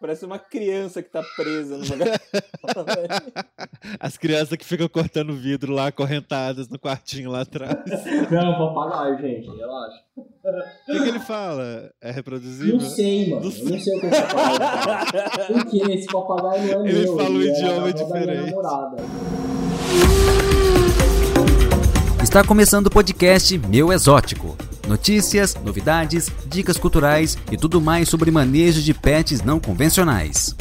[0.00, 2.18] Parece uma criança que tá presa no lugar.
[4.00, 7.76] As crianças que ficam cortando vidro lá, acorrentadas no quartinho lá atrás.
[8.30, 10.00] Não, papagaio, gente, relaxa.
[10.16, 10.24] O
[10.86, 11.92] que, que ele fala?
[12.00, 12.78] É reproduzível?
[12.78, 13.42] Não sei, mano.
[13.44, 15.46] Eu não sei o que esse papagaio fala.
[15.46, 17.16] Por que esse papagaio não é Ele meu?
[17.16, 18.54] fala um ele é idioma minha diferente.
[22.22, 24.56] Está começando o podcast Meu Exótico.
[24.90, 30.52] Notícias, novidades, dicas culturais e tudo mais sobre manejo de pets não convencionais.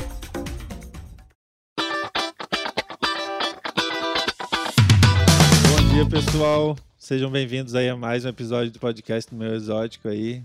[5.68, 6.78] Bom dia, pessoal.
[6.96, 10.44] Sejam bem-vindos aí a mais um episódio do podcast do Meu Exótico aí.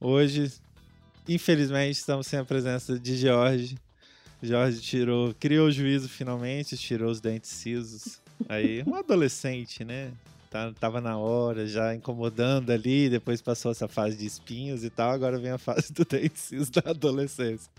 [0.00, 0.50] Hoje,
[1.28, 3.76] infelizmente, estamos sem a presença de Jorge.
[4.42, 8.20] Jorge tirou, criou o juízo finalmente, tirou os dentes cisos.
[8.48, 10.12] Aí, um adolescente, né?
[10.50, 15.10] Tá- Tava na hora, já incomodando ali, depois passou essa fase de espinhos e tal,
[15.10, 17.70] agora vem a fase do dente ciso da adolescência.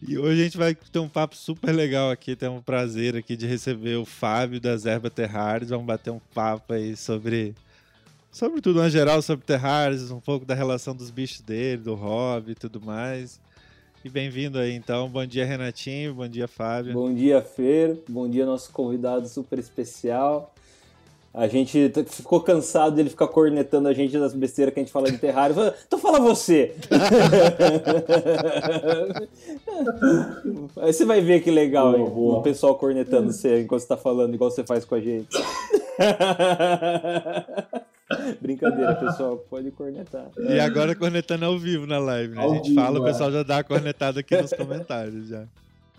[0.00, 2.36] E hoje a gente vai ter um papo super legal aqui.
[2.36, 5.70] Temos o prazer aqui de receber o Fábio das Erva Terrários.
[5.70, 7.54] Vamos bater um papo aí sobre,
[8.30, 12.52] sobre tudo no geral, sobre terrários, um pouco da relação dos bichos dele, do hobby
[12.52, 13.40] e tudo mais.
[14.04, 15.08] E bem-vindo aí então.
[15.08, 16.14] Bom dia, Renatinho.
[16.14, 16.94] Bom dia, Fábio.
[16.94, 17.98] Bom dia, Fer.
[18.08, 20.54] Bom dia, nosso convidado super especial.
[21.32, 25.10] A gente ficou cansado dele ficar cornetando a gente das besteiras que a gente fala
[25.10, 25.54] de terrário.
[25.54, 26.74] Fala, Então fala você.
[30.80, 32.38] Aí você vai ver que legal, Boa, boa.
[32.38, 35.28] O pessoal cornetando você enquanto você tá falando, igual você faz com a gente.
[38.40, 39.36] Brincadeira, pessoal.
[39.50, 40.30] Pode cornetar.
[40.38, 42.44] E agora cornetando ao vivo na live, né?
[42.44, 43.12] A gente vivo, fala, o é.
[43.12, 45.44] pessoal já dá a cornetada aqui nos comentários já.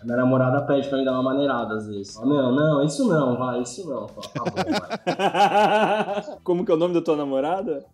[0.00, 2.14] A minha namorada pede pra me dar uma maneirada às vezes.
[2.14, 4.08] Fala, Não, não, isso não, vai, isso não.
[4.08, 6.38] Fala, tá bom, vai.
[6.42, 7.84] Como que é o nome da tua namorada?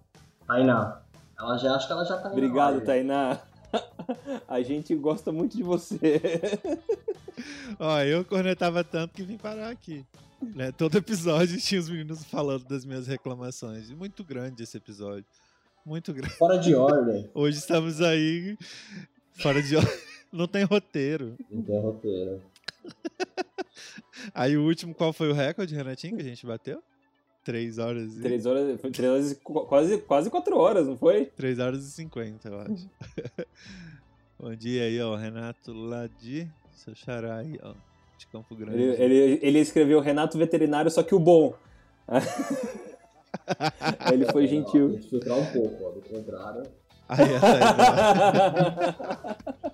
[0.47, 1.01] Tainá.
[1.37, 2.81] Ela já acho que ela já tá indo Obrigado.
[2.83, 3.39] Tainá.
[4.47, 6.21] A gente gosta muito de você.
[7.79, 10.05] Ó, eu cornetava tanto que vim parar aqui.
[10.55, 10.71] Né?
[10.71, 13.91] Todo episódio tinha os meninos falando das minhas reclamações.
[13.91, 15.25] Muito grande esse episódio.
[15.85, 16.35] Muito grande.
[16.35, 17.29] Fora de ordem.
[17.35, 18.57] Hoje estamos aí
[19.35, 20.07] fora de ordem.
[20.33, 21.37] Não tem roteiro.
[21.51, 22.43] Não tem roteiro.
[24.35, 26.83] Aí o último, qual foi o recorde, Renatinho, que a gente bateu?
[27.45, 28.23] Três horas e...
[28.23, 31.27] Três horas, foi três horas e qu- quase, quase quatro horas, não foi?
[31.27, 32.89] Três horas e cinquenta, eu acho.
[34.39, 35.15] Bom dia aí, ó.
[35.15, 36.49] Renato lá de...
[36.73, 37.73] Seu xará aí, ó.
[38.19, 38.79] De Campo Grande.
[38.83, 41.55] Ele, ele, ele escreveu Renato Veterinário, só que o bom.
[42.09, 42.21] Aí
[44.13, 44.91] ele foi gentil.
[44.91, 45.91] Tem que filtrar um pouco, ó.
[45.91, 46.63] Do contrário.
[47.09, 47.61] Aí, essa aí,
[49.65, 49.71] ó.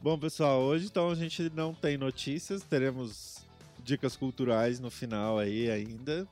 [0.00, 3.46] Bom, pessoal, hoje então a gente não tem notícias, teremos
[3.84, 6.26] dicas culturais no final aí ainda.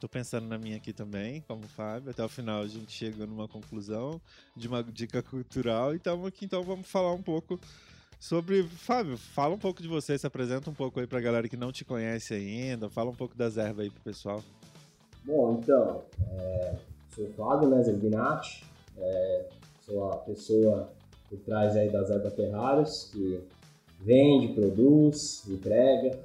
[0.00, 2.10] Tô pensando na minha aqui também, como o Fábio.
[2.10, 4.20] Até o final a gente chega numa conclusão
[4.54, 5.94] de uma dica cultural.
[5.94, 7.58] Então aqui então vamos falar um pouco
[8.20, 8.64] sobre.
[8.64, 11.72] Fábio, fala um pouco de você, se apresenta um pouco aí pra galera que não
[11.72, 12.90] te conhece ainda.
[12.90, 14.42] Fala um pouco das ervas aí pro pessoal.
[15.24, 16.76] Bom, então, é,
[17.14, 18.62] sou o Fábio, né, Zerbinati,
[18.98, 19.48] é,
[19.86, 20.92] sou a pessoa
[21.36, 23.40] por trás aí das Erva Terrários, que
[24.00, 26.18] vende, produz, entrega,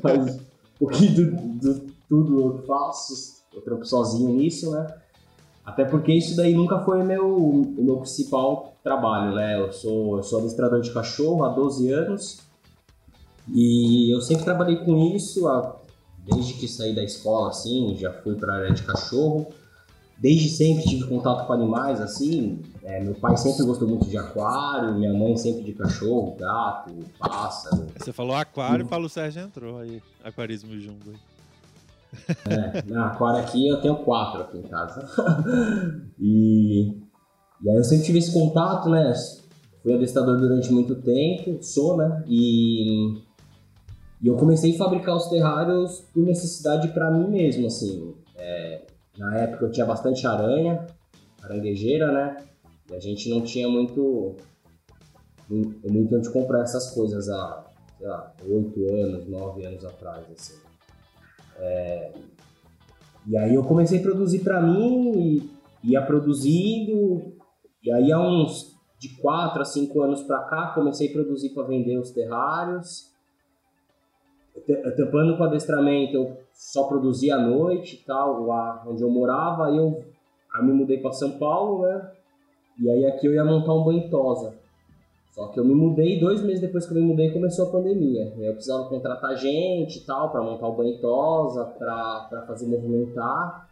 [0.00, 0.40] faz um
[0.78, 4.86] pouquinho do, do- tudo eu faço, eu trampo sozinho nisso, né,
[5.64, 10.22] até porque isso daí nunca foi meu, o meu principal trabalho, né, eu sou, eu
[10.22, 12.40] sou adestrador de cachorro há 12 anos,
[13.52, 15.76] e eu sempre trabalhei com isso, há
[16.24, 19.48] desde que saí da escola, assim, já fui para a área de cachorro.
[20.20, 22.60] Desde sempre tive contato com animais, assim.
[22.82, 27.86] É, meu pai sempre gostou muito de aquário, minha mãe sempre de cachorro, gato, pássaro.
[27.98, 30.02] Você falou aquário, Paulo Sérgio entrou aí.
[30.22, 30.90] Aquarismo aí.
[32.46, 35.08] É, na aquário aqui eu tenho quatro aqui em casa.
[36.20, 36.90] e,
[37.62, 39.14] e aí eu sempre tive esse contato, né?
[39.82, 42.22] Fui adestrador durante muito tempo, sou, né?
[42.28, 43.22] E,
[44.20, 48.14] e eu comecei a fabricar os terrários por necessidade para mim mesmo, assim.
[48.36, 48.82] É,
[49.20, 50.86] na época eu tinha bastante aranha,
[51.42, 52.36] aranguejeira, né?
[52.90, 54.34] E a gente não tinha muito,
[55.48, 60.58] muito onde comprar essas coisas há, sei lá, 8 anos, 9 anos atrás, assim.
[63.26, 65.50] E aí eu comecei a produzir para mim
[65.84, 67.34] e ia produzindo.
[67.82, 71.64] E aí há uns de 4 a 5 anos para cá comecei a produzir para
[71.64, 73.10] vender os terrários.
[74.66, 79.66] Te- Tampando com adestramento, eu só produzia à noite e tal, lá onde eu morava.
[79.66, 80.04] Aí eu
[80.52, 82.10] aí me mudei para São Paulo, né?
[82.78, 84.54] E aí aqui eu ia montar um banho tosa.
[85.30, 88.34] Só que eu me mudei, dois meses depois que eu me mudei começou a pandemia.
[88.36, 93.70] Eu precisava contratar gente e tal, para montar o banho tosa, para fazer movimentar.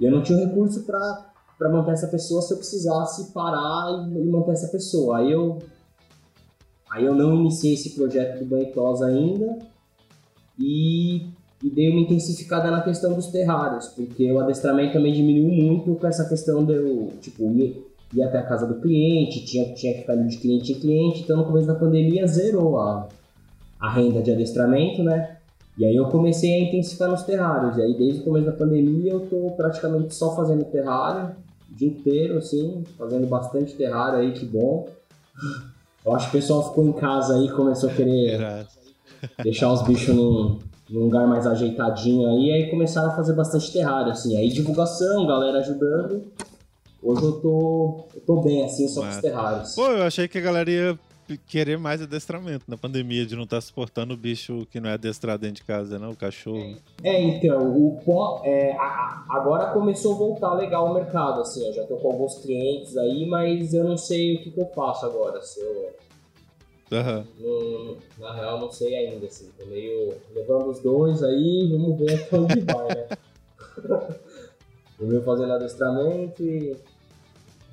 [0.00, 4.18] E eu não tinha recurso para para manter essa pessoa se eu precisasse parar e,
[4.18, 5.18] e, manter essa pessoa.
[5.18, 5.58] Aí eu
[6.90, 9.58] aí eu não iniciei esse projeto do Banitosa ainda
[10.58, 11.28] e,
[11.62, 16.06] e dei uma intensificada na questão dos terrários, porque o adestramento também diminuiu muito com
[16.06, 20.00] essa questão de eu, tipo, ir, ir até a casa do cliente, tinha, tinha que
[20.00, 23.08] ficar de cliente em cliente, então no começo da pandemia zerou a,
[23.78, 25.36] a renda de adestramento, né?
[25.78, 27.78] E aí eu comecei a intensificar nos terrários.
[27.78, 31.34] E aí desde o começo da pandemia eu tô praticamente só fazendo terrário,
[31.70, 34.88] o dia inteiro, assim, fazendo bastante terrário aí, que bom.
[36.04, 38.66] Eu acho que o pessoal ficou em casa aí começou a querer
[39.42, 40.58] deixar os bichos num,
[40.92, 44.36] num lugar mais ajeitadinho aí, aí começaram a fazer bastante terrário, assim.
[44.36, 46.22] Aí divulgação, galera ajudando.
[47.02, 49.74] Hoje eu tô, eu tô bem, assim, só com os terrários.
[49.74, 50.98] Pô, eu achei que a galera ia
[51.46, 54.94] querer mais adestramento na pandemia, de não estar tá suportando o bicho que não é
[54.94, 56.76] adestrado dentro de casa, não, o cachorro.
[57.02, 61.72] É, então, o pó, é, a, agora começou a voltar legal o mercado, assim, eu
[61.72, 65.06] já tô com alguns clientes aí, mas eu não sei o que, que eu faço
[65.06, 65.90] agora, se eu...
[66.92, 67.24] Uhum.
[67.38, 72.22] Não, na real, não sei ainda, assim, tô meio levando os dois aí, vamos ver
[72.22, 73.08] até onde vai, né?
[75.00, 76.76] meio fazendo adestramento e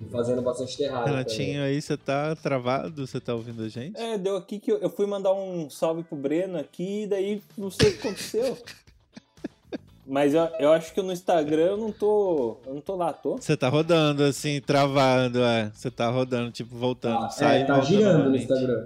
[0.01, 1.07] e fazendo bastante terrado.
[1.07, 3.05] Renatinho, aí você tá travado?
[3.05, 3.99] Você tá ouvindo a gente?
[3.99, 7.41] É, deu aqui que eu, eu fui mandar um salve pro Breno aqui, e daí
[7.57, 8.57] não sei o que aconteceu.
[10.07, 12.57] Mas eu, eu acho que no Instagram eu não tô.
[12.65, 13.37] Eu não tô lá, tô?
[13.37, 15.69] Você tá rodando, assim, travando, é.
[15.73, 17.25] Você tá rodando, tipo, voltando.
[17.25, 18.85] Ah, sai é, tá girando no Instagram.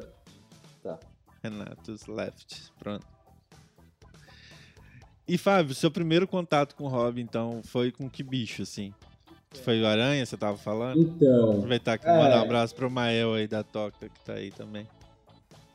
[1.44, 2.72] Renatos Left.
[2.80, 3.06] Pronto.
[5.28, 8.94] E Fábio, seu primeiro contato com o hobby, então, foi com que bicho, assim?
[9.62, 11.00] Foi o Aranha, você tava falando?
[11.00, 11.52] Então.
[11.52, 12.18] Aproveitar que é...
[12.18, 14.88] mandar um abraço pro Mael aí da Toca, que tá aí também.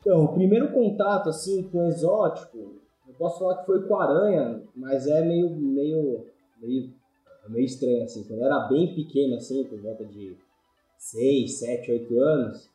[0.00, 2.76] Então, o primeiro contato, assim, com exótico,
[3.06, 6.26] eu posso falar que foi com Aranha, mas é meio, meio,
[6.61, 6.93] meio,
[7.49, 8.25] meio estranho, assim.
[8.25, 10.37] Quando eu era bem pequeno, assim, por volta de
[10.99, 12.70] 6, 7, 8 anos,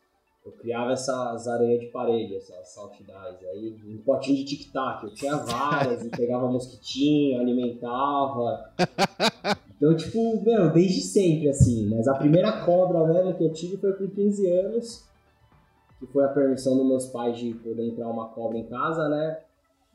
[0.45, 5.05] eu criava essas aranhas de parede, essas saltidais aí, um potinho de tic-tac.
[5.05, 8.71] Eu tinha várias e pegava mosquitinho, alimentava.
[9.75, 11.89] Então, tipo, meu, desde sempre, assim.
[11.89, 15.03] Mas a primeira cobra mesmo que eu tive foi com 15 anos,
[15.99, 19.39] que foi a permissão dos meus pais de poder entrar uma cobra em casa, né?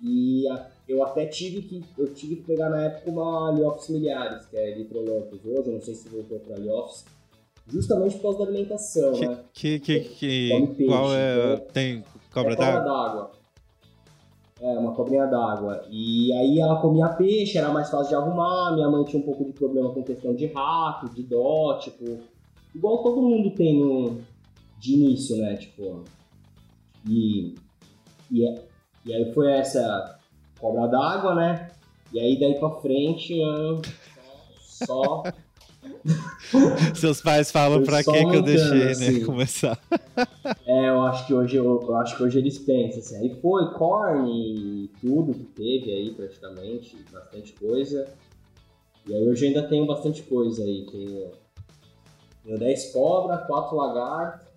[0.03, 4.45] E a, eu até tive que eu tive que pegar na época uma Liofis miliares,
[4.45, 7.07] que é Litrolampus hoje, eu não sei se voltou para Liofis,
[7.69, 9.39] justamente por causa da alimentação, que, né?
[9.53, 13.31] Que, que, que, peixe, qual é, então, tem cobra é d'água?
[14.61, 15.85] É, uma cobrinha d'água.
[15.89, 18.75] E aí ela comia peixe, era mais fácil de arrumar.
[18.75, 22.19] Minha mãe tinha um pouco de problema com questão de rato, de dó, tipo.
[22.75, 24.21] Igual todo mundo tem no,
[24.81, 25.57] de início, né?
[25.57, 26.03] Tipo.
[27.09, 27.55] E,
[28.33, 28.43] e,
[29.07, 30.19] e aí foi essa
[30.59, 31.71] cobra d'água, né?
[32.13, 33.41] E aí daí pra frente,
[34.61, 35.23] só
[36.95, 39.19] Seus pais falam pra que que eu deixei, né, assim.
[39.21, 39.25] né?
[39.25, 39.79] Começar.
[40.67, 43.17] É, eu acho que hoje eu, eu, acho que hoje eles pensam assim.
[43.17, 48.07] Aí foi corn e tudo que teve aí praticamente, bastante coisa.
[49.07, 50.87] E aí hoje ainda tenho bastante coisa aí.
[50.91, 51.31] Tenho,
[52.45, 54.49] tenho 10 cobras, 4 lagartos,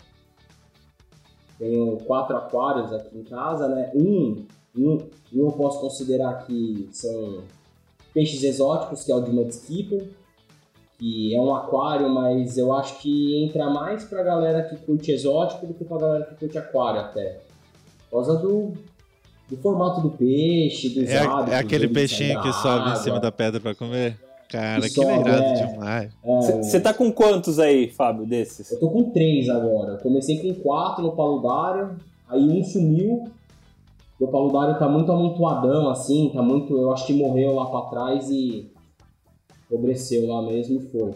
[1.60, 3.92] tenho 4 aquários aqui em casa, né?
[3.94, 4.46] Um,
[4.76, 7.44] um, um eu posso considerar que são
[8.14, 10.08] peixes exóticos, que é o de Mudskipper
[11.02, 15.66] que é um aquário, mas eu acho que entra mais pra galera que curte exótico
[15.66, 17.40] do que pra galera que curte aquário até.
[18.08, 18.74] Por causa do,
[19.50, 21.54] do formato do peixe, dos é, hábitos.
[21.54, 24.16] É aquele peixinho que sobe em cima da pedra pra comer?
[24.48, 26.12] Cara, que, que sobe, irado é, demais.
[26.62, 28.72] Você é, tá com quantos aí, Fábio, desses?
[28.72, 29.94] Eu tô com três agora.
[29.94, 31.96] Eu comecei com quatro no paludário,
[32.30, 33.24] aí um sumiu.
[34.20, 36.78] Meu paludário tá muito amontoadão, assim, tá muito.
[36.78, 38.71] Eu acho que morreu lá pra trás e
[39.72, 41.12] obreceu lá mesmo e foi.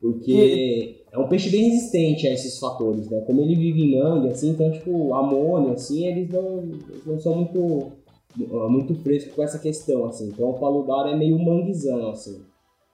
[0.00, 3.20] Porque é um peixe bem resistente a esses fatores, né?
[3.20, 7.36] Como ele vive em mangue, assim, então, tipo, amônia, assim, eles não, eles não são
[7.36, 7.92] muito,
[8.36, 10.28] muito frescos com essa questão, assim.
[10.28, 12.42] Então, o paludar é meio manguezão, assim.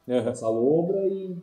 [0.07, 0.17] Uhum.
[0.17, 1.37] Essa lobra e...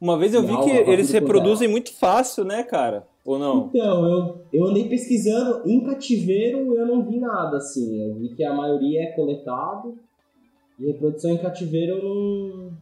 [0.00, 3.06] Uma vez eu vi que eles reproduzem muito fácil, né, cara?
[3.22, 3.66] Ou não?
[3.66, 8.02] Então, eu, eu andei pesquisando, em cativeiro eu não vi nada, assim.
[8.02, 9.98] Eu vi que a maioria é coletado,
[10.80, 12.72] e reprodução em cativeiro eu não,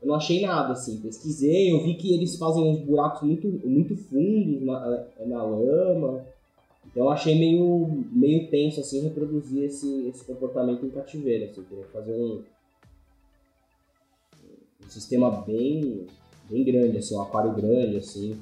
[0.00, 0.98] eu não achei nada, assim.
[0.98, 6.24] Pesquisei, eu vi que eles fazem uns buracos muito, muito fundos na, na lama.
[6.86, 11.62] Então eu achei meio, meio tenso, assim, reproduzir esse, esse comportamento em cativeiro, assim.
[11.64, 12.42] Queria fazer um,
[14.82, 16.06] um sistema bem,
[16.48, 18.40] bem grande, assim, um aquário grande, assim.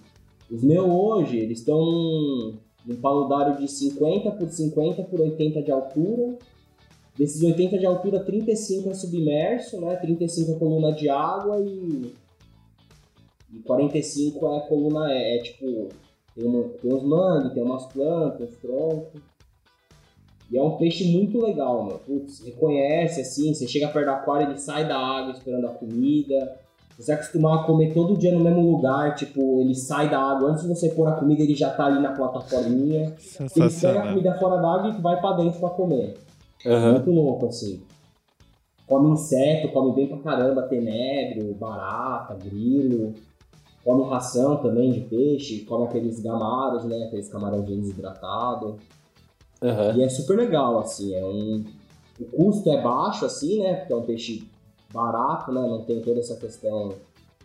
[0.48, 2.54] Os meus hoje, eles estão num,
[2.86, 6.38] num paludário de 50 por 50 por 80 de altura
[7.16, 9.96] Desses 80 de altura, 35 é submerso, né?
[9.96, 12.12] 35 é coluna de água e
[13.52, 15.88] E 45 é coluna é, é tipo,
[16.34, 19.20] tem, uma, tem uns mangue, tem umas plantas, uns troncos.
[20.50, 21.98] E é um peixe muito legal, mano.
[21.98, 26.60] Putz, reconhece assim, você chega perto do aquário, ele sai da água esperando a comida.
[26.98, 30.50] Você é acostumar a comer todo dia no mesmo lugar, tipo, ele sai da água,
[30.50, 33.14] antes de você pôr a comida, ele já tá ali na plataforminha.
[33.56, 36.14] Ele pega a comida fora da água e vai pra dentro pra comer.
[36.64, 36.92] Uhum.
[36.92, 37.82] Muito louco, assim.
[38.86, 43.14] Come inseto, come bem pra caramba, tenebro, barata, grilo.
[43.84, 47.04] Come ração também de peixe, come aqueles gamaros, né?
[47.06, 48.76] Aqueles camarãozinhos desidratados.
[49.60, 49.96] Uhum.
[49.96, 51.14] E é super legal, assim.
[51.14, 51.64] É um...
[52.20, 53.74] O custo é baixo, assim, né?
[53.74, 54.46] Porque é um peixe
[54.92, 55.60] barato, né?
[55.60, 56.94] Não tem toda essa questão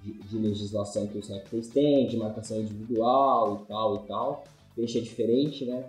[0.04, 4.44] de, de legislação que os répteis têm, de marcação individual e tal e tal.
[4.76, 5.86] Peixe é diferente, né?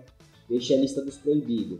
[0.47, 1.79] Peixe é a lista dos proibidos.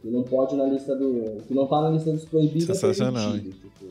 [0.00, 1.42] Que não pode na lista do.
[1.46, 3.60] Que não tá na lista dos proibidos é Sensacional, é permitido.
[3.60, 3.86] Tipo,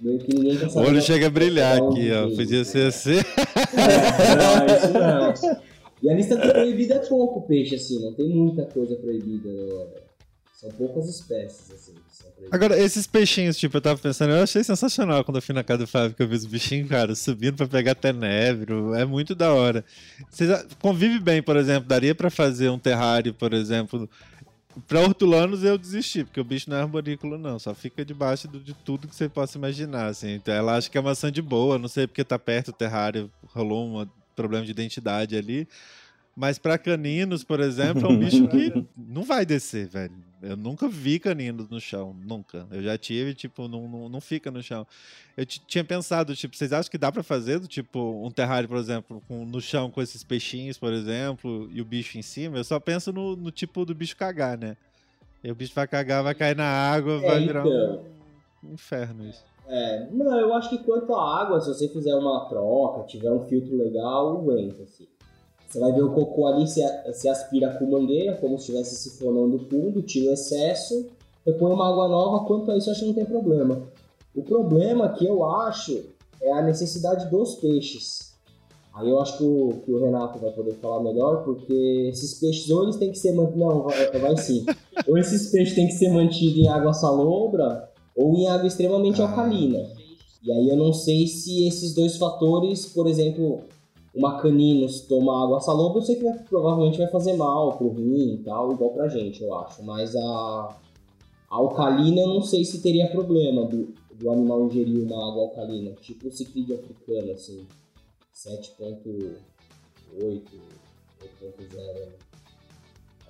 [0.00, 0.58] meio que ninguém.
[0.66, 2.28] O olho chega a brilhar aqui, ó.
[2.34, 3.16] Podia ser assim.
[3.16, 5.62] É, não, isso não.
[6.02, 9.48] E a lista do proibido é pouco peixe, assim, não tem muita coisa proibida.
[10.52, 11.94] São poucas espécies, assim.
[12.50, 15.78] Agora, esses peixinhos, tipo, eu tava pensando, eu achei sensacional quando eu fui na casa
[15.80, 18.94] do Fábio que eu vi os bichinhos, cara, subindo pra pegar tenebro.
[18.94, 19.84] É muito da hora.
[20.30, 20.46] Você
[20.80, 24.08] convive bem, por exemplo, daria para fazer um terrário, por exemplo.
[24.88, 27.58] Pra hortulanos eu desisti, porque o bicho não é arborícola, não.
[27.58, 30.34] Só fica debaixo de tudo que você possa imaginar, assim.
[30.34, 33.30] Então, ela acha que é maçã de boa, não sei porque tá perto do terrário,
[33.48, 35.68] rolou um problema de identidade ali.
[36.34, 40.14] Mas para caninos, por exemplo, é um bicho que não vai descer, velho.
[40.42, 42.66] Eu nunca vi caninos no chão, nunca.
[42.72, 44.84] Eu já tive, tipo, não, não, não fica no chão.
[45.36, 48.76] Eu tinha pensado, tipo, vocês acham que dá para fazer, do, tipo, um terrário, por
[48.76, 52.56] exemplo, com, no chão com esses peixinhos, por exemplo, e o bicho em cima?
[52.56, 54.76] Eu só penso no, no tipo do bicho cagar, né?
[55.44, 58.04] E o bicho vai cagar, vai cair na água, é, vai virar então...
[58.64, 59.44] um inferno isso.
[59.68, 63.44] É, não, eu acho que quanto à água, se você fizer uma troca, tiver um
[63.46, 65.06] filtro legal, aguenta, assim.
[65.72, 66.82] Você vai ver o cocô ali, se,
[67.14, 71.06] se aspira com mangueira, como se estivesse sifonando o fundo, tira o excesso,
[71.46, 73.80] repõe uma água nova, quanto a isso acho que não tem problema.
[74.36, 76.04] O problema que eu acho
[76.42, 78.34] é a necessidade dos peixes.
[78.92, 82.68] Aí eu acho que o, que o Renato vai poder falar melhor, porque esses peixes
[82.68, 83.58] ou eles têm que ser mantidos.
[83.58, 84.66] Não, vai, vai sim.
[85.08, 89.26] ou esses peixes têm que ser mantidos em água salobra ou em água extremamente ah.
[89.26, 89.88] alcalina.
[90.42, 93.60] E aí eu não sei se esses dois fatores, por exemplo,
[94.14, 98.34] uma caninos tomar água salobra, eu sei que vai, provavelmente vai fazer mal pro rim
[98.34, 99.82] e tal, igual pra gente, eu acho.
[99.82, 100.76] Mas a,
[101.50, 105.92] a alcalina eu não sei se teria problema do, do animal ingerir uma água alcalina,
[105.92, 107.66] tipo o ciclídeo africano, assim,
[108.34, 109.36] 7.8,
[110.18, 112.31] 8.0.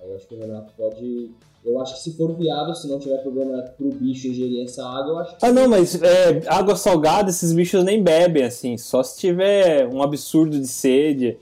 [0.03, 1.31] Aí eu acho que o Renato pode
[1.65, 5.11] eu acho que se for viável, se não tiver problema pro bicho ingerir essa água,
[5.11, 5.45] eu acho que.
[5.45, 8.77] Ah, não, mas é, água salgada, esses bichos nem bebem, assim.
[8.77, 11.37] Só se tiver um absurdo de sede.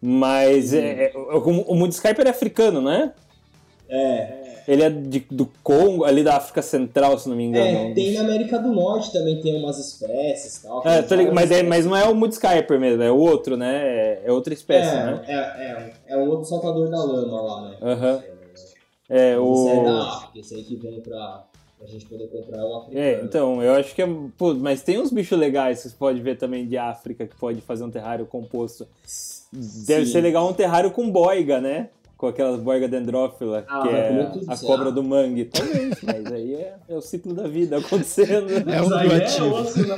[0.00, 3.12] Mas é, é, o, o Skyper é africano, não é?
[4.66, 4.72] É.
[4.72, 7.90] Ele é de, do Congo, ali da África Central, se não me engano.
[7.90, 10.82] É, tem na América do Norte também, tem umas espécies e tal.
[10.86, 13.76] É, mas, é, mas não é o Mood Skyper mesmo, é o outro, né?
[13.76, 15.22] É, é outra espécie, é, né?
[15.26, 17.76] É, é, é o outro saltador da lama lá, né?
[17.82, 18.14] Aham.
[18.14, 18.36] Uhum.
[19.08, 19.68] É, o...
[19.68, 21.44] Esse é da África, esse aí que vem pra,
[21.78, 23.04] pra gente poder comprar o africano.
[23.04, 24.08] É, então, eu acho que é.
[24.36, 27.60] Pô, mas tem uns bichos legais que você pode ver também de África que pode
[27.60, 28.86] fazer um terrário composto.
[29.52, 30.12] Deve Sim.
[30.12, 31.88] ser legal um terrário com boiga, né?
[32.16, 35.44] Com aquelas boiga dendrófila, ah, que é a cobra do mangue.
[35.44, 38.46] Talvez, mas aí é, é, o ciclo da vida acontecendo.
[38.66, 39.96] É um é osso, né?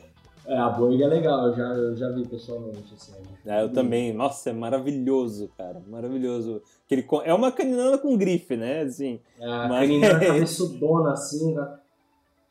[0.48, 2.94] É, a Boeing é legal, eu já, eu já vi pessoalmente.
[2.94, 3.12] Assim,
[3.44, 4.12] é, eu também.
[4.12, 5.82] Nossa, é maravilhoso, cara.
[5.88, 6.62] Maravilhoso.
[6.88, 8.82] Ele, é uma caninana com grife, né?
[8.82, 9.80] Assim, é, a mas...
[9.80, 11.78] caninana cabeçudona, assim, né?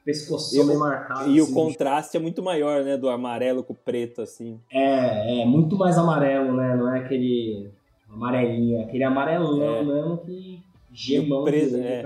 [0.06, 1.32] Pescoção bem marcado.
[1.32, 2.96] E assim, o contraste é muito maior, né?
[2.96, 4.60] Do amarelo com o preto, assim.
[4.72, 6.76] É, é muito mais amarelo, né?
[6.76, 7.72] Não é aquele
[8.08, 9.84] amarelinho, é aquele amarelão é.
[9.84, 12.02] mesmo que gemão preso, é,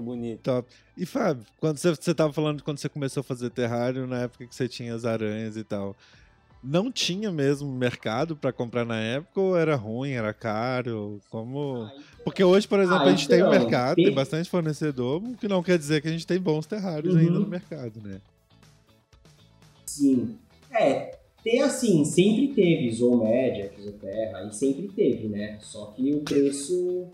[0.00, 0.40] bonito.
[0.42, 0.68] Top.
[0.96, 4.46] E Fábio, quando você, você tava falando quando você começou a fazer terrário, na época
[4.46, 5.94] que você tinha as aranhas e tal,
[6.62, 11.20] não tinha mesmo mercado para comprar na época ou era ruim, era caro?
[11.30, 11.88] Como.
[12.24, 14.06] Porque hoje, por exemplo, ah, a gente então, tem um então, mercado, tem...
[14.06, 17.20] tem bastante fornecedor, o que não quer dizer que a gente tem bons terrários uhum.
[17.20, 18.20] ainda no mercado, né?
[19.84, 20.38] Sim.
[20.70, 25.58] É, tem assim, sempre teve zoomédia, terra, e sempre teve, né?
[25.60, 27.08] Só que o preço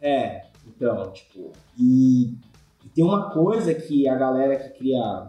[0.00, 2.34] é, então, tipo, e,
[2.84, 5.28] e, tem uma coisa que a galera que cria.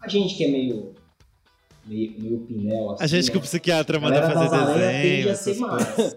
[0.00, 0.94] A gente que é meio.
[1.86, 3.04] Meio, meio pinel assim.
[3.04, 3.32] A gente né?
[3.32, 5.30] que o psiquiatra manda fazer desenho.
[5.30, 6.16] A ser mais.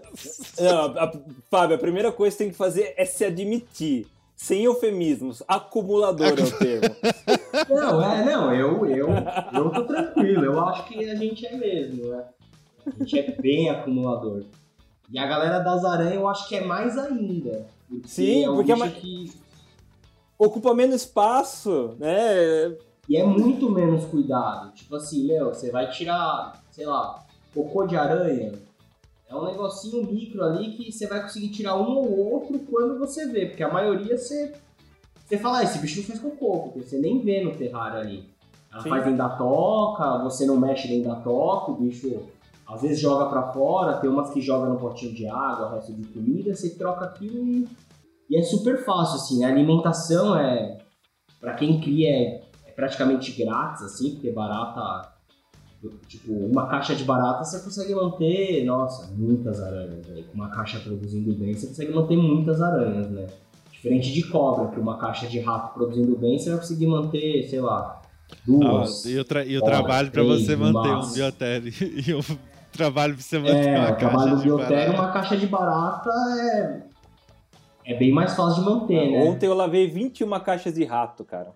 [0.60, 1.13] Não, a, a,
[1.50, 4.07] Fábio, a primeira coisa que tem que fazer é se admitir.
[4.36, 6.95] sem eufemismos, acumulador é o termo.
[7.69, 9.07] Não, é, não, eu, eu,
[9.53, 12.25] eu tô tranquilo, eu acho que a gente é mesmo, né?
[12.86, 14.43] A gente é bem acumulador.
[15.10, 17.65] E a galera das aranhas eu acho que é mais ainda.
[17.88, 19.31] Porque Sim, é um porque é que.
[20.38, 22.75] Ocupa menos espaço, né?
[23.08, 24.74] E é muito menos cuidado.
[24.74, 28.54] Tipo assim, meu, você vai tirar, sei lá, cocô de aranha.
[29.28, 33.28] É um negocinho micro ali que você vai conseguir tirar um ou outro quando você
[33.28, 33.48] vê.
[33.48, 34.54] Porque a maioria você.
[35.26, 38.30] Você fala, ah, esse bicho não fez cocô, porque você nem vê no terrário ali.
[38.72, 38.90] Ela Sim.
[38.90, 42.22] faz dentro da toca, você não mexe dentro da toca, o bicho
[42.68, 46.08] às vezes joga pra fora, tem umas que joga no potinho de água, resto de
[46.08, 47.68] comida, você troca aquilo e,
[48.30, 49.44] e é super fácil, assim.
[49.44, 50.80] A alimentação é.
[51.40, 52.44] Pra quem cria é
[52.75, 55.13] praticamente grátis, assim, porque barata.
[56.08, 60.05] Tipo, uma caixa de barata você consegue manter, nossa, muitas aranhas.
[60.08, 60.24] Né?
[60.32, 63.27] Com uma caixa produzindo bem, você consegue manter muitas aranhas, né?
[63.72, 67.62] Diferente de cobra, que uma caixa de rato produzindo bem, você vai conseguir manter, sei
[67.62, 68.01] lá,
[68.32, 69.05] Ah, duas.
[69.05, 71.13] e o, tra- e o Olha, trabalho pra três você manter um máximo.
[71.15, 71.72] biotério
[72.08, 72.22] e o
[72.72, 75.01] trabalho pra você manter é, uma o trabalho caixa do de biotério, barata.
[75.03, 76.84] uma caixa de barata é.
[77.88, 79.24] É bem mais fácil de manter, né?
[79.29, 81.51] Ontem eu lavei 21 caixas de rato, cara.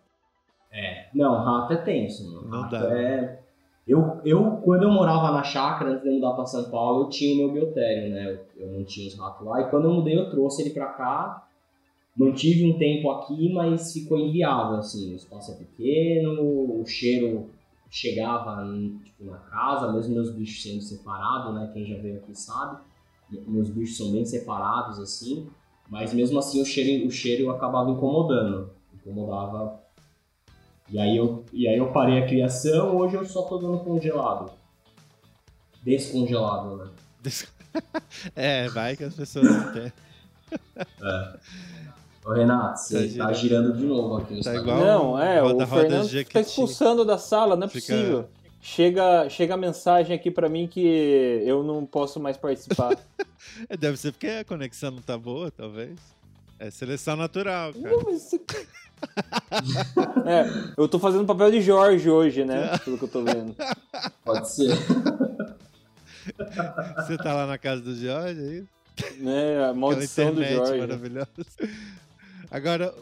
[1.13, 2.47] Não, rato é tenso, mano.
[2.47, 2.97] Não rato dá.
[2.97, 3.39] é.
[3.87, 7.09] Eu, eu, quando eu morava na chácara, antes de eu mudar pra São Paulo, eu
[7.09, 8.39] tinha o meu biotério, né?
[8.55, 9.61] Eu, eu não tinha os ratos lá.
[9.61, 11.47] E quando eu mudei, eu trouxe ele pra cá.
[12.15, 15.13] Mantive um tempo aqui, mas ficou inviável, assim.
[15.13, 16.39] O espaço é pequeno,
[16.81, 17.49] o cheiro
[17.89, 18.63] chegava
[19.03, 21.71] tipo, na casa, mesmo meus bichos sendo separados, né?
[21.73, 22.77] Quem já veio aqui sabe.
[23.47, 25.47] Meus bichos são bem separados, assim.
[25.87, 28.69] Mas mesmo assim, o cheiro, o cheiro acabava incomodando.
[28.93, 29.79] Incomodava
[30.91, 34.51] e aí eu, e aí eu parei a criação, hoje eu só tô dando congelado.
[35.83, 36.89] Descongelado, né?
[38.35, 39.93] É, vai que as pessoas não têm.
[42.25, 43.35] Ô Renato, você Tá tá, girando.
[43.35, 46.33] girando de novo aqui Tá igual- Não, é, roda, o Fernando Jequiti.
[46.33, 48.29] tá expulsando da sala, não é Fica- possível.
[48.61, 50.81] Chega, chega a mensagem aqui pra mim que
[51.45, 52.97] eu não posso mais participar.
[53.69, 55.97] É, Deve ser porque a conexão não tá boa, talvez.
[56.59, 57.95] É seleção natural, cara.
[57.95, 58.41] Não, mas você-
[60.25, 62.77] é, eu tô fazendo papel de Jorge hoje, né?
[62.79, 63.55] Pelo que eu tô vendo.
[64.23, 64.75] Pode ser.
[66.97, 68.63] Você tá lá na casa do Jorge aí?
[69.19, 69.63] Né?
[69.65, 70.79] A maldição do internet Jorge.
[70.81, 71.29] maravilhosa.
[72.51, 72.93] Agora,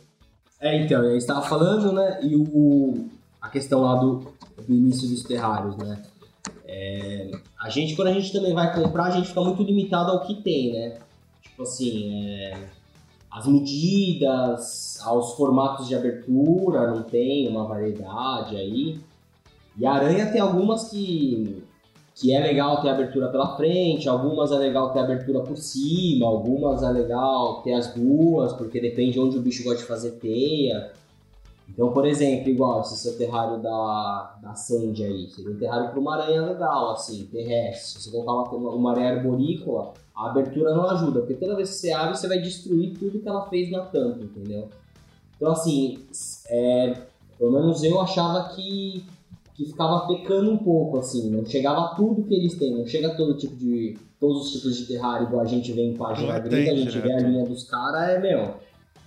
[0.59, 2.19] É, então, a gente tava falando, né?
[2.23, 3.07] E o,
[3.41, 4.33] a questão lá do,
[4.67, 6.01] do início dos terrários, né?
[6.65, 10.25] É, a gente, quando a gente também vai comprar, a gente fica muito limitado ao
[10.25, 10.97] que tem, né?
[11.41, 12.67] Tipo assim, é,
[13.31, 18.99] as medidas, aos formatos de abertura, não tem uma variedade aí.
[19.77, 21.63] E a aranha tem algumas que,
[22.15, 26.81] que é legal ter abertura pela frente, algumas é legal ter abertura por cima, algumas
[26.81, 30.91] é legal ter as duas, porque depende de onde o bicho gosta de fazer teia.
[31.69, 35.99] Então, por exemplo, igual esse seu terrário da, da Sandy aí, seria um terrário para
[35.99, 38.01] uma aranha legal, assim, terrestre.
[38.01, 41.75] Se você colocar uma, uma aranha arborícola, a abertura não ajuda, porque toda vez que
[41.75, 44.67] você abre, você vai destruir tudo que ela fez na tampa, entendeu?
[45.35, 45.99] Então, assim,
[46.49, 47.01] é,
[47.37, 49.05] pelo menos eu achava que,
[49.53, 53.09] que ficava pecando um pouco, assim, não chegava a tudo que eles têm, não chega
[53.09, 53.95] a todo tipo de.
[54.19, 56.97] todos os tipos de terrário, igual a gente vê em página Não gringa, a gente
[56.97, 57.01] né?
[57.03, 58.55] vê a linha dos caras, é, meu,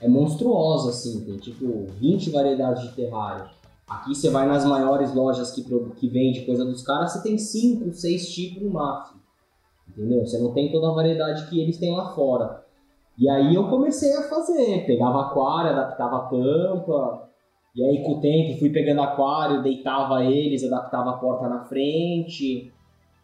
[0.01, 3.51] é monstruosa, assim, tem tipo 20 variedades de terrário.
[3.89, 7.93] Aqui você vai nas maiores lojas que, que vende coisa dos caras, você tem 5,
[7.93, 9.20] 6 tipos no máximo.
[9.91, 10.25] Entendeu?
[10.25, 12.65] Você não tem toda a variedade que eles têm lá fora.
[13.19, 17.29] E aí eu comecei a fazer, pegava aquário, adaptava a tampa,
[17.75, 22.73] e aí com o tempo fui pegando aquário, deitava eles, adaptava a porta na frente.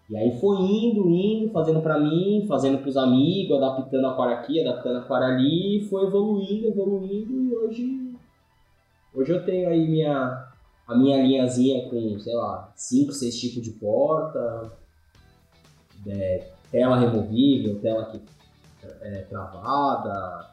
[0.09, 4.99] E aí foi indo, indo, fazendo pra mim, fazendo pros amigos, adaptando aquário aqui, adaptando
[4.99, 8.13] aquário ali, e foi evoluindo, evoluindo, e hoje
[9.15, 10.47] hoje eu tenho aí minha
[10.87, 14.71] a minha linhazinha com, sei lá, 5, 6 tipos de porta,
[16.07, 18.21] é, tela removível, tela que
[19.01, 20.51] é, travada.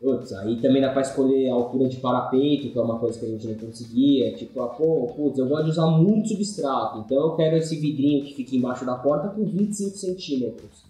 [0.00, 3.26] Putz, aí também dá pra escolher a altura de parapeito, que é uma coisa que
[3.26, 4.34] a gente não conseguia.
[4.34, 8.24] Tipo, ah, pô, putz, eu gosto de usar muito substrato, então eu quero esse vidrinho
[8.24, 10.84] que fica embaixo da porta com 25 centímetros.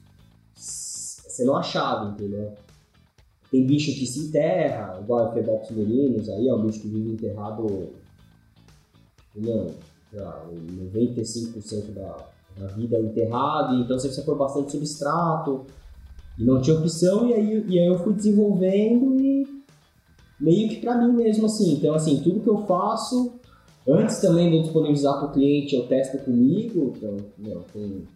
[0.54, 2.52] Você não achava, entendeu?
[3.50, 7.10] Tem bicho que se enterra, igual o Febops murinos, aí é um bicho que vive
[7.10, 7.88] enterrado,
[9.34, 9.74] não,
[10.12, 10.46] lá,
[10.94, 15.64] 95% da, da vida é enterrado, então você precisa pôr bastante substrato,
[16.38, 19.46] e não tinha opção, e aí, e aí eu fui desenvolvendo e
[20.38, 21.72] meio que pra mim mesmo, assim.
[21.74, 23.32] Então, assim, tudo que eu faço,
[23.86, 28.06] antes também de eu disponibilizar pro cliente, eu testo comigo, então, meu, tem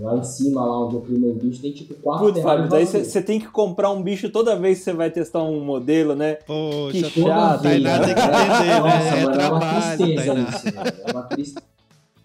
[0.00, 2.84] Lá em cima, lá onde eu crio meu bicho, tem tipo quatro Putz, Fábio, daí
[2.84, 6.34] você tem que comprar um bicho toda vez que você vai testar um modelo, né?
[6.44, 8.06] Poxa, Que pô, chato, Tainá né?
[8.06, 9.20] tem que entender, Nossa, né?
[9.20, 10.48] É mano, é uma trabalho, tristeza Tainá.
[10.50, 10.94] isso, velho.
[11.06, 11.54] É uma, tris-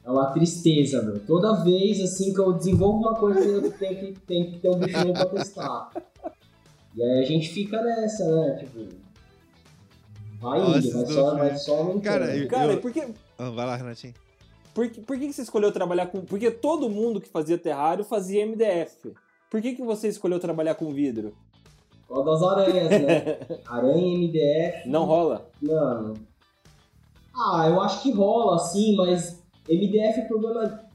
[0.07, 1.19] é uma tristeza, meu.
[1.19, 4.79] Toda vez, assim, que eu desenvolvo uma coisa, eu tenho que, tenho que ter um
[4.79, 5.91] bicho novo pra testar.
[6.95, 8.55] E aí a gente fica nessa, né?
[8.63, 8.87] Tipo,
[10.39, 12.01] vai Nossa, indo, vai só, não vai só aumentando.
[12.03, 14.13] Cara, eu- Cara, e por que, Ah, vai lá, Renatinho.
[14.73, 16.21] por, que, por que que você escolheu trabalhar com.
[16.21, 19.13] Porque todo mundo que fazia terrário fazia MDF.
[19.51, 21.33] Por que, que você escolheu trabalhar com vidro?
[22.07, 23.37] Qual das aranhas, né?
[23.67, 24.87] Aranha MDF.
[24.89, 25.49] Não rola?
[25.61, 26.13] Mano.
[27.35, 30.87] Ah, eu acho que rola, assim, mas MDF o problema.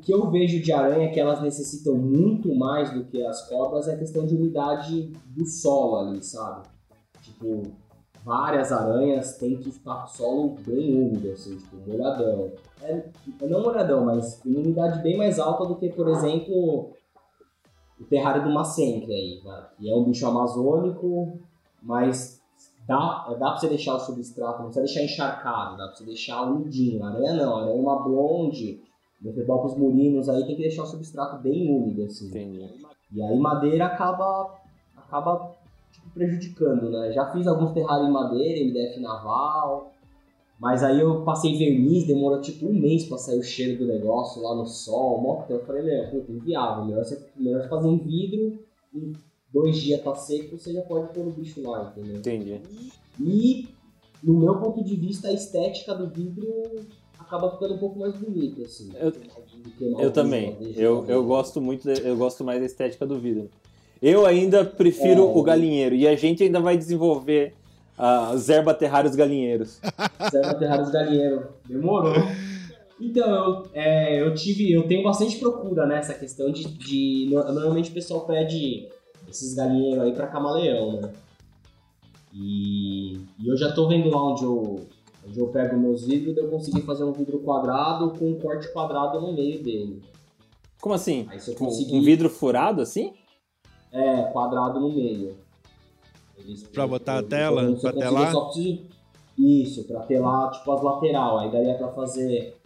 [0.00, 3.88] Que eu vejo de aranha é que elas necessitam muito mais do que as cobras
[3.88, 6.66] é a questão de umidade do solo ali, sabe?
[7.20, 7.62] Tipo,
[8.24, 12.52] várias aranhas têm que estar com o solo bem úmido, assim, tipo, molhadão.
[12.82, 13.04] É,
[13.42, 16.92] não molhadão, mas com umidade bem mais alta do que, por exemplo,
[18.00, 19.68] o terrário do Macente aí, vai.
[19.76, 21.38] Que é um bicho amazônico,
[21.82, 22.35] mas
[22.86, 26.42] dá, dá pra você deixar o substrato, não precisa deixar encharcado, dá pra você deixar
[26.42, 27.04] umidinho.
[27.04, 28.80] Aranha não, aranha é uma blonde,
[29.20, 32.28] Mephebopus murinos aí tem que deixar o substrato bem úmido, assim.
[32.28, 32.68] Entendi.
[33.12, 34.54] E aí madeira acaba,
[34.96, 35.54] acaba
[35.90, 37.12] tipo, prejudicando, né?
[37.12, 39.92] Já fiz alguns terrários em madeira, MDF naval,
[40.58, 44.42] mas aí eu passei verniz, demorou tipo um mês pra sair o cheiro do negócio
[44.42, 45.60] lá no sol, mó tempo.
[45.60, 48.58] Eu falei, meu, puta, inviável, melhor você, melhor você fazer em vidro,
[48.94, 49.12] em
[49.52, 52.16] dois dias tá seco, você já pode pôr o bicho lá, entendeu?
[52.16, 52.60] Entendi.
[53.20, 53.68] E,
[54.22, 56.46] no meu ponto de vista, a estética do vidro
[57.18, 58.90] acaba ficando um pouco mais bonita, assim.
[58.98, 59.12] Eu-
[59.98, 60.56] Eu também.
[60.76, 63.48] Eu, eu gosto muito, de- eu gosto mais da estética do vidro.
[64.02, 65.24] Eu ainda prefiro É.
[65.24, 65.94] o galinheiro.
[65.94, 67.54] E a gente ainda vai desenvolver
[67.98, 69.80] ah, os erba terrários galinheiros.
[70.30, 71.46] Serva Terrários Galinheiro.
[71.66, 72.12] Demorou.
[73.00, 74.70] Então, eu, é, eu tive.
[74.70, 77.26] Eu tenho bastante procura nessa questão de, de.
[77.30, 78.86] no- Normalmente o pessoal pede
[79.28, 81.12] esses galinheiros aí pra camaleão, né?
[82.32, 84.86] E, e eu já tô vendo lá onde eu,
[85.26, 89.20] onde eu pego meus vidros, eu consegui fazer um vidro quadrado com um corte quadrado
[89.20, 90.02] no meio dele.
[90.80, 91.26] Como assim?
[91.30, 91.94] Aí conseguir.
[91.96, 93.14] um vidro furado assim?
[93.90, 95.36] É, quadrado no meio.
[96.38, 97.62] Eles- Pra botar a eu- tela?
[97.62, 98.32] eu- Pra telar?
[98.32, 98.84] só preciso-
[99.38, 101.38] Isso, pra telar tipo as lateral.
[101.38, 102.56] Aí daria pra fazer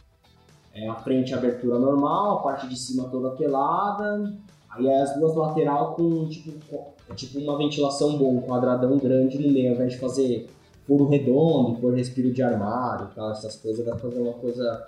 [0.73, 4.37] é, a frente abertura normal, a parte de cima toda telada.
[4.71, 9.39] Aí as duas lateral com tipo, co- é tipo uma ventilação boa, um quadradão grande
[9.39, 10.49] no meio, ao invés de fazer
[10.87, 14.87] furo redondo, pôr respiro de armário e tal, essas coisas, dá pra fazer uma coisa.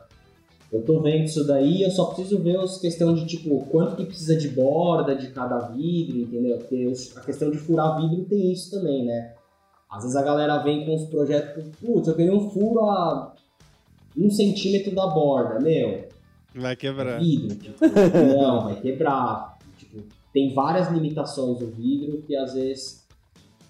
[0.73, 4.07] Eu tô vendo isso daí, eu só preciso ver as questão de tipo, quanto que
[4.07, 6.59] precisa de borda de cada vidro, entendeu?
[6.59, 9.35] Porque a questão de furar vidro tem isso também, né?
[9.90, 13.35] Às vezes a galera vem com os projetos, putz, eu queria um furo a
[14.16, 16.05] um centímetro da borda, meu,
[16.55, 17.18] Vai quebrar.
[17.21, 17.77] vidro, tipo,
[18.38, 19.51] não, vai quebrar.
[19.85, 23.05] Tipo, tem várias limitações do vidro que às vezes,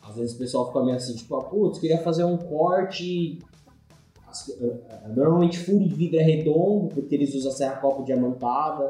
[0.02, 3.38] às vezes o pessoal fica meio assim, tipo, ah, putz, queria fazer um corte.
[4.60, 8.88] eh, eh, Normalmente furo de vidro é redondo, porque eles usam serra copo diamantada.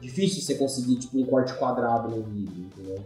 [0.00, 3.00] Difícil você conseguir, tipo, um corte quadrado no vidro, entendeu?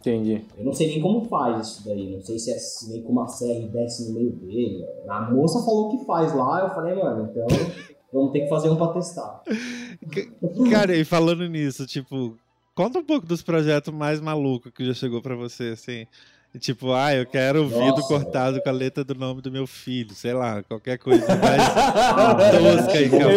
[0.00, 0.44] Entendi.
[0.56, 2.14] Eu não sei nem como faz isso daí.
[2.14, 4.84] Não sei se é se vem com uma serra e desce no meio dele.
[5.08, 7.46] A moça falou que faz lá, eu falei, mano, então
[8.12, 9.42] vamos ter que fazer um pra testar.
[10.70, 12.36] Cara, e falando nisso, tipo,
[12.76, 16.06] conta um pouco dos projetos mais malucos que já chegou pra você, assim.
[16.60, 20.14] Tipo, ah, eu quero o vidro cortado com a letra do nome do meu filho,
[20.14, 21.62] sei lá, qualquer coisa mais
[22.86, 23.30] tosca aí que Eu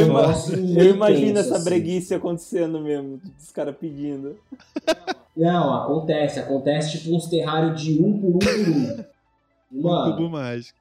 [0.77, 1.63] eu imagino essa assim.
[1.65, 4.37] breguice acontecendo mesmo, dos caras pedindo.
[5.35, 6.39] Não, acontece.
[6.39, 9.05] Acontece tipo uns terrários de um por um por um.
[9.71, 10.79] Um cubo mágico.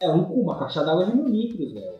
[0.00, 1.94] é um cubo, uma caixa d'água de mil litros, velho.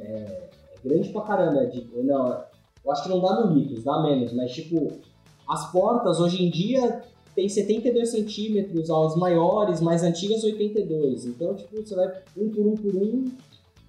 [0.00, 0.48] É, é
[0.84, 1.62] grande pra caramba.
[1.62, 2.44] é De, não,
[2.84, 4.32] eu acho que não dá mil litros, dá menos.
[4.34, 5.00] Mas, tipo,
[5.48, 7.02] as portas hoje em dia
[7.34, 11.24] tem 72 centímetros, as maiores, mais antigas 82.
[11.26, 13.30] Então, tipo, você vai um por um por um.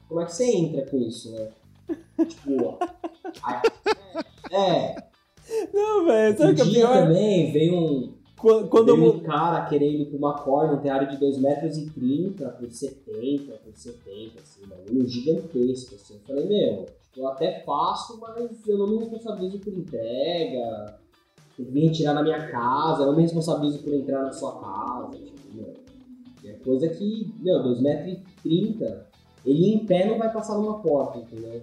[0.08, 1.50] Como é que você entra com isso, né?
[2.28, 2.78] Tipo,
[3.44, 3.62] a-
[4.52, 4.96] é,
[5.74, 6.94] Não, velho, sabe o que é pior?
[7.08, 11.10] também veio um, Quando, quando eu um cara querendo ir pra uma corda, um terrário
[11.10, 16.14] de 2,30 metros e 30 por 70, por 70, assim, um bagulho gigantesco, assim.
[16.16, 16.86] Eu falei, meu,
[17.18, 21.00] eu até faço, mas eu não me responsabilizo por entrega,
[21.66, 25.18] que vir retirar na minha casa, eu não me responsabilizo por entrar na sua casa,
[25.18, 25.74] tipo, meu.
[26.46, 29.08] É coisa que, meu, 2,30 metros e 30,
[29.46, 31.60] ele em pé não vai passar numa porta, entendeu?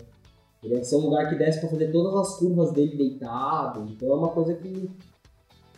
[0.60, 4.10] Teria que ser um lugar que desse pra fazer todas as curvas dele deitado, então
[4.10, 4.90] é uma coisa que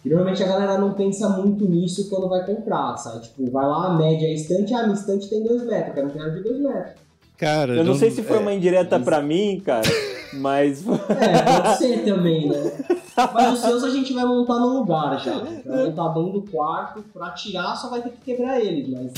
[0.01, 3.23] que normalmente a galera não pensa muito nisso quando vai comprar, sabe?
[3.23, 6.07] Tipo, vai lá, a média é estante, ah, minha estante tem 2 metros, eu quero
[6.07, 6.95] um terreno de 2 metros.
[7.37, 9.89] Cara, eu não, sei se foi uma indireta é, pra mim, cara,
[10.35, 10.85] mas.
[10.87, 12.73] É, pode ser também, né?
[13.35, 15.39] Mas os seus a gente vai montar no lugar já.
[15.65, 19.13] Vai montar dentro do quarto, pra tirar só vai ter que quebrar eles, mas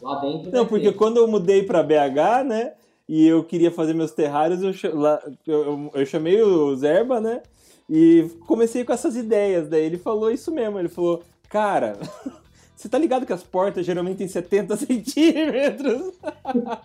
[0.00, 0.50] lá dentro.
[0.52, 0.96] Não, porque ter.
[0.96, 2.72] quando eu mudei pra BH, né?
[3.08, 7.40] E eu queria fazer meus terrários, eu, lá, eu, eu chamei o Zerba, né?
[7.88, 9.68] E comecei com essas ideias.
[9.68, 10.78] Daí ele falou isso mesmo.
[10.78, 11.96] Ele falou, cara,
[12.74, 16.14] você tá ligado que as portas geralmente têm 70 centímetros?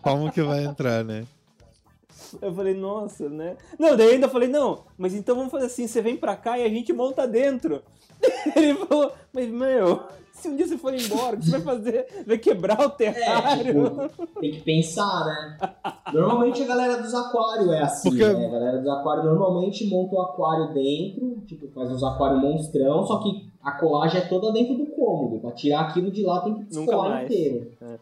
[0.01, 1.25] Como que vai entrar, né?
[2.41, 3.57] Eu falei, nossa, né?
[3.79, 6.63] Não, daí ainda falei, não, mas então vamos fazer assim, você vem pra cá e
[6.63, 7.81] a gente monta dentro.
[8.55, 12.23] Ele falou, mas meu, se um dia você for embora, o que você vai fazer?
[12.25, 14.01] Vai quebrar o terrário?
[14.01, 15.57] É, tipo, tem que pensar, né?
[16.13, 18.25] Normalmente a galera dos aquários é assim, Porque...
[18.25, 18.47] né?
[18.47, 23.19] A galera dos aquários normalmente monta o aquário dentro, tipo, faz uns aquários monstrão, só
[23.19, 25.39] que a colagem é toda dentro do cômodo.
[25.39, 27.71] Pra tirar aquilo de lá tem que descolar inteiro.
[27.81, 27.99] É.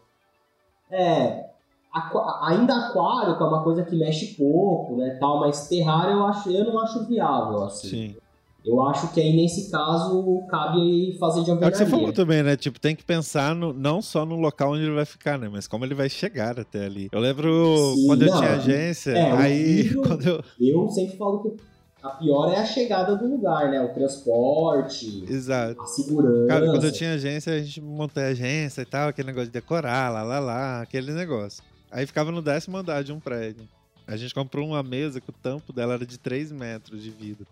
[0.90, 1.49] é
[1.92, 6.50] ainda aquário, que é uma coisa que mexe pouco, né, tal, mas terrário eu, acho,
[6.50, 7.88] eu não acho viável, assim.
[7.88, 8.16] Sim.
[8.64, 11.66] Eu acho que aí, nesse caso, cabe fazer de alvenaria.
[11.66, 12.56] É o que você falou também, né?
[12.56, 15.48] Tipo, tem que pensar no, não só no local onde ele vai ficar, né?
[15.50, 17.08] Mas como ele vai chegar até ali.
[17.10, 19.94] Eu lembro Sim, quando não, eu tinha agência, é, aí...
[20.06, 20.44] quando eu...
[20.60, 21.56] eu sempre falo que
[22.02, 23.80] a pior é a chegada do lugar, né?
[23.80, 25.80] O transporte, Exato.
[25.80, 26.46] a segurança.
[26.48, 29.52] Cara, quando eu tinha agência, a gente montou a agência e tal, aquele negócio de
[29.52, 31.62] decorar, lá, lá, lá, aquele negócio.
[31.90, 33.68] Aí ficava no décimo andar de um prédio.
[34.06, 37.46] A gente comprou uma mesa que o tampo dela era de 3 metros de vidro.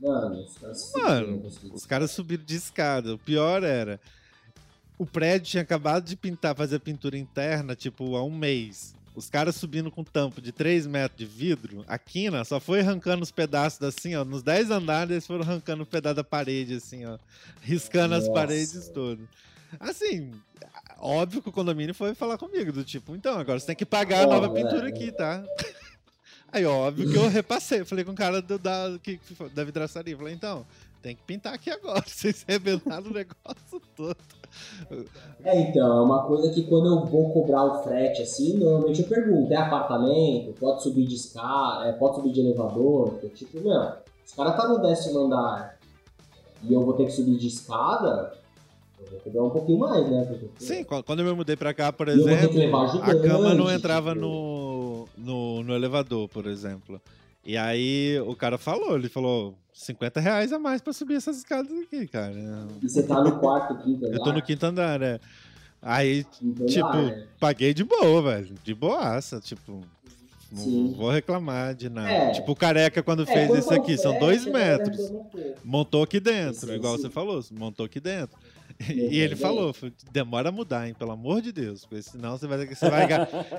[0.00, 3.14] Mano, os caras Mano, os caras subiram de escada.
[3.14, 4.00] O pior era.
[4.96, 8.94] O prédio tinha acabado de pintar, fazer a pintura interna, tipo, há um mês.
[9.14, 13.24] Os caras subindo com tampo de 3 metros de vidro, a quina só foi arrancando
[13.24, 14.24] os pedaços assim, ó.
[14.24, 17.18] Nos 10 andares eles foram arrancando o um pedaço da parede, assim, ó.
[17.60, 18.28] Riscando Nossa.
[18.28, 19.26] as paredes todas.
[19.80, 20.32] Assim,
[21.00, 24.24] óbvio que o condomínio foi falar comigo, do tipo, então, agora você tem que pagar
[24.24, 25.44] a nova pintura é, aqui, tá?
[26.50, 27.84] Aí, óbvio que eu repassei.
[27.84, 29.20] Falei com o cara do, da, que,
[29.54, 30.16] da vidraçaria.
[30.16, 30.64] Falei, então,
[31.02, 32.02] tem que pintar aqui agora.
[32.06, 34.16] Vocês revelaram o negócio todo.
[35.44, 39.08] É, então, é uma coisa que quando eu vou cobrar o frete, assim, normalmente eu
[39.08, 40.58] pergunto, é apartamento?
[40.58, 41.86] Pode subir de escada?
[41.86, 43.10] É, pode subir de elevador?
[43.10, 43.92] Porque, tipo, meu,
[44.24, 45.78] os caras tá no décimo andar
[46.62, 48.32] e eu vou ter que subir de escada,
[49.16, 50.24] cobrar um pouquinho mais, né?
[50.24, 52.58] Porque, Sim, quando eu me mudei pra cá, por exemplo,
[53.02, 54.20] a cama não entrava tipo...
[54.20, 57.00] no, no, no elevador, por exemplo.
[57.44, 61.70] E aí o cara falou, ele falou 50 reais a mais pra subir essas escadas
[61.70, 62.34] aqui, cara.
[62.82, 64.16] E você tá no quarto, quinto andar?
[64.16, 65.20] Eu tô no quinto andar, né?
[65.80, 67.26] Aí, quinto tipo, andar, é.
[67.38, 68.54] paguei de boa, velho.
[68.62, 69.82] De boaça, tipo.
[70.50, 72.10] Não vou reclamar de nada.
[72.10, 72.30] É.
[72.32, 75.12] Tipo, o careca, quando é, fez isso aqui, são dois metros.
[75.62, 77.02] Montou aqui dentro, igual sim.
[77.02, 78.36] você falou, montou aqui dentro.
[78.88, 79.74] E ele falou,
[80.12, 83.08] demora a mudar, hein, pelo amor de Deus, porque senão você vai, você vai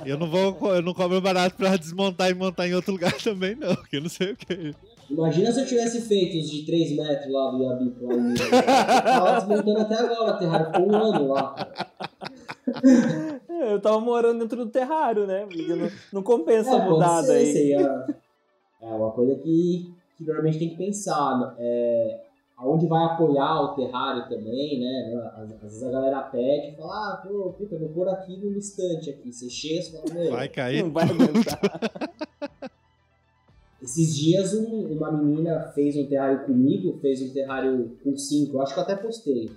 [0.06, 3.56] eu não vou, eu não cobro barato pra desmontar e montar em outro lugar também
[3.56, 4.74] não, porque eu não sei o que.
[5.10, 8.34] Imagina se eu tivesse feito os de 3 metros lá do Yabi lá no...
[9.04, 11.56] tava desmontando até agora, terrário ficou um ano lá.
[13.60, 15.46] Eu tava morando dentro do terrário, né?
[15.46, 17.74] Não, não compensa é, a mudada aí.
[17.74, 18.06] É,
[18.82, 21.56] é uma coisa que, que normalmente tem que pensar.
[21.60, 22.20] É,
[22.60, 25.32] aonde vai apoiar o terrário também, né?
[25.36, 28.52] Às, às vezes a galera pede e fala, ah, pô, puta, vou pôr aqui no
[28.52, 29.32] instante aqui.
[29.32, 30.84] Você chega e fala, meu, vai cair.
[30.84, 31.60] Não vai aguentar.
[33.82, 38.62] Esses dias um, uma menina fez um terrário comigo, fez um terrário com cinco, eu
[38.62, 39.50] acho que eu até postei.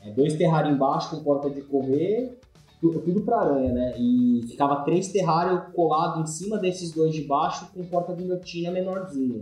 [0.00, 2.38] É, dois terrários embaixo com porta de correr,
[2.80, 3.94] tudo, tudo pra aranha, né?
[3.98, 8.70] E ficava três terrários colados em cima desses dois de baixo com porta de guilhotina
[8.70, 9.40] menorzinha.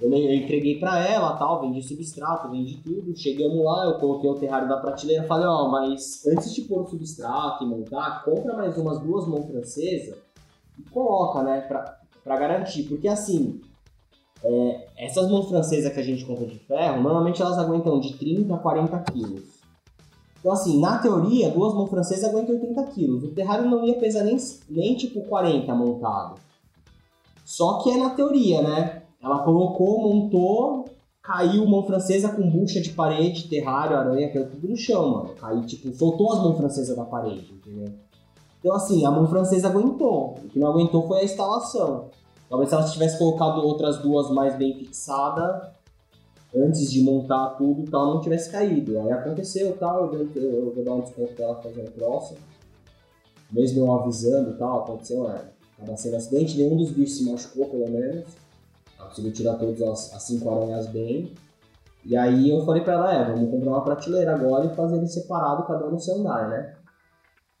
[0.00, 3.16] Eu, eu entreguei para ela, tal, vendi substrato, vendi tudo.
[3.16, 6.82] Chegamos lá, eu coloquei o terrário na prateleira, falei, ó, oh, mas antes de pôr
[6.82, 10.16] o substrato e montar, compra mais umas duas mãos francesas
[10.78, 12.84] e coloca, né, pra, pra garantir.
[12.84, 13.60] Porque assim,
[14.44, 18.54] é, essas mãos francesas que a gente compra de ferro, normalmente elas aguentam de 30
[18.54, 19.58] a 40 quilos.
[20.38, 23.24] Então, assim, na teoria, duas mãos francesas aguentam 80 quilos.
[23.24, 24.36] O terrário não ia pesar nem,
[24.70, 26.38] nem tipo 40 montado.
[27.44, 28.97] Só que é na teoria, né?
[29.22, 30.84] Ela colocou, montou,
[31.22, 35.34] caiu mão francesa com bucha de parede, terrário, aranha, caiu tudo no chão, mano.
[35.34, 37.92] Caiu, tipo, soltou as mãos francesas da parede, entendeu?
[38.60, 40.34] Então, assim, a mão francesa aguentou.
[40.42, 42.10] O que não aguentou foi a instalação.
[42.48, 45.68] Talvez se ela tivesse colocado outras duas mais bem fixadas,
[46.54, 48.98] antes de montar tudo, tal, não tivesse caído.
[49.00, 52.38] Aí aconteceu tal, eu, eu vou dar um desconto pra ela fazer o próximo.
[53.52, 55.42] Mesmo eu avisando tal, aconteceu, é,
[55.76, 58.26] acaba sendo acidente, nenhum dos bichos se machucou, pelo menos.
[59.08, 61.32] Ela conseguiu tirar todas as, as cinco aranhas bem.
[62.04, 65.06] E aí eu falei pra ela, é, vamos comprar uma prateleira agora e fazer ele
[65.06, 66.74] separado, cada um no seu andar, né?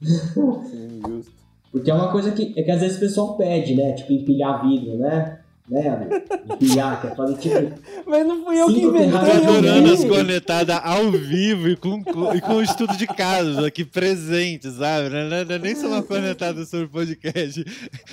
[0.00, 1.32] Sim, justo.
[1.70, 3.92] Porque é uma coisa que, é que às vezes o pessoal pede, né?
[3.92, 5.37] Tipo, empilhar vidro, né?
[5.70, 6.14] Né, amigo?
[6.54, 7.80] Empilhar, quer fazer tipo.
[8.08, 9.18] Mas não fui eu que inventei.
[9.18, 13.84] Adorando as cornetadas ao vivo e com, com- e com o estudo de casos aqui
[13.84, 15.10] presente, sabe?
[15.10, 17.62] Não, não, não, nem só uma cornetada sobre podcast.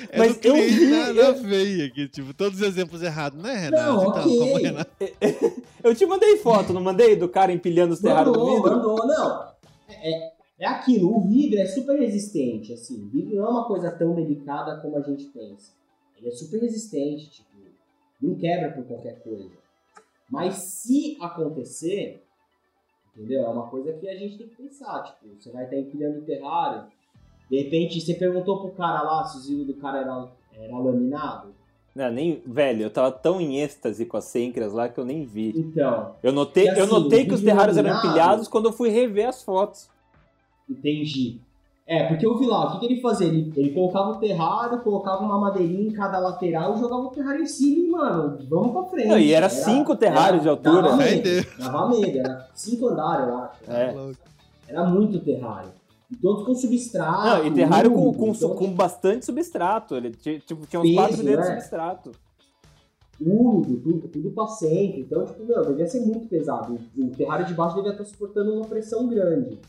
[0.09, 3.53] É Mas eu vi, na, na eu- veia aqui, tipo, todos os exemplos errados, né,
[3.55, 3.83] Renato?
[3.83, 4.39] Não, Então, ok.
[4.39, 4.91] como Renato-
[5.83, 7.15] Eu te mandei foto, não mandei?
[7.15, 8.71] Do cara empilhando os terrários do vidro?
[8.75, 9.45] mandou, não.
[9.87, 13.01] É, é- é aquilo, o vidro é super resistente, assim.
[13.03, 15.73] O vidro não é uma coisa tão delicada como a gente pensa.
[16.17, 17.49] Ele é super resistente, tipo,
[18.21, 19.49] não quebra por qualquer coisa.
[20.29, 22.23] Mas se acontecer,
[23.15, 23.43] entendeu?
[23.43, 25.03] É uma coisa que a gente tem que pensar.
[25.03, 26.87] Tipo, você vai estar empilhando o terrário,
[27.49, 31.53] de repente você perguntou pro cara lá se o vidro do cara era, era laminado.
[31.93, 35.23] Não, nem, velho, eu tava tão em êxtase com as sêncreas lá que eu nem
[35.25, 35.53] vi.
[35.55, 38.89] Então, Eu notei, assim, eu notei que os terrários eram laminado- empilhados quando eu fui
[38.89, 39.89] rever as fotos.
[40.69, 41.39] Entendi.
[41.87, 43.27] É, porque eu vi lá, o que, que ele fazia?
[43.27, 47.43] Ele, ele colocava o terrário, colocava uma madeirinha em cada lateral e jogava o terrário
[47.43, 49.07] em cima e, mano, vamos pra frente.
[49.07, 50.81] Não, e era cinco terrários de altura.
[50.81, 53.59] Dava Meu medo, dava medo, era cinco andares, eu acho.
[53.67, 53.95] É.
[54.67, 55.69] Era muito terrário.
[56.09, 57.23] E todos com substrato.
[57.23, 59.95] Não, e terrário com, com, então, com bastante substrato.
[59.95, 61.55] Ele ti- tipo, tinha uns Peso, 4 dedos de né?
[61.59, 62.11] substrato.
[63.21, 65.01] úmido, tudo, tudo pra sempre.
[65.01, 66.79] Então, tipo, meu, devia ser muito pesado.
[66.97, 69.59] O, o terrário de baixo devia estar suportando uma pressão grande.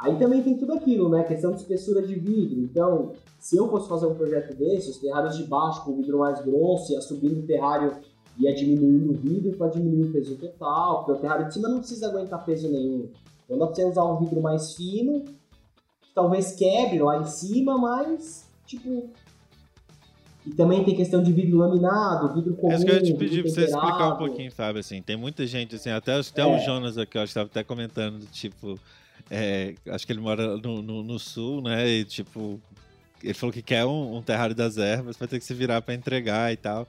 [0.00, 1.24] Aí também tem tudo aquilo, né?
[1.24, 2.60] Questão de espessura de vidro.
[2.60, 6.40] Então, se eu fosse fazer um projeto desse, os terrários de baixo com vidro mais
[6.40, 7.96] grosso, ia subindo o terrário,
[8.38, 11.80] ia diminuindo o vidro para diminuir o peso total, porque o terrário de cima não
[11.80, 13.08] precisa aguentar peso nenhum.
[13.44, 15.24] Então dá pra você usar um vidro mais fino,
[16.00, 19.10] que talvez quebre lá em cima, mas, tipo...
[20.46, 23.14] E também tem questão de vidro laminado, vidro comum, É isso que eu ia te
[23.14, 26.46] pedir pra você explicar um pouquinho, Fábio, assim, tem muita gente, assim, até, até É.
[26.46, 28.78] o Jonas aqui, eu estava até comentando, tipo,
[29.30, 32.60] é, acho que ele mora no, no, no sul, né, e tipo,
[33.22, 35.94] ele falou que quer um, um terrário das ervas, vai ter que se virar pra
[35.94, 36.86] entregar e tal.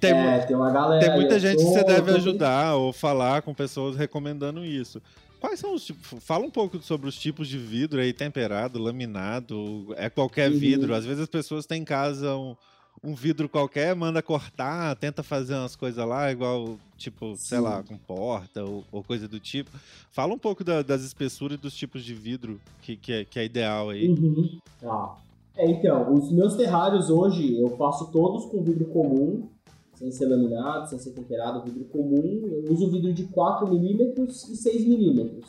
[0.00, 1.04] Tem, mu- É, tem uma galera.
[1.04, 4.64] tem muita gente que tô- você eu deve tô- ajudar ou falar com pessoas recomendando
[4.64, 5.02] isso.
[5.40, 6.22] Quais são os tipos?
[6.24, 10.58] Fala um pouco sobre os tipos de vidro aí, temperado, laminado, é qualquer Uhum.
[10.58, 10.94] vidro.
[10.94, 12.56] Às vezes as pessoas têm em casa um,
[13.02, 17.64] um vidro qualquer, manda cortar, tenta fazer umas coisas lá, igual, tipo, sei Sim.
[17.64, 19.70] lá, com porta ou, ou coisa do tipo.
[20.10, 23.38] Fala um pouco da- das espessuras e dos tipos de vidro que, que, é, que
[23.38, 24.08] é ideal aí.
[24.08, 24.58] Uhum.
[24.80, 25.16] Tá.
[25.56, 29.48] É, então, os meus terrários hoje eu faço todos com vidro comum,
[29.94, 32.42] sem ser laminado, sem ser temperado, vidro comum.
[32.64, 34.14] Eu uso vidro de 4mm
[34.48, 35.42] e 6mm.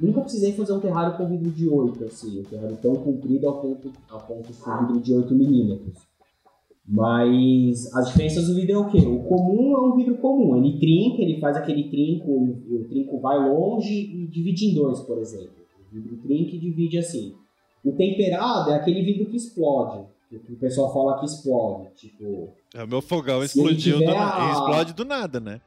[0.00, 3.60] Nunca precisei fazer um terrário com vidro de 8, assim, um terrário tão comprido ao
[3.60, 5.92] ponto, a ponto de ter vidro de 8mm.
[6.88, 8.98] Mas as diferenças do vidro é o quê?
[8.98, 13.38] O comum é um vidro comum, ele trinca, ele faz aquele trinco, o trinco vai
[13.38, 15.50] longe e divide em dois, por exemplo.
[15.90, 17.34] O vidro trinca e divide assim.
[17.84, 22.50] O temperado é aquele vidro que explode, que o pessoal fala que explode, tipo...
[22.74, 25.60] É, O meu fogão explodiu do a- Explode do nada, né?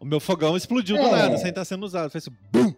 [0.00, 1.10] O meu fogão explodiu do É.
[1.12, 2.10] nada, sem estar sendo usado.
[2.10, 2.74] Fez assim, BUM!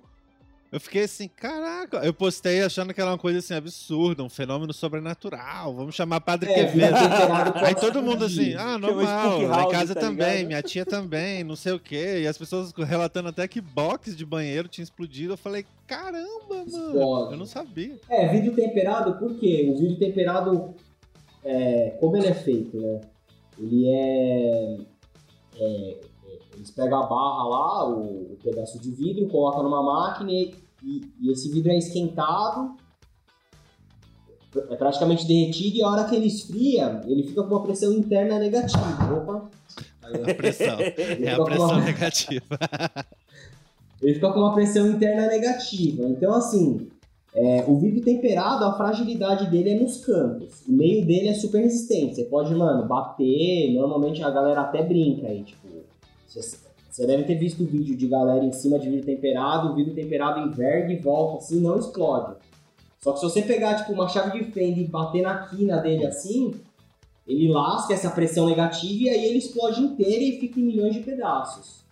[0.75, 1.99] Eu fiquei assim, caraca.
[1.99, 5.73] Eu postei achando que era uma coisa assim absurda, um fenômeno sobrenatural.
[5.73, 6.97] Vamos chamar Padre É, Quevedo.
[7.65, 10.47] Aí todo mundo assim, ah, normal, Spook lá em House, casa tá também, ligado?
[10.49, 12.23] minha tia também, não sei o quê.
[12.23, 15.35] E as pessoas relatando até que box de banheiro tinha explodido.
[15.35, 17.33] Eu falei, caramba, mano, Explode.
[17.35, 17.97] eu não sabia.
[18.11, 19.71] É, vidro temperado, por quê?
[19.73, 20.75] O vidro temperado,
[21.45, 23.01] é, como ele é feito, né?
[23.61, 24.77] Ele é,
[25.57, 25.99] é, é,
[26.57, 30.64] Eles pegam a barra lá, o, o pedaço de vidro, colocam numa máquina e,
[31.21, 32.77] e esse vidro é esquentado,
[34.71, 38.39] é praticamente derretido e a hora que ele esfria, ele fica com uma pressão interna
[38.39, 39.15] negativa.
[39.17, 39.51] Opa!
[40.03, 40.79] Aí, A pressão.
[40.97, 42.59] ele É a pressão uma- negativa.
[44.03, 46.05] ele fica com uma pressão interna negativa.
[46.05, 46.89] Então, assim,
[47.35, 50.63] é, o vidro temperado, a fragilidade dele é nos cantos.
[50.69, 52.15] O meio dele é super resistente.
[52.17, 53.73] Você pode, mano, bater.
[53.73, 55.67] Normalmente a galera até brinca aí, tipo.
[56.29, 56.59] Você,
[56.95, 59.93] você deve ter visto o vídeo de galera em cima de vidro temperado, o vidro
[59.93, 62.37] temperado enverga e volta, assim, não explode.
[63.01, 66.07] Só que se você pegar, tipo, uma chave de fenda e bater na quina dele
[66.07, 66.55] assim,
[67.27, 71.01] ele lasca essa pressão negativa e aí ele explode inteiro e fica em milhões de
[71.01, 71.85] pedaços.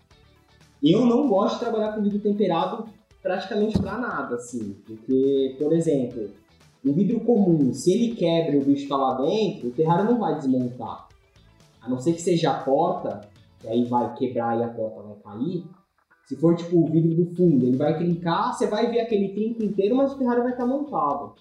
[0.81, 2.85] Eu não gosto de trabalhar com vidro temperado
[3.21, 4.77] praticamente pra nada, assim.
[4.87, 6.31] Porque, por exemplo,
[6.85, 10.21] o vidro comum, se ele quebra e o bicho tá lá dentro, o terrário não
[10.21, 11.09] vai desmontar.
[11.81, 13.32] A não ser que seja a porta,
[13.63, 15.65] que aí vai quebrar e a porta vai cair.
[16.27, 19.63] Se for tipo o vidro do fundo, ele vai trincar, você vai ver aquele trinco
[19.63, 21.35] inteiro, mas o terrário vai estar montado.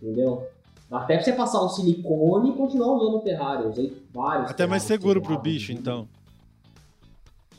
[0.00, 0.46] Entendeu?
[0.90, 3.64] Dá até pra você passar um silicone e continuar usando o terrário.
[3.64, 4.50] Eu usei vários.
[4.50, 6.08] Até mais seguro pro bicho, então.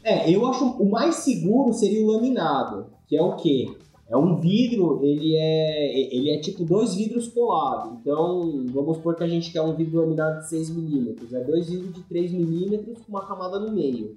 [0.04, 3.78] É, eu acho o mais seguro seria o laminado, que é o quê?
[4.10, 7.94] É um vidro, ele é, ele é tipo dois vidros colados.
[8.00, 11.32] Então, vamos supor que a gente quer um vidro laminado de 6mm.
[11.32, 14.16] É dois vidros de 3mm com uma camada no meio.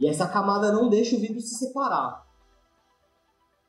[0.00, 2.24] E essa camada não deixa o vidro se separar.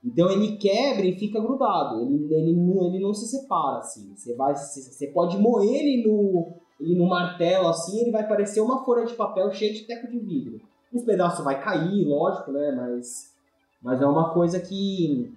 [0.04, 2.02] Então ele quebra e fica grudado.
[2.02, 4.14] Ele, ele, não, ele não se separa assim.
[4.16, 8.86] Você, vai, você pode moer ele no, ele no martelo assim, ele vai parecer uma
[8.86, 10.62] folha de papel cheia de teco de vidro.
[10.94, 12.72] Uns pedaços vai cair, lógico, né?
[12.72, 13.34] Mas,
[13.82, 15.36] mas é uma coisa que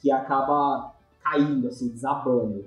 [0.00, 2.64] que acaba caindo, assim, desabando.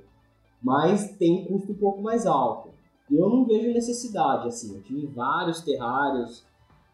[0.62, 2.70] Mas tem um custo um pouco mais alto.
[3.10, 4.76] Eu não vejo necessidade, assim.
[4.76, 6.44] Eu tive vários terrários.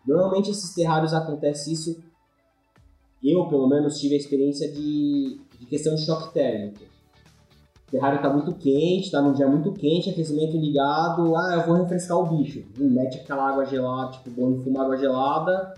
[0.06, 2.02] Normalmente esses terrários acontece isso.
[3.24, 6.84] Eu, pelo menos, tive a experiência de, de questão de choque térmico.
[7.88, 11.36] O terrário está muito quente, está num dia muito quente, aquecimento ligado.
[11.36, 12.64] Ah, eu vou refrescar o bicho.
[12.78, 15.74] Mete aquela água gelada, tipo, bom fumar água gelada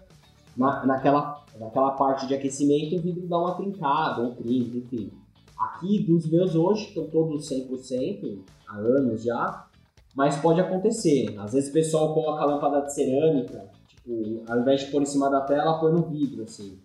[0.58, 5.12] na, naquela naquela parte de aquecimento o vidro dá uma trincada, um trinco, enfim.
[5.58, 9.68] Aqui dos meus hoje estão todos 100%, há anos já,
[10.16, 11.36] mas pode acontecer.
[11.38, 15.06] Às vezes o pessoal coloca a lâmpada de cerâmica, tipo, ao invés de pôr em
[15.06, 16.80] cima da tela, põe no vidro, assim.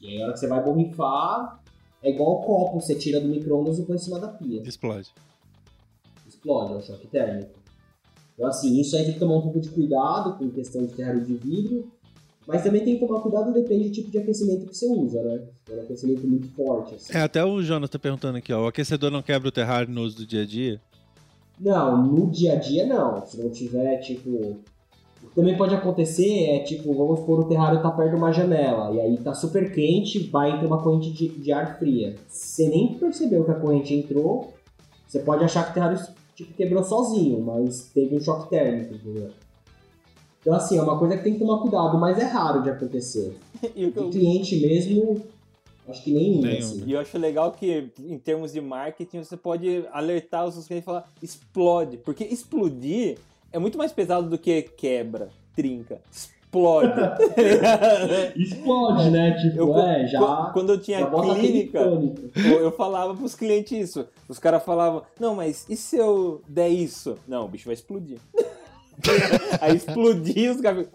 [0.00, 1.60] E aí a hora que você vai borrifar,
[2.02, 4.62] é igual o copo, você tira do micro-ondas e põe em cima da pia.
[4.62, 5.12] Explode.
[6.26, 7.58] Explode, é um choque térmico.
[8.34, 11.14] Então assim, isso aí tem que tomar um pouco de cuidado com questão de terra
[11.14, 11.90] de vidro,
[12.48, 15.42] mas também tem que tomar cuidado, depende do tipo de aquecimento que você usa, né?
[15.70, 16.94] É um aquecimento muito forte.
[16.94, 17.12] Assim.
[17.12, 18.64] É, até o Jonas tá perguntando aqui, ó.
[18.64, 20.80] O aquecedor não quebra o terrário no uso do dia a dia?
[21.60, 23.26] Não, no dia a dia não.
[23.26, 24.30] Se não tiver, tipo.
[25.22, 28.32] O que também pode acontecer é, tipo, vamos supor, o terrário tá perto de uma
[28.32, 32.14] janela, e aí tá super quente, vai entrar uma corrente de, de ar fria.
[32.28, 34.54] Você nem percebeu que a corrente entrou,
[35.06, 36.00] você pode achar que o terrário
[36.34, 39.32] tipo, quebrou sozinho, mas teve um choque térmico, entendeu?
[40.40, 43.36] Então, assim, é uma coisa que tem que tomar cuidado, mas é raro de acontecer.
[43.74, 44.10] e o eu...
[44.10, 45.22] cliente mesmo,
[45.88, 46.40] acho que nenhum.
[46.40, 46.58] nenhum.
[46.58, 46.84] Assim.
[46.86, 50.84] E eu acho legal que, em termos de marketing, você pode alertar os seus clientes
[50.84, 51.96] e falar explode.
[51.98, 53.18] Porque explodir
[53.52, 56.00] é muito mais pesado do que quebra, trinca.
[56.48, 56.92] Explode.
[58.40, 59.32] explode, né?
[59.40, 60.50] Tipo, eu, é, já.
[60.52, 64.06] Quando eu tinha clínica, eu, eu falava pros clientes isso.
[64.28, 67.16] Os caras falavam, não, mas e se eu der isso?
[67.26, 68.18] Não, o bicho vai explodir.
[69.60, 70.86] Aí explodiu os caras.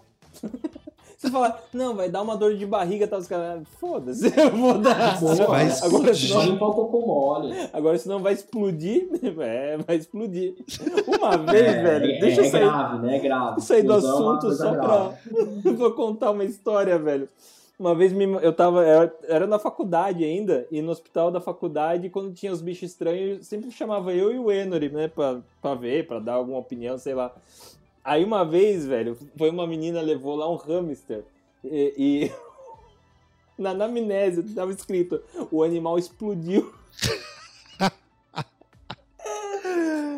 [1.24, 3.16] Você fala, não, vai dar uma dor de barriga, tá?
[3.16, 5.18] Os caras, foda-se, eu vou dar.
[5.48, 7.56] Vai agora senão um mole.
[7.72, 9.08] Agora senão vai explodir,
[9.40, 10.54] é, vai explodir.
[11.06, 12.62] Uma vez, é, velho, é, deixa eu é sair.
[12.62, 13.16] É grave, né?
[13.16, 13.60] É grave.
[13.62, 15.16] Sair do é assunto só grave.
[15.62, 15.72] pra.
[15.72, 17.26] vou contar uma história, velho.
[17.78, 18.84] Uma vez eu tava.
[19.26, 23.70] Era na faculdade ainda, e no hospital da faculdade, quando tinha os bichos estranhos, sempre
[23.70, 27.34] chamava eu e o Enory, né, pra, pra ver, pra dar alguma opinião, sei lá.
[28.04, 31.24] Aí uma vez, velho, foi uma menina levou lá um hamster
[31.64, 32.32] e, e
[33.58, 36.72] na anamnese tava escrito: o animal explodiu.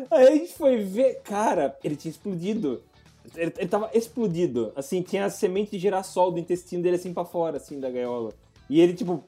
[0.09, 2.81] Aí a gente foi ver, cara, ele tinha explodido.
[3.35, 4.71] Ele, ele tava explodido.
[4.75, 8.33] Assim, tinha a semente de girassol do intestino dele assim para fora, assim, da gaiola.
[8.69, 9.23] E ele, tipo,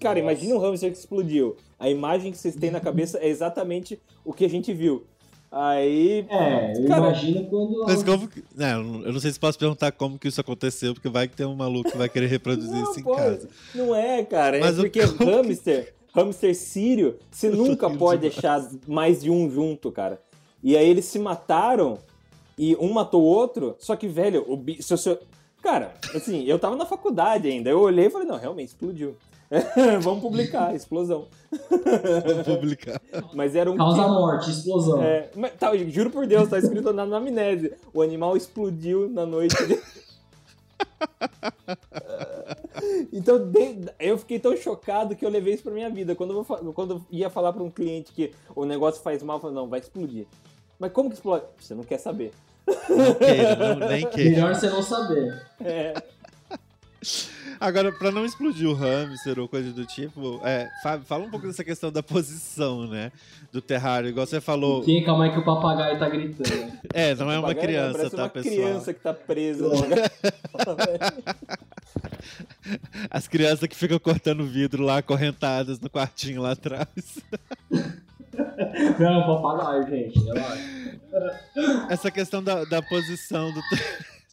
[0.00, 0.32] cara, Nossa.
[0.32, 1.56] imagina um hamster que explodiu.
[1.78, 5.04] A imagem que vocês têm na cabeça é exatamente o que a gente viu.
[5.56, 6.26] Aí.
[6.28, 7.84] É, eu cara, imagino quando.
[7.86, 8.42] Mas como que.
[8.56, 11.46] Não, eu não sei se posso perguntar como que isso aconteceu, porque vai que tem
[11.46, 13.48] um maluco que vai querer reproduzir não, isso em pô, casa.
[13.72, 14.58] Não é, cara.
[14.58, 16.20] Mas é porque hamster, que...
[16.20, 20.20] hamster sírio, você nunca pode deixar mais de um junto, cara.
[20.60, 21.98] E aí eles se mataram
[22.58, 24.82] e um matou o outro, só que, velho, o bicho.
[25.62, 27.70] Cara, assim, eu tava na faculdade ainda.
[27.70, 29.16] Eu olhei e falei, não, realmente explodiu.
[30.02, 31.26] Vamos publicar, explosão.
[32.26, 33.00] Vamos publicar.
[33.32, 33.76] Mas era um.
[33.76, 35.02] Causa morte, explosão.
[35.02, 37.72] É, mas, tá, juro por Deus, tá escrito na anamnese.
[37.92, 39.54] O animal explodiu na noite.
[39.66, 39.80] De...
[43.12, 43.50] então
[43.98, 46.14] eu fiquei tão chocado que eu levei isso pra minha vida.
[46.14, 49.40] Quando eu, quando eu ia falar pra um cliente que o negócio faz mal, eu
[49.40, 50.26] falei, não, vai explodir.
[50.78, 51.44] Mas como que explode?
[51.58, 52.32] Você não quer saber.
[52.66, 54.30] Não queira, não, nem queira.
[54.30, 55.42] Melhor você não saber.
[55.60, 55.94] É.
[57.60, 60.68] Agora, pra não explodir o hamster ou coisa do tipo, é,
[61.04, 63.12] fala um pouco dessa questão da posição, né?
[63.52, 64.82] Do terrário, igual você falou.
[64.82, 65.02] Que?
[65.02, 66.72] Calma aí que o papagaio tá gritando.
[66.92, 68.54] É, não é uma criança, tá, uma pessoal?
[68.54, 69.64] criança que tá presa.
[73.10, 76.88] As crianças que ficam cortando vidro lá, acorrentadas no quartinho lá atrás.
[78.98, 80.20] Não, papagaio, gente.
[81.88, 83.60] Essa questão da, da posição do.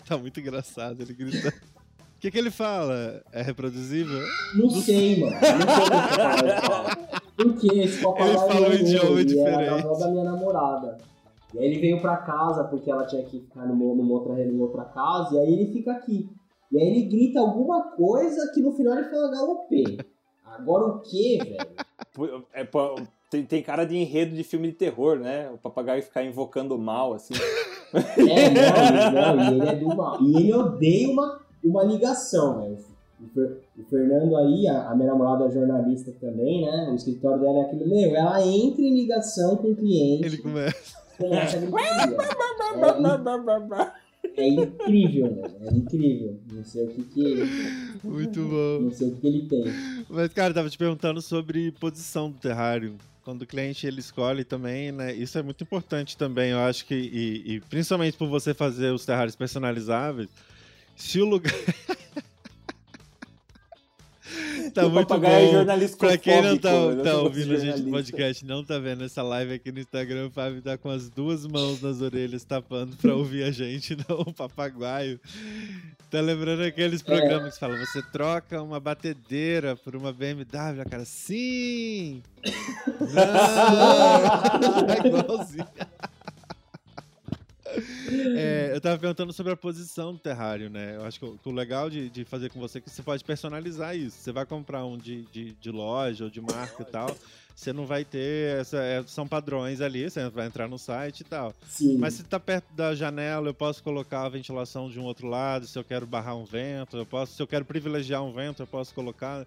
[0.07, 1.53] tá muito engraçado ele gritando.
[2.21, 3.23] O que, que ele fala?
[3.31, 4.19] É reproduzível?
[4.53, 5.31] Não sei, mano.
[5.33, 6.95] Não sei o que ele fala.
[7.35, 9.63] Por que esse papagaio Ele fala um idioma diferente.
[9.63, 10.97] Era da da minha namorada.
[11.51, 14.65] E aí ele veio pra casa porque ela tinha que ficar numa, numa, outra, numa
[14.65, 16.29] outra casa, e aí ele fica aqui.
[16.71, 19.97] E aí ele grita alguma coisa que no final ele fala galopê.
[20.45, 22.45] Agora o que, velho?
[22.53, 22.67] É,
[23.31, 25.49] tem, tem cara de enredo de filme de terror, né?
[25.49, 27.33] O papagaio ficar invocando o mal, assim.
[27.93, 28.49] É,
[29.11, 30.21] não, não, e ele é do mal.
[30.21, 32.77] E ele odeia uma, uma ligação, velho.
[33.77, 36.89] O, Fernando aí, a, a, minha namorada é jornalista também, né?
[36.91, 40.25] O escritório dela é aquele, meu, ela entra em ligação com o cliente.
[40.25, 40.97] Ele começa.
[41.17, 41.61] Começa a
[44.37, 45.55] é, é incrível, mano.
[45.61, 46.39] É incrível.
[46.51, 47.49] Não sei o que que ele...
[48.03, 48.85] Muito bom.
[48.85, 49.65] Não sei o que ele tem.
[50.09, 54.43] Mas, cara, eu tava te perguntando sobre posição do terrário quando o cliente ele escolhe
[54.43, 55.13] também, né?
[55.13, 59.05] Isso é muito importante também, eu acho que e, e principalmente por você fazer os
[59.05, 60.29] terrários personalizáveis,
[60.95, 61.53] se o lugar
[64.73, 65.51] tá muito bom.
[65.51, 66.71] jornalista pra quem não tá,
[67.03, 70.31] tá ouvindo a gente no podcast, não tá vendo essa live aqui no Instagram, o
[70.31, 74.33] Fábio tá com as duas mãos nas orelhas tapando pra ouvir a gente, não o
[74.33, 75.19] papagaio.
[76.09, 77.51] Tá lembrando aqueles programas é.
[77.51, 82.21] que falam, você troca uma batedeira por uma BMW, cara, sim!
[83.13, 84.87] Não!
[84.89, 85.67] é igualzinho.
[88.35, 90.95] É, eu tava perguntando sobre a posição do terrário, né?
[90.95, 93.23] Eu acho que o, o legal de, de, fazer com você é que você pode
[93.23, 94.17] personalizar isso.
[94.17, 97.15] Você vai comprar um de, de, de loja ou de marca e tal,
[97.55, 98.59] você não vai ter.
[98.59, 101.53] Essa, é, são padrões ali, você vai entrar no site e tal.
[101.67, 101.97] Sim.
[101.97, 105.67] Mas se tá perto da janela, eu posso colocar a ventilação de um outro lado,
[105.67, 108.67] se eu quero barrar um vento, eu posso, se eu quero privilegiar um vento, eu
[108.67, 109.45] posso colocar.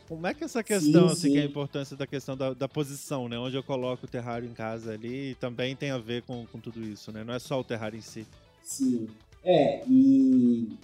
[0.00, 1.32] Como é que essa questão, sim, assim, sim.
[1.32, 3.38] que é a importância da questão da, da, posição, né?
[3.38, 6.82] Onde eu coloco o terrário em casa ali, também tem a ver com, com tudo
[6.82, 7.24] isso, né?
[7.24, 8.26] Não é só o terrário em si.
[8.62, 9.08] Sim.
[9.42, 10.78] É, e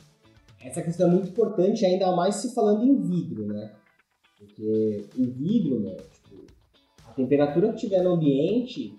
[0.61, 3.73] essa questão é muito importante, ainda mais se falando em vidro, né?
[4.39, 5.97] Porque o vidro, né?
[5.97, 6.47] Tipo,
[7.07, 8.95] a temperatura que tiver no ambiente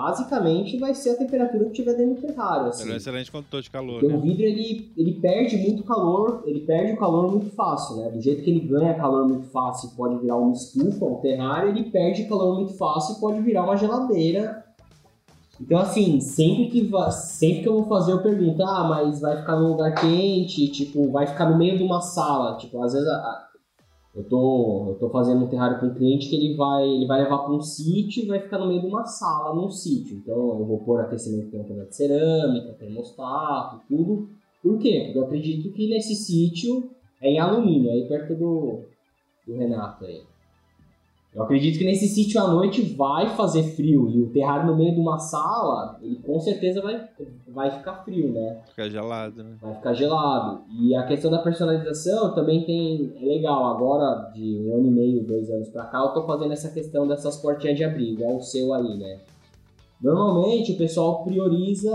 [0.00, 2.68] basicamente vai ser a temperatura que tiver dentro do terrário.
[2.68, 2.84] Assim.
[2.84, 4.00] Ele é um excelente condutor de calor.
[4.00, 4.16] Porque né?
[4.16, 8.08] o vidro ele, ele perde muito calor, ele perde o calor muito fácil, né?
[8.08, 11.68] Do jeito que ele ganha calor muito fácil e pode virar uma estufa, um terrário,
[11.68, 14.64] ele perde calor muito fácil e pode virar uma geladeira.
[15.60, 19.56] Então assim, sempre que, sempre que eu vou fazer eu pergunto, ah, mas vai ficar
[19.56, 23.49] num lugar quente, tipo, vai ficar no meio de uma sala, tipo, às vezes a,
[24.14, 27.22] eu tô, eu tô fazendo um terrário com um cliente que ele vai, ele vai
[27.22, 30.16] levar para um sítio e vai ficar no meio de uma sala num sítio.
[30.16, 34.28] Então eu vou pôr aquecimento com de cerâmica, termostato, tudo.
[34.62, 35.02] Por quê?
[35.04, 36.90] Porque eu acredito que nesse sítio
[37.20, 38.80] é em alumínio, aí perto do,
[39.46, 40.22] do Renato aí.
[41.32, 44.92] Eu acredito que nesse sítio à noite vai fazer frio e o terrário no meio
[44.92, 47.08] de uma sala, ele com certeza vai,
[47.46, 48.60] vai ficar frio, né?
[48.66, 49.56] Ficar gelado, né?
[49.62, 50.62] Vai ficar gelado.
[50.80, 53.12] E a questão da personalização também tem.
[53.22, 53.76] É legal.
[53.76, 57.06] Agora, de um ano e meio, dois anos pra cá, eu tô fazendo essa questão
[57.06, 59.20] dessas portinhas de abrigo, igual o seu aí, né?
[60.02, 61.92] Normalmente o pessoal prioriza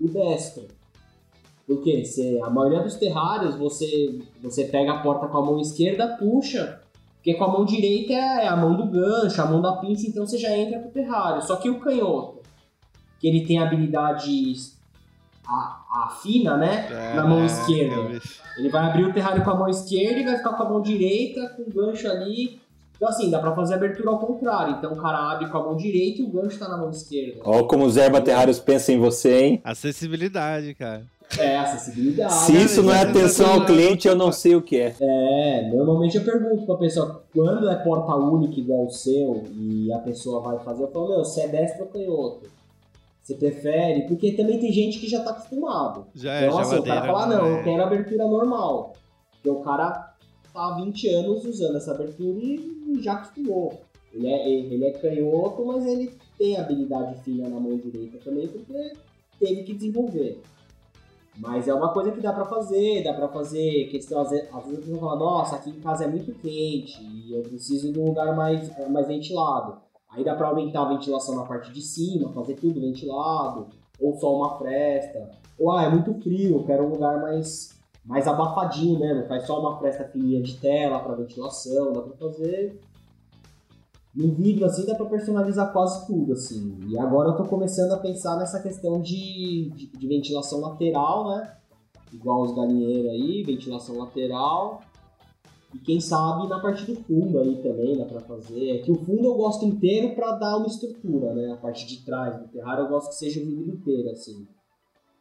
[0.00, 0.66] o destro.
[1.66, 6.16] Porque se a maioria dos terrários você, você pega a porta com a mão esquerda,
[6.16, 6.85] puxa
[7.26, 10.24] porque com a mão direita é a mão do gancho, a mão da pinça, então
[10.24, 11.42] você já entra pro terrário.
[11.42, 12.40] Só que o canhoto,
[13.18, 14.78] que ele tem habilidades
[15.44, 16.86] a, a fina, né?
[16.88, 18.20] É, na mão esquerda.
[18.56, 20.80] Ele vai abrir o terrário com a mão esquerda e vai ficar com a mão
[20.80, 22.60] direita, com o gancho ali.
[22.94, 24.76] Então, assim, dá pra fazer a abertura ao contrário.
[24.76, 27.40] Então, o cara abre com a mão direita e o gancho tá na mão esquerda.
[27.44, 29.60] Ó, como os erva terrários pensam em você, hein?
[29.64, 31.02] Acessibilidade, cara.
[31.38, 32.32] É, acessibilidade.
[32.32, 34.94] Se isso não é atenção ao cliente, eu não sei o que é.
[35.00, 39.98] É, normalmente eu pergunto pra pessoa, quando é porta única igual o seu e a
[39.98, 42.50] pessoa vai fazer, eu falo, meu, você é destro ou canhoto?
[43.22, 44.02] Você prefere?
[44.02, 46.06] Porque também tem gente que já tá acostumado.
[46.14, 47.58] Já é, então, assim, o cara fala, não, é.
[47.58, 48.92] eu quero abertura normal.
[49.32, 50.14] Porque o cara
[50.52, 53.80] tá há 20 anos usando essa abertura e já acostumou.
[54.12, 58.92] Ele é, ele é canhoto, mas ele tem habilidade fina na mão direita também, porque
[59.38, 60.40] teve que desenvolver.
[61.38, 64.64] Mas é uma coisa que dá para fazer, dá para fazer questão, às vezes, às
[64.64, 68.00] vezes a pessoa fala, nossa, aqui em casa é muito quente e eu preciso de
[68.00, 69.78] um lugar mais, mais ventilado.
[70.10, 73.66] Aí dá para aumentar a ventilação na parte de cima, fazer tudo ventilado,
[74.00, 75.30] ou só uma fresta.
[75.58, 79.60] Ou, ah, é muito frio, eu quero um lugar mais, mais abafadinho mesmo, faz só
[79.60, 82.80] uma fresta fininha de tela para ventilação, dá para fazer
[84.16, 86.78] no vidro, assim, dá pra personalizar quase tudo, assim.
[86.88, 91.54] E agora eu tô começando a pensar nessa questão de, de, de ventilação lateral, né?
[92.12, 94.80] Igual os galinheiros aí, ventilação lateral.
[95.74, 98.70] E quem sabe na parte do fundo aí também dá pra fazer.
[98.70, 101.52] É que o fundo eu gosto inteiro pra dar uma estrutura, né?
[101.52, 104.46] A parte de trás do terrário eu gosto que seja o vidro inteiro, assim.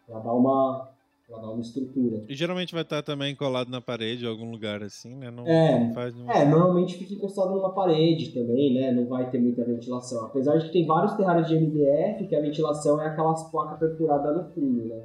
[0.08, 0.90] Pra dar uma,
[1.28, 2.24] Pra dar uma estrutura.
[2.30, 5.32] E geralmente vai estar também colado na parede, em algum lugar assim, né?
[5.32, 6.30] Não, é, não faz nenhum...
[6.30, 8.92] é, normalmente fica encostado numa parede também, né?
[8.92, 10.24] Não vai ter muita ventilação.
[10.26, 14.36] Apesar de que tem vários terrários de MDF que a ventilação é aquelas placas perfuradas
[14.36, 15.02] no fundo, né?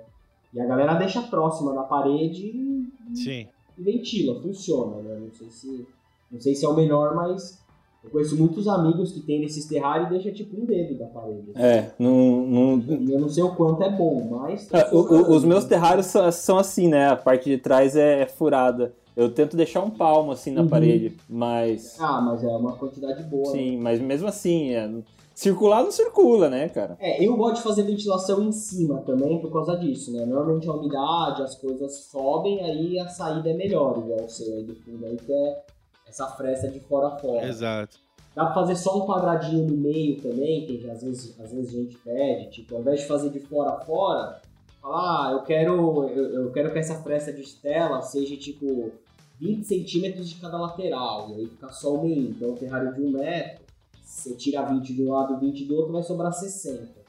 [0.53, 3.49] E a galera deixa próxima da parede e, Sim.
[3.79, 5.21] e ventila, funciona, né?
[5.21, 5.87] Não sei se
[6.31, 7.65] Não sei se é o melhor, mas
[8.03, 11.51] eu conheço muitos amigos que tem nesses terrários e deixa tipo um dedo da parede.
[11.55, 14.69] É, não, não, eu não sei o quanto é bom, mas.
[14.73, 17.09] Ah, o- o- os meus terrários são, são assim, né?
[17.09, 18.93] A parte de trás é, é furada.
[19.17, 20.69] Eu tento deixar um palmo assim na Uhum.
[20.69, 21.97] parede, mas.
[22.01, 23.43] Ah, mas é uma quantidade boa.
[23.43, 23.59] né?
[23.59, 24.89] Sim, mas mesmo assim, é,
[25.35, 26.97] circular não circula, né, cara?
[27.01, 30.25] É, eu gosto de fazer ventilação em cima também por causa disso, né?
[30.25, 34.63] Normalmente a umidade, as coisas sobem, aí a saída é melhor, igual o seu aí
[34.65, 35.63] do fundo aí, que é
[36.11, 37.47] essa fresta de fora a fora.
[37.47, 37.99] Exato.
[38.35, 41.79] Dá pra fazer só um quadradinho no meio também, que às vezes, às vezes a
[41.79, 44.41] gente pede, tipo, ao invés de fazer de fora a fora,
[44.81, 48.93] falar, ah, eu quero, eu, eu quero que essa fresta de tela seja tipo
[49.41, 52.31] 20 centímetros de cada lateral, e aí fica só o meio.
[52.31, 53.65] Então, o terrário de um metro,
[54.03, 57.01] você tira 20 de um lado e 20 do outro, vai sobrar 60.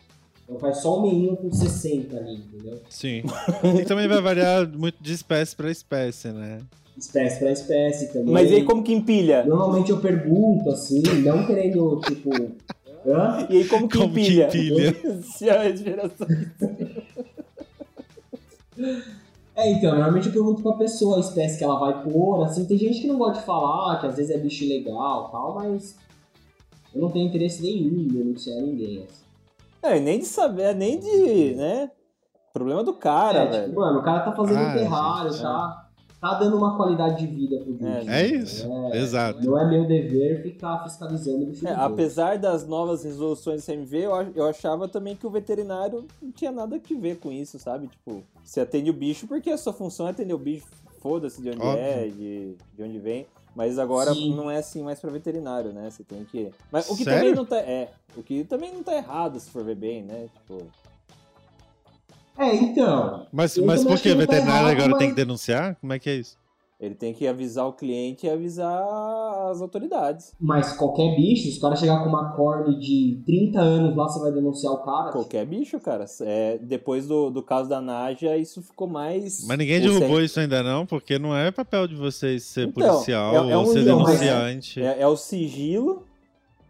[0.43, 2.81] Então faz só o meio com 60 ali, entendeu?
[2.89, 3.23] Sim.
[3.79, 6.59] e também vai variar muito de espécie para espécie, né?
[7.01, 8.31] Espécie pra espécie também.
[8.31, 9.43] Mas e aí como que empilha?
[9.43, 12.29] Normalmente eu pergunto, assim, não querendo, tipo...
[13.05, 13.47] Hã?
[13.49, 14.47] E aí como que Como que empilha?
[14.47, 14.95] empilha?
[15.23, 16.27] Se a respiração.
[19.53, 22.77] É, então, normalmente eu pergunto pra pessoa a espécie que ela vai pôr, assim, tem
[22.77, 25.97] gente que não gosta de falar, que às vezes é bicho legal e tal, mas
[26.95, 29.23] eu não tenho interesse nenhum em denunciar ninguém, assim.
[29.83, 31.91] É, nem de saber, nem de, né?
[32.53, 33.65] Problema do cara, é, velho.
[33.67, 35.89] tipo, mano, o cara tá fazendo Ah, um terrário, gente, tá,
[36.21, 38.09] tá dando uma qualidade de vida pro bicho.
[38.09, 38.71] É, É isso.
[38.93, 39.43] É, Exato.
[39.43, 43.97] Não é meu dever ficar fiscalizando o bicho É, apesar das novas resoluções do CMV,
[43.97, 47.87] eu, eu achava também que o veterinário não tinha nada a ver com isso, sabe?
[47.87, 50.67] Tipo, você atende o bicho porque a sua função é atender o bicho,
[51.01, 51.83] foda-se de onde Óbvio.
[51.83, 53.25] é, de, de onde vem.
[53.55, 54.33] Mas agora Sim.
[54.33, 55.89] não é assim mais pra veterinário, né?
[55.89, 56.51] Você tem que.
[56.71, 57.19] Mas o que Sério?
[57.19, 57.57] também não tá.
[57.57, 60.29] É, o que também não tá errado, se for ver bem, né?
[60.33, 60.65] Tipo.
[62.37, 64.03] É, então, Mas, mas por que?
[64.03, 65.75] que O tá veterinário errado, agora tem mas- que denunciar?
[65.79, 66.39] Como é que é isso?
[66.79, 68.81] Ele tem que avisar o cliente e avisar
[69.51, 70.33] as autoridades.
[70.39, 74.19] mas qualquer bicho, se o cara chegar com uma corne de 30 anos lá, você
[74.19, 75.11] vai denunciar o cara?
[75.11, 76.05] Qualquer bicho, cara.
[76.21, 79.45] É, depois do, do caso da Naja, isso ficou mais.
[79.45, 83.35] Mas ninguém derrubou isso ainda não, porque não é papel de vocês ser Então, policial
[83.47, 84.81] é- é ou um ser denunciante.
[84.81, 86.03] É, é o sigilo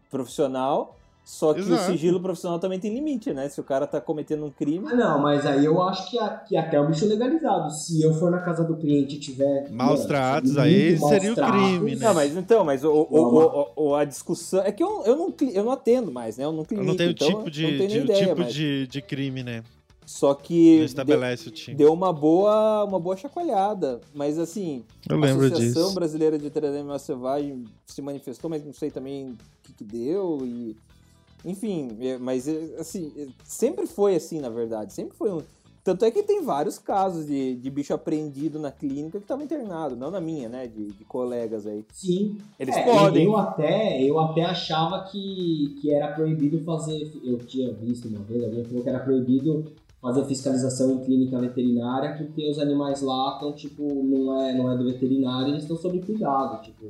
[0.09, 1.83] profissional, só que Exato.
[1.83, 3.47] o sigilo profissional também tem limite, né?
[3.47, 4.85] Se o cara tá cometendo um crime.
[4.91, 7.69] Ah, não, mas aí eu acho que, a- que até é um bicho legalizado.
[7.71, 9.69] Se eu for na casa do cliente e tiver.
[9.71, 12.05] Maus mano, tratos, aí maus seria o crime, né?
[12.07, 14.61] Não, mas então, mas o, o- o- o- a discussão.
[14.61, 16.43] É que eu, eu, não, eu não atendo mais, né?
[16.43, 18.25] Eu não Eu clínico, não tenho então tipo eu de, não tenho de- o ideia,
[18.27, 19.63] tipo mas- de, de crime, né?
[20.03, 21.77] Só que estabelece o time.
[21.77, 24.01] deu, deu uma boa uma boa chacoalhada.
[24.13, 25.93] Mas assim, Eu a Associação disso.
[25.93, 30.75] Brasileira de Treinamento Selvagem se manifestou, mas não sei também o que, que deu e
[31.45, 35.41] enfim, é, mas é, assim, é, sempre foi assim, na verdade, sempre foi um
[35.83, 39.95] tanto é que tem vários casos de, de bicho apreendido na clínica que estava internado,
[39.95, 41.83] não na minha, né, de, de colegas aí.
[41.91, 42.37] Sim.
[42.59, 43.25] Eles É, podem.
[43.25, 47.11] Eu até, eu até achava que, que era proibido fazer.
[47.23, 52.15] Eu tinha visto uma vez, alguém falou que era proibido fazer fiscalização em clínica veterinária
[52.15, 55.99] porque os animais lá estão, tipo, não é, não é do veterinário, eles estão sob
[55.99, 56.61] cuidado.
[56.61, 56.85] Tipo,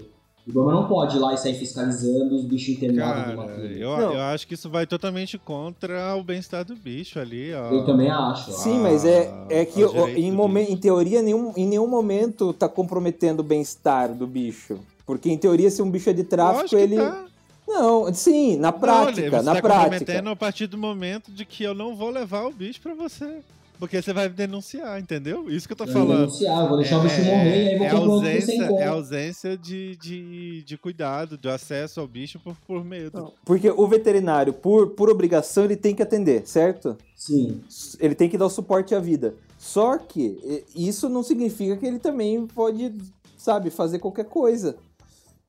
[0.45, 4.21] o Ibama não pode ir lá e sair fiscalizando os bichos internados Cara, eu, eu
[4.21, 7.69] acho que isso vai totalmente contra o bem-estar do bicho ali, ó.
[7.69, 8.49] Eu também acho.
[8.49, 8.53] ó.
[8.53, 10.33] Sim, mas é, é que ao ó, em,
[10.69, 14.79] em teoria nenhum, em nenhum momento tá comprometendo o bem-estar do bicho.
[15.05, 16.95] Porque em teoria, se um bicho é de tráfico, que ele.
[16.95, 17.25] tá.
[17.67, 19.83] Não, sim, na prática, Não, você na tá prática.
[19.83, 23.39] comprometendo a partir do momento de que eu não vou levar o bicho pra você.
[23.81, 25.49] Porque você vai denunciar, entendeu?
[25.49, 26.19] Isso que eu tô Eu vou falando.
[26.19, 28.83] denunciar, vou deixar o bicho morrer e aí vou é outro sem ausência, conta.
[28.83, 33.17] é ausência de, de, de cuidado, de acesso ao bicho por, por medo.
[33.19, 36.95] Não, Porque o veterinário, por, por obrigação, ele tem que atender, certo?
[37.15, 37.59] Sim.
[37.99, 39.33] Ele tem que dar o suporte à vida.
[39.57, 42.93] Só que isso não significa que ele também pode,
[43.35, 44.75] sabe, fazer qualquer coisa.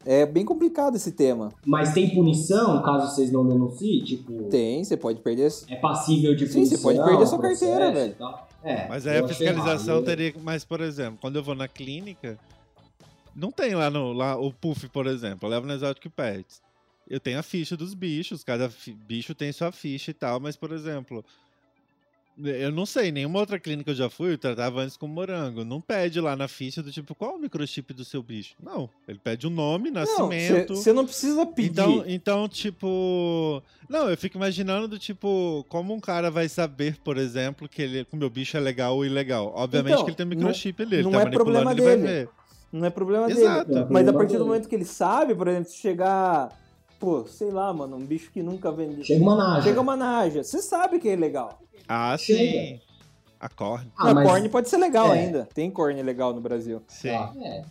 [0.05, 1.53] É bem complicado esse tema.
[1.65, 4.03] Mas tem punição caso vocês não denunciem?
[4.03, 5.53] Tipo, Tem, você pode perder.
[5.69, 6.77] é passível de Sim, punição?
[6.77, 8.17] você pode perder sua processo carteira, e velho.
[8.65, 10.05] É, Mas aí a fiscalização errado.
[10.07, 10.35] teria.
[10.43, 12.39] Mas, por exemplo, quando eu vou na clínica,
[13.35, 14.13] não tem lá no.
[14.13, 15.47] Lá, o Puff, por exemplo.
[15.47, 16.61] Eu levo no Exotic Pets.
[17.09, 18.71] Eu tenho a ficha dos bichos, cada
[19.07, 21.25] bicho tem sua ficha e tal, mas, por exemplo.
[22.45, 25.65] Eu não sei, nenhuma outra clínica que eu já fui, eu tratava antes com morango.
[25.65, 28.55] Não pede lá na ficha do tipo, qual é o microchip do seu bicho?
[28.63, 28.89] Não.
[29.07, 30.75] Ele pede o nome, nascimento.
[30.75, 31.71] Você não precisa pedir.
[31.71, 33.63] Então, então, tipo.
[33.89, 38.05] Não, eu fico imaginando do tipo, como um cara vai saber, por exemplo, que, ele,
[38.05, 39.53] que o meu bicho é legal ou ilegal.
[39.55, 41.73] Obviamente Então, que ele tem um não- microchip ali, ele não tá é manipulando, problema
[41.73, 42.09] ele vai dele.
[42.25, 42.29] ver.
[42.73, 43.69] Não é problema Exato.
[43.71, 43.81] dele.
[43.85, 46.49] Não Mas a partir do momento que ele sabe, por exemplo, se chegar.
[47.03, 49.03] Pô, sei lá, mano, um bicho que nunca vendeu.
[49.03, 49.63] Chega uma naja.
[49.63, 50.45] Chega uma naja.
[50.45, 51.61] Você sabe que é legal.
[51.89, 52.39] Ah, Chega.
[52.39, 52.81] sim.
[53.41, 53.91] A corne.
[53.99, 55.19] Ah, mas- corne pode ser legal é.
[55.19, 55.49] ainda.
[55.53, 56.81] Tem corne legal no Brasil.
[56.87, 57.09] Sim.
[57.09, 57.65] Ah, é.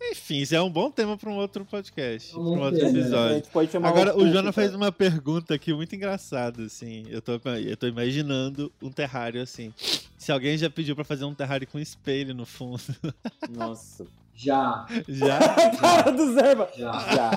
[0.10, 2.86] Enfim, isso é um bom tema para um outro podcast, para um outro né?
[2.86, 3.34] A episódio.
[3.34, 4.76] gente pode chamar Agora, o Puff, Jona fez cara.
[4.78, 7.04] uma pergunta aqui muito engraçada, assim.
[7.10, 9.70] Eu tô, eu tô imaginando um terrário assim.
[10.16, 12.80] Se alguém já pediu pra fazer um terrário com espelho no fundo.
[13.50, 14.06] Nossa.
[14.38, 15.38] Já, Já?
[15.80, 16.68] Cara do Zerba.
[16.76, 16.92] já.
[16.92, 17.30] Já.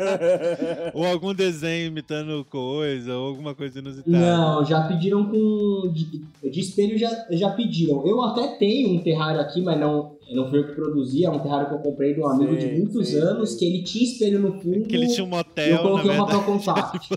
[0.94, 4.16] ou algum desenho imitando coisa, ou alguma coisa inusitada.
[4.18, 5.92] Não, já pediram com.
[5.92, 8.06] De, de espelho já, já pediram.
[8.06, 11.38] Eu até tenho um terrário aqui, mas não, não foi eu que produzi, é um
[11.38, 13.58] terrário que eu comprei de um amigo Sei, de muitos sei, anos, sei.
[13.58, 14.86] que ele tinha espelho no fundo.
[14.88, 17.08] Que ele tinha um motel, eu coloquei um papel contact.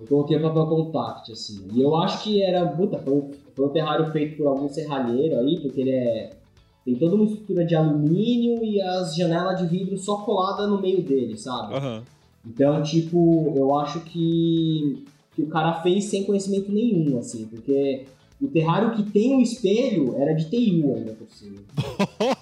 [0.00, 1.66] Eu coloquei papel contact, assim.
[1.74, 2.64] E eu acho que era.
[2.66, 6.30] Puta, foi, um- foi um terrário feito por algum serralheiro aí, porque ele é.
[6.88, 11.02] Tem toda uma estrutura de alumínio e as janelas de vidro só colada no meio
[11.02, 11.74] dele, sabe?
[11.74, 12.02] Aham.
[12.46, 15.04] Então, tipo, eu acho que,
[15.36, 18.06] que o cara fez sem conhecimento nenhum, assim, porque
[18.40, 21.58] o terrário que tem o espelho era de TU ainda por cima.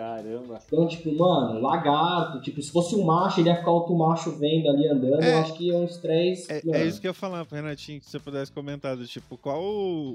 [0.00, 0.58] Caramba.
[0.66, 4.66] Então, tipo, mano, lagarto, tipo, se fosse um macho, ele ia ficar outro macho vendo
[4.70, 5.34] ali andando, É.
[5.34, 6.48] eu acho que uns três.
[6.48, 9.36] É, é isso que eu ia falar pro Renatinho, que você pudesse comentar, do tipo,
[9.36, 9.62] qual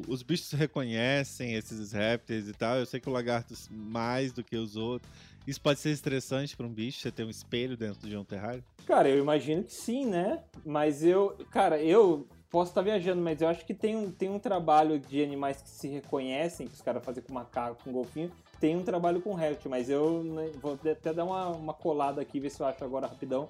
[0.07, 2.77] os bichos reconhecem esses répteis e tal.
[2.77, 5.09] Eu sei que o lagarto mais do que os outros.
[5.45, 8.63] Isso pode ser estressante pra um bicho, você ter um espelho dentro de um terrário?
[8.88, 10.39] Cara, eu imagino que sim, né?
[10.65, 14.39] Mas eu, cara, eu posso estar viajando, mas eu acho que tem um, tem um
[14.39, 18.31] trabalho de animais que se reconhecem, que os caras fazem com macaco, com golfinho.
[18.59, 22.39] Tem um trabalho com réptil, mas eu né, vou até dar uma, uma colada aqui,
[22.39, 23.49] ver se eu acho agora rapidão.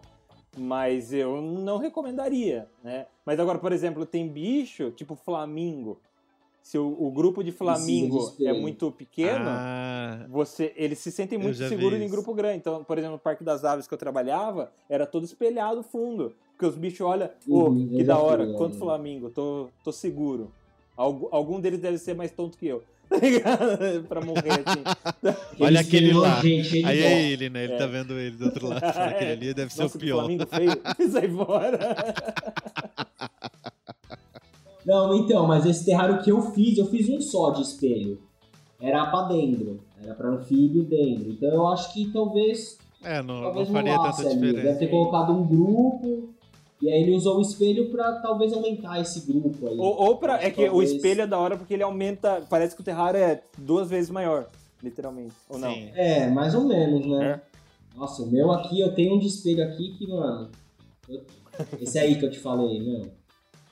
[0.58, 3.08] Mas eu não recomendaria, né?
[3.26, 6.00] Mas agora, por exemplo, tem bicho, tipo flamingo.
[6.64, 11.58] Se o, o grupo de flamingo é muito pequeno, Ah, você, eles se sentem muito
[11.58, 12.58] seguros em grupo grande.
[12.58, 16.34] Então, por exemplo, no Parque das Aves que eu trabalhava, era todo espelhado fundo.
[16.52, 18.80] Porque os bichos olham, ô, Uhum, que da hora, quanto né?
[18.80, 20.52] Flamingo, tô, tô seguro.
[20.96, 22.82] Algum, algum deles deve ser mais tonto que eu.
[23.10, 24.04] Tá ligado?
[24.10, 25.36] pra morrer assim.
[25.60, 26.42] Olha aquele lá.
[26.42, 27.64] Gente, ele aí é ele, né?
[27.66, 27.78] Ele É.
[27.78, 28.84] tá vendo ele do outro lado.
[28.86, 30.28] Aquele ali deve ser Nossa, o que pior.
[30.28, 31.12] Feio.
[31.12, 31.80] Sai fora.
[34.86, 38.20] Não, então, mas esse terrário que eu fiz, eu fiz um só de espelho.
[38.80, 39.80] Era pra dendro.
[40.04, 41.32] Era pra anfíbio dendro.
[41.32, 44.42] Então eu acho que talvez É, não, não talvez faria rolasse tanta ali.
[44.42, 44.80] Deve diferença.
[44.80, 46.35] ter colocado um grupo.
[46.82, 49.78] E aí ele usou o espelho pra talvez aumentar esse grupo aí.
[49.78, 52.44] ou, ou pra, é que o Talvez- espelho é da hora porque ele aumenta.
[52.50, 54.48] Parece que o terrário é duas vezes maior,
[54.84, 55.34] literalmente.
[55.50, 55.72] Ou não?
[55.74, 55.90] Sim.
[55.96, 57.42] É, mais ou menos, né?
[57.42, 57.98] É.
[57.98, 60.50] Nossa, o meu aqui, eu tenho um de espelho aqui que, mano.
[61.08, 61.24] eu-
[61.80, 63.10] Esse aí que eu te falei, meu.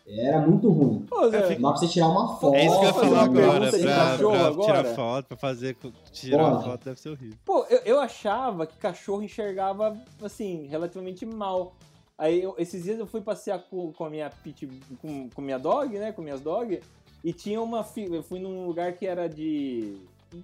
[0.07, 1.05] Era muito ruim.
[1.09, 2.55] Pô, Zé, fica- Dá pra você tirar uma foto.
[2.55, 3.51] É isso que eu ia falar uma agora.
[3.59, 4.65] pergunta de Pra, cachorro pra agora?
[4.83, 5.77] tirar foto, pra fazer.
[6.11, 6.63] Tirar Pode.
[6.65, 7.37] foto deve ser horrível.
[7.45, 11.73] Pô, eu, eu achava que cachorro enxergava, assim, relativamente mal.
[12.17, 14.67] Aí, eu- esses dias eu fui passear com, com a minha pit,
[15.01, 16.79] com, com minha dog, né, com minhas dog,
[17.23, 19.97] e tinha uma, eu fui num lugar que era de,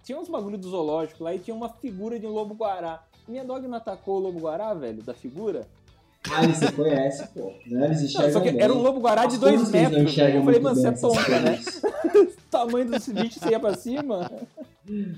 [0.04, 3.04] tinha uns bagulho do zoológico lá, e tinha uma figura de um lobo-guará.
[3.28, 5.68] Minha dog não atacou o lobo-guará, velho, da figura?
[6.32, 7.54] Ah, eles você conhece, pô.
[7.68, 7.86] Né?
[7.86, 8.62] Eles Não, enxergam só que bem.
[8.62, 11.60] era um lobo-guará de As dois não metros, Eu falei, mano, você é tonta, né?
[12.50, 14.30] O tamanho desse bicho, você ia pra cima.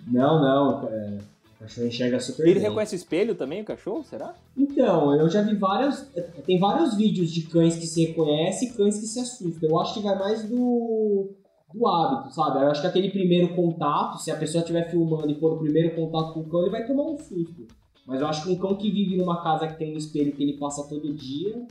[0.07, 0.87] Não, não.
[0.89, 1.17] é,
[1.61, 2.63] o cachorro enxerga super Ele bem.
[2.63, 4.33] reconhece o espelho também, o cachorro, será?
[4.57, 6.07] Então, eu já vi vários.
[6.43, 9.69] Tem vários vídeos de cães que se reconhecem e cães que se assustam.
[9.69, 11.29] Eu acho que vai mais do,
[11.71, 12.63] do hábito, sabe?
[12.63, 15.95] Eu acho que aquele primeiro contato, se a pessoa estiver filmando e for o primeiro
[15.95, 17.67] contato com o cão, ele vai tomar um susto.
[18.07, 20.41] Mas eu acho que um cão que vive numa casa que tem um espelho que
[20.41, 21.63] ele passa todo dia,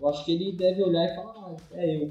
[0.00, 2.10] eu acho que ele deve olhar e falar, ah, é eu.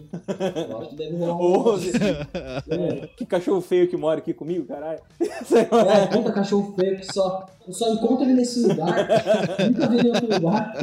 [0.70, 1.80] Eu acho que deve rolar um.
[2.70, 5.00] É, que cachorro feio que mora aqui comigo, caralho.
[5.20, 7.46] é, puta cachorro feio que só.
[7.68, 9.08] Eu só encontro ele nesse lugar.
[9.68, 10.78] Nunca vi ele em outro lugar.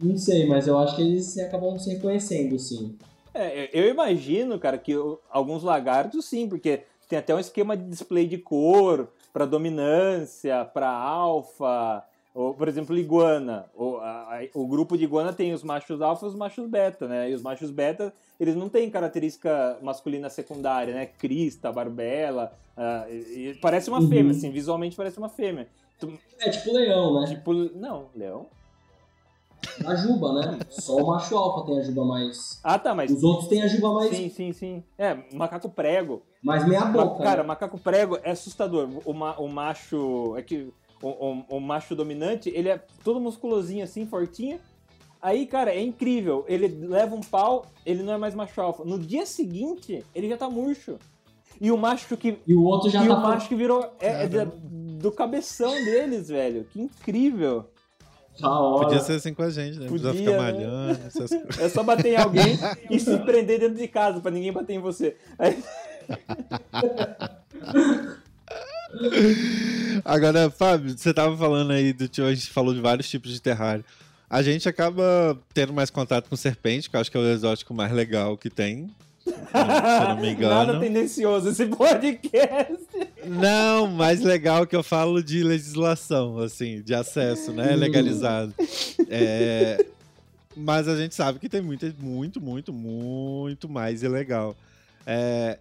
[0.00, 2.96] Não sei, mas eu acho que eles acabam se reconhecendo, sim.
[3.34, 7.84] É, eu imagino, cara, que o- alguns lagartos sim, porque tem até um esquema de
[7.88, 12.04] display de cor para dominância, para alfa,
[12.34, 13.66] ou, por exemplo, iguana.
[13.74, 17.06] O, a- a- o grupo de iguana tem os machos alfa e os machos beta,
[17.06, 17.30] né?
[17.30, 21.06] E os machos beta, eles não têm característica masculina secundária, né?
[21.06, 24.08] Crista, barbela, ah, e- e parece uma Uhum.
[24.08, 25.68] fêmea, assim, visualmente parece uma fêmea.
[25.98, 27.26] Tu- É tipo leão, né?
[27.28, 28.46] Tipo, não, leão.
[29.86, 30.58] A juba, né?
[30.68, 32.60] Só o macho alfa tem a juba mais.
[32.64, 34.84] Ah, tá, mas Os outros têm a juba mais, sim, sim, sim.
[34.98, 36.22] É, macaco prego.
[36.42, 37.22] mais meia boca.
[37.22, 37.48] cara, né?
[37.48, 38.88] macaco prego é assustador.
[39.04, 40.34] O, ma- o macho.
[40.36, 40.72] É que.
[41.02, 44.58] O, o- o macho dominante, ele é todo musculosinho assim, fortinho.
[45.20, 46.44] Aí, cara, é incrível.
[46.48, 48.84] Ele leva um pau, ele não é mais macho alfa.
[48.84, 50.96] No dia seguinte, ele já tá murcho.
[51.60, 52.38] E o macho que.
[52.46, 53.14] E o outro já e tá.
[53.14, 53.92] o macho que virou.
[54.00, 56.64] É, é da- do cabeção deles, velho.
[56.72, 57.66] Que incrível.
[58.40, 59.86] Podia ser assim com a gente, né?
[59.86, 60.52] Precisa Podia, ficar né?
[60.52, 61.58] malhando, essas coisas.
[61.60, 62.58] É só bater em alguém
[62.90, 65.16] e se prender dentro de casa pra ninguém bater em você.
[65.38, 65.62] Aí-
[70.04, 73.84] Agora, Fábio, você tava falando aí do a gente falou de vários tipos de terrário.
[74.28, 77.74] A gente acaba tendo mais contato com serpente, que eu acho que é o exótico
[77.74, 78.90] mais legal que tem.
[79.24, 80.54] Se não me engano.
[80.54, 82.82] Nada tendencioso esse podcast.
[83.26, 87.76] Não, mais legal que eu falo de legislação, assim, de acesso, né?
[87.76, 88.54] Legalizado.
[89.08, 89.84] É,
[90.56, 94.56] mas a gente sabe que tem muito, muito, muito, muito mais ilegal.
[95.06, 95.58] É,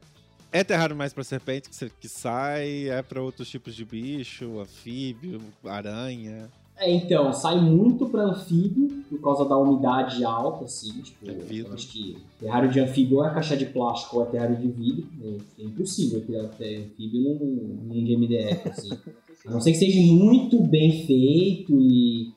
[0.52, 2.90] é terrário mais para serpente que, que sai?
[2.90, 6.50] É para outros tipos de bicho, anfíbio, aranha?
[6.78, 10.92] É, então, sai muito para anfíbio por causa da umidade alta, assim.
[11.02, 14.26] Tipo, é eu acho que terrário de anfíbio ou é caixa de plástico ou é
[14.26, 15.08] terrário de vidro.
[15.24, 18.90] É, impossível criar anfíbio num, num de MDF, assim.
[19.46, 22.32] A não ser que seja muito bem feito e,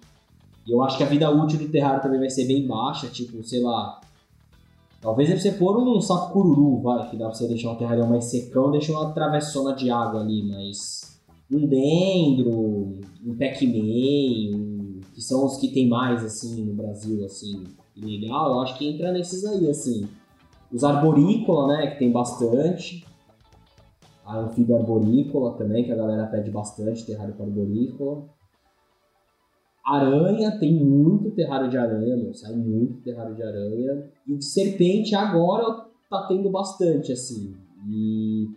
[0.67, 3.45] e eu acho que a vida útil do terrário também vai ser bem baixa, tipo,
[3.45, 4.01] sei lá,
[5.05, 8.09] Talvez é você pôr um saco cururu, vai, que dá pra você deixar um terrarião
[8.09, 11.21] mais secão, deixa uma travessona de água ali, mas
[11.53, 15.01] um dendro, um pac-man, um...
[15.13, 19.13] que são os que tem mais, assim, no Brasil, assim, legal, eu acho que entra
[19.13, 20.09] nesses aí, assim.
[20.73, 23.05] Os arborícola, né, que tem bastante.
[24.25, 28.25] A anfíbio arborícola também, que a galera pede bastante, terrário arborícola.
[29.85, 34.05] Aranha, tem muito terrário de aranha, meu, sai muito terrário de aranha.
[34.27, 37.55] E de serpente agora tá tendo bastante, assim.
[37.87, 38.49] E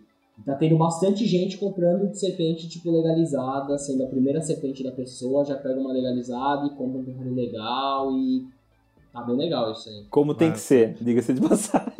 [0.44, 5.44] tá tendo bastante gente comprando de serpente, tipo, legalizada, sendo a primeira serpente da pessoa,
[5.44, 8.46] já pega uma legalizada e compra um terrário legal e
[9.12, 10.04] tá bem legal isso aí.
[10.08, 11.97] Como tem que ser, diga-se de passagem.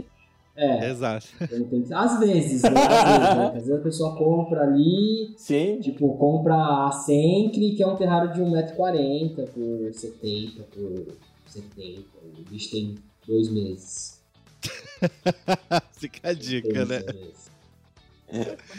[0.59, 0.91] É.
[0.91, 1.29] Exato.
[1.41, 1.97] Às vezes, né?
[1.97, 3.47] Às vezes, né?
[3.47, 5.33] Às vezes a pessoa compra ali.
[5.37, 5.79] Sim.
[5.81, 6.55] Tipo, compra
[6.87, 11.15] a Sencre, que é um terrário de 1,40m por 70 por
[11.47, 12.01] 70.
[12.25, 12.97] O bicho tem
[13.27, 14.21] dois meses.
[15.93, 17.05] Fica a dica, né?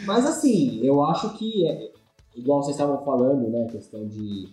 [0.04, 1.90] Mas assim, eu acho que é,
[2.36, 3.66] igual vocês estavam falando, né?
[3.70, 4.50] Questão de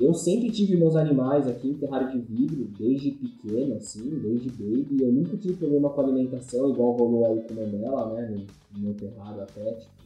[0.00, 5.02] eu sempre tive meus animais aqui em terrário de vidro, desde pequeno, assim, desde baby.
[5.02, 8.28] Eu nunca tive problema com alimentação, igual rolou aí com a Manela, né?
[8.30, 8.36] No,
[8.78, 10.00] no meu terrário até, tipo.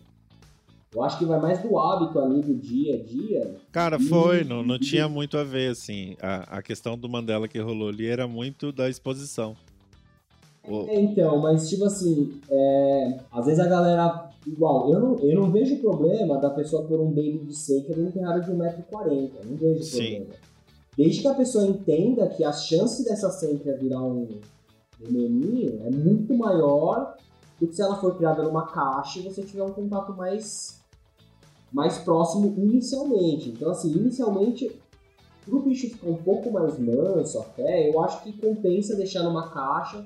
[0.95, 3.57] Eu acho que vai mais do hábito ali do dia a dia.
[3.73, 6.17] Cara, foi, não, não tinha muito a ver, assim.
[6.23, 9.57] A, a questão do Mandela que rolou ali era muito da exposição.
[10.67, 14.31] É, então, mas tipo assim, é, às vezes a galera.
[14.47, 18.11] Igual, eu não, eu não vejo problema da pessoa pôr um baby de seca num
[18.11, 19.31] terrário de 1,40m.
[19.43, 19.97] Não vejo Sim.
[19.97, 20.35] problema.
[20.97, 24.29] Desde que a pessoa entenda que a chance dessa seca virar um
[25.01, 27.17] demoninho é muito maior
[27.59, 30.81] do que se ela for criada numa caixa e você tiver um contato mais,
[31.73, 33.51] mais próximo inicialmente.
[33.51, 34.71] Então, assim, inicialmente,
[35.45, 40.05] pro bicho ficar um pouco mais manso até, eu acho que compensa deixar numa caixa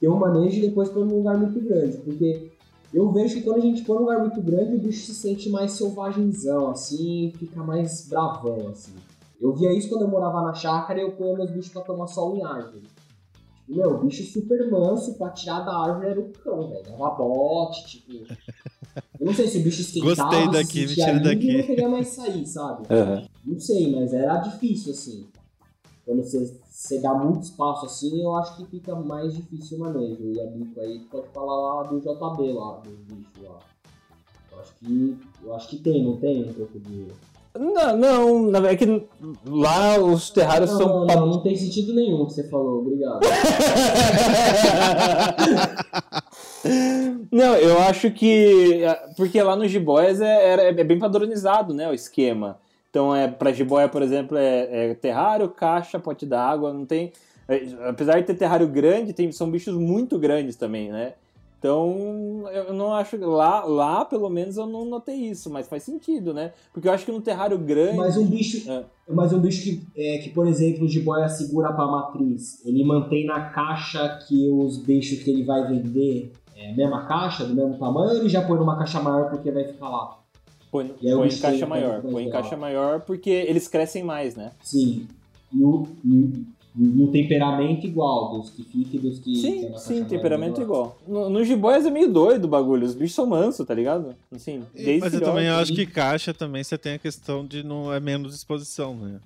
[0.00, 1.98] ter um manejo e depois pôr num lugar muito grande.
[1.98, 2.50] Porque
[2.92, 5.48] eu vejo que quando a gente põe num lugar muito grande, o bicho se sente
[5.48, 8.92] mais selvagenzão, assim, fica mais bravão, assim.
[9.40, 12.06] Eu via isso quando eu morava na chácara e eu punha meus bichos pra tomar
[12.06, 12.80] sol em árvore.
[13.66, 16.84] Tipo, meu, o bicho super manso pra tirar da árvore era o cão, velho.
[16.84, 18.12] Dava bote, tipo.
[19.20, 21.56] Eu não sei se o bicho esquentava, Gostei daqui, se me tira daqui.
[21.58, 22.86] não queria mais sair, sabe?
[22.88, 23.26] Uhum.
[23.44, 25.26] Não sei, mas era difícil, assim.
[26.06, 30.22] Quando você você dá muito espaço assim, eu acho que fica mais difícil o manejo.
[30.22, 33.58] E a bico aí pode falar lá do JB lá, do bicho lá.
[34.52, 35.16] Eu acho que.
[35.42, 37.06] Eu acho que tem, não tem um pouco de.
[37.58, 38.84] Não, não, é que
[39.46, 41.06] lá os terrários não, são.
[41.06, 43.20] Não, não tem sentido nenhum o que você falou, obrigado.
[47.32, 48.82] não, eu acho que.
[49.16, 52.58] Porque lá no Jiboias é, é, bem padronizado, né, o esquema.
[52.96, 57.12] Então, é, para jiboia, por exemplo, é, é terrário, caixa, pote d'água, não tem...
[57.46, 61.12] É, apesar de ter terrário grande, tem, são bichos muito grandes também, né?
[61.58, 63.18] Então, eu não acho.
[63.18, 66.52] Lá, lá, pelo menos, eu não notei isso, mas faz sentido, né?
[66.72, 67.98] Porque eu acho que no terrário grande.
[67.98, 68.70] Mas um bicho.
[68.70, 68.84] É.
[69.10, 73.26] Mas um bicho que, é, que, por exemplo, o jiboia segura pra matriz, ele mantém
[73.26, 77.78] na caixa que os bichos que ele vai vender é a mesma caixa, do mesmo
[77.78, 80.25] tamanho, ou ele já põe numa caixa maior porque vai ficar lá?
[80.84, 82.02] Põe, põe em caixa maior.
[82.02, 84.52] Põe em caixa maior porque eles crescem mais, né?
[84.62, 85.06] Sim.
[85.52, 86.44] E o, e,
[86.78, 89.36] e o temperamento igual, dos que fica e dos que.
[89.36, 90.98] Sim, sim, temperamento igual.
[91.06, 92.84] No, no Jiboias é meio doido o bagulho.
[92.84, 94.14] Os bichos são mansos, tá ligado?
[94.34, 97.92] Assim, desde Mas eu também acho que caixa também você tem a questão de não
[97.92, 99.20] é menos exposição, né?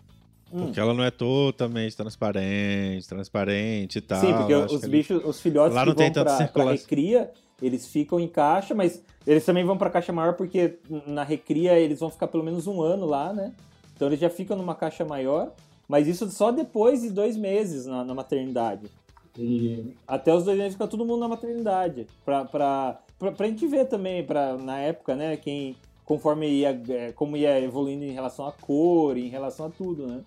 [0.53, 0.67] Hum.
[0.67, 4.21] Porque ela não é totalmente transparente, transparente e tal.
[4.21, 7.31] Sim, porque os bichos, os filhotes Lá que vão pra, pra recria,
[7.63, 12.01] eles ficam em caixa, mas eles também vão para caixa maior porque na recria eles
[12.01, 13.53] vão ficar pelo menos um ano lá, né?
[13.95, 15.53] Então eles já ficam numa caixa maior,
[15.87, 18.87] mas isso só depois de dois meses na, na maternidade.
[19.39, 22.07] E até os dois meses fica todo mundo na maternidade.
[22.25, 27.13] Pra, pra, pra, pra gente ver também, pra, na época, né, quem conforme ia, é,
[27.13, 30.23] como ia evoluindo em relação à cor, em relação a tudo, né?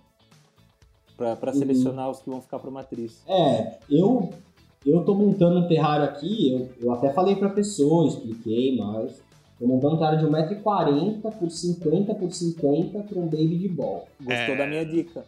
[1.18, 1.60] Pra, pra Uhum.
[1.60, 3.22] selecionar os que vão ficar pra matriz.
[3.28, 4.32] É, eu
[4.92, 9.22] eu tô montando um terrário aqui, eu, eu até falei pra pessoa, expliquei, mas
[9.60, 14.08] tô montando um terrário de 1,40m por 50 por 50 pra um baby de ball.
[14.20, 14.58] Gostou É.
[14.58, 15.24] da minha dica?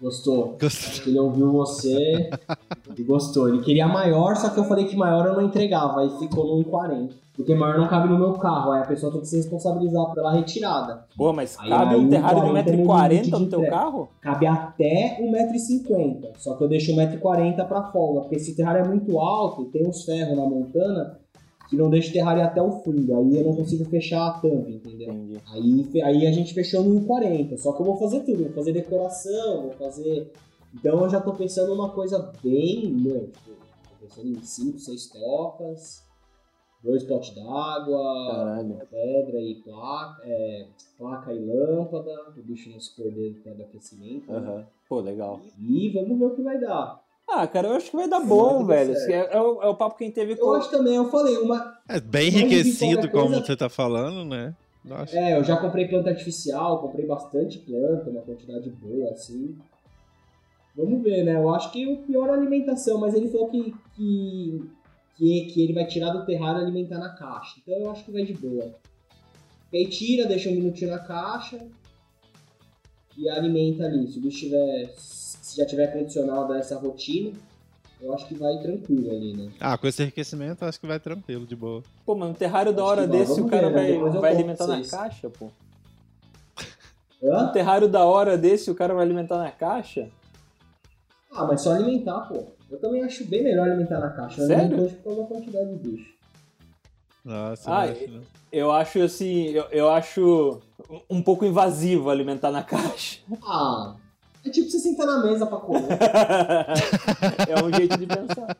[0.00, 0.56] Gostou?
[0.60, 1.10] Gostei.
[1.10, 2.28] Ele ouviu você
[2.96, 3.48] e gostou.
[3.48, 6.64] Ele queria maior, só que eu falei que maior eu não entregava, aí ficou no
[6.64, 7.10] 1,40.
[7.36, 10.32] Porque maior não cabe no meu carro, aí a pessoa tem que se responsabilizar pela
[10.32, 11.04] retirada.
[11.16, 14.08] Pô, mas Aí, cabe aí, um terrário de 40 1,40m no teu carro?
[14.22, 19.18] Cabe até 1,50m, só que eu deixo 1,40m pra folga, porque esse terrário é muito
[19.18, 21.20] alto, tem uns ferros na montana
[21.68, 24.70] que não deixa o terrário até o fundo, aí eu não consigo fechar a tampa,
[24.70, 25.12] entendeu?
[25.12, 25.40] Entendi.
[25.52, 28.72] Aí, aí a gente fechou no 1,40, só que eu vou fazer tudo, vou fazer
[28.72, 30.32] decoração, vou fazer...
[30.72, 33.50] Então eu já tô pensando numa coisa bem, tipo,
[33.90, 36.05] tô pensando em 5, 6 tocas,
[36.86, 40.66] dois potes d'água, pedra e placa, é,
[40.96, 44.30] placa e lâmpada, o bicho não se perder do pé do aquecimento.
[44.32, 44.38] né?
[44.38, 44.66] Aham.
[44.88, 45.40] Pô, legal.
[45.60, 47.00] E vamos ver o que vai dar.
[47.28, 48.94] Ah, cara, eu acho que vai dar Vai bom, dar velho.
[48.96, 50.52] É, é o, é o papo que a gente teve Eu com.
[50.52, 51.76] acho também, eu falei, uma.
[51.88, 54.54] É bem enriquecido como coisa- você tá falando, né?
[54.84, 55.18] Nossa.
[55.18, 59.56] É, eu já comprei planta artificial, comprei bastante planta, uma quantidade boa, assim.
[60.76, 61.36] Vamos ver, né?
[61.36, 64.62] Eu acho que o pior é a alimentação, mas ele falou que, que,
[65.16, 67.56] que, que ele vai tirar do terrário e alimentar na caixa.
[67.58, 68.74] Então eu acho que vai de boa.
[69.72, 71.58] E aí tira, deixa um minutinho na caixa
[73.16, 74.06] e alimenta ali.
[74.06, 74.94] Se o bicho tiver.
[74.96, 77.32] Se já tiver condicionado a essa rotina,
[78.00, 79.50] eu acho que vai tranquilo ali, né?
[79.58, 81.82] Ah, com esse enriquecimento, acho que vai tranquilo, de boa.
[82.04, 83.98] Pô, um terrário da hora desse, o cara ver, né?
[83.98, 85.50] vai, eu vai alimentar na caixa, pô.
[87.22, 87.44] Hã?
[87.44, 90.10] Um terrário da hora desse, o cara vai alimentar na caixa?
[91.32, 92.55] Ah, mas só alimentar, pô.
[92.70, 94.42] Eu também acho bem melhor alimentar na caixa.
[94.42, 94.64] Eu Sério?
[94.64, 96.16] alimento hoje por causa da quantidade de bicho.
[97.24, 98.20] Nossa, Ah, eu acho, né?
[98.52, 100.60] Eu acho assim, eu, eu acho
[101.10, 103.20] um pouco invasivo alimentar na caixa.
[103.44, 103.96] Ah,
[104.44, 105.88] é tipo você sentar na mesa pra comer.
[107.48, 108.56] é um jeito de pensar.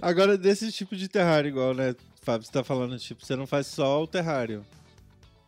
[0.00, 3.66] Agora, desse tipo de terrário, igual, né, Fábio, você tá falando, tipo, você não faz
[3.66, 4.64] só o terrário.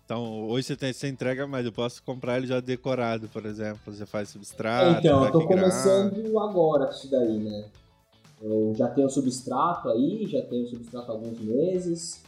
[0.06, 3.80] Então, hoje você, tem, você entrega mais, eu posso comprar ele já decorado, por exemplo.
[3.92, 7.64] Você faz substrato, então, eu tô começando agora com isso daí, né?
[8.40, 12.22] Eu já tenho substrato aí, já tenho substrato há alguns meses.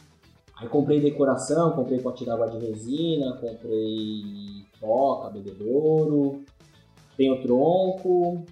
[0.57, 6.43] Aí comprei decoração, comprei pote d'água de resina, comprei toca, bebedouro,
[7.15, 8.43] tenho tronco.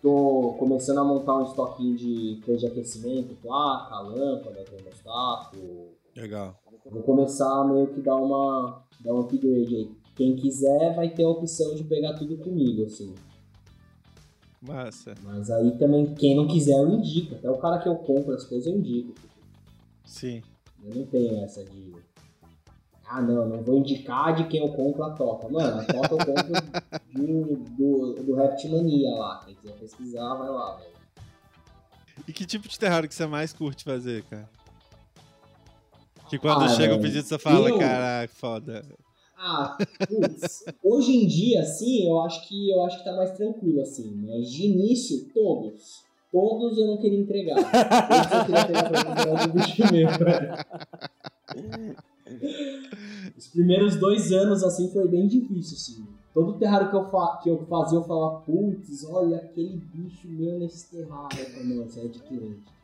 [0.00, 6.60] Tô começando a montar um estoquinho de coisa de aquecimento, placa, lâmpada, termostato, Legal.
[6.90, 9.90] Vou começar a meio que dar uma, dar um upgrade aí.
[10.16, 13.14] Quem quiser vai ter a opção de pegar tudo comigo, assim.
[14.60, 15.14] Massa.
[15.22, 17.36] Mas aí também, quem não quiser, eu indico.
[17.36, 19.14] Até o cara que eu compro as coisas, eu indico.
[20.04, 20.42] Sim.
[20.82, 21.92] Eu não tenho essa de.
[23.08, 25.48] Ah, não, não vou indicar de quem eu compro a toca.
[25.48, 26.52] Mano, a toca eu compro
[27.14, 29.40] de- do, do Reptimania lá.
[29.44, 30.92] Quem quiser pesquisar, vai lá, velho.
[32.26, 34.50] E que tipo de terrário que você mais curte fazer, cara?
[36.28, 38.84] Que quando Ah, chega o pedido, você fala, eu- caraca, foda.
[39.36, 39.76] Ah,
[40.08, 40.64] putz.
[40.82, 44.14] Hoje em dia, assim, eu acho que eu acho que tá mais tranquilo, assim.
[44.26, 46.02] Mas de início, todos.
[46.30, 47.54] Todos eu não queria entregar.
[47.56, 50.08] Todos eu queria pegar pra do bicho velho.
[53.36, 56.06] Os primeiros dois anos, assim, foi bem difícil, assim.
[56.34, 60.58] Todo terrário que eu, fa que eu fazia, eu falava, putz, olha aquele bicho meu
[60.58, 61.38] nesse terrário.
[61.38, 62.77] Eu falei, não, isso aí é de cliente.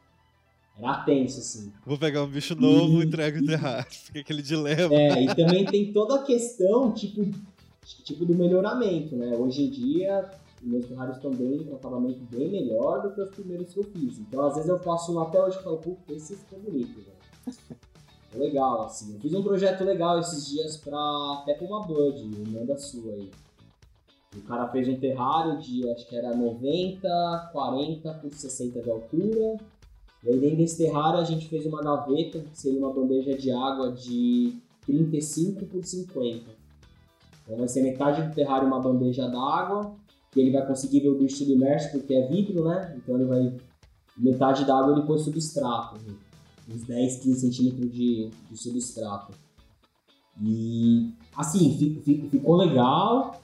[0.79, 1.73] Era tenso, assim.
[1.87, 3.87] Vou pegar um bicho novo e entrego o terrário.
[3.91, 4.95] Fica aquele dilema.
[4.95, 7.25] É, e também tem toda a questão, tipo,
[8.03, 9.37] tipo do melhoramento, né?
[9.37, 10.29] Hoje em dia,
[10.61, 13.85] os meus terrários estão bem, com acabamento bem melhor do que os primeiros que eu
[13.85, 14.19] fiz.
[14.19, 17.59] Então, às vezes eu faço um até hoje e falo, putz, esse ficou bonito, velho.
[18.35, 19.15] É legal, assim.
[19.15, 20.99] Eu fiz um projeto legal esses dias pra,
[21.41, 23.31] até pra uma Bud, irmã da sua aí.
[24.37, 29.57] O cara fez um terrário de, acho que era 90, 40 por 60 de altura.
[30.27, 33.93] Aí dentro desse terrário a gente fez uma gaveta, que seria uma bandeja de água
[33.93, 34.55] de
[34.87, 36.45] 35 por 50.
[37.45, 39.95] Então vai ser metade do terrário uma bandeja d'água,
[40.33, 42.95] que ele vai conseguir ver o bicho submerso porque é vidro, né?
[42.97, 43.55] Então ele vai.
[44.17, 46.15] Metade da água ele pôs substrato, né?
[46.73, 49.33] uns 10, 15 centímetros de, de substrato.
[50.43, 53.41] E assim, fi- fi- ficou legal.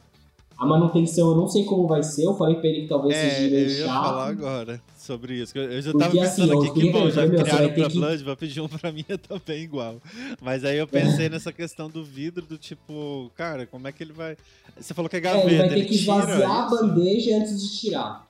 [0.61, 3.31] A manutenção eu não sei como vai ser, eu falei pra ele que talvez É,
[3.31, 4.05] seja eu meio ia chato.
[4.05, 5.57] falar agora sobre isso.
[5.57, 7.65] Eu já Porque, tava assim, pensando eu aqui que, bom, ver, já meu, você criaram
[7.67, 9.97] vai ter pra que- Blood, vou pedir um pra mim também igual.
[10.39, 14.13] Mas aí eu pensei nessa questão do vidro, do tipo, cara, como é que ele
[14.13, 14.37] vai...
[14.79, 17.59] Você falou que é É, gaveta, ele vai ter que tira esvaziar a bandeja antes
[17.63, 18.27] de tirar.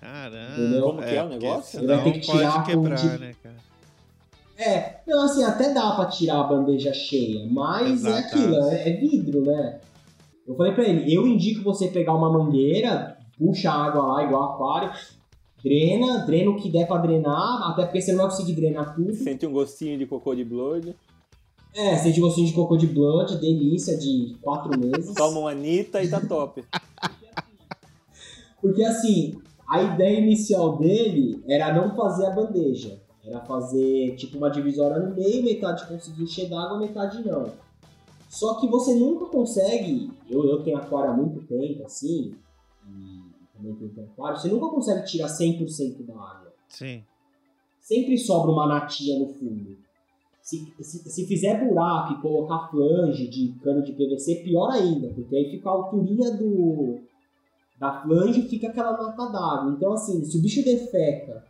[0.00, 0.52] Caramba.
[0.60, 0.82] Entendeu?
[0.82, 1.78] Como que é o porque negócio?
[1.78, 3.54] Ele vai ter que pode tirar com quebrar, tipo- né, cara?
[4.58, 8.26] É, não, assim, até dá pra tirar a bandeja cheia, mas é Exato.
[8.36, 9.78] aquilo, é, é vidro, né?
[10.46, 14.42] Eu falei pra ele, eu indico você pegar uma mangueira, puxa a água lá, igual
[14.52, 14.92] aquário,
[15.62, 19.14] drena, drena o que der pra drenar, até porque você não vai conseguir drenar tudo.
[19.14, 20.94] Sente um gostinho de cocô de blood.
[21.74, 25.14] É, sente gostinho de cocô de blood, delícia, de quatro meses.
[25.14, 26.62] Toma uma Anitta e tá top.
[28.60, 29.34] Porque assim,
[29.68, 33.00] a ideia inicial dele era não fazer a bandeja.
[33.24, 37.63] Era fazer tipo uma divisória no meio, metade conseguir encher d'água, metade não.
[38.34, 40.10] Só que você nunca consegue.
[40.28, 42.34] Eu, eu tenho aquário há muito tempo, assim,
[42.84, 43.22] e
[43.56, 46.52] também tenho aquário, você nunca consegue tirar 100% da água.
[46.68, 47.04] Sim.
[47.80, 49.76] Sempre sobra uma natinha no fundo.
[50.42, 55.36] Se, se, se fizer buraco e colocar flange de cano de PVC, pior ainda, porque
[55.36, 56.98] aí fica a alturinha do,
[57.78, 59.72] da flange e fica aquela nota d'água.
[59.76, 61.44] Então, assim, se o bicho defeca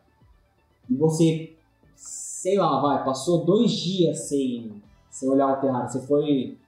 [0.91, 1.57] e você,
[1.97, 4.71] sei lá, vai, passou dois dias sem,
[5.11, 6.59] sem olhar o terrário, você foi.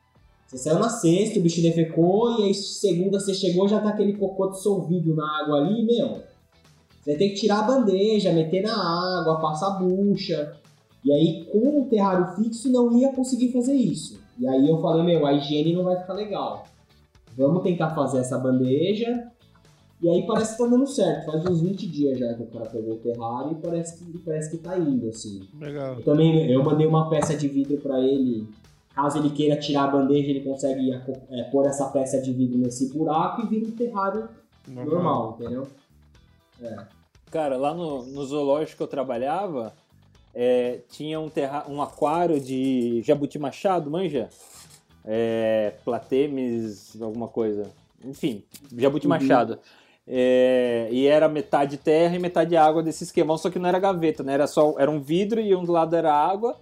[0.46, 4.12] Você saiu na sexta, o bicho defecou, e aí segunda você chegou, já tá aquele
[4.16, 6.22] cocô dissolvido na água ali, meu.
[7.02, 10.56] Você ter que tirar a bandeja, meter na água, passar a bucha.
[11.04, 14.18] E aí, com o terrário fixo, não ia conseguir fazer isso.
[14.38, 16.64] E aí eu falei, meu, a higiene não vai ficar legal.
[17.36, 19.30] Vamos tentar fazer essa bandeja.
[20.02, 21.26] E aí parece que tá dando certo.
[21.26, 24.50] Faz uns 20 dias já que o cara pegou o terrário e parece que, parece
[24.50, 25.40] que tá indo, assim.
[25.58, 25.94] Legal.
[25.94, 28.46] Eu também eu mandei uma peça de vidro pra ele.
[28.96, 30.90] Caso ele queira tirar a bandeja, ele consegue
[31.30, 34.26] é, pôr essa peça de vidro nesse buraco e vira um terrário
[34.66, 35.68] normal, entendeu?
[37.30, 39.74] Cara, lá no, no zoológico que eu trabalhava,
[40.34, 44.30] é, tinha um, terra, um aquário de jabuti machado, manja?
[45.04, 47.70] É, platemes, alguma coisa.
[48.04, 48.42] Enfim,
[48.76, 49.10] jabuti Uhum.
[49.10, 49.58] machado.
[50.08, 54.22] É, e era metade terra e metade água desse esquemão, só que não era gaveta,
[54.22, 54.32] né?
[54.34, 56.56] Era só era um vidro e um do lado era água.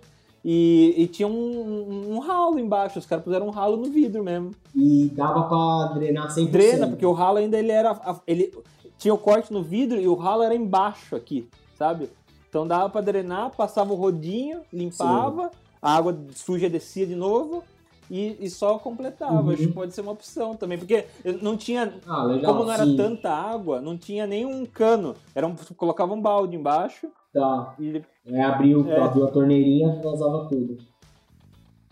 [0.45, 4.51] E, e tinha um, um ralo embaixo, os caras puseram um ralo no vidro mesmo.
[4.75, 6.51] E dava pra drenar 100%.
[6.51, 7.99] Drena, porque o ralo ainda ele era.
[8.27, 8.53] Ele
[8.99, 12.11] tinha o corte no vidro e o ralo era embaixo aqui, sabe?
[12.49, 17.65] Então dava pra drenar, passava o rodinho, limpava, a água suja descia de novo
[18.11, 19.43] e, e só completava.
[19.43, 19.51] Uhum.
[19.51, 21.05] Acho que pode ser uma opção também, porque
[21.43, 21.93] não tinha.
[22.07, 22.53] Ah, legal.
[22.53, 22.97] Como não era sim.
[22.97, 25.15] tanta água, não tinha nenhum cano.
[25.35, 27.75] Era um, colocava um balde embaixo Tá.
[27.81, 29.01] e É, abriu, É.
[29.01, 30.77] abriu a torneirinha, vazava tudo.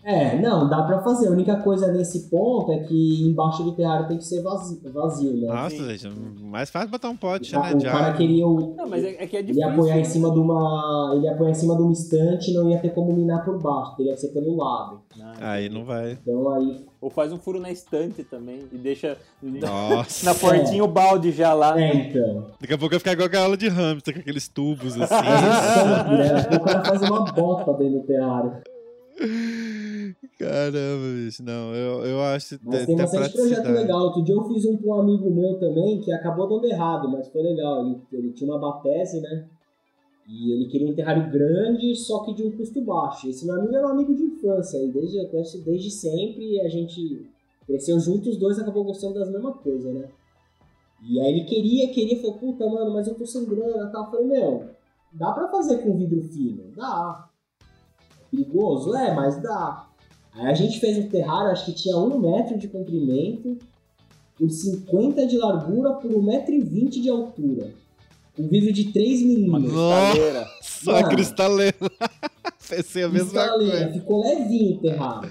[0.04, 1.28] É, não, dá pra fazer.
[1.28, 5.32] A única coisa nesse ponto é que embaixo do terrário tem que ser vazio, vazio
[5.36, 5.46] né?
[5.46, 5.96] Nossa, Sim.
[5.96, 7.74] gente, mais fácil botar um pote, o né?
[7.74, 9.68] De cara queria o, Não, mas é, é que é Ele difícil.
[9.68, 10.04] ia apoiar em né?
[10.04, 11.12] cima de uma.
[11.14, 13.58] Ele ia apoiar em cima de uma estante e não ia ter como minar por
[13.62, 15.00] baixo, teria que ser pelo lado.
[15.20, 16.18] Ah, Aí não vai.
[16.20, 16.84] Então aí.
[17.00, 20.24] Ou faz um furo na estante também e deixa Nossa.
[20.26, 21.80] na portinha o balde já lá.
[21.80, 22.46] É, então.
[22.60, 25.14] Daqui a pouco vai ficar igual a gaiola de hamster, com aqueles tubos assim.
[25.14, 26.56] Estante, né?
[26.56, 28.52] O cara faz uma bota dentro do terrário.
[30.38, 31.42] Caramba, bicho.
[31.42, 34.00] Não, eu, eu acho Mas tem, bastante projeto legal.
[34.04, 37.28] Outro dia eu fiz um com um amigo meu também que acabou dando errado, mas
[37.28, 37.86] foi legal.
[37.86, 39.48] Ele, ele tinha uma batese, né?
[40.28, 43.28] E ele queria um terrário grande, só que de um custo baixo.
[43.28, 46.68] Esse meu amigo era um amigo de infância, e desde, eu conheço desde sempre, a
[46.68, 47.26] gente
[47.66, 50.08] cresceu juntos, os dois acabou gostando das mesmas coisas, né?
[51.04, 54.04] E aí ele queria, queria, falou, puta, mano, mas eu tô sem grana e tal.
[54.04, 54.68] Eu falei, meu,
[55.12, 56.70] dá pra fazer com vidro fino?
[56.76, 57.28] Dá.
[58.32, 58.96] Perigoso?
[58.96, 59.86] É, mas dá.
[60.34, 63.58] Aí a gente fez um terrário, acho que tinha um metro de comprimento,
[64.38, 67.70] por 50 de largura, por 1,20m de altura.
[68.38, 69.72] Um vidro de 3 Uma milímetros.
[69.72, 70.46] cristaleira.
[70.62, 71.08] Só Mano.
[71.10, 71.76] cristaleira.
[72.68, 73.92] Pensei a mesma Cristaleira, coisa.
[73.92, 75.30] ficou levinho o terrário.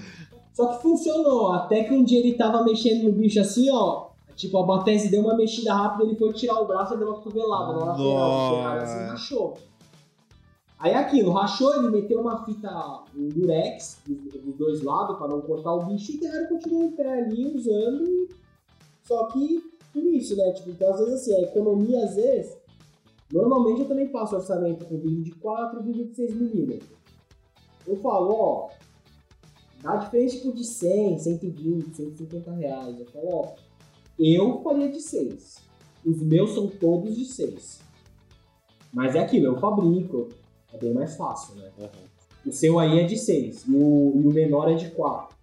[0.54, 4.06] Só que funcionou, até que um dia ele tava mexendo no bicho assim, ó.
[4.36, 7.16] Tipo, a Batese deu uma mexida rápida, ele foi tirar o braço e deu uma
[7.16, 9.58] cotovelada na lateral do terrário, assim, rachou.
[10.82, 12.68] Aí aquilo, rachou, ele meteu uma fita,
[13.16, 16.90] um durex dos, dois lados pra não cortar o bicho e o terrário continuou em
[16.90, 18.28] pé ali, usando.
[19.04, 20.50] Só que, por isso, né?
[20.50, 22.56] Tipo, então às vezes assim, a economia às vezes.
[23.32, 26.90] Normalmente eu também passo orçamento com vídeo de 4 e vídeo de 6 milímetros.
[27.86, 28.68] Eu falo, ó,
[29.84, 32.98] dá diferença tipo de 100, 120, 150 reais.
[32.98, 33.54] Eu falo, ó,
[34.18, 35.58] eu faria de 6.
[36.04, 37.80] Os meus são todos de 6.
[38.92, 40.41] Mas é aquilo, eu fabrico.
[40.72, 41.70] É bem mais fácil, né?
[42.44, 45.36] O seu aí é de 6 e o, e o menor é de 4.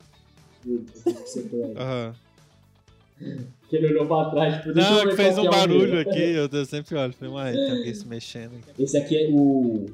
[0.65, 0.83] O, o
[3.69, 6.95] que ele olhou pra trás, tipo, Não, que fez um é barulho aqui, eu, sempre
[6.95, 7.13] olho.
[7.13, 8.83] Falei, uai, tem alguém se mexendo aqui.
[8.83, 9.85] Esse aqui é o.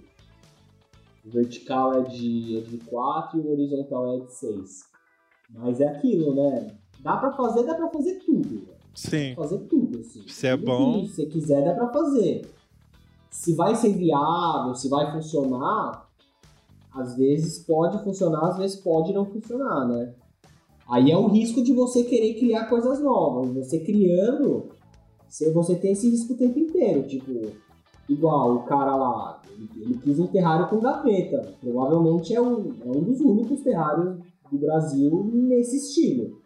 [1.25, 4.83] O vertical é de, é de 4 e o horizontal é de 6.
[5.49, 6.67] Mas é aquilo, né?
[6.99, 8.67] Dá pra fazer, dá pra fazer tudo.
[8.67, 9.33] Dá Sim.
[9.35, 10.23] pra fazer tudo, assim.
[10.27, 11.01] Se é Tudo bom.
[11.01, 12.47] que você quiser, dá pra fazer.
[13.35, 16.09] Se vai ser viável, se vai funcionar,
[16.93, 20.15] às vezes pode funcionar, às vezes pode não funcionar, né?
[20.87, 23.53] Aí é o risco de você querer criar coisas novas.
[23.53, 24.69] Você criando,
[25.53, 27.03] você tem esse risco o tempo inteiro.
[27.03, 27.51] Tipo,
[28.07, 31.53] igual o cara lá, ele, ele quis um terrário com gaveta.
[31.59, 34.17] Provavelmente é um, é um dos únicos terrários
[34.49, 36.41] do Brasil nesse estilo.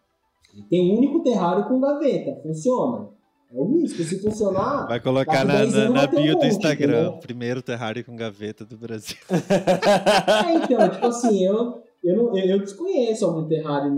[0.70, 3.10] Tem um único terrário com gaveta, funciona.
[3.52, 4.88] É o risco, se funcionar.
[4.88, 7.02] Vai colocar na, na, na bio um do Instagram.
[7.02, 7.20] Entendeu?
[7.20, 9.18] Primeiro terrário com gaveta do Brasil.
[9.30, 13.92] é, então, tipo assim, eu, eu, não, eu desconheço algum terrário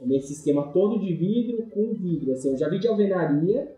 [0.00, 2.32] nesse esquema todo de vidro com vidro.
[2.32, 3.72] Assim, eu já vi de alvenaria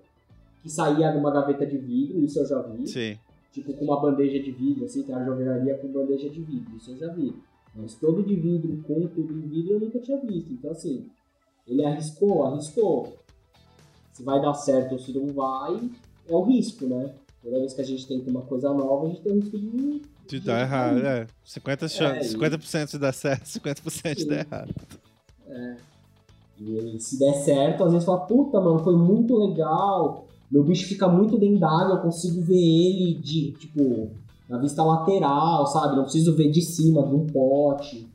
[0.62, 2.88] que saía numa gaveta de vidro, isso eu já vi.
[2.88, 3.18] Sim.
[3.52, 6.90] Tipo, com uma bandeja de vidro, assim, terrário de alvenaria com bandeja de vidro, isso
[6.90, 7.34] eu já vi.
[7.74, 10.52] Mas todo de vidro com tudo de vidro eu nunca tinha visto.
[10.52, 11.06] Então, assim,
[11.68, 13.19] ele arriscou, arriscou
[14.20, 15.80] se vai dar certo ou se não vai,
[16.28, 17.10] é o risco, né?
[17.42, 20.40] Toda vez que a gente tenta uma coisa nova, a gente tem o risco de.
[20.44, 21.26] Dar errado, é.
[21.44, 24.74] 50%, é, 50 se dá certo, 50% de dar errado.
[25.48, 25.76] É.
[26.60, 30.26] E se der certo, às vezes fala, puta, mano, foi muito legal.
[30.48, 34.10] Meu bicho fica muito dentro d'água, eu consigo ver ele de, tipo,
[34.48, 35.96] na vista lateral, sabe?
[35.96, 38.06] Não preciso ver de cima, de um pote.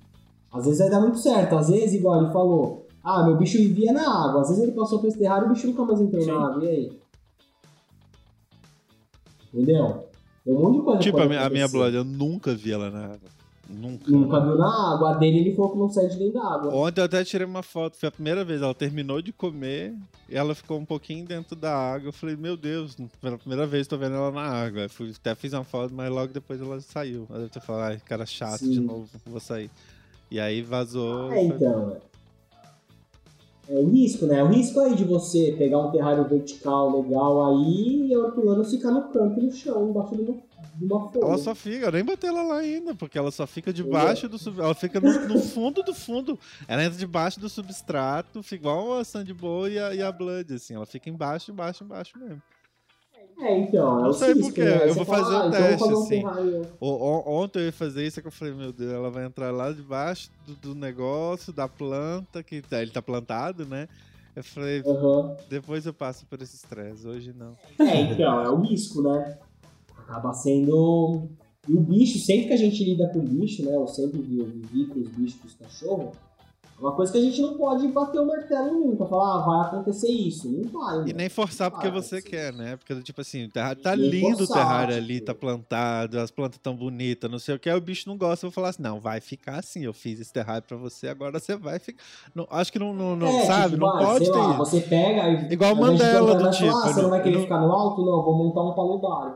[0.53, 3.93] Às vezes vai dar muito certo, às vezes, igual ele falou, ah, meu bicho vivia
[3.93, 4.41] na água.
[4.41, 6.31] Às vezes ele passou por esse terrário e o bicho nunca mais entrou Sim.
[6.31, 6.65] na água.
[6.65, 6.99] E aí?
[9.53, 10.07] Entendeu?
[10.43, 12.89] Tem um monte de coisa Tipo, a minha, a minha Blood, eu nunca vi ela
[12.89, 13.29] na água.
[13.69, 14.11] Nunca.
[14.11, 15.11] Nunca viu na água.
[15.11, 16.75] A dele ele falou que não sai de dentro da água.
[16.75, 18.61] Ontem eu até tirei uma foto, foi a primeira vez.
[18.61, 19.95] Ela terminou de comer
[20.27, 22.09] e ela ficou um pouquinho dentro da água.
[22.09, 24.89] Eu falei, meu Deus, pela primeira vez tô vendo ela na água.
[24.89, 27.27] fui, até fiz uma foto, mas logo depois ela saiu.
[27.29, 28.71] Ela deve ter falado, ai, cara chato Sim.
[28.71, 29.69] de novo, vou sair.
[30.29, 31.31] E aí vazou.
[31.31, 31.89] É, então.
[31.89, 32.14] Foi
[33.67, 34.43] é o risco, né?
[34.43, 38.91] O risco aí de você pegar um terrário vertical legal aí e a hortulana ficar
[38.91, 40.37] no canto, no chão, embaixo de uma,
[40.75, 41.25] de uma folha.
[41.25, 44.37] Ela só fica, eu nem botei ela lá ainda, porque ela só fica debaixo do
[44.37, 44.59] sub...
[44.59, 46.37] Ela fica no, no, fundo do fundo.
[46.67, 50.75] Ela entra debaixo do substrato, fica igual a Sandbow e a, e a Blood, assim.
[50.75, 52.41] Ela fica embaixo, embaixo, embaixo mesmo.
[53.39, 53.99] É, então.
[53.99, 54.89] É não sei porquê, né?
[54.89, 56.23] eu vou fazer fala, um ah, teste, então assim.
[56.81, 59.51] Um ontem eu ia fazer isso, é que eu falei, meu Deus, ela vai entrar
[59.51, 63.87] lá debaixo do, do negócio, da planta, que tá, ele tá plantado, né?
[64.35, 65.35] Eu falei, uhum.
[65.49, 67.53] depois eu passo por esse estresse, hoje não.
[67.79, 69.37] É, então, é o risco, né?
[69.97, 71.29] Acaba sendo.
[71.67, 73.75] E o bicho, sempre que a gente lida com o bicho, né?
[73.75, 76.15] Eu sempre vivi com os bichos, com os cachorros
[76.79, 80.09] uma coisa que a gente não pode bater o martelo nunca, falar, ah, vai acontecer
[80.11, 80.49] isso.
[80.49, 81.09] Não vai.
[81.09, 82.75] E nem forçar porque você quer, né?
[82.75, 85.25] Porque, tipo assim, tá, tá lindo forçar, o terrário ali, tipo...
[85.27, 88.45] tá plantado, as plantas tão bonitas, não sei o que, aí o bicho não gosta,
[88.45, 91.39] eu vou falar assim, não, vai ficar assim, eu fiz esse terrário pra você, agora
[91.39, 92.03] você vai ficar.
[92.33, 94.81] Não, acho que não, não, não é, sabe, tipo, não vai, pode ter lá, Você
[94.81, 95.53] pega e.
[95.53, 96.75] Igual Mandela do tipo.
[96.75, 98.05] Ah, você não vai querer ficar no alto?
[98.05, 99.35] Não, vou montar um paludário.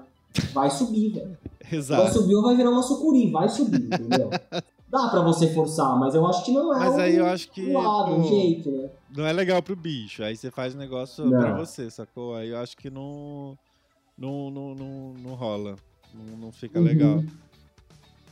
[0.53, 1.38] Vai subir, velho.
[1.72, 2.03] Exato.
[2.03, 4.30] Vai subir ou vai virar uma sucuri, vai subir, entendeu?
[4.90, 7.61] Dá pra você forçar, mas eu acho que não é mas aí eu acho que,
[7.61, 8.90] um lado, um jeito, né?
[9.16, 10.24] Não é legal pro bicho.
[10.24, 12.36] Aí você faz o negócio pra você, sacou?
[12.36, 13.57] Aí eu acho que não.
[14.18, 15.76] Não, não, não, não rola.
[16.14, 16.86] Não, não fica uhum.
[16.86, 17.24] legal.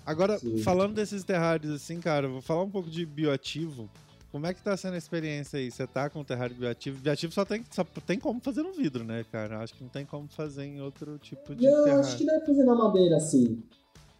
[0.05, 0.57] Agora, Sim.
[0.59, 3.89] falando desses terrários assim, cara, vou falar um pouco de bioativo.
[4.31, 5.69] Como é que tá sendo a experiência aí?
[5.69, 6.99] Você tá com o terrário bioativo?
[6.99, 9.59] Bioativo só tem, só tem como fazer no vidro, né, cara?
[9.59, 11.99] Acho que não tem como fazer em outro tipo de não, terrário.
[11.99, 13.63] acho que dá pra fazer na madeira, assim.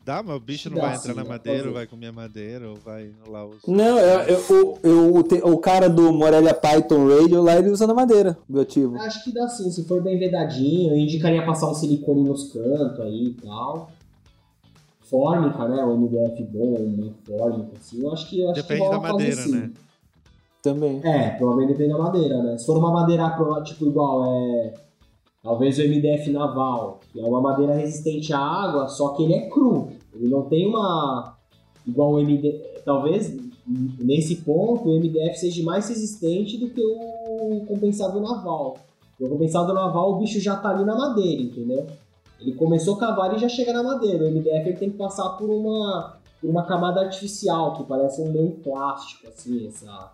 [0.08, 2.12] Dá, mas o bicho não Dá, vai entrar sim, na madeira, ou vai comer a
[2.14, 3.58] madeira, ou vai lá os.
[3.68, 7.94] Não, eu, eu, eu, eu, o cara do Morelia Python Radio lá, ele usa na
[7.94, 8.96] madeira, o biotivo.
[9.00, 13.02] Acho que dá sim, se for bem vedadinho, eu indicaria passar um silicone nos cantos
[13.02, 13.92] aí e tal.
[15.02, 15.84] Fórmica, né?
[15.84, 19.46] O MDF bom, uma fórmica, assim, eu acho que eu acho Depende que da madeira,
[19.46, 19.72] né?
[20.64, 21.02] Também.
[21.04, 22.58] É, provavelmente depende da madeira, né?
[22.58, 24.74] Se for uma madeira, tipo, igual, é.
[25.44, 29.50] Talvez o MDF naval, que é uma madeira resistente à água, só que ele é
[29.50, 29.87] cru.
[30.20, 31.36] Ele não tem uma.
[31.86, 32.82] Igual o MDF.
[32.84, 33.36] Talvez
[33.68, 38.78] nesse ponto o MDF seja mais resistente do que o compensado naval.
[39.20, 41.88] O compensado naval, o bicho já tá ali na madeira, entendeu?
[42.40, 44.24] Ele começou a cavar e já chega na madeira.
[44.24, 48.32] O MDF ele tem que passar por uma, por uma camada artificial, que parece um
[48.32, 50.12] meio plástico, assim, essa.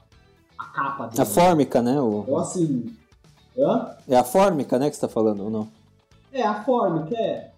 [0.57, 1.21] A capa dele.
[1.21, 1.99] A fórmica, né?
[1.99, 2.21] O...
[2.21, 2.95] Então, assim.
[3.57, 3.89] Hã?
[4.07, 5.67] É a fórmica, né, que você tá falando, ou não?
[6.31, 7.51] É, a fórmica, é.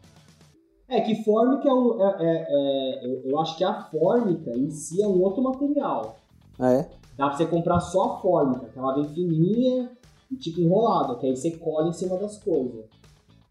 [0.88, 2.02] É que fórmica é um.
[2.02, 6.16] É, é, é, eu acho que a fórmica em si é um outro material.
[6.60, 6.90] Ah, é?
[7.18, 9.92] Dá pra você comprar só a fórmica, que ela vem fininha
[10.32, 12.86] e tipo enrolada, que aí você colhe em cima das coisas.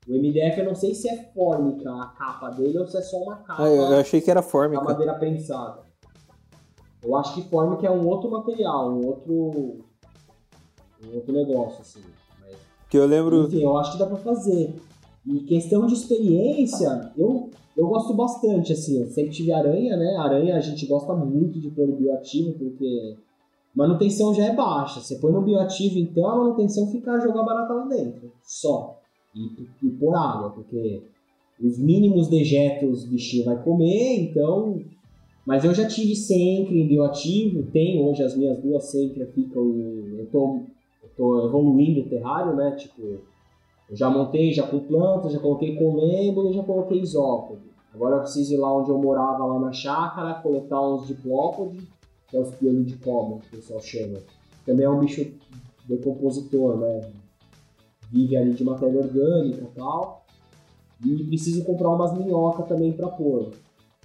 [0.06, 3.16] O MDF eu não sei se é fórmica a capa dele ou se é só
[3.16, 3.65] uma capa.
[3.65, 4.82] Ah, eu achei que era fórmica.
[4.82, 5.82] A madeira prensada.
[7.02, 9.32] Eu acho que fórmica é um outro material, um outro.
[11.02, 12.02] um outro negócio, assim.
[12.40, 12.56] Mas,
[12.89, 13.47] que eu lembro.
[13.47, 14.74] Enfim, eu acho que dá pra fazer.
[15.26, 19.01] E questão de experiência, eu, eu gosto bastante, assim.
[19.01, 20.16] Eu sempre tive aranha, né?
[20.16, 23.16] Aranha a gente gosta muito de pôr no bioativo, porque
[23.74, 25.01] manutenção já é baixa.
[25.01, 28.30] Você põe no bioativo, então a manutenção fica jogar barata lá dentro.
[28.42, 29.01] Só.
[29.34, 31.02] E, e por água, porque
[31.60, 34.80] os mínimos dejetos o bichinho vai comer, então.
[35.46, 39.62] Mas eu já tive sempre em bioativo, tenho hoje as minhas duas sempre ficam.
[40.18, 40.60] Eu tô,
[41.02, 42.72] eu tô evoluindo o terrário, né?
[42.72, 43.20] Tipo,
[43.89, 47.62] eu já montei já com plantas, já coloquei colêmbolo, já coloquei isópodo.
[47.94, 51.85] Agora eu preciso ir lá onde eu morava, lá na chácara, coletar uns diplópodes,
[52.28, 54.19] que é os piolhos de cobra, que o pessoal chama.
[54.66, 55.31] Também é um bicho
[55.86, 57.12] decompositor, né?
[58.11, 60.24] Vive ali de matéria orgânica e tal.
[61.05, 63.51] E preciso comprar umas minhocas também para pôr.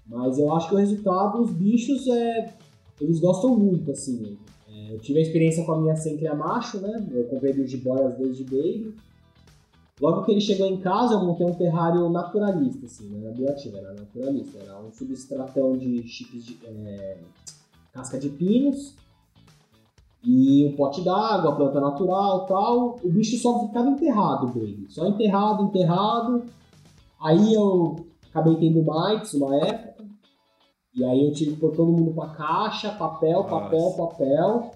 [0.05, 2.53] Mas eu acho que o resultado, os bichos, é,
[2.99, 4.37] eles gostam muito, assim.
[4.67, 7.07] É, eu tive a experiência com a minha sempre macho, né?
[7.11, 8.95] Eu comprei de jiboias desde baby.
[9.99, 13.77] Logo que ele chegou em casa, eu montei um terrário naturalista, assim, não era bioativo,
[13.77, 14.57] era naturalista.
[14.59, 17.17] Era um substratão de chips de é,
[17.91, 18.95] casca de pinos
[20.23, 22.99] e um pote d'água, planta natural tal.
[23.03, 24.85] O bicho só ficava enterrado, baby.
[24.89, 26.45] Só enterrado, enterrado.
[27.19, 30.05] Aí eu acabei tendo mites uma época.
[30.95, 33.97] E aí eu tive que pôr todo mundo pra caixa, papel, papel, Nossa.
[33.97, 34.71] papel.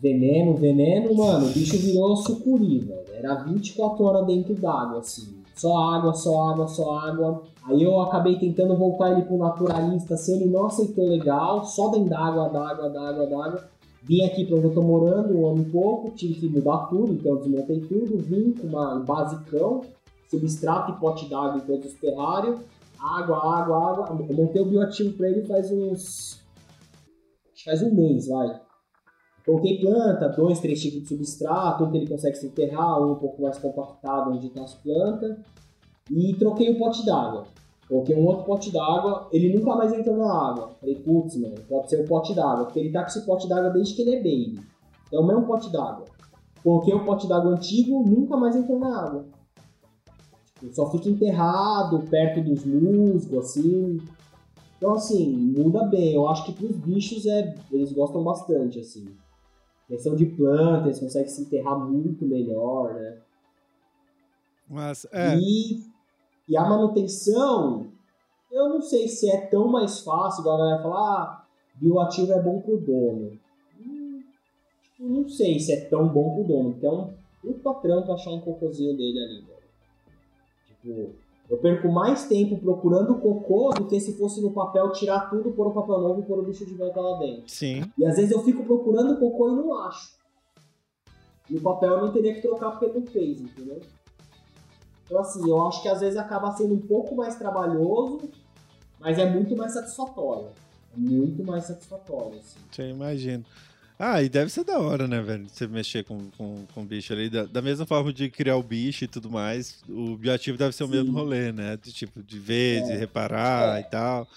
[0.00, 2.97] Veneno, veneno, mano, o bicho virou sucuri, velho.
[3.18, 5.42] Era 24 horas dentro d'água, assim.
[5.56, 7.42] Só água, só água, só água.
[7.64, 12.10] Aí eu acabei tentando voltar ele pro naturalista, assim, ele não aceitou legal, só dentro
[12.10, 13.68] d'água, d'água, d'água, d'água.
[14.04, 17.12] Vim aqui pra onde eu tô morando um ano e pouco, tive que mudar tudo,
[17.12, 19.82] então desmontei tudo, vim com uma, um basicão,
[20.30, 22.60] substrato e pote d'água em todos os terrários,
[23.00, 24.26] água, água, água.
[24.28, 26.40] Eu montei o bioativo pra ele faz uns.
[27.64, 28.60] Faz um mês, vai.
[29.48, 33.14] Coloquei planta, dois, três tipos de substrato, um que ele consegue se enterrar, um um
[33.14, 35.38] pouco mais compactado onde está as plantas.
[36.10, 37.44] E troquei o pote d'água.
[37.88, 40.72] Coloquei um outro pote d'água, ele nunca mais entrou na água.
[40.78, 43.70] Falei, putz, mano, pode ser o pote d'água, porque ele tá com esse pote d'água
[43.70, 44.60] desde que ele é baby.
[45.10, 46.04] É o mesmo pote d'água.
[46.62, 49.24] Coloquei o pote d'água antigo, nunca mais entrou na água.
[50.60, 53.96] Tipo, só fica enterrado, perto dos musgos, assim.
[54.76, 56.12] Então, assim, muda bem.
[56.12, 59.06] Eu acho que pros bichos é, eles gostam bastante, assim.
[59.88, 63.18] Questão de planta, eles conseguem se enterrar muito melhor, né?
[64.68, 65.34] Mas, é.
[65.38, 65.82] E,
[66.46, 67.90] e a manutenção,
[68.52, 72.42] eu não sei se é tão mais fácil, igual a galera fala, ah, bioativo é
[72.42, 73.38] bom pro dono.
[73.80, 74.22] Hum,
[75.00, 78.40] não sei se é tão bom pro dono, porque é um puta trampo achar um
[78.40, 79.58] cocôzinho dele ali, velho.
[80.66, 81.14] Tipo,
[81.50, 85.68] eu perco mais tempo procurando cocô do que se fosse no papel tirar tudo, pôr
[85.68, 87.44] o papel novo e pôr o bicho de volta lá dentro.
[87.46, 87.90] Sim.
[87.96, 90.18] E às vezes eu fico procurando cocô e não acho.
[91.48, 93.80] E o papel eu não teria que trocar porque não fez, entendeu?
[95.06, 98.20] Então assim, eu acho que às vezes acaba sendo um pouco mais trabalhoso,
[99.00, 100.48] mas é muito mais satisfatório.
[100.94, 102.58] É muito mais satisfatório, assim.
[102.78, 103.44] Eu imagino.
[103.98, 105.48] Ah, e deve ser da hora, né, velho?
[105.48, 107.28] Você mexer com, com, com o bicho ali.
[107.28, 110.84] Da, da, mesma forma de criar o bicho e tudo mais, o bioativo deve ser
[110.84, 110.92] o Sim.
[110.92, 111.76] mesmo rolê, né?
[111.76, 112.82] De tipo, de ver, é.
[112.82, 113.80] de reparar é.
[113.80, 114.28] e tal.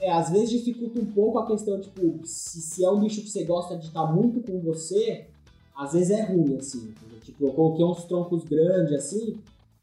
[0.00, 3.28] É, às vezes dificulta um pouco a questão, tipo, se, se é um bicho que
[3.28, 5.26] você gosta de estar muito com você,
[5.76, 6.94] às vezes é ruim, assim.
[7.24, 9.36] Tipo, eu coloquei uns troncos grandes, assim,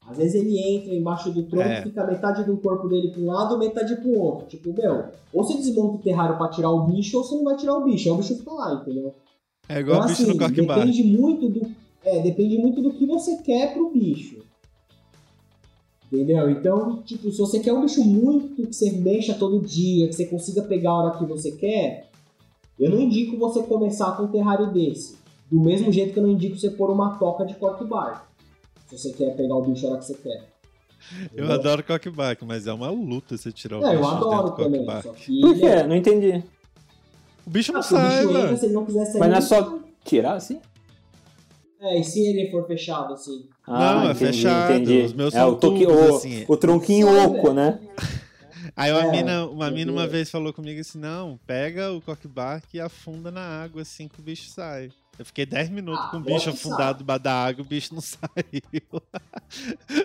[0.08, 1.82] às vezes ele entra embaixo do tronco, é.
[1.82, 4.48] fica metade do corpo dele para um lado, metade para o outro.
[4.48, 7.58] Tipo, meu, ou você desmonta o terrário para tirar o bicho, ou você não vai
[7.58, 8.08] tirar o bicho.
[8.08, 9.16] Aí o bicho fica lá, entendeu?
[9.68, 11.72] É igual então, o bicho assim, no Depende muito do.
[12.04, 14.46] É, depende muito do que você quer pro bicho.
[16.14, 16.52] Entendeu?
[16.52, 20.28] Então, tipo, se você quer um bicho muito que você mexa todo dia, que você
[20.28, 22.10] consiga pegar a hora que você quer,
[22.80, 25.16] eu não indico você começar com um terrário desse.
[25.50, 28.35] Do mesmo jeito que eu não indico você pôr uma toca de cork bar
[28.88, 30.56] se você quer pegar o bicho a hora que você quer.
[31.36, 34.86] Eu adoro cockback, mas é uma luta você tirar o é, bicho eu adoro também.
[35.02, 35.84] Só que Por quê?
[35.84, 36.44] Não entendi.
[37.46, 39.20] O bicho não ah, sai, o bicho entra, se ele não quiser sair.
[39.20, 40.60] Mas não é só tirar assim?
[41.80, 43.48] É, e se ele for fechado assim?
[43.68, 44.74] Ah, não, é fechado.
[44.74, 45.02] Entendi.
[45.02, 46.46] Os meus é, o, toque, o, assim.
[46.48, 47.80] o tronquinho oco, né?
[48.76, 52.66] Aí uma, é, mina, uma mina uma vez falou comigo assim: não, pega o cockback
[52.74, 54.90] e afunda na água assim que o bicho sai.
[55.18, 58.02] Eu fiquei 10 minutos ah, com o bicho afundado debaixo da água, o bicho não
[58.04, 59.02] saiu.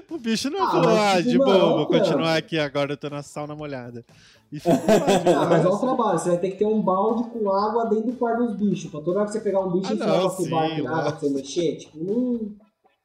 [0.08, 3.22] o bicho não ah, falou, ah, de boa, vou continuar aqui agora, eu tô na
[3.22, 4.04] sauna molhada.
[4.52, 7.50] E ficou ah, mas olha o trabalho, você vai ter que ter um balde com
[7.50, 8.90] água dentro do quarto dos bichos.
[8.90, 11.20] Pra toda hora que você pegar um bicho ah, e que vai na água pra
[11.20, 12.52] você mexer, tipo, não,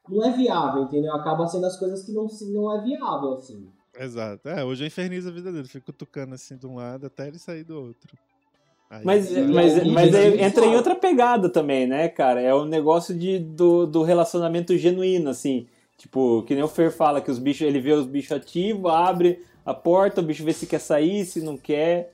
[0.07, 1.13] não é viável, entendeu?
[1.15, 3.67] Acaba sendo as coisas que não, não é viável, assim.
[3.97, 4.49] Exato.
[4.49, 7.39] É, hoje eu infernizo a vida dele, fico tocando assim de um lado até ele
[7.39, 8.17] sair do outro.
[8.89, 12.39] Aí, mas mas, mas é, entra em outra pegada também, né, cara?
[12.41, 15.67] É o um negócio de, do, do relacionamento genuíno, assim.
[15.97, 19.39] Tipo, que nem o Fer fala, que os bichos, ele vê os bichos ativos, abre
[19.65, 22.13] a porta, o bicho vê se quer sair, se não quer.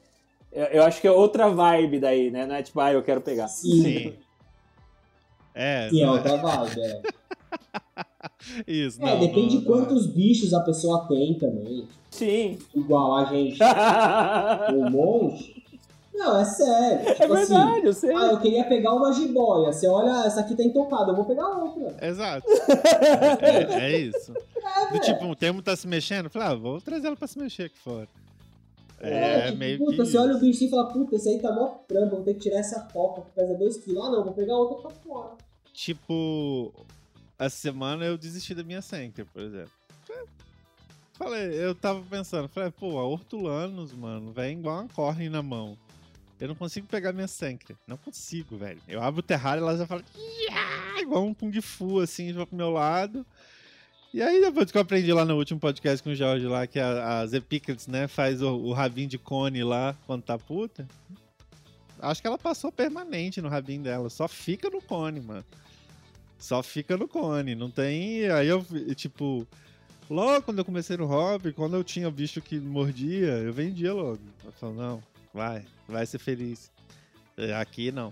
[0.52, 2.46] Eu, eu acho que é outra vibe daí, né?
[2.46, 3.48] Não é tipo, ah, eu quero pegar.
[3.48, 3.82] Sim.
[3.84, 4.14] Sim.
[5.54, 5.90] É.
[5.90, 7.02] Sim, é não- outra vibe, é.
[8.66, 11.86] Isso, É, não, depende não- de quantos bichos a pessoa tem também.
[12.10, 12.58] Sim.
[12.74, 15.61] Igual a gente, é um monte.
[16.14, 17.16] Não, é sério.
[17.16, 18.16] Tipo assim, verdade, eu sei.
[18.16, 19.72] ah, eu queria pegar uma jiboia.
[19.72, 21.96] Você olha, essa aqui tá intocada, eu vou pegar outra.
[22.06, 22.46] Exato.
[23.42, 24.34] é, é isso.
[24.34, 24.40] Do
[24.92, 25.02] velho.
[25.02, 27.64] tipo, um termo tá se mexendo, eu falei, ah, vou trazer ela pra se mexer
[27.64, 28.08] aqui fora.
[29.00, 29.98] É, tipo, meio puta, que.
[29.98, 32.42] você olha o bicho e fala, puta, esse aí tá mó trampo, vou ter que
[32.42, 33.98] tirar essa toca que pesa 2kg.
[33.98, 35.32] Ah, não, vou pegar outra pra fora.
[35.74, 36.72] Tipo,
[37.40, 39.72] essa semana eu desisti da minha Senker, por exemplo.
[41.14, 45.78] Falei, eu tava pensando, falei, pô, a Hortulanos, mano, vem igual uma corne na mão.
[46.42, 47.76] Eu não consigo pegar minha Senker.
[47.88, 48.82] Não consigo, velho.
[48.88, 52.48] Eu abro o terrário e ela já fala, "Ia!" igual um Kung Fu, assim, pro
[52.52, 53.24] meu lado.
[54.14, 56.80] E aí, depois que eu aprendi lá no último podcast com o Jorge lá, que
[56.80, 60.86] a- Epiclets, né, faz o, o rabinho de cone lá quando tá puta.
[62.00, 64.10] Acho que ela passou permanente no rabinho dela.
[64.10, 65.46] Só fica no cone, mano.
[66.40, 67.54] Só fica no cone.
[67.54, 68.28] Não tem.
[68.32, 68.66] Aí eu,
[68.96, 69.48] tipo.
[70.10, 74.20] Logo quando eu comecei no hobby, quando eu tinha bicho que mordia, eu vendia logo.
[74.44, 75.02] Eu falei, não,
[75.34, 76.72] vai, vai ser feliz.
[77.38, 78.12] É, Aqui não.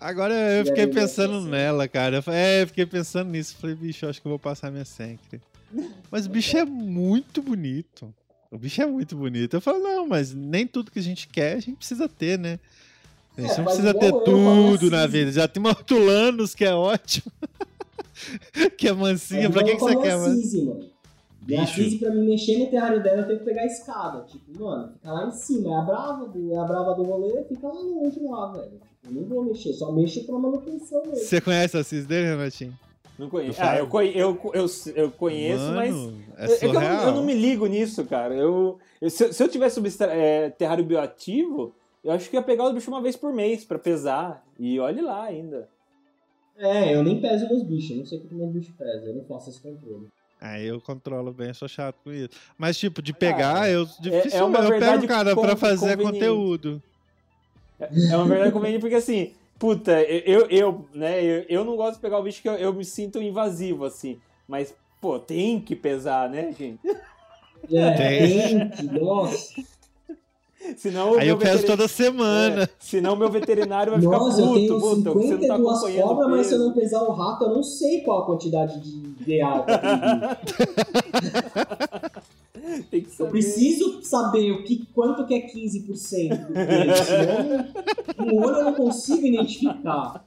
[0.00, 2.16] Agora eu E fiquei aí, pensando nela, cara.
[2.16, 3.56] Eu falei, é, eu fiquei pensando nisso.
[3.58, 5.40] Falei, bicho, eu acho que eu vou passar minha Sencre.
[6.10, 8.14] Mas o bicho é muito bonito.
[8.50, 9.54] O bicho é muito bonito.
[9.54, 12.60] Eu falo, não, mas nem tudo que a gente quer a gente precisa ter, né?
[13.36, 15.12] A gente É, não precisa ter eu tudo na Cis.
[15.12, 15.32] vida.
[15.32, 17.30] Já tem uma Hortulanos, que é ótimo.
[18.78, 19.50] que é mansinha.
[19.50, 20.40] pra que, que você quer, mano?
[21.46, 21.56] Cise, mano.
[21.56, 21.74] Minha Bicho.
[21.74, 24.22] Cise, pra mim mexer no terrário dela, eu tenho que pegar a escada.
[24.24, 25.70] Tipo, mano, fica lá em cima.
[25.70, 28.70] É a brava do, é a brava do rolê, fica lá longe lá, velho.
[28.70, 31.16] Tipo, eu não vou mexer, só mexo pra manutenção mesmo.
[31.24, 32.76] Você conhece a Cis dele, Renatinho?
[33.18, 33.58] Não conheço.
[33.62, 35.94] Eu Ah, eu, eu, eu, eu conheço, mas.
[35.94, 38.34] Mano, é É que eu não, eu não me ligo nisso, cara.
[38.34, 41.74] Eu, eu- se, eu- se eu tivesse é, terrário bioativo,
[42.04, 44.44] eu acho que ia pegar os bichos uma vez por mês pra pesar.
[44.58, 45.66] E olhe lá ainda.
[46.58, 49.24] É, eu nem peso meus bichos, eu não sei quanto meus bichos pesam, eu não
[49.24, 50.08] faço esse controle.
[50.40, 52.30] Aí eu controlo bem, eu sou chato com isso.
[52.58, 56.82] Mas, tipo, de pegar, eu é dificilmente uma eu verdade pego, cara, pra fazer conteúdo.
[57.80, 62.00] É uma verdade conveniente porque assim, puta, eu, eu né, eu, eu não gosto de
[62.00, 64.18] pegar o bicho que eu, eu me sinto invasivo, assim.
[64.48, 66.80] Mas, pô, tem que pesar, né, gente?
[67.70, 68.58] É, Tem.
[68.58, 69.54] tem que, nossa.
[70.76, 72.62] Senão o Aí eu peso veterin- toda semana.
[72.64, 76.04] É, senão meu veterinário vai ficar Nossa, eu puto, tenho você não tá 52 acompanhando
[76.04, 78.80] o cobras, mas se eu não pesar o rato, eu não sei qual a quantidade
[78.80, 79.64] de eu tenho.
[82.90, 83.30] Tem que Eu saber.
[83.30, 88.74] preciso saber o que, quanto que é 15% do peso, senão no olho eu não
[88.74, 90.24] consigo identificar.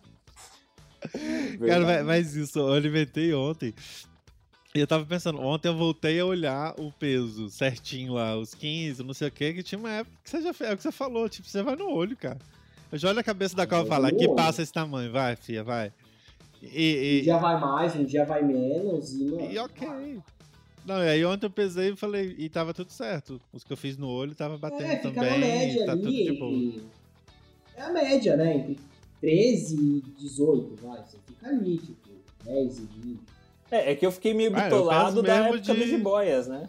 [1.65, 3.73] Cara, mas, mas isso, eu alimentei ontem.
[4.73, 9.01] E eu tava pensando, ontem eu voltei a olhar o peso certinho lá, os 15,
[9.03, 10.83] não sei o que, que tinha uma época que você já fez, é o que
[10.83, 12.37] você falou, tipo, você vai no olho, cara.
[12.91, 15.63] Eu já olho a cabeça da cobra e falo, aqui passa esse tamanho, vai, filha,
[15.63, 15.91] vai.
[16.61, 20.19] Um E, dia vai mais, um dia vai menos e, e, mano, e ok.
[20.85, 23.41] Não, e aí ontem eu pesei e falei, e tava tudo certo.
[23.51, 26.01] Os que eu fiz no olho tava batendo É, fica também, na média tá ali.
[26.01, 26.83] tudo de boa.
[27.75, 28.55] É a média, né?
[28.57, 28.79] Entre
[29.19, 31.01] 13 e 18, vai.
[31.03, 32.09] Você fica ali, tipo,
[32.43, 33.19] 10 e 20.
[33.71, 36.67] É, é que eu fiquei meio Ah, bitolado peso da época de- dos jiboias, né?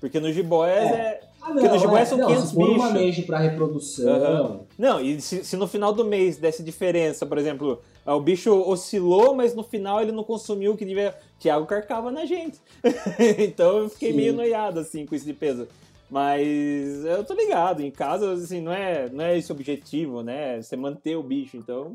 [0.00, 0.94] Porque nos jiboias É.
[0.94, 1.20] é.
[1.40, 2.82] Ah, Porque no Jiboia é, são não, 500 se for um bichos.
[2.92, 4.60] manejo pra reprodução, Aham.
[4.76, 8.52] Não, e se, se no final do mês desse diferença, por exemplo, ah, o bicho
[8.68, 11.14] oscilou, mas no final ele não consumiu o que devia.
[11.38, 12.58] Thiago carcava na gente.
[13.38, 14.16] então eu fiquei Sim.
[14.16, 15.68] meio noiado assim com isso de peso.
[16.10, 20.60] Mas eu tô ligado, em casa, assim, não é, não é esse o objetivo, né?
[20.60, 21.94] Você manter o bicho, então.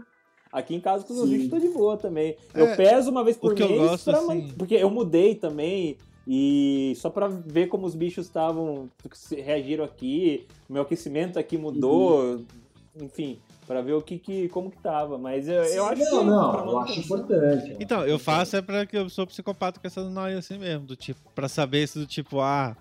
[0.52, 2.36] Aqui em casa com os meus bichos tô de boa também.
[2.54, 5.96] Eu É, peso uma vez por eu mês gosto, pra assim- porque eu mudei também
[6.28, 11.58] e só pra ver como os bichos estavam se reagiram aqui, o meu aquecimento aqui
[11.58, 12.46] mudou, Uhum.
[13.02, 16.26] enfim, pra ver o que, que como que tava, mas eu, eu acho não, que
[16.26, 17.78] não, pra eu acho importante.
[17.80, 20.96] Então, eu faço é pra que eu sou psicopata com essas noias assim mesmo, do
[20.96, 22.76] tipo, pra saber se do tipo, ah,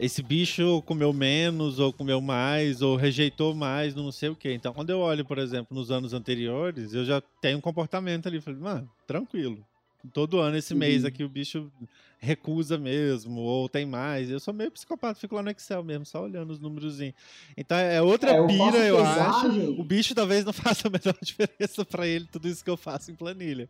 [0.00, 4.52] esse bicho comeu menos, ou comeu mais, ou rejeitou mais, não sei o quê.
[4.52, 8.40] Então, quando eu olho, por exemplo, nos anos anteriores, eu já tenho um comportamento ali,
[8.40, 9.64] falei, mano, tranquilo.
[10.12, 11.08] Todo ano, esse mês Uhum.
[11.08, 11.70] aqui, o bicho
[12.18, 14.30] recusa mesmo, ou tem mais.
[14.30, 17.14] Eu sou meio psicopata, fico lá no Excel mesmo, só olhando os númerozinhos.
[17.56, 19.40] Então, é outra É, eu pira, eu acho.
[19.42, 19.68] pesagem.
[19.80, 20.52] O bicho talvez não
[20.84, 23.66] faça a menor diferença pra ele, tudo isso que eu faço em planilha.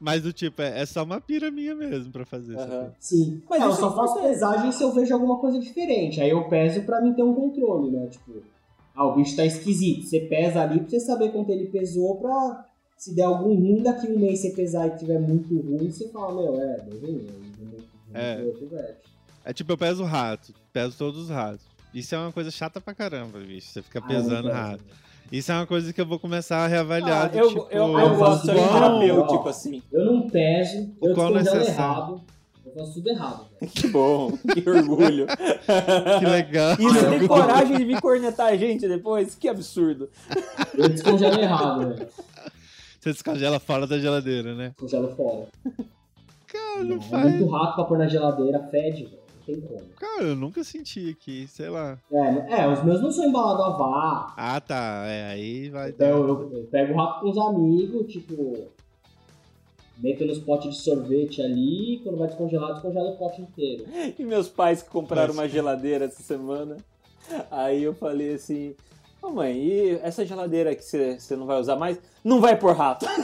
[0.00, 2.92] Mas do tipo, é, é só uma pira minha mesmo pra fazer isso.
[2.98, 3.42] Sim.
[3.48, 6.20] Mas Mas eu só é faço pesagem se eu vejo alguma coisa diferente.
[6.20, 8.06] Aí eu peso pra mim ter um controle, né?
[8.06, 8.42] Tipo,
[8.94, 10.06] ah, o bicho tá esquisito.
[10.06, 12.66] Você pesa ali pra você saber quanto ele pesou pra
[13.00, 16.34] Se der algum ruim, daqui um mês você pesar e tiver muito ruim, você fala,
[16.34, 17.26] meu, é, deu ruim,
[17.58, 17.80] eu vou
[18.12, 18.36] É.
[18.36, 18.96] velho.
[19.42, 21.64] É tipo, eu peso rato, peso todos os ratos.
[21.94, 23.68] Isso é uma coisa chata pra caramba, bicho.
[23.68, 24.84] Você fica Ah, pesando não rato.
[24.84, 25.00] pesa.
[25.32, 27.24] Isso é uma coisa que eu vou começar a reavaliar.
[27.24, 29.48] Ah, do eu, tipo, eu, eu eu gosto faço de terapêutico, ó.
[29.48, 29.82] assim.
[29.90, 31.70] Eu não peso, eu qual descongelo necessário?
[31.70, 32.20] errado.
[32.66, 33.72] Eu faço tudo errado, velho.
[33.72, 35.26] Que bom, que orgulho.
[36.20, 36.72] Que legal.
[36.78, 39.34] E você tem coragem de vir cornetar a gente depois?
[39.34, 40.10] Que absurdo.
[40.76, 42.08] Eu descongelo errado, velho.
[43.00, 44.74] Você descongela fora da geladeira, né?
[44.78, 45.46] Descongelo fora.
[46.46, 47.30] Cara, Não, não é faz.
[47.34, 49.20] muito rato pra pôr na geladeira, fede, velho.
[49.38, 49.80] Não tem como.
[49.98, 51.98] Cara, eu nunca senti aqui, sei lá.
[52.12, 54.34] É, é, os meus não são embalados a vácuo.
[54.36, 55.04] Ah, tá.
[55.06, 56.08] É, aí vai dar.
[56.08, 58.68] Então eu, eu pego o rato com os amigos, tipo.
[59.98, 63.84] Meto nos potes de sorvete ali, quando vai descongelar, descongela o pote inteiro.
[64.18, 66.76] E meus pais que compraram Mas- uma geladeira essa semana.
[67.50, 68.74] Aí eu falei assim:
[69.22, 71.98] Ô mãe, e essa geladeira que você não vai usar mais?
[72.24, 73.06] Não vai por rato.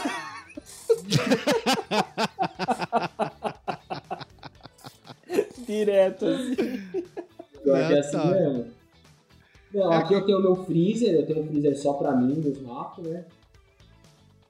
[5.66, 6.54] Direto assim.
[7.62, 8.24] Pior é Ah, assim tá.
[8.26, 8.66] mesmo.
[9.74, 12.62] Não, aqui eu tenho o meu freezer, eu tenho um freezer só pra mim, dos
[12.62, 13.24] ratos, né?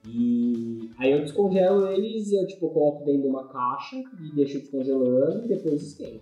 [0.06, 5.44] E aí eu descongelo eles, eu tipo, coloco dentro de uma caixa e deixo descongelando
[5.44, 6.20] e depois esquento.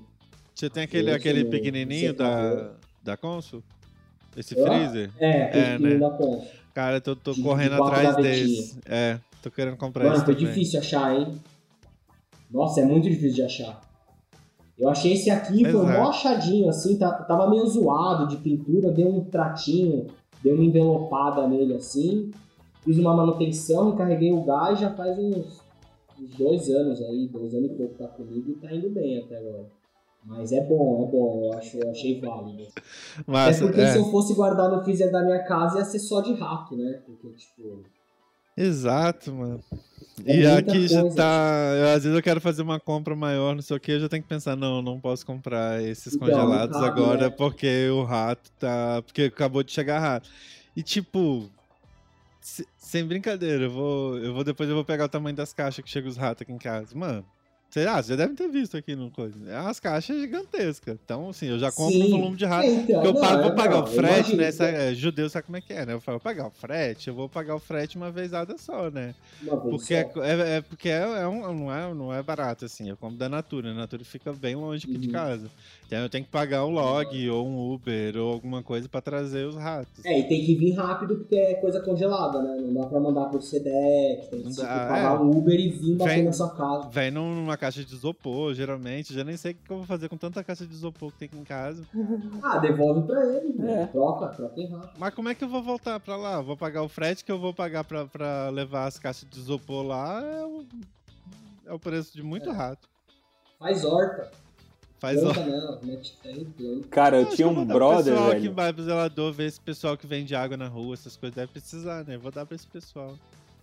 [0.54, 2.72] Você tem aquele, aquele no pequenininho da,
[3.02, 3.62] da Consul?
[4.36, 5.10] Esse freezer?
[5.18, 6.00] É, É, né?
[6.72, 8.78] Cara, eu tô, tô De- de correndo quatro atrás desse.
[8.86, 10.48] É, tô querendo comprar Mano, esse foi também.
[10.48, 11.40] difícil achar, hein?
[12.50, 13.80] Nossa, é muito difícil de achar.
[14.78, 15.86] Eu achei esse aqui, foi Exato.
[15.86, 20.08] mó achadinho, assim, tá- tava meio zoado de pintura, dei um tratinho,
[20.42, 22.32] dei uma envelopada nele assim,
[22.84, 25.60] fiz uma manutenção, encarreguei o gás já faz uns,
[26.20, 29.38] uns dois anos aí, dois anos e pouco tá comigo e tá indo bem até
[29.38, 29.66] agora.
[30.24, 32.66] Mas é bom, é bom, eu, acho, eu achei válido.
[33.26, 33.92] Massa, é porque é.
[33.92, 37.02] se eu fosse guardar no freezer da minha casa ia ser só de rato, né?
[37.06, 37.84] Porque, tipo,
[38.56, 39.62] Exato, mano.
[40.24, 41.16] É e aqui já coisa.
[41.16, 41.72] tá.
[41.76, 44.08] eu, às vezes eu quero fazer uma compra maior, não sei o que, eu já
[44.08, 47.30] tenho que pensar, não, não posso comprar esses Então, congelados agora né?
[47.36, 49.02] porque o rato tá.
[49.02, 50.30] Porque acabou de chegar rato.
[50.76, 51.50] E tipo.
[52.40, 55.84] se- Sem brincadeira, eu vou, eu vou depois eu vou pegar o tamanho das caixas
[55.84, 56.96] que chegam os ratos aqui em casa.
[56.96, 57.24] Mano,
[57.82, 59.34] lá, vocês já devem ter visto aqui no coisa.
[59.50, 60.96] É umas caixas gigantescas.
[61.04, 62.10] Então, assim, eu já compro um Sim.
[62.10, 62.66] volume de rato.
[62.68, 64.52] É, então, eu não, pago, é, vou pagar não, o frete, né?
[64.52, 65.92] Sabe, é, judeu sabe como é que é, né?
[65.94, 69.14] Eu falo, pagar o frete, eu vou pagar o frete uma vezada só, né?
[69.42, 70.22] uma Porque, é, só.
[70.22, 72.88] é- é porque é, é um, não, é, não é barato, assim.
[72.88, 73.70] Eu compro da Natura.
[73.70, 75.12] A Natura fica bem longe aqui de Uhum.
[75.12, 75.50] casa.
[75.86, 79.46] Então eu tenho que pagar um log, ou um Uber, ou alguma coisa pra trazer
[79.46, 80.04] os ratos.
[80.04, 82.56] É, e tem que vir rápido porque é coisa congelada, né?
[82.62, 85.18] Não dá pra mandar por Sedex, tem que tipo, dá, pagar é.
[85.18, 86.88] um Uber e vir bater Vem- na sua casa.
[86.88, 89.12] Vem numa caixa de isopor, geralmente.
[89.14, 91.26] Já nem sei o que eu vou fazer com tanta caixa de isopor que tem
[91.28, 91.82] aqui em casa.
[92.42, 93.82] Ah, devolve pra ele, né?
[93.82, 93.86] É.
[93.86, 94.92] troca, troca em rápido.
[94.98, 96.40] Mas como é que eu vou voltar pra lá?
[96.40, 99.82] Vou pagar o frete que eu vou pagar pra, pra levar as caixas de isopor
[99.84, 100.22] lá.
[100.22, 100.64] É o,
[101.66, 102.52] é o preço de muito É.
[102.52, 102.88] rato.
[103.58, 104.30] Faz horta,
[105.04, 105.32] Faz ó.
[105.32, 105.80] planta
[106.22, 106.88] planta.
[106.90, 108.54] Cara, eu Acho tinha que vou um brother, pessoal que velho.
[108.54, 112.04] vai pro zelador ver esse pessoal que vende água na rua, essas coisas, deve precisar,
[112.04, 112.16] né?
[112.16, 113.14] Vou dar pra esse pessoal.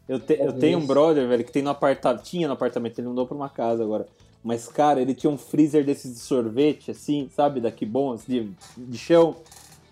[0.07, 2.23] Eu, te- eu tenho um brother, velho, que tem no apartamento.
[2.23, 4.07] Tinha no apartamento, ele mudou pra uma casa agora.
[4.43, 7.59] Mas, cara, ele tinha um freezer desses de sorvete, assim, sabe?
[7.61, 9.35] Daqui bons, de, de chão.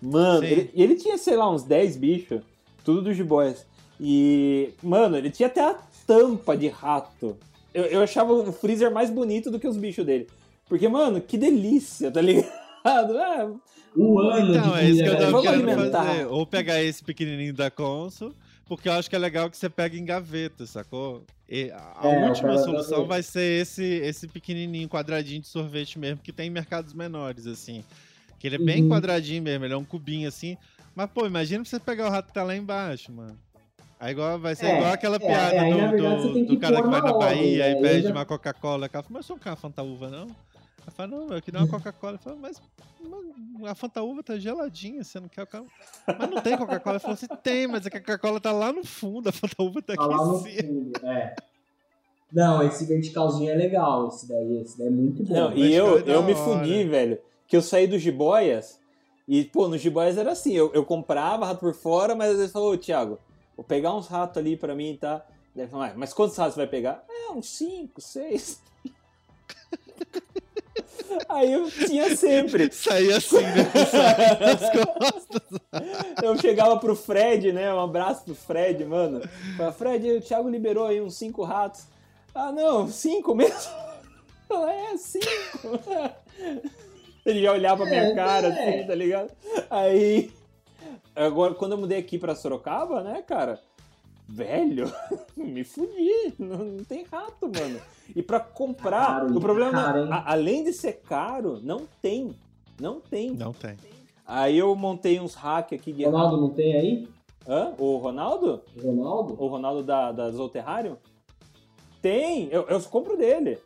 [0.02, 2.40] Mano, ele, ele tinha, sei lá, uns 10 bichos.
[2.84, 3.64] Tudo dos jiboias.
[4.00, 7.36] E, mano, ele tinha até a tampa de rato.
[7.72, 10.26] Eu, eu achava o freezer mais bonito do que os bichos dele.
[10.70, 12.48] Porque, mano, que delícia, tá ligado?
[12.82, 13.44] É,
[13.94, 16.02] Um ano Então, de é isso que eu tava Vamos querendo alimentar.
[16.06, 16.26] fazer.
[16.28, 18.32] Ou pegar esse pequenininho da Consul,
[18.64, 21.22] porque eu acho que é legal que você pega em gaveta, sacou?
[21.46, 26.20] E a É, última cara- solução vai ser esse, esse pequenininho quadradinho de sorvete mesmo,
[26.22, 27.84] que tem em mercados menores, assim.
[28.38, 28.88] Que ele é bem Uhum.
[28.88, 30.56] quadradinho mesmo, ele é um cubinho assim.
[30.94, 33.36] Mas, pô, imagina você pegar o rato que tá lá embaixo, mano.
[33.98, 36.56] Aí igual, vai ser É, igual aquela é, piada é, do, verdade, do- do que
[36.56, 38.88] cara que vai na Bahia e pede já- uma Coca-Cola.
[38.88, 40.28] Cara fala, mas eu não quero uma Fanta Uva, não?
[40.90, 42.14] Ela fala, não, eu queria uma Coca-Cola.
[42.14, 42.60] Eu falo, mas,
[43.00, 45.64] mas a Fanta Uva tá geladinha, você não quer o cara.
[46.06, 46.96] Mas não tem Coca-Cola.
[46.96, 49.94] Ele falou assim, tem, mas a Coca-Cola tá lá no fundo, a Fanta Uva tá
[49.94, 51.34] Tá aqui lá no fundo, é.
[52.32, 55.34] Não, esse verticalzinho é legal, esse daí, esse daí é muito bom.
[55.34, 57.18] Não, e eu, eu me fudi, velho.
[57.46, 58.78] Que eu saí dos jiboias
[59.26, 62.52] e, pô, nos jiboias era assim, eu, eu comprava rato por fora, mas às vezes
[62.52, 63.18] falou, ô Thiago,
[63.56, 65.24] vou pegar uns ratos ali pra mim, tá?
[65.54, 67.04] Daí ele falou, "Ah, mas quantos ratos você vai pegar?
[67.08, 68.62] É, uns 5, 6.
[71.28, 72.70] Aí eu tinha sempre.
[72.72, 73.66] Saí assim, né?
[74.98, 75.60] Costas.
[76.22, 77.72] Eu chegava pro Fred, né?
[77.72, 79.20] Um abraço pro Fred, mano.
[79.56, 81.82] Falei, Fred, o Thiago liberou aí uns 5 ratos.
[82.34, 83.54] Ah, não, 5 mesmo?
[84.50, 85.26] Eu falei, é, 5.
[87.24, 88.50] Ele já olhava pra minha É, cara, é.
[88.78, 89.30] assim, tá ligado?
[89.70, 90.32] Aí.
[91.14, 93.60] Agora, quando eu mudei aqui pra Sorocaba, né, cara?
[94.30, 94.90] Velho,
[95.36, 96.34] me fudi.
[96.38, 97.80] Não, não tem rato, mano.
[98.14, 100.08] E pra comprar, Caro, o problema, caro, hein?
[100.10, 102.34] a- além de ser caro, não tem.
[102.80, 103.30] Não tem.
[103.32, 103.76] Não tem.
[104.26, 106.04] Aí eu montei uns hack aqui de.
[106.04, 107.08] Ronaldo não tem aí?
[107.48, 107.72] Hã?
[107.78, 108.62] O Ronaldo?
[108.82, 109.36] Ronaldo?
[109.38, 110.96] O Ronaldo da, da Zooterrário?
[112.00, 113.58] Tem, eu, eu compro dele.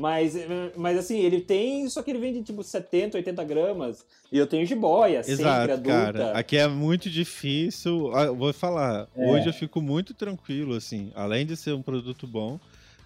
[0.00, 4.04] Mas, eh, mas assim, ele tem, só que ele vende tipo 70, 80 gramas.
[4.32, 5.88] E eu tenho jiboia, sempre Exato, adulta.
[6.12, 6.32] cara.
[6.32, 8.10] Aqui é muito difícil.
[8.14, 9.30] Ah, Vou falar, É.
[9.30, 11.12] hoje eu fico muito tranquilo, assim.
[11.14, 12.58] Além de ser um produto bom,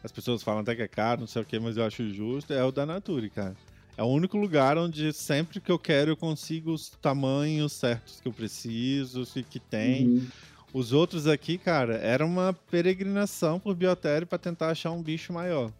[0.04, 2.52] as pessoas falam até que é caro, não sei o que, mas eu acho justo,
[2.52, 3.56] é o da Nature, cara.
[3.96, 8.28] É o único lugar onde sempre que eu quero eu consigo os tamanhos certos que
[8.28, 10.06] eu preciso, que tem.
[10.06, 10.26] Uhum.
[10.72, 15.70] Os outros aqui, cara, era uma peregrinação por biotério pra tentar achar um bicho maior.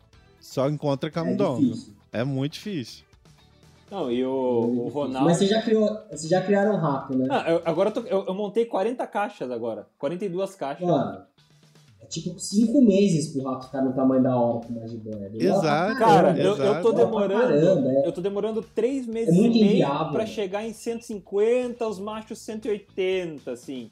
[0.45, 1.61] Só encontra É camundongo.
[1.62, 1.95] difícil.
[2.12, 3.05] É, muito difícil.
[3.91, 4.89] Não, e o, É o.
[4.89, 5.27] Ronaldo.
[5.27, 7.27] Mas você já criou, você já criaram um rato, né?
[7.31, 9.87] Ah, eu- agora eu, tô- eu- eu montei 40 caixas agora.
[9.99, 10.87] 42 caixas.
[10.87, 11.23] Mano,
[12.01, 15.16] é tipo cinco meses pro rato ficar no tamanho da hora com mais de boia.
[15.31, 16.83] Demora pra Exato, Cara, eu, eu exato.
[16.83, 17.66] tô Demora pra demorando.
[17.66, 18.07] caramba, é.
[18.07, 20.12] Eu tô demorando 3 meses É e meio inviável.
[20.12, 23.91] pra chegar em 150, os machos 180, assim.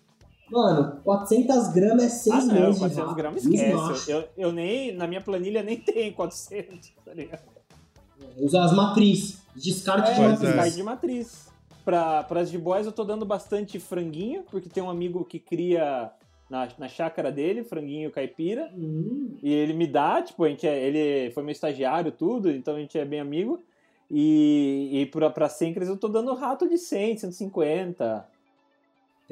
[0.53, 3.15] Mano, 400 gramas é seis ah, não, meses de 400 rato.
[3.17, 4.11] gramas esquece.
[4.13, 7.43] Eu, eu nem, na minha planilha nem tem 400, tá ligado?
[8.39, 9.41] Usa as matrizes.
[9.57, 10.51] Descarte de Pois matriz.
[10.51, 10.57] é.
[10.57, 11.49] Cai de matriz.
[11.85, 16.11] Pra, pras jiboias eu tô dando bastante franguinho, porque tem um amigo que cria
[16.49, 18.71] na, na chácara dele, franguinho caipira.
[18.77, 22.77] Hum, E ele me dá, tipo, a gente é, ele foi meu estagiário, tudo, então
[22.77, 23.59] a gente é bem amigo.
[24.11, 28.27] E, e pra, pra Sencres eu tô dando rato de 100, 150.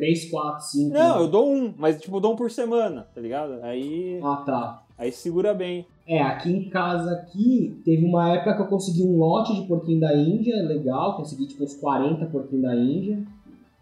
[0.00, 0.94] 3, 4, 5.
[0.94, 3.62] Não, eu dou um, mas tipo, eu dou um por semana, tá ligado?
[3.62, 4.82] Aí, Ah, tá.
[4.96, 5.84] aí segura bem.
[6.06, 10.00] É, aqui em casa aqui, teve uma época que eu consegui um lote de porquinho
[10.00, 13.22] da Índia, legal, consegui tipo uns 40 porquinhos da Índia.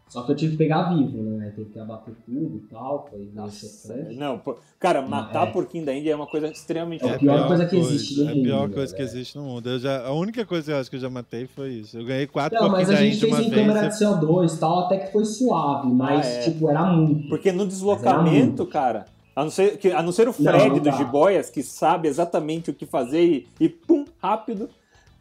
[0.09, 1.53] Só que eu tive que pegar vivo, né?
[1.55, 4.17] Teve que abater tudo e tal, foi Nossa, chocante.
[4.17, 5.51] não, pô, cara, matar é.
[5.51, 8.33] porquinho da Índia é uma coisa extremamente É a pior coisa que existe no É
[8.33, 9.69] a pior coisa que existe no mundo.
[9.69, 11.99] Eu já, a única coisa que eu acho que eu já matei foi isso.
[11.99, 14.97] Eu ganhei quatro Não, mas a gente fez em câmera de CO2 e tal, até
[14.99, 16.41] que foi suave, mas Ah, é.
[16.41, 17.29] tipo, era muito.
[17.29, 19.07] Porque no deslocamento, cara,
[19.37, 20.91] a não ser, que, a não ser o Não, Fred não do dá.
[20.93, 24.69] Jiboias, que sabe exatamente o que fazer e, e pum, rápido,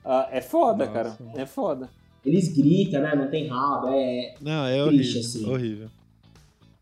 [0.06, 0.92] ah, é foda, Nossa.
[0.92, 1.18] cara.
[1.36, 1.90] É foda.
[2.26, 3.16] Eles gritam, né?
[3.16, 4.36] Não tem rabo, é.
[4.42, 5.20] Não, é Triste, horrível.
[5.22, 5.50] assim.
[5.50, 5.90] Horrível.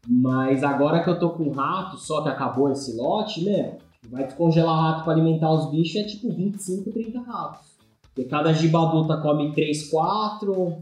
[0.08, 3.78] Mas agora que eu tô com rato, só que acabou esse lote, meu,
[4.10, 7.76] vai descongelar rato pra alimentar os bichos, é tipo 25, 30 ratos.
[8.14, 10.78] Porque cada giba adulta come 3, 4,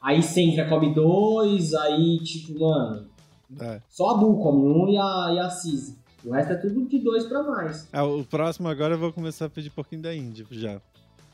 [0.00, 3.06] aí Sentra come 2, aí tipo, mano,
[3.60, 3.80] É.
[3.88, 5.98] só a Bu come um e a, e a Cis.
[6.24, 7.88] O resto é tudo de 2 pra mais.
[7.92, 10.80] Ah, o próximo agora eu vou começar a pedir porquinho da Índia já.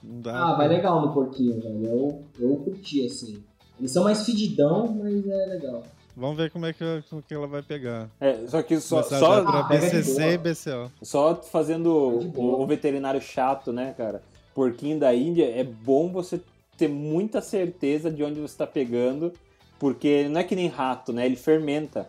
[0.03, 0.53] Não dá.
[0.53, 1.85] Ah, vai legal no porquinho, velho.
[1.87, 3.43] Eu, eu curti, assim.
[3.79, 5.83] Eles são mais fedidão, mas é legal.
[6.17, 8.09] Vamos ver como é que, como que ela vai pegar.
[8.19, 10.39] É, só que só, Começar só, pra Ah, BCC e.
[10.39, 10.91] BCO.
[11.03, 14.23] só fazendo o, o veterinário chato, né, cara?
[14.55, 16.41] Porquinho da Índia, é bom você
[16.79, 19.31] ter muita certeza de onde você está pegando,
[19.79, 21.27] porque não é que nem rato, né?
[21.27, 22.09] Ele fermenta.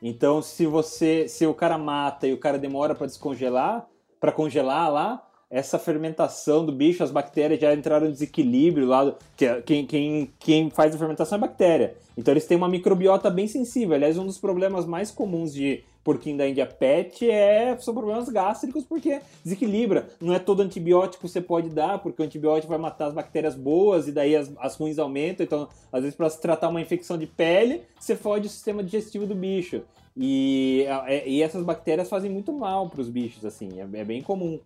[0.00, 3.86] Então, se você, se o cara mata e o cara demora para descongelar,
[4.18, 5.22] para congelar lá,
[5.52, 9.14] essa fermentação do bicho, as bactérias já entraram em desequilíbrio lá.
[9.38, 11.94] é- quem, quem, quem faz a fermentação é a bactéria.
[12.16, 13.94] Então eles têm uma microbiota bem sensível.
[13.94, 18.82] Aliás, um dos problemas mais comuns de porquinho da Índia pet é, são problemas gástricos,
[18.84, 20.08] porque desequilibra.
[20.20, 23.54] Não é todo antibiótico que você pode dar, porque o antibiótico vai matar as bactérias
[23.54, 25.44] boas e daí as, as ruins aumentam.
[25.44, 29.26] Então, às vezes, para se tratar uma infecção de pele, você fode o sistema digestivo
[29.26, 29.82] do bicho.
[30.16, 34.22] E, é- e essas bactérias fazem muito mal para os bichos, assim, é, é bem
[34.22, 34.58] comum.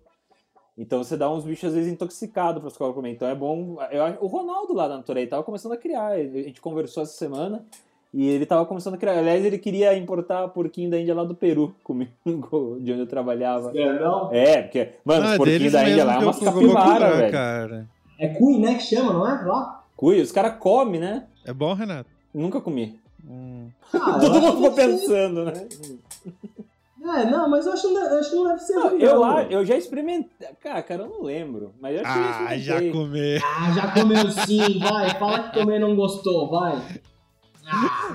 [0.79, 3.11] Então você dá uns bichos às vezes intoxicados para os cobras comer.
[3.13, 3.77] Então é bom.
[3.91, 6.09] Eu, o Ronaldo lá da Naturei tava começando a criar.
[6.13, 7.65] A gente conversou essa semana
[8.13, 9.19] e ele tava começando a criar.
[9.19, 12.11] Aliás, ele queria importar porquinho da Índia lá do Peru comigo,
[12.81, 13.73] de onde eu trabalhava.
[13.73, 14.29] Grandão.
[14.33, 16.91] É, porque, mano, os Ah, porquinhos deles da Índia lá é umas vou- vou capivara,
[17.07, 17.33] cuidar, velho.
[17.33, 17.89] cara.
[18.19, 19.43] É cui, né, que chama, não é?
[19.45, 19.83] Lá?
[19.97, 21.27] Cui, os caras comem, né?
[21.45, 22.11] É bom, Renato?
[22.35, 22.99] Nunca comi.
[23.29, 23.69] Hum.
[23.95, 25.53] Ah, Todo mundo ficou pensando, né?
[27.15, 29.41] É, não, mas eu acho, que acho que não deve ser Não, ruim, eu, não,
[29.43, 30.49] eu já experimentei.
[30.61, 31.73] Cara, cara, eu não lembro.
[31.81, 32.93] Mas eu acho que eu Ah, já experimentei.
[32.93, 33.43] comer.
[33.45, 35.11] Ah, já comeu sim, vai.
[35.19, 36.77] Fala que comer não gostou, vai.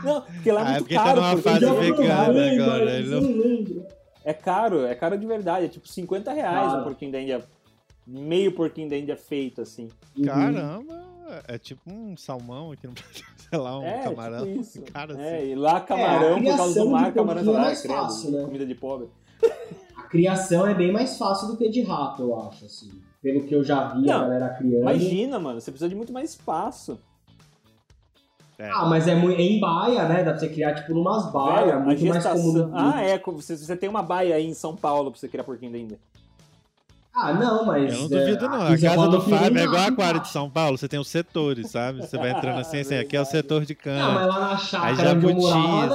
[0.03, 1.21] Não, porque lá é Ah, é muito porque tá caro.
[1.21, 3.85] numa porque fase já- vegana lembra, agora, ele eu não- lembro.
[4.23, 5.65] É caro, é caro de verdade.
[5.65, 6.81] É tipo 50 reais Cara.
[6.81, 7.43] o porquinho da Índia.
[8.07, 9.89] Meio porquinho da Índia feito, assim.
[10.17, 10.25] Uhum.
[10.25, 11.01] Caramba,
[11.47, 14.45] é tipo um salmão aqui no Brasil, sei lá, um é, camarão.
[14.45, 14.81] tipo isso.
[14.83, 15.51] Cara, é, assim.
[15.51, 17.65] e lá camarão, É, a por causa do criação mar, de camarão porquinho é ah,
[17.65, 18.43] mais credo, fácil, né?
[18.45, 19.07] comida de pobre.
[19.97, 22.89] A criação é bem mais fácil do que de rato, eu acho, assim.
[23.21, 24.81] Pelo que eu já vi a Não, galera criando.
[24.81, 26.99] Imagina, mano, você precisa de muito mais espaço.
[28.57, 28.69] É.
[28.69, 30.23] Ah, mas é, é em baia, né?
[30.23, 32.41] Dá pra você criar tipo numas baias, a muito mais gestação.
[32.53, 32.71] comum.
[32.73, 33.17] Ah, é.
[33.17, 35.97] Você, você tem uma baia aí em São Paulo pra você criar porquinho ainda.
[37.13, 37.93] Ah, não, mas.
[37.93, 38.61] Eu não duvido, é, não.
[38.67, 40.29] A casa do Fábio é igual a aquário de.
[40.29, 40.77] São Paulo.
[40.77, 41.99] Você tem os setores, sabe?
[42.01, 44.11] Você vai entrando assim, assim, aqui é o setor de Não, cana.
[44.13, 45.45] mas lá na Aí chácara eu jabutis,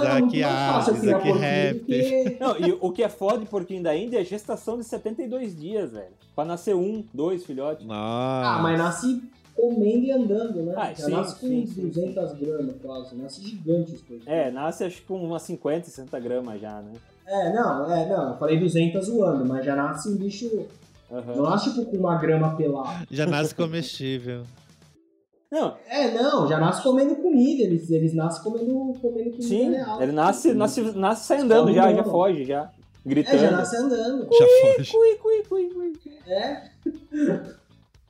[0.07, 2.39] aqui aves, aqui répteis.
[2.41, 5.93] Não, e o que é foda de porquinho da Índia é gestação de 72 dias,
[5.93, 6.13] velho.
[6.35, 7.87] Pra nascer um, dois filhotes.
[7.87, 8.51] Nossa.
[8.51, 9.23] Ah, mas nasce
[9.55, 10.75] comendo e andando, né?
[10.77, 13.17] Ah, Já sim, nasce com sim, sim, 200 gramas quase.
[13.17, 14.27] Nasce gigante os porquinhos.
[14.27, 16.93] É, nasce acho que com umas 50, 60 gramas já, né?
[17.27, 18.33] É, não, é, não.
[18.33, 20.67] Eu falei 200 zoando, mas já nasce um bicho.
[21.11, 21.37] Aham.
[21.37, 23.07] Não nasce tipo com uma grama pelada.
[23.11, 24.43] Já nasce comestível.
[25.51, 27.63] Não, É, não, já nasce comendo comida.
[27.63, 30.03] Eles, eles nascem comendo, comendo comida sim, real.
[30.03, 32.71] ele nasce, nasce, nasce sai andando já, já foge já.
[33.05, 33.37] Gritando.
[33.37, 34.29] É, já nasce andando.
[34.33, 34.47] Já
[34.77, 34.91] foge.
[34.93, 36.19] Cui, cui, cui, cui.
[36.27, 36.71] É.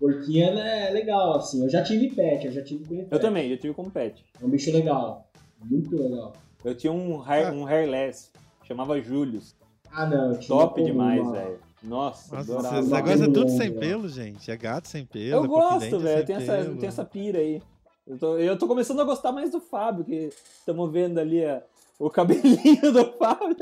[0.00, 1.62] Porquinho é legal, assim.
[1.62, 3.20] Eu já tive pet, eu já tive com Eu pet.
[3.20, 4.24] também, eu tive como pet.
[4.40, 5.28] É um bicho legal.
[5.62, 6.32] Muito legal.
[6.64, 7.52] Eu tinha um, hair, Ah.
[7.52, 8.30] um hairless,
[8.64, 9.54] chamava Julius.
[9.90, 10.32] Ah, não.
[10.32, 11.58] Eu tinha Top demais, velho.
[11.82, 12.80] Nossa, Nossa, adorava.
[12.80, 14.50] esse negócio é tudo sem pelo, gente.
[14.50, 15.26] É gato sem pelo.
[15.30, 16.26] Eu é gosto, velho.
[16.26, 17.62] tenho essa, tenho essa pira aí.
[18.06, 21.62] Eu tô, eu tô começando a gostar mais do Fábio, que estamos vendo ali a-
[21.98, 23.56] o cabelinho do Fábio.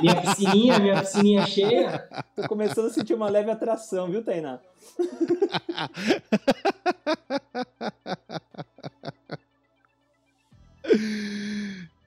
[0.00, 2.08] Minha piscininha, minha piscininha cheia.
[2.36, 4.58] Tô começando a sentir uma leve atração, viu, Tainá?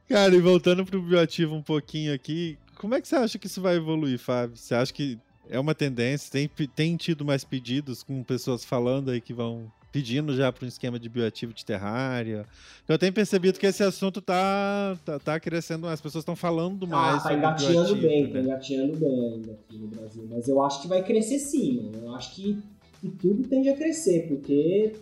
[0.07, 3.59] Cara, e voltando pro bioativo um pouquinho aqui, como é que você acha que isso
[3.63, 4.55] vai evoluir, Fábio?
[4.55, 5.17] Você acha que
[5.49, 6.31] é uma tendência?
[6.31, 10.67] Tem, tem tido mais pedidos com pessoas falando aí que vão pedindo já para um
[10.67, 12.45] esquema de bioativo de terrária?
[12.87, 17.25] Eu tenho percebido que esse assunto tá, tá, tá crescendo, as pessoas estão falando mais
[17.25, 18.41] Ah, tá engateando bem, tá né?
[18.41, 20.27] engateando bem ainda aqui no Brasil.
[20.29, 22.05] Mas eu acho que vai crescer sim, mano.
[22.05, 22.61] Eu acho que,
[23.01, 24.93] que tudo tende a crescer, porque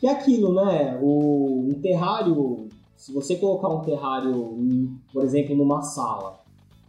[0.00, 0.98] que é aquilo, né?
[1.02, 6.40] O, um terrário, se você colocar um terrário, por exemplo, numa sala,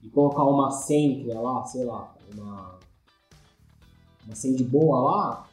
[0.03, 2.75] e colocar uma cêntria lá, sei lá, uma,
[4.25, 5.47] uma boa lá,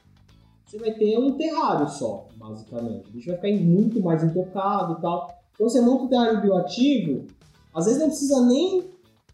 [0.67, 3.09] você vai ter um terrário só, basicamente.
[3.09, 5.31] O bicho vai ficar muito mais intocado e tal.
[5.55, 7.27] Então você monta um terrário bioativo,
[7.75, 8.89] às vezes não precisa nem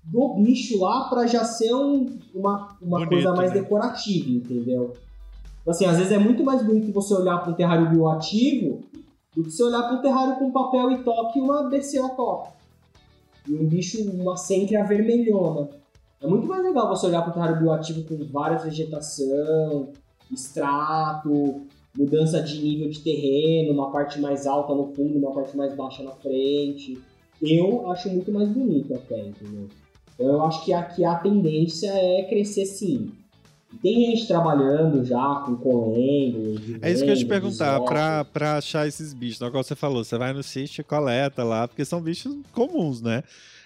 [0.05, 3.61] do bicho lá pra já ser um- uma, uma Bonito, coisa mais né?
[3.61, 4.93] decorativa, entendeu?
[5.63, 8.85] Então, Assim, às vezes é muito mais bonito você olhar para um terrário bioativo
[9.35, 12.51] do que você olhar para um terrário com papel e toque e uma BCO top.
[13.49, 15.69] Um bicho, uma sempre avermelhona.
[16.21, 19.91] É muito mais legal você olhar para um terrário bioativo com várias vegetação,
[20.33, 21.63] extrato,
[21.97, 26.03] mudança de nível de terreno, uma parte mais alta no fundo, uma parte mais baixa
[26.03, 26.99] na frente.
[27.41, 29.69] Eu acho muito mais bonito até, entendeu?
[30.15, 33.11] Então eu acho que aqui a tendência é crescer sim.
[33.83, 36.55] Tem gente trabalhando já com colengo.
[36.83, 39.75] É isso que eu ia te perguntar, pra, pra achar esses bichos, não, igual você
[39.75, 43.23] falou, você vai no sítio e coleta lá, porque são bichos comuns, né?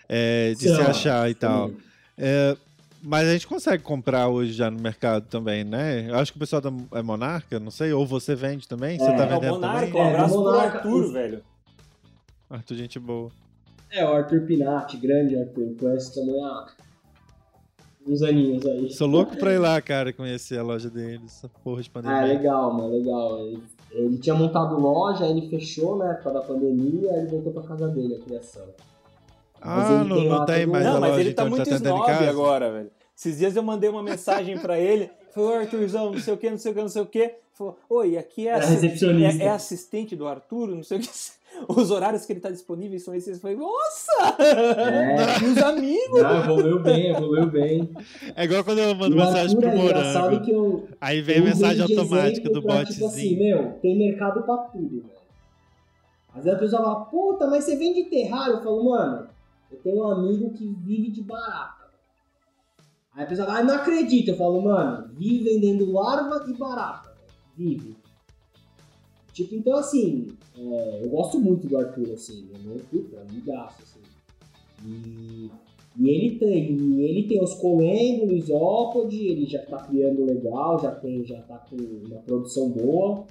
[0.09, 1.69] É, de se São, achar e tal.
[1.69, 1.77] Sim.
[2.19, 2.57] É,
[3.03, 6.07] mas a gente consegue comprar hoje já no mercado também, né?
[6.11, 8.99] Eu acho que o pessoal da é Monarca, não sei, ou você vende também?
[8.99, 9.95] Você É, tá É, vendendo Monarca, também?
[10.03, 11.43] um É, abraço do pro Monarca, Arthur, os- velho.
[12.51, 13.31] Arthur, gente boa.
[13.91, 16.67] É, o Arthur Pinati, grande Arthur, conhece também há
[18.07, 18.91] uns aninhos aí.
[18.93, 22.03] Sou louco pra ir lá, cara, conhecer a loja deles, essa porra de Ah, é
[22.03, 22.27] pandemia.
[22.35, 23.39] legal, mano, legal.
[23.47, 23.63] Ele,
[23.93, 27.53] ele tinha montado loja, aí ele fechou, né, por causa da pandemia, aí ele voltou
[27.53, 28.65] pra casa dele, a criação.
[29.61, 31.77] Ah, não, tem não tem todo- mais Não, a mas ele tá então muito tá
[31.77, 32.31] tentando em snob casa.
[32.31, 32.91] agora, velho.
[33.17, 35.11] Esses dias eu mandei uma mensagem pra ele.
[35.35, 37.35] Falei, ô Arthurzão, não sei o que, não sei o que, não sei o que.
[37.53, 39.43] Falou, oi, aqui é, Era assi- recepcionista.
[39.43, 41.09] é, é assistente do Arthur, não sei o que.
[41.69, 43.35] Os horários que ele tá disponível são esses.
[43.37, 44.43] Eu falei, nossa!
[44.43, 45.39] É.
[45.43, 46.23] E os amigos?
[46.23, 47.91] Não, evoluiu bem, evoluiu bem.
[48.35, 50.41] É igual quando eu mando E mensagem pro Morango.
[50.45, 53.39] que eu, Aí vem eu a mensagem automática do pra, Tipo assim, botzinho.
[53.39, 55.21] meu, tem mercado pra tudo, velho.
[56.35, 58.55] Às vezes a pessoa fala, puta, mas você vende terrário?
[58.55, 59.27] Eu falo, mano,
[59.71, 61.81] eu tenho um amigo que vive de barata.
[63.15, 64.29] Aí a pessoa fala, ah, não acredito.
[64.29, 67.09] Eu falo, mano, vive vendendo larva e barata.
[67.11, 67.21] velho.
[67.57, 67.97] Vive.
[69.41, 70.27] Tipo, então assim,
[70.59, 74.01] é, eu gosto muito do Arthur, assim, é meu puta, amigaço, assim.
[74.87, 75.51] E,
[75.99, 80.91] e ele tem, e ele tem os colengos, isópode, ele já tá criando legal, já
[80.91, 83.25] tem, já tá com uma produção boa.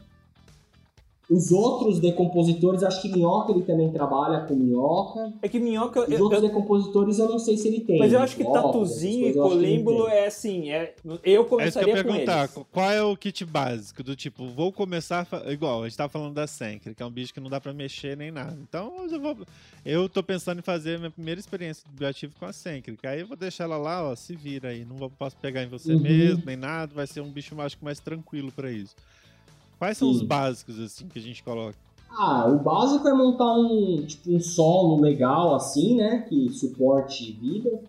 [1.30, 5.31] Os outros decompositores, acho que minhoca ele também trabalha com minhoca.
[5.43, 6.01] É que minhoca.
[6.01, 7.99] Os eu- outros eu- decompositores eu não sei se ele tem.
[7.99, 10.72] mas eu acho que Isópodes, tatuzinho e colímbulo é assim.
[10.72, 12.39] É, eu É isso que eu começaria ia com perguntar.
[12.51, 12.65] eles.
[12.72, 14.01] Qual é o kit básico?
[14.01, 15.27] Do tipo, vou começar.
[15.47, 17.73] Igual, a gente tava falando da Sencre, que é um bicho que não dá pra
[17.73, 18.57] mexer nem nada.
[18.68, 19.38] Então eu já vou.
[19.85, 22.97] Eu tô pensando em fazer minha primeira experiência de bioativo com a Sencre.
[22.97, 24.84] Que aí eu vou deixar ela lá, ó, se vira aí.
[24.84, 26.01] Não vou, posso pegar em você Uhum.
[26.01, 26.91] mesmo, nem nada.
[26.95, 28.95] Vai ser um bicho acho que mais tranquilo pra isso.
[29.80, 30.26] Quais são os Sim.
[30.26, 31.77] básicos, assim, que a gente coloca?
[32.11, 36.26] Ah, o básico é montar um, tipo, um solo legal assim, né?
[36.27, 37.80] Que suporte vida.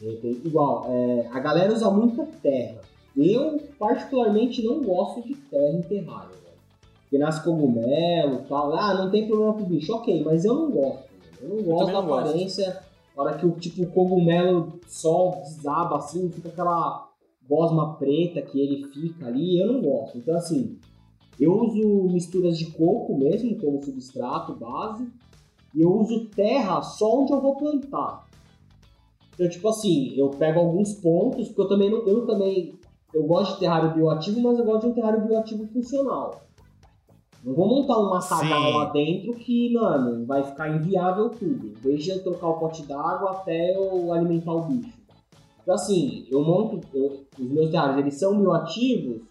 [0.00, 2.80] Igual, é, a galera usa muita terra.
[3.16, 6.58] Eu, particularmente, não gosto de terra em terrário, velho.
[7.02, 8.74] Porque nasce cogumelo e tal.
[8.74, 9.92] Ah, não tem problema pro bicho.
[9.92, 11.04] Ok, mas eu não gosto.
[11.42, 12.66] Eu não gosto da não aparência.
[12.66, 12.84] Gosto.
[13.16, 17.08] Na hora que o tipo, cogumelo só desaba assim, fica aquela
[17.48, 19.60] gosma preta que ele fica ali.
[19.60, 20.18] Eu não gosto.
[20.18, 20.78] Então, assim,
[21.38, 25.08] eu uso misturas de coco mesmo como substrato base.
[25.74, 28.26] E eu uso terra só onde eu vou plantar.
[29.34, 32.78] Então, tipo assim, eu pego alguns pontos, porque eu também não, eu também
[33.14, 36.42] eu gosto de terrário bioativo, mas eu gosto de um terrário bioativo funcional.
[37.44, 41.74] Não vou montar uma sagal lá dentro que, mano, vai ficar inviável tudo.
[41.82, 45.03] Desde eu trocar o pote d'água até eu alimentar o bicho.
[45.64, 46.80] Então assim, eu monto.
[46.94, 49.22] Eu, os meus terrários eles são bioativos,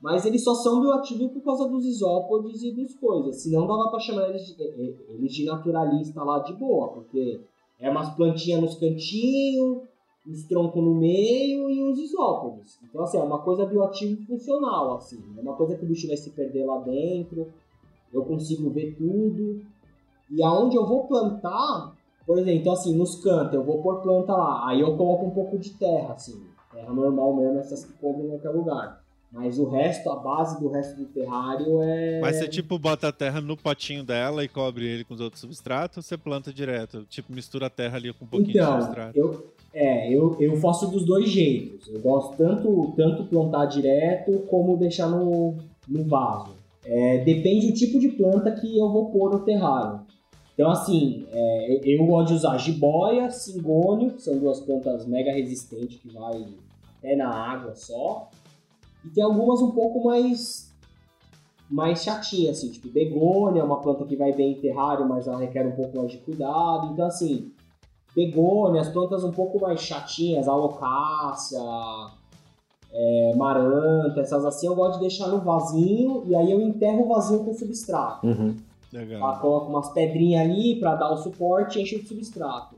[0.00, 3.42] mas eles só são bioativos por causa dos isópodes e das coisas.
[3.42, 4.62] Senão dava pra chamar eles de,
[5.08, 7.40] eles de naturalista lá de boa, porque
[7.80, 9.82] é umas plantinhas nos cantinhos,
[10.26, 12.78] os troncos no meio e os isópodes.
[12.82, 15.22] Então, assim, é uma coisa bioativa funcional, assim.
[15.36, 17.48] É uma coisa que o bicho vai se perder lá dentro,
[18.12, 19.62] eu consigo ver tudo.
[20.30, 21.93] E aonde eu vou plantar,
[22.26, 25.30] por exemplo, então, assim, nos cantos, eu vou pôr planta lá, aí eu coloco um
[25.30, 26.42] pouco de terra, assim.
[26.72, 29.04] Terra normal mesmo, essas que compram em qualquer lugar.
[29.34, 32.20] Mas o resto, a base do resto do terrário é.
[32.20, 35.40] Mas você tipo bota a terra no potinho dela e cobre ele com os outros
[35.40, 37.04] substratos ou você planta direto?
[37.10, 39.18] Tipo, mistura a terra ali com um pouquinho então, de substrato?
[39.18, 39.44] Eu,
[39.74, 41.88] é, eu, eu faço dos dois jeitos.
[41.88, 45.56] Eu gosto tanto, tanto plantar direto como deixar no,
[45.88, 46.52] no vaso.
[46.84, 50.00] É, depende do tipo de planta que eu vou pôr no terrário.
[50.54, 56.00] Então, assim, é, eu gosto de usar jiboia, cingônio, que são duas plantas mega resistentes
[56.00, 56.46] que vai
[56.98, 58.30] até na água só.
[59.04, 60.72] E tem algumas um pouco mais
[61.68, 65.66] mais chatinhas, assim, tipo begônia, uma planta que vai bem em terrário, mas ela requer
[65.66, 66.92] um pouco mais de cuidado.
[66.92, 67.50] Então, assim,
[68.14, 71.58] begônia, as plantas um pouco mais chatinhas, alocácia,
[72.92, 77.08] é, maranta, essas assim, eu gosto de deixar no vasinho e aí eu enterro o
[77.08, 78.24] vasinho com substrato.
[78.24, 78.54] Uhum.
[78.94, 79.40] Legal.
[79.40, 82.76] coloco umas pedrinhas ali para dar o suporte e enche de substrato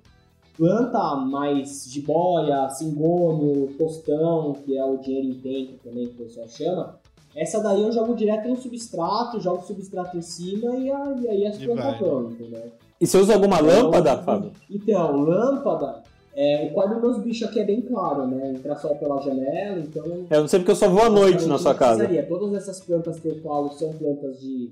[0.57, 6.25] planta mais de boia, cingônio, tostão, que é o dinheiro em tempo também que o
[6.25, 6.99] pessoal chama,
[7.35, 11.59] essa daí eu jogo direto no substrato, jogo o substrato em cima e, aí as
[11.59, 12.73] plantas vão, entendeu?
[12.99, 14.53] E você usa alguma então, lâmpada, Fábio?
[14.71, 16.03] Então, lâmpada,
[16.35, 18.53] é, o quarto dos meus bichos aqui é bem claro, né?
[18.53, 20.27] Entra sol pela janela, então.
[20.31, 22.09] Eu não sei porque eu só vou à noite na sua casa.
[22.23, 24.71] Todas essas plantas que eu falo são plantas de,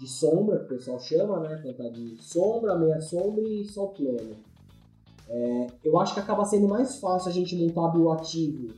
[0.00, 1.56] de sombra, que o pessoal chama, né?
[1.56, 4.34] Planta de sombra, meia sombra e sol pleno.
[5.28, 8.68] É, eu acho que acaba sendo mais fácil a gente montar bioativo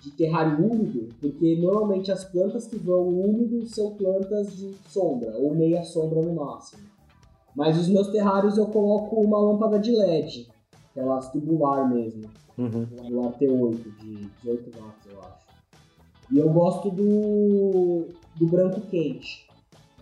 [0.00, 5.54] de terrário úmido, porque normalmente as plantas que vão úmido são plantas de sombra, ou
[5.54, 6.82] meia sombra no máximo.
[7.54, 10.48] Mas os meus terrários eu coloco uma lâmpada de LED,
[10.90, 12.86] aquelas tubular mesmo, uhum.
[12.86, 15.44] tubular T8 de 18 watts, eu acho.
[16.30, 18.06] E eu gosto do,
[18.36, 19.43] do branco quente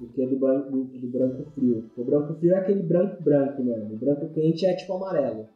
[0.03, 1.91] do que do branco, do, do branco frio.
[1.97, 3.95] O branco frio é aquele branco branco mesmo.
[3.95, 5.47] O branco quente é tipo amarelo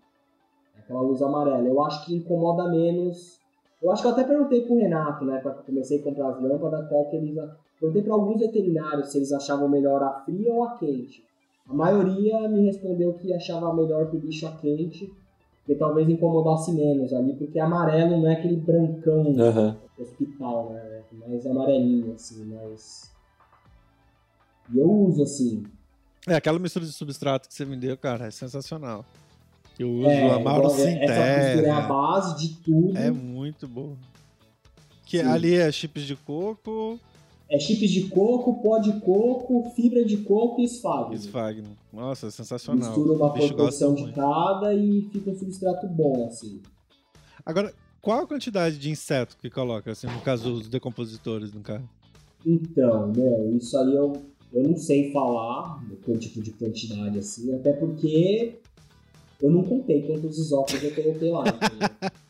[0.86, 1.66] aquela luz amarela.
[1.66, 3.40] Eu acho que incomoda menos.
[3.82, 6.88] Eu acho que eu até perguntei pro Renato, né, quando comecei a comprar as lâmpadas,
[6.88, 7.36] qual que eles.
[7.78, 11.22] Perguntei para alguns veterinários se eles achavam melhor a fria ou a quente.
[11.68, 15.12] A maioria me respondeu que achava melhor pro bicho a quente,
[15.58, 19.74] porque talvez incomodasse menos ali, porque amarelo não é aquele brancão uhum.
[19.98, 21.02] hospital, né?
[21.12, 23.14] É mais amarelinho, assim, mais.
[24.72, 25.64] E eu uso assim.
[26.26, 29.04] É, aquela mistura de substrato que você me deu, cara, é sensacional.
[29.78, 30.66] Eu uso é, a Mauro.
[30.68, 32.96] Essa é a base de tudo.
[32.96, 33.96] É muito boa.
[35.04, 35.26] Que Sim.
[35.26, 36.98] ali é chips de coco.
[37.48, 41.14] É chips de coco, pó de coco, fibra de coco e esfagno.
[41.14, 41.76] Esfagno.
[41.92, 42.88] Nossa, sensacional.
[42.88, 46.60] Mistura uma proporção de cada e fica um substrato bom, assim.
[47.44, 47.72] Agora,
[48.02, 51.88] qual a quantidade de inseto que coloca, assim, no caso dos decompositores no carro?
[52.44, 54.12] Então, né, isso aí eu,
[54.56, 58.54] eu não sei falar, qual tipo de quantidade, assim, até porque
[59.42, 61.44] eu não contei quantos isópodos eu coloquei lá.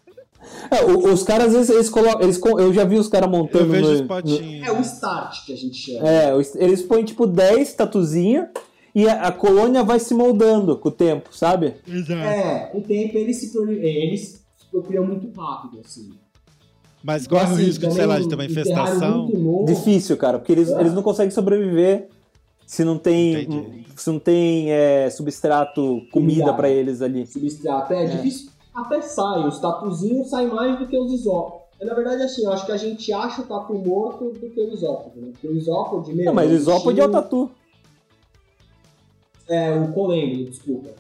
[0.71, 2.23] É, os caras, eles, eles colocam.
[2.23, 3.65] Eles, eu já vi os caras montando.
[3.65, 4.61] Eu vejo no, os potinhos.
[4.61, 4.65] No...
[4.65, 6.09] É o start que a gente chama.
[6.09, 8.49] É, eles põem tipo 10 tatuzinhas
[8.95, 11.75] e a, a, colônia vai se moldando com o tempo, sabe?
[11.87, 12.13] Exato.
[12.13, 16.11] É, com o tempo eles se, eles se procriam muito rápido, assim.
[17.03, 19.65] Mas corre assim, o risco, de, sei lá, de ter uma infestação.
[19.67, 20.81] Difícil, cara, porque eles, é.
[20.81, 22.09] eles não conseguem sobreviver
[22.67, 27.25] se não tem, se não tem é, substrato, comida para eles ali.
[27.27, 28.51] Substrato, é, é, difícil.
[28.75, 31.65] Até sai, os tatuzinhos saem mais do que os isópodos.
[31.81, 34.61] É, na verdade, assim, eu acho que a gente acha o tatu morto do que
[34.61, 35.29] o isópode, né?
[35.33, 36.25] Porque o isópode, meu...
[36.27, 37.51] Não, mas o isópode é o tatu.
[39.49, 40.91] É, o colêmbolo, desculpa.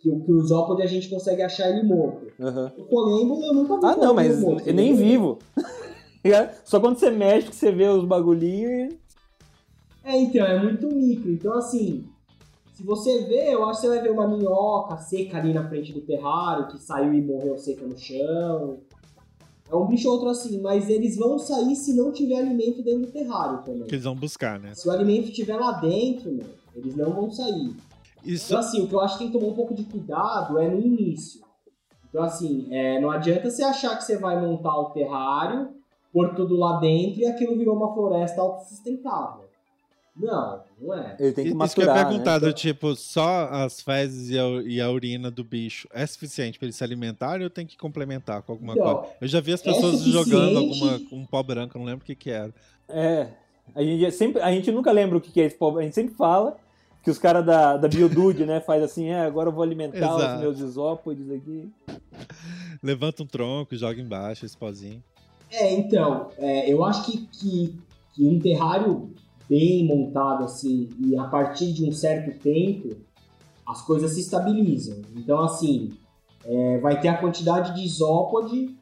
[0.00, 2.26] Que, o- que o isópode a gente consegue achar ele morto.
[2.40, 2.72] Aham.
[2.76, 4.96] O colêmbolo eu nunca vi Ah, não, mas morto, eu nem né?
[5.02, 5.38] vivo.
[6.64, 9.01] Só quando você mexe que você vê os bagulhinhos e...
[10.04, 11.30] É, então, é muito micro.
[11.30, 12.04] Então, assim,
[12.72, 15.92] se você vê, eu acho que você vai ver uma minhoca seca ali na frente
[15.92, 18.80] do terrário, que saiu e morreu seca no chão.
[19.70, 23.06] É um bicho ou outro assim, mas eles vão sair se não tiver alimento dentro
[23.06, 23.84] do terrário também.
[23.84, 24.74] Que eles vão buscar, né?
[24.74, 27.74] Se o alimento estiver lá dentro, meu, eles não vão sair.
[28.24, 30.58] Isso, Então, assim, o que eu acho que tem que tomar um pouco de cuidado
[30.58, 31.40] é no início.
[32.08, 35.70] Então, assim, é, não adianta você achar que você vai montar o terrário,
[36.12, 39.44] pôr tudo lá dentro e aquilo virou uma floresta autossustentável.
[40.14, 41.16] Não, não é.
[41.18, 42.04] Ele tem que isso que eu ia maturar, né?
[42.10, 46.58] perguntar, do tipo, só as fezes e a, e a urina do bicho é suficiente
[46.58, 49.12] pra ele se alimentar ou tem que complementar com alguma Então, coisa?
[49.22, 52.02] Eu já vi as é pessoas suficiente- jogando alguma, um pó branco, eu não lembro
[52.02, 52.52] o que que era.
[52.88, 53.28] É.
[53.74, 55.78] A gente, sempre, a gente nunca lembra o que que é esse povo.
[55.78, 56.58] A gente sempre fala
[57.02, 60.34] que os caras da, da Biodude, né, faz assim, é, agora eu vou alimentar Exato.
[60.34, 61.68] os meus isópodes aqui.
[62.82, 65.02] Levanta um tronco, joga embaixo esse pozinho.
[65.50, 67.78] É, então, é, eu acho que, que,
[68.14, 69.10] que um terrário
[69.48, 72.96] bem montado, assim, e a partir de um certo tempo,
[73.66, 75.02] as coisas se estabilizam.
[75.16, 75.90] Então, assim,
[76.44, 78.76] é, vai ter a quantidade de isópode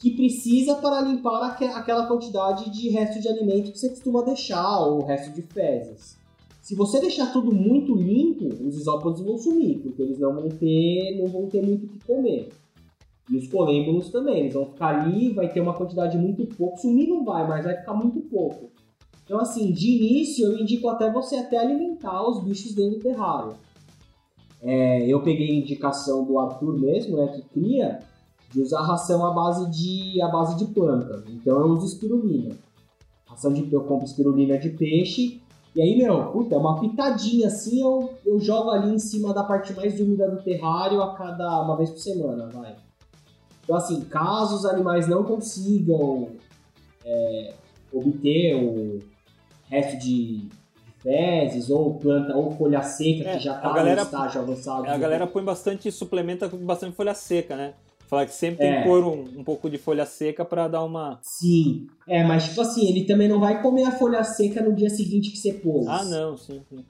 [0.00, 4.80] que precisa para limpar aque- aquela quantidade de resto de alimento que você costuma deixar,
[4.80, 6.18] ou resto de fezes.
[6.60, 11.18] Se você deixar tudo muito limpo, os isópodes vão sumir, porque eles não vão ter,
[11.20, 12.48] não vão ter muito o que comer.
[13.30, 16.80] E os colêmbulos também, eles vão ficar ali, vai ter uma quantidade muito pouco.
[16.80, 18.71] Sumir não vai, mas vai ficar muito pouco.
[19.24, 23.54] Então, assim, de início eu indico até você até alimentar os bichos dentro do terrário.
[24.60, 28.00] É, eu peguei a indicação do Arthur mesmo, né, que cria,
[28.50, 31.24] de usar ração à base de, à base de planta.
[31.28, 32.54] Então eu uso espirulina.
[33.26, 35.40] Ração de, eu compro espirulina de peixe.
[35.74, 39.72] E aí, meu, puta, uma pitadinha assim, eu, eu jogo ali em cima da parte
[39.72, 42.76] mais úmida do terrário a cada uma vez por semana, vai.
[43.64, 46.28] Então, assim, caso os animais não consigam
[47.04, 47.54] é,
[47.90, 48.98] obter o
[49.72, 50.48] resto de,
[51.02, 54.86] fezes, ou planta, ou folha seca, É, que já a está galera- no estágio avançado.
[54.88, 57.74] A galera põe bastante, suplementa com bastante folha seca, né?
[58.06, 58.82] Fala que sempre tem É.
[58.82, 61.18] que pôr um, um pouco de folha seca pra dar uma.
[61.22, 64.90] Sim, é, mas tipo assim, ele também não vai comer a folha seca no dia
[64.90, 65.86] seguinte que você pôs.
[65.88, 66.84] Ah, não, sim, sim.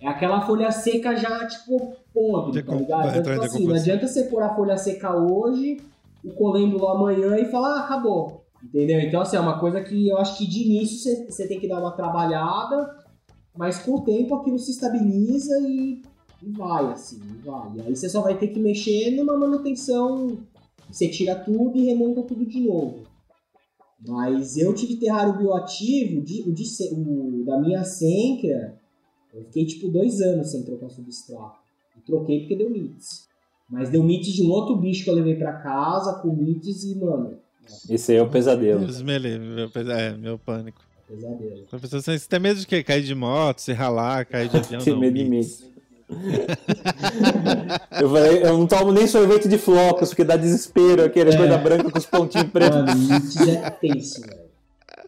[0.00, 3.08] É aquela folha seca já, tipo, podre, tá ligado?
[3.18, 5.76] Então, tipo assim, não adianta você pôr a folha seca hoje,
[6.24, 8.39] o colêmbulo amanhã e falar, ah, acabou.
[8.62, 9.00] Entendeu?
[9.00, 11.80] Então, assim, é uma coisa que eu acho que de início você, tem que dar
[11.80, 13.04] uma trabalhada,
[13.56, 16.02] mas com o tempo aquilo se estabiliza e,
[16.42, 17.76] e vai, assim, e vai.
[17.76, 20.38] E aí você só vai ter que mexer numa manutenção,
[20.90, 23.00] você tira tudo e remonta tudo de novo.
[24.06, 28.78] Mas eu tive terrário bioativo, de- o, de o da minha Sencra,
[29.32, 31.58] eu fiquei tipo dois anos sem trocar substrato.
[31.96, 33.28] E troquei porque deu mites.
[33.68, 36.94] Mas deu mites de um outro bicho que eu levei pra casa, com mites e,
[36.94, 37.38] mano,
[37.88, 38.80] Esse aí é o pesadelo.
[38.80, 40.80] Deus me livre, meu, é, meu pânico.
[41.08, 41.66] pesadelo.
[41.72, 42.82] A pessoa, Você tem medo de quê?
[42.82, 44.80] Cair de moto, se ralar, cair de avião?
[44.84, 45.70] Tem medo de
[48.00, 51.36] eu, falei, eu não tomo nem sorvete de flocos, porque dá desespero aquele É.
[51.36, 52.78] coisa branca com os pontinhos pretos.
[52.80, 54.40] Mano, mites é tenso, velho.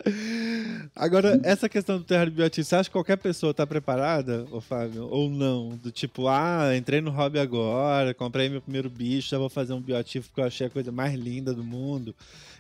[0.95, 5.09] Agora, essa questão do terrário bioativo, você acha que qualquer pessoa tá preparada, ô Fábio?
[5.11, 5.71] Ou não?
[5.83, 9.81] Do tipo, ah, entrei no hobby agora, comprei meu primeiro bicho, já vou fazer um
[9.81, 12.15] bioativo porque eu achei a coisa mais linda do mundo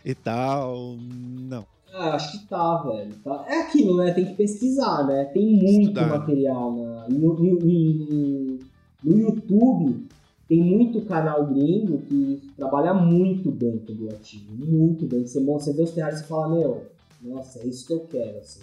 [0.05, 0.97] e tal.
[0.99, 1.67] Não.
[1.93, 3.13] Ah, acho que tá, velho.
[3.23, 3.45] Tá.
[3.49, 4.13] É aquilo, né?
[4.13, 5.27] Tem que pesquisar, né?
[5.27, 6.07] Tem muito Estudar.
[6.09, 7.07] material na...
[7.11, 8.59] e no, no- no-
[9.05, 10.07] no YouTube.
[10.49, 14.55] Tem muito canal gringo que trabalha muito bem com o bioativo.
[14.55, 15.27] Muito bem.
[15.27, 16.87] Você, você vê os terrários e fala, meu,
[17.23, 18.63] nossa, é isso que eu quero, assim.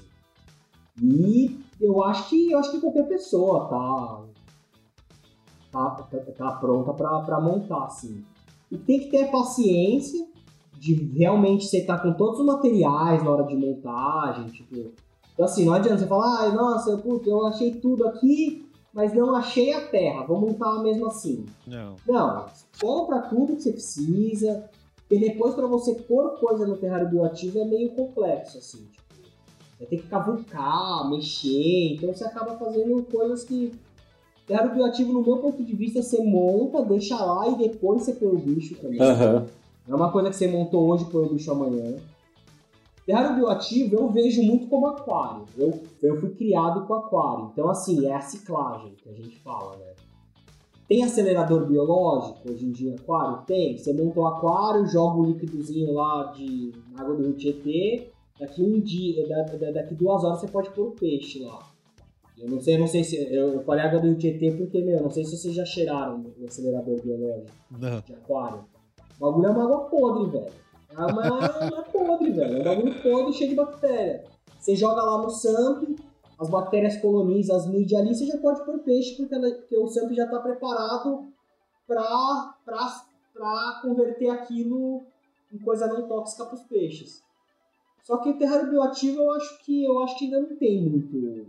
[1.02, 4.24] E eu acho que eu acho que qualquer pessoa tá
[5.72, 8.24] tá, tá, tá pronta pra, pra montar, assim.
[8.72, 10.28] E tem que ter paciência
[10.78, 14.94] de realmente você estar com todos os materiais na hora de montagem, tipo.
[15.34, 19.36] Então assim, não adianta você falar, ai, nossa, puta, eu achei tudo aqui, mas não
[19.36, 21.46] achei a terra, vou montar mesmo assim.
[21.66, 21.96] Não.
[22.08, 22.46] Não,
[22.82, 24.70] compra tudo que você precisa,
[25.10, 29.04] e depois para você pôr coisa no terrário bioativo é meio complexo, assim, tipo,
[29.80, 33.72] vai ter que cavucar, mexer, então você acaba fazendo coisas que.
[34.46, 38.30] Terrário bioativo, no meu ponto de vista, você monta, deixa lá e depois você põe
[38.30, 38.98] o bicho também.
[39.88, 41.98] Não é uma coisa que você montou hoje e põe o bicho amanhã.
[43.06, 45.46] Terrário bioativo eu vejo muito como aquário.
[45.56, 47.50] Eu, eu fui criado com aquário.
[47.54, 49.94] Então, assim, é a ciclagem que a gente fala, né?
[50.90, 53.44] Tem acelerador biológico hoje em dia, aquário?
[53.46, 53.78] Tem.
[53.78, 58.10] Você monta o aquário, joga o líquidozinho lá de água do Rio Tietê,
[58.40, 59.24] daqui um dia,
[59.72, 61.60] daqui duas horas você pode pôr o peixe lá.
[62.36, 63.18] Eu não sei, eu não sei se.
[63.32, 66.46] Eu falei água do Rio Tietê porque, meu, não sei se vocês já cheiraram o
[66.48, 68.02] acelerador biológico Não.
[68.02, 68.66] de aquário.
[69.20, 70.54] O bagulho é uma água podre, velho.
[70.92, 72.58] É uma, uma podre, velho.
[72.58, 74.24] É um bagulho podre cheio de bactéria.
[74.60, 76.00] Você joga lá no SAMP,
[76.40, 79.88] as bactérias colonizam as mídias ali, você já pode pôr peixe, porque, ela- porque o
[79.88, 81.28] SAMP já está preparado
[81.88, 85.04] para converter aquilo
[85.54, 87.24] em coisa não tóxica para os peixes.
[88.04, 91.48] Só que o terrário bioativo eu acho que eu acho que ainda não tem muito.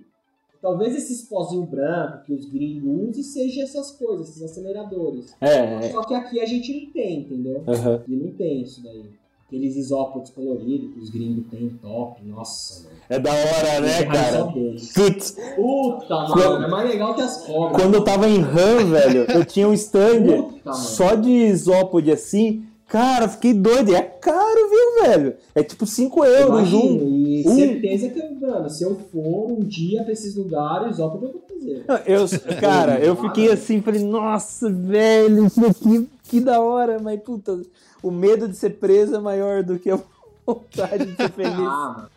[0.61, 5.35] Talvez esses pozinhos brancos que os gringos usem seja essas coisas, esses aceleradores.
[5.41, 5.91] É, é.
[5.91, 7.65] Só que aqui a gente não tem, entendeu?
[7.67, 7.95] Aham.
[7.95, 9.05] Aqui não tem isso daí.
[9.51, 12.97] Aqueles isópodos coloridos que os gringos têm top, nossa, mano.
[13.09, 14.45] É da hora, né, cara?
[14.45, 17.83] Putz, Puta, mano, é mais legal que as cobras.
[17.83, 22.63] quando eu tava em RAM, velho, eu tinha um stand Puta, só de isópode assim.
[22.87, 23.91] Cara, fiquei doido.
[23.91, 25.35] E é caro, viu, velho?
[25.53, 27.27] É tipo 5 euros Imagino, um.
[27.27, 27.57] e um.
[27.57, 31.85] certeza que, mano, se eu for um dia pra esses lugares, isópodo eu vou fazer.
[32.07, 37.61] Eu, cara, eu fiquei assim, falei, nossa, velho, isso aqui, que da hora, mas puta,
[38.01, 40.01] o medo de ser preso é maior do que a
[40.47, 41.59] vontade de ser feliz.
[41.59, 42.11] Ah, mano.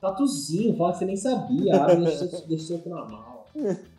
[0.00, 1.84] Tatuzinho, fala que você nem sabia.
[1.84, 1.94] Ah,
[2.48, 3.44] deixa eu na mala.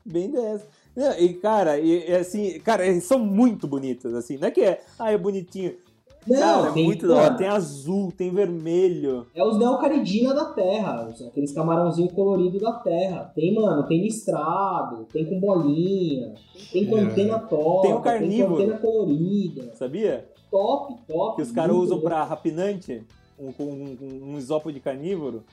[0.03, 0.65] Bem dessa.
[0.95, 4.81] Não, E, cara, e assim, cara, eles são muito bonitos, assim, não é que é,
[4.99, 5.75] ah, é bonitinho.
[6.27, 7.33] Não, cara, é tem- muito da hora.
[7.33, 9.25] Tem azul, tem vermelho.
[9.33, 13.31] É os neocaridina da terra, aqueles camarãozinhos coloridos da terra.
[13.33, 16.35] Tem, mano, tem listrado, tem com bolinha,
[16.71, 17.01] tem com É.
[17.01, 18.55] antena top, Tem o carnívoro.
[18.55, 19.73] com antena colorida.
[19.73, 20.29] Sabia?
[20.51, 21.35] Top, top.
[21.37, 23.01] Que os caras usam pra rapinante,
[23.39, 25.43] um, um, um, um isópode carnívoro.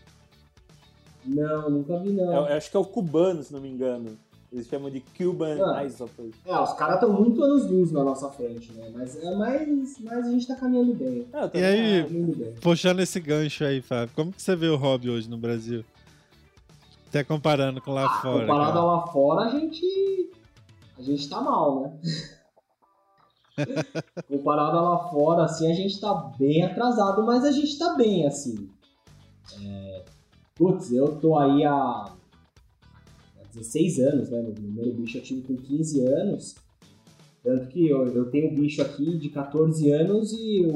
[1.25, 2.33] Não, nunca vi não.
[2.33, 4.11] Eu acho que é o cubano, se não me engano.
[4.51, 5.83] Eles chamam de Cuban Ah.
[6.47, 8.91] É, os caras estão muito anos luz na nossa frente, né?
[8.95, 11.27] Mas, é mais, mas a gente tá caminhando bem.
[11.35, 12.55] Ah, E aí, bem.
[12.61, 15.85] puxando esse gancho aí, Fábio, como que você vê o hobby hoje no Brasil?
[17.09, 18.41] Até comparando com lá Ah, fora.
[18.47, 18.79] comparado cara.
[18.81, 20.31] a lá fora, a gente.
[20.99, 21.99] A gente tá mal, né?
[24.29, 28.27] comparado a lá fora, assim, a gente tá bem atrasado, mas a gente tá bem,
[28.27, 28.69] assim.
[29.63, 30.05] É,
[30.55, 32.13] Putz, eu tô aí há
[33.55, 34.41] 16 anos, né?
[34.43, 36.55] Meu primeiro bicho eu tive com 15 anos.
[37.43, 40.71] Tanto que eu, eu tenho bicho aqui de 14 anos e eu,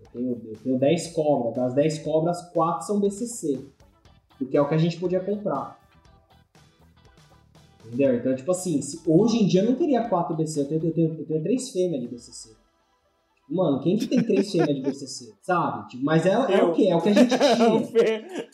[0.00, 1.54] eu, tenho, eu tenho 10 cobras.
[1.56, 3.60] Das 10 cobras, 4 são BCC.
[4.38, 5.78] Porque é o que a gente podia comprar.
[7.86, 8.16] Entendeu?
[8.16, 10.92] Então, tipo assim, se- hoje em dia eu não teria 4 BCC, eu tenho, eu
[10.92, 12.50] tenho, eu tenho 3 fêmeas de BCC.
[13.48, 15.32] Mano, quem que tem 3 fêmeas de BCC?
[15.40, 15.88] Sabe?
[15.90, 16.88] Tipo, mas é, é o que?
[16.88, 17.38] É o que a gente O
[17.86, 18.48] tinha.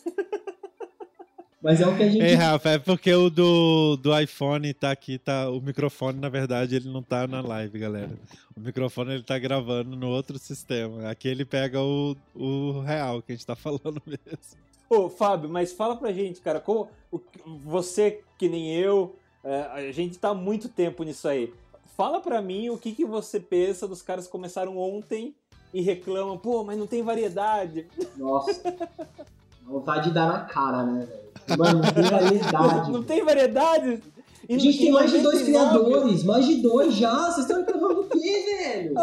[1.63, 4.91] Mas é o que a gente Ei, Rafa, é porque o do, do iPhone tá
[4.91, 5.49] aqui, tá.
[5.49, 8.11] O microfone, na verdade, ele não tá na live, galera.
[8.53, 11.09] O microfone ele tá gravando no outro sistema.
[11.09, 14.57] Aqui ele pega o, o real que a gente tá falando mesmo.
[14.89, 17.21] Ô, Fábio, mas fala pra gente, cara, como o
[17.63, 21.53] você que nem eu, é, a gente tá há muito tempo nisso aí.
[21.95, 25.33] Fala pra mim o que, que você pensa dos caras que começaram ontem
[25.73, 27.87] e reclamam, pô, mas não tem variedade.
[28.17, 28.61] Nossa.
[29.65, 31.23] Vontade de dar na cara, né, velho?
[31.57, 32.91] Mano, não tem variedade.
[32.91, 34.03] não tem variedade?
[34.47, 37.31] E A gente em tem mais de dois 99 criadores, mais de dois já.
[37.31, 38.93] Vocês estão reclamando do quê, velho?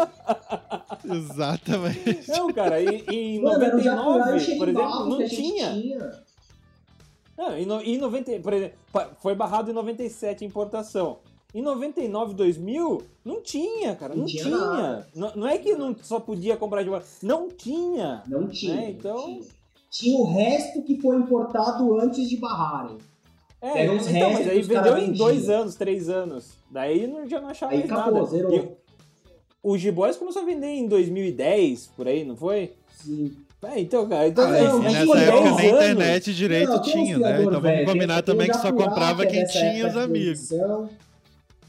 [1.15, 2.29] Exatamente.
[2.29, 5.71] Não, cara, em, em Mano, era o Japurá e o 99, por exemplo, não tinha.
[5.73, 6.21] tinha.
[7.37, 8.77] Não, em, no, em 90, por exemplo,
[9.19, 11.17] foi barrado em 97 a importação.
[11.53, 15.07] Em 99, 2000, não tinha, cara, não, Não tinha tinha.
[15.15, 18.23] Não, não é que não só podia comprar de volta, não tinha.
[18.27, 18.79] Não tinha.
[18.81, 19.60] É, então- não tinha.
[19.91, 22.97] Tinha o resto que foi importado antes de barrarem.
[23.61, 25.17] É, Era uns então, restos mas aí os vendeu em vendiam.
[25.27, 26.53] dois anos, três anos.
[26.71, 28.25] Daí não, já não achava Aí mais acabou, nada.
[28.25, 28.53] zerou.
[28.55, 28.71] E
[29.61, 32.73] o G-Boys começou a vender em 2010, por aí, não foi?
[32.95, 33.33] Sim.
[33.63, 35.81] É, então, cara, então, Ah, é, não, é Nessa tinha época 10 nem anos.
[35.83, 37.43] internet direito Não, tinha, né?
[37.43, 39.99] Então velho, vamos combinar também que só Japurá, comprava que é quem tinha os de
[39.99, 40.49] amigos.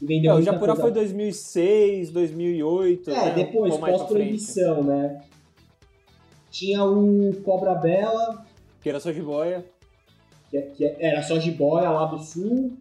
[0.01, 3.11] vendeu É, o Japurá coisa- foi 2006, 2008.
[3.11, 5.21] É, né, depois, pós-proibição, né?
[6.53, 8.45] Tinha o Cobra Bela,
[8.79, 9.65] Que era só jiboia.
[10.51, 12.77] que, que era só jiboia lá do sul.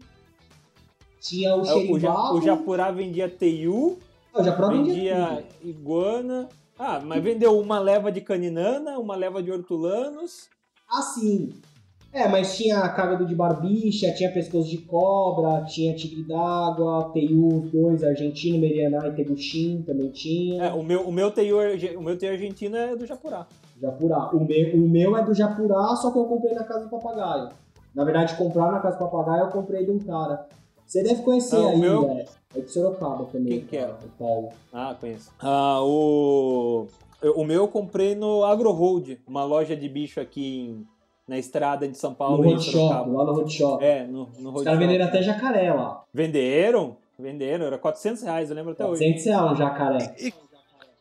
[1.18, 3.98] Tinha o É, O, o Japurá vendia TU,
[4.34, 6.50] Ah, o Japurá vendia iguana.
[6.78, 10.48] Ah, mas vendeu uma leva de caninana, uma leva de hortulanos.
[10.86, 11.54] Ah, sim.
[12.12, 18.04] É, mas tinha cágado de barbicha, tinha pescoço de cobra, tinha tigre d'água, TU 2,
[18.04, 20.62] argentino, merianá e teguxim também tinha.
[20.64, 21.28] É, o meu, o meu
[21.58, 23.46] arge- o meu TU argentino é do Japurá.
[23.82, 24.30] Japurá.
[24.32, 27.48] O meu, o meu é do Japurá, só que eu comprei na Casa do Papagaio.
[27.94, 30.46] Na verdade, comprar na Casa do Papagaio eu comprei de um cara.
[30.86, 32.24] Você deve conhecer Ah, aí, meu- é,
[32.56, 33.58] é de Sorocaba também.
[33.60, 33.86] Quem que é?
[33.88, 34.48] O Paulo.
[34.72, 35.30] Ah, conheço.
[35.40, 36.86] Ah, o...
[37.36, 40.86] o meu eu comprei no Agro Road, uma loja de bicho aqui em-
[41.26, 42.44] na estrada de São No Paulo.
[42.44, 43.12] em Road Shop, Sorocaba.
[43.18, 43.84] lá no Road Shop.
[43.84, 46.02] É, no, no Os Road caras venderam até jacaré lá.
[46.12, 46.96] Venderam?
[47.18, 49.02] Venderam, era 400 reais, eu lembro até hoje.
[49.04, 50.16] 400 reais um jacaré.
[50.20, 50.32] E,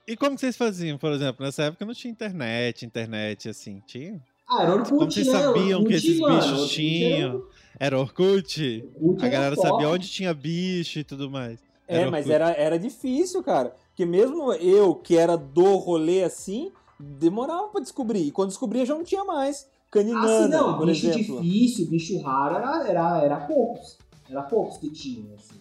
[0.07, 1.45] e como que vocês faziam, por exemplo?
[1.45, 4.22] Nessa época não tinha internet, internet assim, tinha?
[4.48, 5.34] Ah, era Orkut, Como vocês né?
[5.34, 7.44] sabiam Orkut, que esses mano, bichos Orkut tinham?
[7.80, 8.61] Era Orkut?
[8.61, 11.60] Era, Orkut A era galera sabia onde tinha bicho e tudo mais.
[11.88, 12.32] É, mas Orkut.
[12.34, 13.76] era, era difícil, cara.
[13.90, 18.28] Porque mesmo eu, que era do rolê assim, demorava pra descobrir.
[18.28, 19.68] E quando descobria já não tinha mais.
[19.69, 21.41] Ah, Caninana, sim, não, por bicho exemplo.
[21.41, 23.98] difícil, bicho raro, era, era, era poucos.
[24.30, 25.60] Era poucos que tinham, assim.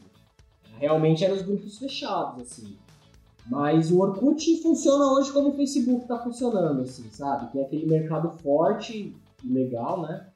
[0.78, 2.76] Realmente eram os grupos fechados, assim.
[3.48, 7.50] Mas o Orkut funciona hoje como o Facebook tá funcionando, assim, sabe?
[7.52, 9.14] Tem aquele mercado forte
[9.44, 10.26] e legal, né?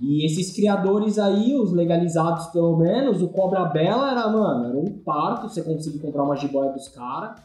[0.00, 4.98] E esses criadores aí, os legalizados pelo menos, o Cobra Bela era, mano, era um
[4.98, 7.40] parto você conseguir comprar uma jiboia dos caras.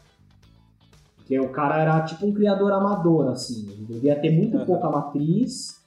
[1.16, 3.66] Porque o cara era tipo um criador amador, assim.
[3.70, 4.66] Ele devia ter muito Aham.
[4.66, 5.82] pouca matriz.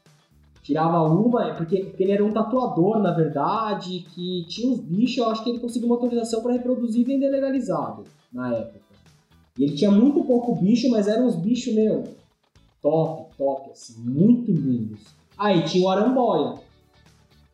[0.61, 5.29] Tirava uma, porque, porque ele era um tatuador, na verdade, que tinha uns bichos, eu
[5.29, 8.79] acho que ele conseguiu uma autorização para reproduzir e vender legalizado na época.
[9.57, 12.03] E ele tinha muito pouco bicho, mas eram uns bichos, meu,
[12.81, 15.01] top, top, assim, muito lindos.
[15.37, 16.59] Aí tinha o Aramboia.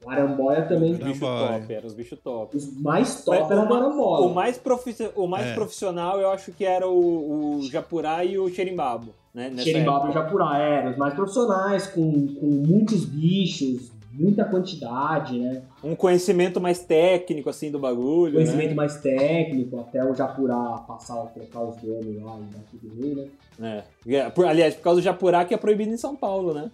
[0.05, 2.57] O Aramboia também, Os bichos top, eram os bichos top.
[2.57, 4.25] os mais top Mas era o Aramboia.
[4.25, 5.53] O mais, profi- o mais É.
[5.53, 9.49] profissional eu acho que era o, o Japurá e o Xerimbabo, né?
[9.49, 10.13] Nessa Xerimbaba e.
[10.13, 15.64] Japurá, é, os mais profissionais, com, com muitos bichos, muita quantidade, né?
[15.84, 18.76] Um conhecimento mais técnico, assim, do bagulho, Conhecimento né?
[18.76, 23.15] mais técnico, até o Japurá passar, trocar os donos lá e dar tudo ruim,
[23.60, 23.84] né?
[24.07, 24.15] É.
[24.15, 26.69] É, por- aliás, por causa do Japurá que é proibido em São Paulo, né?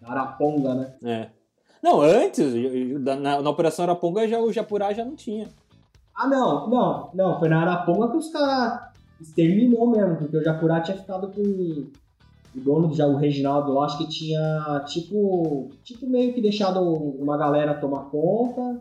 [0.00, 0.94] Da Araponga, né?
[1.04, 1.28] É.
[1.82, 2.52] Não, antes,
[3.00, 5.48] na, na Operação Araponga, já, o Japurá já não tinha.
[6.14, 8.80] Ah, não, não, não, foi na Araponga que os caras
[9.20, 11.86] exterminou mesmo, porque o Japurá tinha ficado com
[12.56, 17.36] o dono, já o Reginaldo lá, acho que tinha, tipo, tipo meio que deixado uma
[17.36, 18.78] galera tomar conta,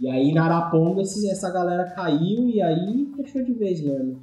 [0.00, 4.22] e aí na Araponga esse- essa galera caiu e aí fechou de vez mesmo.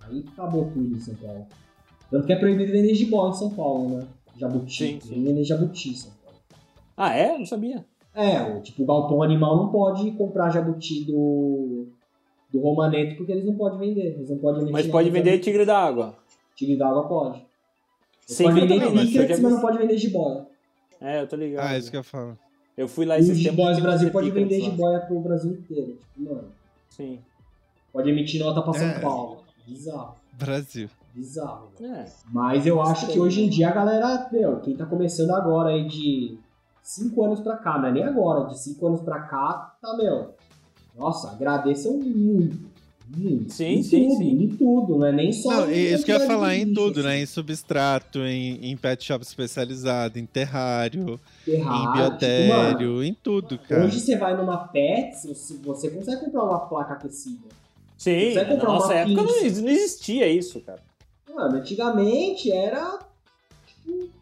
[0.00, 1.46] Aí acabou tudo em São Paulo.
[2.10, 4.06] Tanto que é proibido vender gibó em São Paulo, né?
[4.36, 4.72] Jabuti.
[4.76, 5.22] Sim, sim.
[5.24, 6.38] Vender jabuti em São Paulo.
[6.96, 7.38] Ah, é?
[7.38, 7.84] Não sabia.
[8.14, 11.86] É, o, tipo, o galpão animal não pode comprar jabuti do,
[12.52, 14.14] do Romaneto porque eles não podem vender.
[14.16, 15.44] Eles não podem emitir Mas pode de vender jabuti.
[15.44, 16.14] tigre d'água.
[16.54, 17.42] Tigre d'água pode.
[18.26, 20.46] Sim, pode vender também, mas não pode vender jiboia.
[21.00, 21.66] É, eu tô ligado.
[21.66, 22.38] Ah, isso que eu falo.
[22.76, 23.66] Eu fui lá E esses os tempos.
[23.68, 25.98] tive Brasil pode vender jiboia pro Brasil inteiro.
[26.14, 26.48] Tipo, mano,
[26.88, 27.18] Sim.
[27.92, 28.98] pode emitir nota pra São É.
[29.00, 29.42] Paulo.
[29.66, 30.88] Bizarro, Brasil.
[31.14, 31.68] bizarro.
[31.80, 32.06] É.
[32.32, 35.86] Mas eu acho que hoje em dia a galera, meu, quem tá começando agora aí
[35.86, 36.38] de
[36.82, 40.34] 5 anos pra cá, não é nem agora, de 5 anos pra cá, tá, meu.
[40.96, 42.71] Nossa, agradeçam muito.
[43.48, 44.30] Sim, em sim, tudo, sim.
[44.30, 45.50] Em tudo, não é nem só.
[45.50, 47.18] Não, em isso que eu ia falar em tudo, né?
[47.18, 53.14] Em substrato, em, em pet shop especializado, em terrário, em Terrário, biotério, tipo, mano, em
[53.14, 53.84] tudo, cara.
[53.84, 57.48] Hoje você vai numa Pets, você, você consegue comprar uma placa aquecida.
[57.98, 60.80] Sim, na nossa época não, não existia isso, cara.
[61.34, 62.98] Mano, antigamente era.
[63.66, 64.21] Tipo.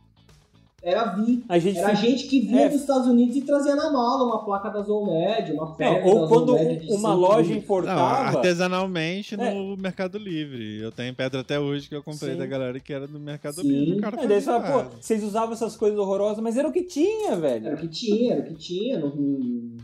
[0.82, 1.44] Era vi.
[1.47, 2.69] A gente Era gente que vinha É.
[2.70, 6.20] dos Estados Unidos e trazia na mala uma placa da Zolmed, uma Não, pedra ou
[6.23, 6.57] da quando
[6.89, 7.48] uma loja litros.
[7.51, 8.39] Não, importava.
[8.39, 9.55] artesanalmente É.
[9.55, 10.81] no Mercado Livre.
[10.81, 12.39] Eu tenho pedra até hoje que eu comprei Sim.
[12.39, 13.69] da galera que era do Mercado Sim.
[13.69, 13.98] Livre.
[13.98, 16.73] O cara Aí daí você fala, pô, vocês usavam essas coisas horrorosas, mas era o
[16.73, 17.77] que tinha, Era o velho.
[17.77, 18.98] que tinha, era o que tinha.
[19.01, 19.77] Não,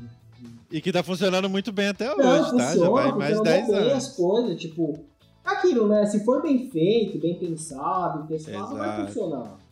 [0.72, 2.58] E que tá funcionando muito bem até não hoje, tá?
[2.58, 3.92] Já funciona, vai mais de funciona 10 bem anos.
[3.92, 4.98] as coisas, tipo.
[5.44, 6.04] Aquilo, né?
[6.06, 9.06] Se for bem feito, bem pensado, testado, vai Exato.
[9.12, 9.65] funcionar.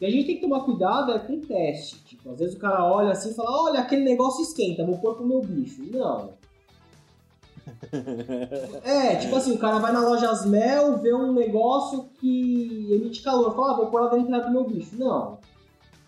[0.00, 2.02] E a gente tem que tomar cuidado é com o teste.
[2.04, 5.14] Tipo, às vezes o cara olha assim e fala, olha, aquele negócio esquenta, vou pôr
[5.14, 5.82] pro meu bicho.
[5.90, 6.30] Não.
[8.84, 13.54] É, tipo assim, o cara vai na loja Asmel, vê um negócio que emite calor,
[13.54, 14.96] fala, ah, vou pôr lá dentro do meu bicho.
[14.98, 15.38] Não.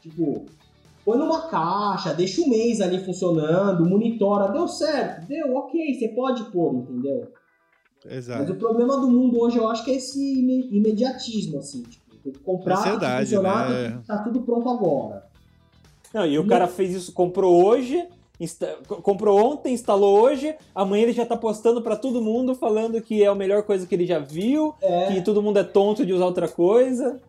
[0.01, 0.45] Tipo,
[1.05, 6.45] põe numa caixa, deixa um mês ali funcionando, monitora, deu certo, deu, ok, você pode
[6.51, 7.33] pôr, entendeu?
[8.05, 8.53] Mas Exato.
[8.53, 12.33] o problema do mundo hoje, eu acho que é esse ime- imediatismo, assim, tipo, tem
[12.33, 13.99] que comprar, que Ansiedade, funcionar, né?
[14.01, 15.25] que- tá tudo pronto agora.
[16.15, 18.07] Não, e o cara fez isso, comprou hoje,
[18.41, 23.01] insta- co- comprou ontem, instalou hoje, amanhã ele já tá postando pra todo mundo falando
[23.03, 25.07] que é a melhor coisa que ele já viu, É.
[25.13, 27.21] que todo mundo é tonto de usar outra coisa.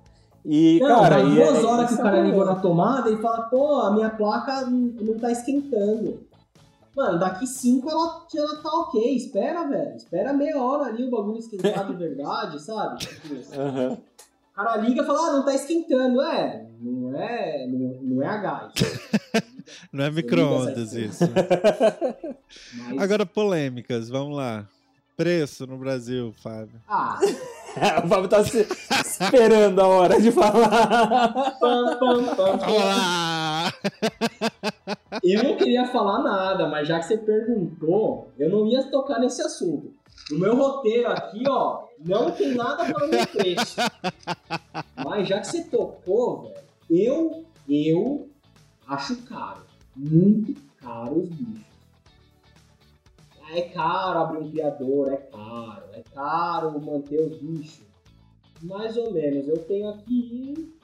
[0.45, 3.09] E, Não, cara, e duas é- horas que isso o cara é ligou na tomada
[3.11, 6.25] e fala, pô, a minha placa não tá esquentando.
[6.95, 9.95] Mano, daqui cinco ela, ela tá ok, espera, velho.
[9.97, 13.05] Espera meia hora ali o bagulho esquentar de verdade, sabe?
[13.55, 13.93] Aham.
[13.93, 13.97] o
[14.57, 16.21] cara liga e fala, ah, não tá esquentando.
[16.21, 18.73] É, não é, não, não é a gás.
[19.91, 21.25] Não é micro-ondas isso.
[22.73, 23.01] Mas...
[23.01, 24.65] Agora, polêmicas, vamos lá.
[25.17, 26.79] Preço no Brasil, Fábio.
[26.87, 27.19] Ah.
[28.01, 28.65] o Fábio tá se
[29.19, 31.57] esperando a hora de falar.
[31.59, 33.73] Pam, pam, pam, Olá!
[35.21, 39.41] Eu não queria falar nada, mas já que você perguntou, eu não ia tocar nesse
[39.41, 39.91] assunto.
[40.29, 43.77] No meu roteiro aqui, ó, não tem nada falando de preço.
[45.03, 46.57] Mas já que você tocou, velho,
[46.89, 48.29] eu, eu
[48.87, 49.65] acho caro.
[49.95, 51.65] Muito caro os bichos.
[53.51, 55.83] É caro abrir um criador, é caro.
[55.93, 57.87] É caro manter os bichos.
[58.61, 59.47] Mais ou menos.
[59.47, 60.77] Eu tenho aqui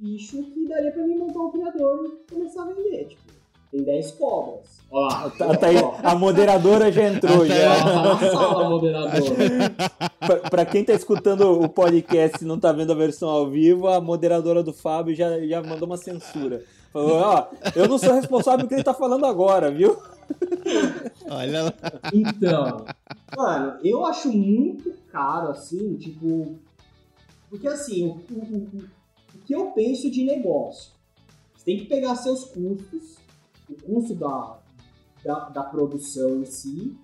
[0.00, 3.08] bicho que daria pra mim montar um criador e começar a vender.
[3.08, 3.39] Tipo,
[3.70, 4.80] tem 10 cobras.
[4.90, 7.46] Ó, tá, tá aí, a moderadora já entrou.
[7.46, 7.76] já.
[8.32, 9.20] Sala, a moderadora.
[10.18, 13.86] pra, pra, quem tá escutando o podcast e não tá vendo a versão ao vivo,
[13.86, 16.64] a moderadora do Fábio já, já mandou uma censura.
[16.92, 19.96] Falou, ó, eu não sou responsável pelo que ele tá falando agora, viu?
[21.30, 21.74] Olha lá.
[22.12, 22.84] Então,
[23.36, 26.56] mano, eu acho muito caro, assim, tipo.
[27.48, 28.84] Porque assim, o, o, o,
[29.34, 30.92] o que eu penso de negócio?
[31.56, 33.18] Você tem que pegar seus custos,
[33.70, 34.58] o custo da,
[35.24, 36.96] da, da produção em si,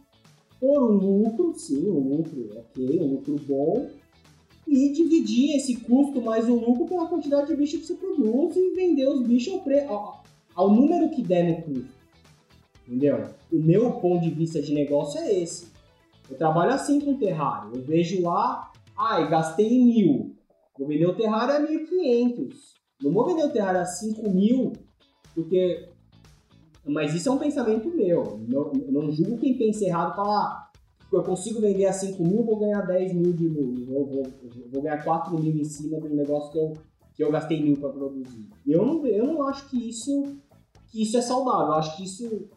[0.60, 3.88] por um lucro, sim, um lucro ok, um lucro bom,
[4.66, 8.74] e dividir esse custo mais o lucro pela quantidade de bicho que você produz e
[8.74, 9.80] vender os bichos ao, pre...
[9.84, 10.24] ao,
[10.54, 11.96] ao número que der no custo.
[12.86, 13.28] Entendeu?
[13.52, 15.68] O meu ponto de vista de negócio é esse.
[16.28, 17.72] Eu trabalho assim com o terrário.
[17.74, 20.34] Eu vejo lá, ai, gastei mil.
[20.76, 22.54] Vou vender o terrário a 1.500.
[23.02, 24.72] Não vou vender o terrário a 5 mil,
[25.34, 25.88] porque
[26.86, 28.40] mas isso é um pensamento meu.
[28.46, 30.70] Não, não julgo quem pensa errado e fala, ah,
[31.12, 33.84] eu consigo vender a 5 mil, vou ganhar 10 mil de lucro.
[33.86, 34.26] Vou, vou,
[34.72, 36.72] vou ganhar 4 mil em cima de um negócio que eu,
[37.14, 38.48] que eu gastei mil para produzir.
[38.66, 40.36] Eu não, eu não acho que isso,
[40.90, 41.68] que isso é saudável.
[41.68, 42.48] Eu acho que isso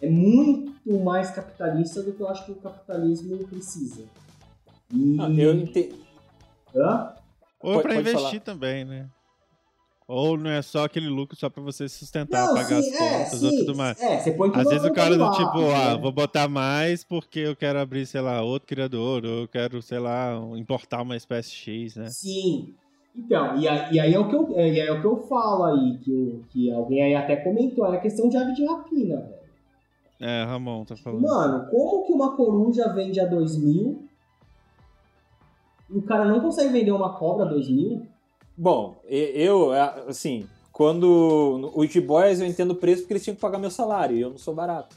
[0.00, 4.04] é muito mais capitalista do que eu acho que o capitalismo precisa.
[4.92, 5.16] E...
[5.20, 5.96] Ah, eu entendo.
[6.74, 7.14] Hã?
[7.60, 8.40] Ou para investir falar.
[8.40, 9.08] também, né?
[10.06, 13.18] Ou não é só aquele lucro só pra você sustentar, não, pagar sim, as é,
[13.24, 14.00] contas é, ou tudo mais.
[14.00, 16.00] É, você põe tudo Às vezes o cara do tipo, ah, né?
[16.00, 19.98] vou botar mais porque eu quero abrir, sei lá, outro criador, ou eu quero, sei
[19.98, 22.06] lá, importar uma espécie X, né?
[22.10, 22.74] Sim.
[23.14, 25.64] Então, e, aí, e aí é o que eu, é, é o que eu falo
[25.64, 29.42] aí, que, que alguém aí até comentou, é a questão de ave de rapina, velho.
[30.22, 31.22] É, Ramon tá falando.
[31.22, 34.04] Mano, como que uma coruja vende a 2 mil
[35.90, 38.06] e o cara não consegue vender uma cobra a 2 mil?
[38.62, 39.72] Bom, eu,
[40.06, 44.16] assim, quando o G-Boys eu entendo o preço porque eles tinham que pagar meu salário
[44.16, 44.94] e eu não sou barato.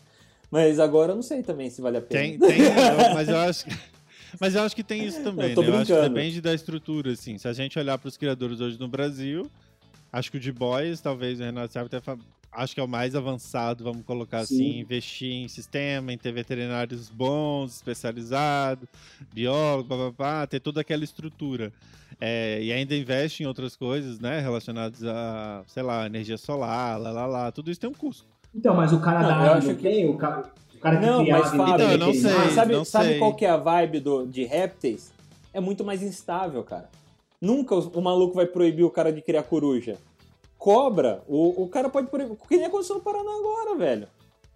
[0.51, 2.21] Mas agora eu não sei também se vale a pena.
[2.21, 2.59] Tem, tem
[3.15, 3.71] mas eu acho que...
[4.39, 5.69] Mas eu acho que tem isso também, eu, né?
[5.69, 7.37] eu acho que depende da estrutura, assim.
[7.37, 9.49] Se a gente olhar para os criadores hoje no Brasil,
[10.11, 12.01] acho que o D-Boys, talvez o Renato até
[12.51, 14.55] acho que é o mais avançado, vamos colocar Sim.
[14.55, 18.87] assim, investir em sistema, em ter veterinários bons, especializados,
[19.33, 21.71] biólogos, papapá, ter toda aquela estrutura.
[22.19, 27.11] É, e ainda investe em outras coisas, né, relacionadas a, sei lá, energia solar, lá,
[27.11, 28.25] lá, lá, tudo isso tem um custo.
[28.53, 29.81] Então, mas o cara não, da área acho que...
[29.81, 30.43] tem, o cara,
[30.73, 33.19] o cara que não, mas Fábio, então, eu não sei, ah, sabe, não sabe sei.
[33.19, 35.11] qual que é a vibe do, de répteis?
[35.53, 36.89] É muito mais instável, cara.
[37.41, 39.97] Nunca o, o maluco vai proibir o cara de criar coruja.
[40.57, 42.35] Cobra, o, o cara pode proibir.
[42.47, 44.07] Que nem aconteceu no Paraná agora, velho.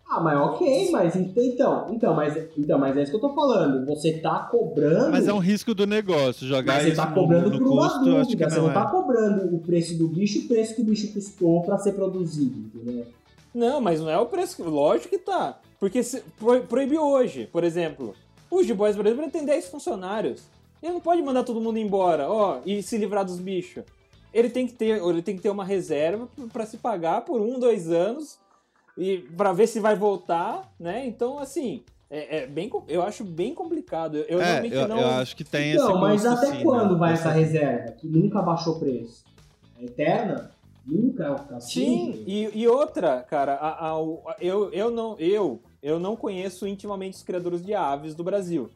[0.09, 3.85] Ah, mas ok, mas então, então, mas, então, mas é isso que eu tô falando.
[3.85, 5.11] Você tá cobrando.
[5.11, 8.05] Mas é um risco do negócio, jogar mas você tá cobrando no, por uma custo,
[8.05, 8.49] dúvida.
[8.49, 8.73] Você não, é.
[8.73, 12.57] tá cobrando o preço do bicho, o preço que o bicho custou pra ser produzido,
[12.57, 13.05] entendeu?
[13.53, 14.63] Não, mas não é o preço.
[14.63, 15.59] Lógico que tá.
[15.79, 18.15] Porque se, pro, proibiu hoje, por exemplo.
[18.49, 20.41] O G-Boys, por exemplo, tem 10 funcionários.
[20.81, 23.83] Ele não pode mandar todo mundo embora, ó, e se livrar dos bichos
[24.33, 27.59] ele tem que ter, ele tem que ter uma reserva para se pagar por um,
[27.59, 28.37] dois anos
[28.99, 31.05] e para ver se vai voltar, né?
[31.07, 34.17] Então, assim, é, é, bem, eu acho bem complicado.
[34.27, 34.99] Eu é, realmente eu, não.
[34.99, 36.99] Eu acho que tem então, esse mas até sim, quando né?
[36.99, 39.23] vai essa reserva que nunca baixou preço?
[39.79, 40.51] É eterna?
[40.85, 45.61] Nunca é o Sim, e, e outra, cara, a, a, a, eu, eu, não, eu,
[45.83, 48.71] eu não conheço intimamente os criadores de aves do Brasil,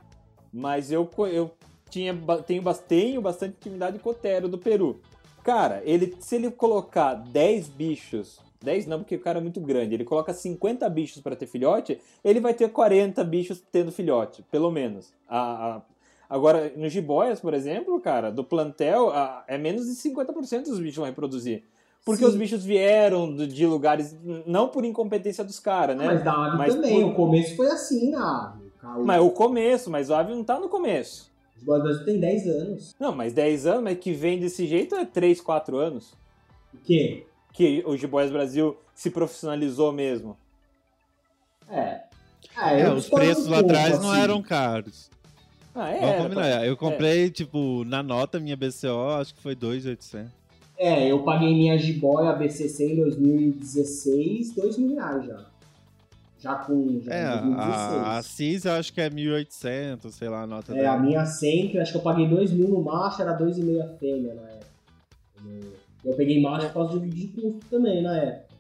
[0.52, 1.52] mas eu, eu
[1.90, 2.14] tinha,
[2.45, 5.02] tenho, tenho bastante intimidade com o Cotero do Peru.
[5.44, 9.94] Cara, ele, se ele colocar 10 bichos 10 não, porque o cara é muito grande.
[9.94, 14.72] Ele coloca 50 bichos para ter filhote, ele vai ter 40 bichos tendo filhote, pelo
[14.72, 15.14] menos.
[15.27, 15.81] A, a,
[16.30, 20.95] agora, no Jiboias, por exemplo, cara, do plantel, a, é menos de 50% dos bichos
[20.95, 21.64] vão reproduzir.
[22.06, 22.30] Porque Sim.
[22.30, 26.06] os bichos vieram de lugares, não por incompetência dos caras, né?
[26.06, 27.11] Mas da ave mas também, por...
[27.11, 28.64] o começo foi assim na ave.
[29.06, 31.31] Mas o começo, mas o ave não tá no começo.
[31.57, 32.95] Os Brasil tem 10 anos.
[32.99, 36.14] Não, mas 10 anos, mas que vem desse jeito é 3, 4 anos.
[36.73, 37.26] O quê?
[37.54, 40.36] Que o Jiboias Brasil se profissionalizou mesmo.
[41.70, 42.02] É.
[42.58, 44.22] É, eu os preços lá atrás não assim.
[44.22, 45.10] eram caros.
[45.74, 46.18] Ah, Vamos é.
[46.18, 46.66] combinar.
[46.68, 50.32] Eu comprei, tipo, na nota minha BCO, acho que foi 2,800.
[50.78, 55.46] É, eu paguei minha jiboia BCC em 2016, 2 mil reais já.
[56.40, 57.00] Já com.
[57.04, 57.58] Já É, em 2016.
[58.04, 60.96] a, a CIS eu acho que é 1.800, sei lá, a nota É, dela.
[60.96, 64.34] a minha sempre, acho que eu paguei 2 mil no macho, era 2,5 a fêmea
[64.36, 64.68] na época.
[66.04, 68.54] Eu- peguei macho por causa de, de custo também na época.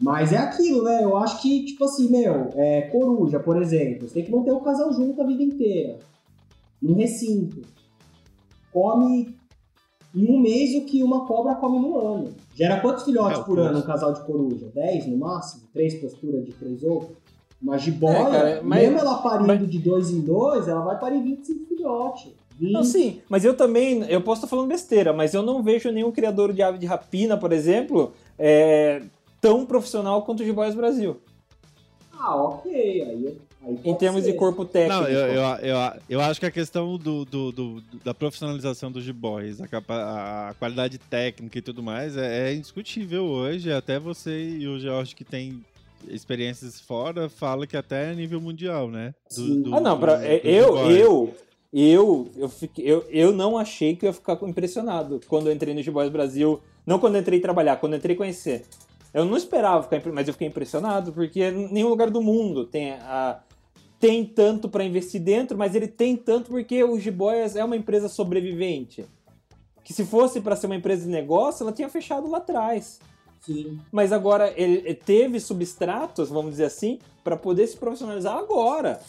[0.00, 1.04] Mas é aquilo, né?
[1.04, 4.60] Eu acho que, tipo assim, meu, é, coruja, por exemplo, você tem que manter o
[4.60, 5.98] casal junto a vida inteira.
[6.80, 7.62] Num recinto.
[8.72, 9.34] Come
[10.14, 12.34] em um mês o que uma cobra come no ano.
[12.54, 14.70] Gera quantos filhotes É, por ano um casal de coruja?
[14.74, 15.62] 10 no máximo?
[15.72, 17.16] Três posturas de três ovos?
[17.62, 20.98] Uma jiboia, É, cara, mas- mesmo ela parindo mas- de dois em dois, ela vai
[20.98, 22.32] parir 25 filhotes.
[22.62, 22.72] 20.
[22.72, 26.10] Não, sim, mas eu também, eu posso estar falando besteira, mas eu não vejo nenhum
[26.12, 29.02] criador de ave de rapina, por exemplo, é,
[29.40, 31.20] tão profissional quanto o Jiboias Brasil.
[32.12, 32.72] Ah, ok.
[32.72, 34.30] Aí, aí Em termos ser.
[34.32, 35.00] de corpo técnico.
[35.02, 35.76] Não, eu, eu, eu,
[36.08, 40.54] eu acho que a questão do, do- do- da profissionalização dos G-Boys, a, capa- a
[40.54, 43.72] qualidade técnica e tudo mais, é, é indiscutível hoje.
[43.72, 45.64] Até você e o George, que tem
[46.08, 49.14] experiências fora, fala que até é nível mundial, né?
[49.28, 49.64] Sim.
[49.72, 51.34] Ah, não, pra, do- é, do eu, eu,
[51.72, 55.72] eu, eu, fiquei, eu, eu não achei que eu ia ficar impressionado quando eu entrei
[55.72, 56.60] no Jiboias Brasil.
[56.84, 58.66] Não quando eu entrei trabalhar, quando eu entrei conhecer.
[59.14, 63.40] Eu não esperava ficar, mas eu fiquei impressionado, porque nenhum lugar do mundo tem a.
[63.98, 68.08] Tem tanto para investir dentro, mas ele tem tanto porque o Jiboias é uma empresa
[68.08, 69.06] sobrevivente.
[69.84, 72.98] Que se fosse para ser uma empresa de negócio, ela tinha fechado lá atrás.
[73.40, 73.78] Sim.
[73.92, 79.00] Mas agora ele teve substratos, vamos dizer assim, para poder se profissionalizar agora.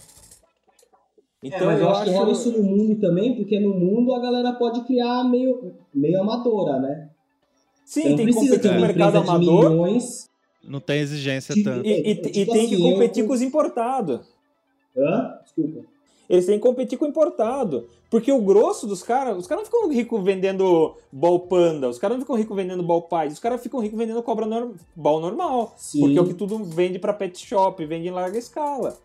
[1.43, 4.13] É, Então mas eu, eu acho que rola isso no mundo também, porque no mundo
[4.13, 7.09] a galera pode criar meio, meio amadora, né?
[7.85, 10.29] Sim, não tem que precisa competir ter com o mercado amador milhões.
[10.63, 11.85] Não tem exigência tanto.
[11.85, 14.21] e, e- É, e tipo tem que assim, eu- competir com os importados.
[14.97, 15.39] Hã?
[15.43, 15.81] Desculpa.
[16.29, 17.87] Eles têm que competir com o importado.
[18.09, 22.15] Porque o grosso dos caras, os caras não ficam ricos vendendo ball panda, os caras
[22.15, 25.73] não ficam ricos vendendo ball pies, os caras ficam ricos vendendo cobra norm, ball normal.
[25.75, 25.99] Sim.
[25.99, 28.95] Porque é o que tudo vende pra pet shop, vende em larga escala.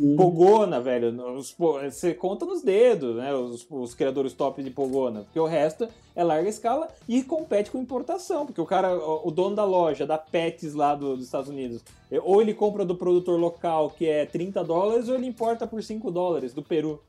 [0.00, 0.16] Sim.
[0.16, 3.34] Pogona, velho, os você conta nos dedos, né?
[3.34, 5.22] Os, os criadores top de Pogona.
[5.24, 5.86] Porque o resto
[6.16, 8.46] é larga escala e compete com importação.
[8.46, 11.82] Porque o cara, o o dono da loja, da Pets lá do- dos Estados Unidos,
[12.10, 15.82] é, ou ele compra do produtor local, que é 30 dólares, ou ele importa por
[15.82, 17.00] 5 dólares do Peru,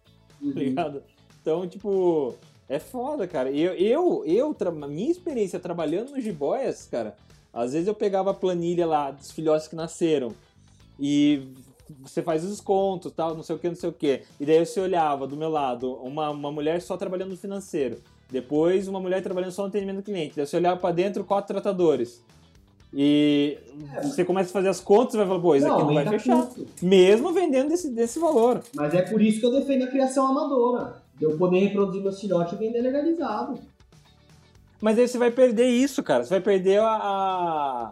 [0.41, 0.53] Uhum.
[0.53, 1.03] tá ligado?
[1.41, 2.35] Então, tipo,
[2.69, 3.49] é foda, cara.
[3.51, 4.55] Eu, eu, eu
[4.87, 7.15] minha experiência trabalhando no Jiboias, cara,
[7.53, 10.33] às vezes eu pegava a planilha lá dos filhotes que nasceram
[10.99, 11.41] e
[12.01, 14.21] você faz os descontos, tal, não sei o que, não sei o que.
[14.39, 17.97] E daí você olhava do meu lado uma, uma mulher só trabalhando no financeiro,
[18.29, 20.35] depois uma mulher trabalhando só no atendimento do cliente.
[20.35, 22.23] Daí você olhava pra dentro, quatro tratadores.
[22.93, 23.57] E
[24.03, 26.45] você começa a fazer as contas e vai falar, pô, isso aqui não vai fechar.
[26.45, 26.67] custo.
[26.81, 28.61] Mesmo vendendo desse, desse valor.
[28.75, 31.01] Mas é por isso que eu defendo a criação amadora.
[31.17, 33.57] De eu poder reproduzir meus filhotes e vender legalizado.
[34.81, 36.23] Mas aí você vai perder isso, cara.
[36.23, 36.89] Você vai perder a.
[36.91, 37.91] a-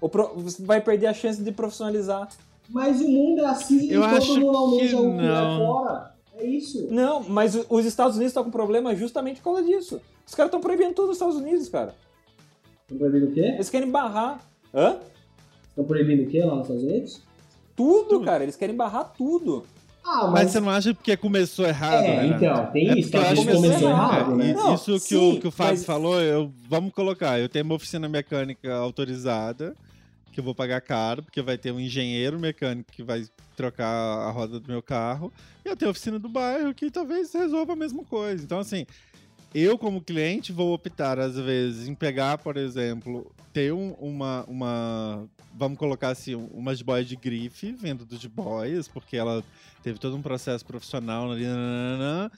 [0.00, 2.28] o pro- Você vai perder a chance de profissionalizar.
[2.72, 5.22] Mas o mundo é assim e Eu todo acho mundo almeja que o que é
[5.28, 5.58] não.
[5.58, 6.14] fora.
[6.36, 6.86] É isso.
[6.90, 10.00] Não, mas os Estados Unidos estão com problema justamente por causa disso.
[10.26, 11.94] Os caras estão proibindo tudo nos Estados Unidos, cara.
[12.82, 13.40] Estão proibindo o quê?
[13.40, 14.40] Eles querem barrar.
[14.74, 14.98] Hã?
[15.68, 17.22] Estão proibindo o quê lá nos Estados Unidos?
[17.76, 18.42] Tudo, cara.
[18.42, 19.64] Eles querem barrar tudo.
[20.02, 20.50] Ah, Mas mas.
[20.52, 22.26] você não acha porque começou errado, É, né?
[22.36, 23.10] então, tem É isso.
[23.10, 24.12] porque que começou errado.
[24.14, 24.50] errado, né?
[24.50, 27.38] É, Não, isso que, sim, o, que o Fábio mas- falou, eu, vamos colocar.
[27.38, 29.74] Eu tenho uma oficina mecânica autorizada,
[30.32, 33.24] que eu vou pagar caro, porque vai ter um engenheiro mecânico que vai
[33.56, 35.32] trocar a roda do meu carro.
[35.64, 38.42] E eu tenho a oficina do bairro, que talvez resolva a mesma coisa.
[38.44, 38.86] Então, assim,
[39.54, 45.28] eu como cliente vou optar, às vezes, em pegar, por exemplo, ter um- uma, uma.
[45.52, 49.42] Vamos colocar assim, uma jiboia de grife, vendo dos jiboias, porque ela
[49.82, 51.44] teve todo um processo profissional ali.
[51.44, 52.30] nananana,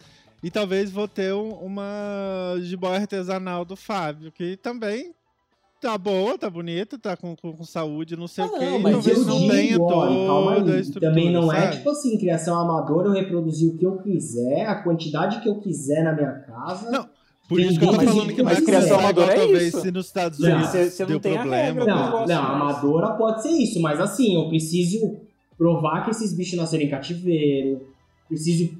[0.42, 5.14] e talvez vou ter um- uma jiboia artesanal do Fábio, que também
[5.82, 8.64] tá boa, tá bonita, tá com, com, com saúde, não sei Ah, o quê.
[8.64, 11.00] não, mas talvez eu não digo, tenha olha, calma toda.
[11.00, 11.76] Também não é sabe?
[11.76, 16.04] tipo assim, criação amadora, eu reproduzir o que eu quiser, a quantidade que eu quiser
[16.04, 16.90] na minha casa.
[16.90, 17.08] Não,
[17.48, 19.80] Por isso que eu tô Mas- falando que não é criação amadora é talvez isso.
[19.80, 21.56] se nos Estados Não, Unidos você- você não deu problema.
[21.56, 25.16] regra, Não, não, amadora pode ser isso, mas assim, eu preciso
[25.58, 27.82] provar que esses bichos nasceram em cativeiro,
[28.28, 28.70] preciso.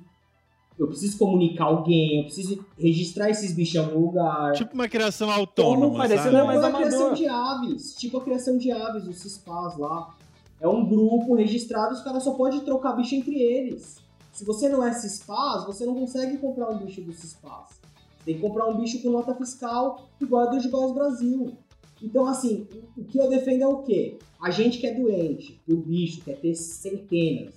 [0.83, 4.53] Eu preciso comunicar alguém, eu preciso registrar esses bichos em algum lugar.
[4.53, 6.35] Tipo uma criação Como autônoma, mas esse sabe?
[6.35, 9.79] não é Como mais a criação de aves, tipo a criação de aves, os CISPAs
[9.79, 10.15] lá.
[10.61, 13.97] É um grupo registrado, os caras só podem trocar bicho entre eles.
[14.33, 17.81] Se você não é CISPAS, você não consegue comprar um bicho do CISPAS.
[18.19, 21.53] Você tem que comprar um bicho com nota fiscal igual a do Gibás Brasil.
[22.01, 24.19] Então, assim, o que eu defendo é o quê?
[24.41, 27.55] A gente que é doente, o bicho quer ter centenas.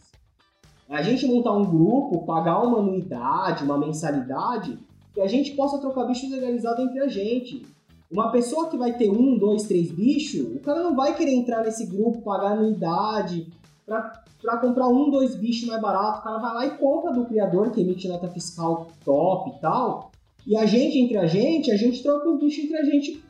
[0.89, 4.77] A gente montar um grupo, pagar uma anuidade, uma mensalidade,
[5.13, 7.65] que a gente possa trocar bicho legalizado entre a gente.
[8.11, 11.63] Uma pessoa que vai ter um, dois, três bichos, o cara não vai querer entrar
[11.63, 13.47] nesse grupo, pagar anuidade
[13.85, 16.19] pra, pra comprar um, dois bichos mais barato.
[16.19, 20.11] O cara vai lá e compra do criador que emite nota fiscal top e tal.
[20.45, 23.23] E a gente, entre a gente, a gente troca os bichos entre a gente.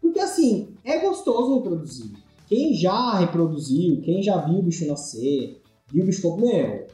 [0.00, 2.10] Porque assim, é gostoso reproduzir.
[2.46, 6.86] Quem já reproduziu, quem já viu o bicho nascer, viu o bicho meu,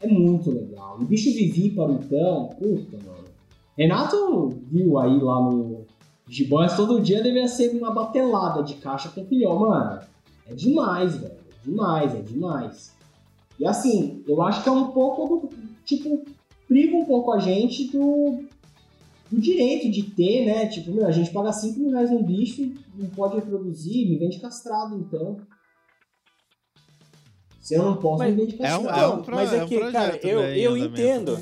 [0.00, 0.98] é muito legal.
[1.00, 3.24] O bicho vivíparo, então, puta, mano.
[3.76, 5.86] Renato viu aí lá no,
[6.28, 10.00] Gibões todo dia devia ser uma batelada de caixa com filhão, mano.
[10.46, 11.34] É demais, velho.
[11.34, 12.96] É demais, é demais.
[13.58, 15.50] E assim, eu acho que é um pouco do.
[15.84, 16.24] Tipo,
[16.66, 18.44] priva um pouco a gente do,
[19.30, 20.66] direito de ter, né?
[20.66, 24.16] Tipo, meu, a gente paga 5 mil reais num bicho e não pode reproduzir, me
[24.16, 25.36] vende castrado, então.
[27.62, 29.00] Se eu não posso, Mas me É um, castrado.
[29.00, 31.38] é um, pro, mas é é um que, cara, eu- né, eu entendo.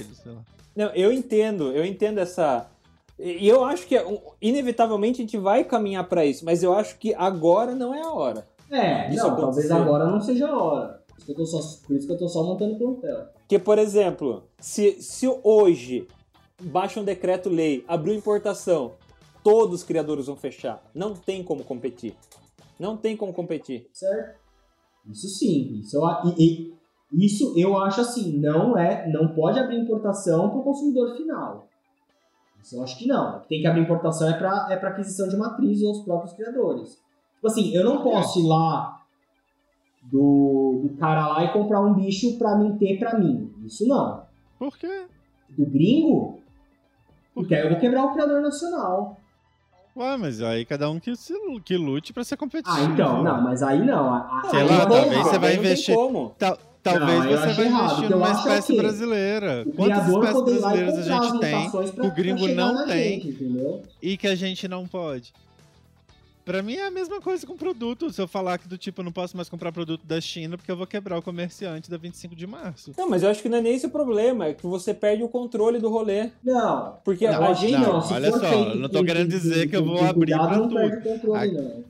[0.76, 2.68] Não, eu entendo, eu entendo essa.
[3.18, 6.98] E eu acho que um, inevitavelmente a gente vai caminhar pra isso, mas eu acho
[6.98, 8.46] que agora não é a hora.
[8.70, 11.00] É, Isso não, talvez agora não seja a hora.
[11.08, 13.26] Por isso que eu tô só, por isso que eu tô só montando plantel.
[13.40, 16.06] Porque, por exemplo, se, se hoje
[16.62, 18.92] baixa um decreto-lei, abriu importação,
[19.42, 20.82] todos os criadores vão fechar.
[20.94, 22.14] Não tem como competir.
[22.78, 23.88] Não tem como competir.
[23.92, 24.38] certo?
[25.08, 29.78] Isso sim, isso eu, e- e- isso eu acho assim, não é, não pode abrir
[29.78, 31.66] importação para o consumidor final.
[32.62, 33.40] Isso eu acho que não.
[33.48, 36.90] Tem que abrir importação é para é pra aquisição de matriz ou os próprios criadores.
[37.34, 39.00] Tipo assim, eu não posso ir lá
[40.02, 43.52] do, do cara lá e comprar um bicho para mim ter para mim.
[43.64, 44.22] Isso não.
[44.58, 45.06] Por quê?
[45.48, 46.38] Do gringo,
[47.34, 49.16] porque aí eu vou quebrar o criador nacional.
[49.96, 51.34] Ué, mas aí cada um que, se,
[51.64, 52.76] que lute pra ser competitivo.
[52.76, 54.14] Ah, então, não, mas aí não.
[54.14, 55.96] A- Sei lá, talvez você vai investir-.
[56.38, 59.64] Tal- talvez Não, você vai errado, investir numa espécie brasileira.
[59.76, 64.34] Quantas espécies brasileiras a gente tem que o gringo não tem gente, e que a
[64.34, 65.32] gente não pode?
[66.44, 68.12] Pra mim é a mesma coisa com produto.
[68.12, 70.70] Se eu falar que do tipo, eu não posso mais comprar produto da China porque
[70.70, 72.92] eu vou quebrar o comerciante da 25 de março.
[72.96, 75.22] Não, mas eu acho que não é nem esse o problema, é que você perde
[75.22, 76.30] o controle do rolê.
[76.42, 76.96] Não.
[77.04, 77.72] Porque Não, a gente.
[77.78, 80.56] não, se olha for só, eu não tô querendo dizer que eu vou abrir pra
[80.56, 80.74] não tudo.
[80.74, 81.84] perde o controle, não.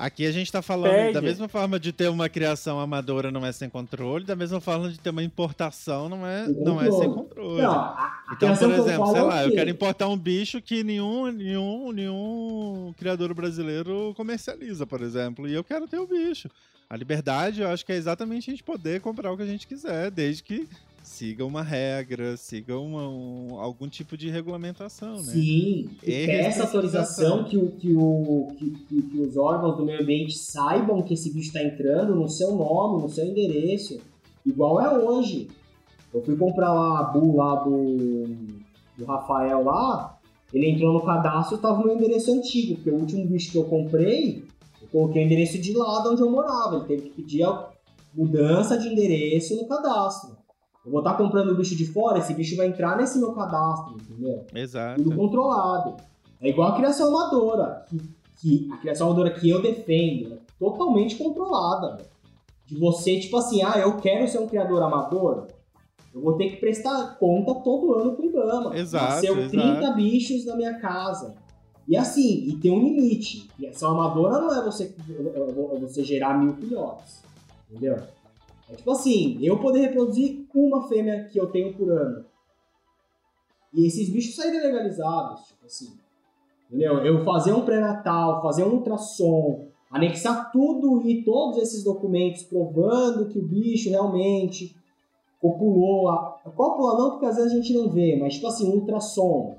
[0.00, 3.52] Aqui a gente tá falando da mesma forma de ter uma criação amadora não é
[3.52, 7.12] sem controle, da mesma forma de ter uma importação não é, Sem não é sem
[7.12, 7.60] controle.
[7.60, 7.96] Não,
[8.32, 9.56] Então, por exemplo, sei é lá, eu quê?
[9.56, 15.62] quero importar um bicho que nenhum, nenhum, nenhum criador brasileiro comercializa, por exemplo, e eu
[15.62, 16.48] quero ter o bicho.
[16.88, 19.66] A liberdade, eu acho que é exatamente a gente poder comprar o que a gente
[19.66, 20.66] quiser, desde que
[21.10, 25.22] siga uma regra, siga uma- um- algum tipo de regulamentação, né?
[25.32, 27.32] Sim, e E peça responsabilização.
[27.38, 31.14] autorização que, o, que, o, que, que- que os órgãos do meio ambiente saibam que
[31.14, 34.00] esse bicho está entrando no seu nome, no seu endereço.
[34.46, 35.48] Igual é hoje.
[36.14, 38.24] Eu fui comprar lá a bull lá do,
[38.96, 40.16] do Rafael lá,
[40.54, 43.58] ele entrou no cadastro e estava no meu endereço antigo, porque o último bicho que
[43.58, 44.44] eu comprei,
[44.80, 46.76] eu coloquei o endereço de lá de onde eu morava.
[46.76, 47.68] Ele teve que pedir a
[48.14, 50.39] mudança de endereço no cadastro.
[50.84, 53.96] Eu vou estar comprando o bicho de fora, esse bicho vai entrar nesse meu cadastro,
[54.00, 54.46] entendeu?
[54.54, 55.02] Exato.
[55.02, 55.96] tudo controlado.
[56.40, 57.98] É igual a criação amadora, que,
[58.40, 61.96] que a criação amadora que eu defendo é totalmente controlada.
[61.96, 62.08] velho.
[62.66, 65.48] De você, tipo assim, ah, eu quero ser um criador amador,
[66.14, 68.76] eu vou ter que prestar conta todo ano pro IBAMA.
[68.76, 69.50] Exato, Nasceu exato.
[69.50, 71.34] 30 bichos na minha casa.
[71.86, 73.48] E assim, e tem um limite.
[73.56, 74.94] Criação amadora não é você,
[75.74, 77.22] é você gerar mil filhotes.
[77.70, 77.96] Entendeu?
[78.70, 82.24] É tipo assim, eu poder reproduzir uma fêmea que eu tenho por ano.
[83.74, 85.92] E esses bichos saírem legalizados, tipo assim.
[86.66, 86.98] Entendeu?
[87.04, 93.38] Eu fazer um pré-natal, fazer um ultrassom, anexar tudo e todos esses documentos provando que
[93.38, 94.76] o bicho realmente
[95.40, 96.08] copulou.
[96.08, 98.76] A, a cópula não, porque às vezes a gente não vê, mas tipo assim, um
[98.76, 99.56] ultrassom.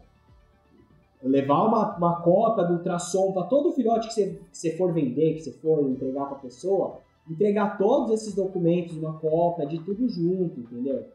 [1.21, 5.35] Levar uma, uma cópia do ultrassom para todo filhote que você, que você for vender,
[5.35, 6.97] que você for entregar para pessoa,
[7.31, 11.05] entregar todos esses documentos, uma cópia de tudo junto, entendeu?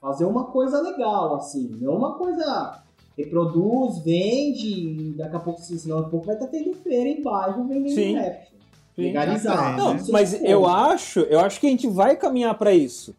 [0.00, 2.82] Fazer uma coisa legal, assim, não uma coisa
[3.16, 7.22] reproduz, vende, e daqui a pouco, senão daqui a pouco vai estar tendo feira em
[7.22, 8.14] bairro vendendo Sim.
[8.14, 8.48] rap.
[8.94, 9.02] Sim.
[9.02, 9.76] Legalizado.
[9.76, 13.14] Não, Isso mas é eu acho, eu acho que a gente vai caminhar pra isso.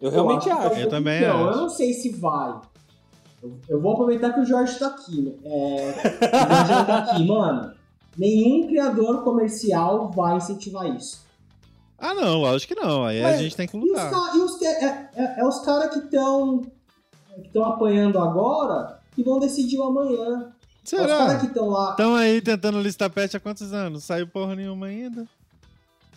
[0.00, 0.80] Eu realmente que tá um acho.
[0.80, 1.58] Eu também então, acho.
[1.58, 2.60] eu não sei se vai.
[3.42, 5.22] Eu, eu vou aproveitar que o Jorge tá aqui.
[5.22, 5.32] né?
[5.44, 5.90] É,
[6.64, 7.74] o Jorge tá aqui, mano.
[8.16, 11.22] Nenhum criador comercial vai incentivar isso.
[11.98, 13.04] Ah, não, lógico que não.
[13.04, 14.36] Aí a Mas- gente tem que E os, lutar.
[14.36, 16.62] e os é, é- é os caras que estão
[17.34, 20.52] que estão apanhando agora que vão decidir o amanhã.
[20.84, 21.18] Os Será?
[21.18, 21.90] caras que estão lá.
[21.90, 24.04] Estão aí tentando listar pet há quantos anos?
[24.04, 25.26] Saiu porra nenhuma ainda.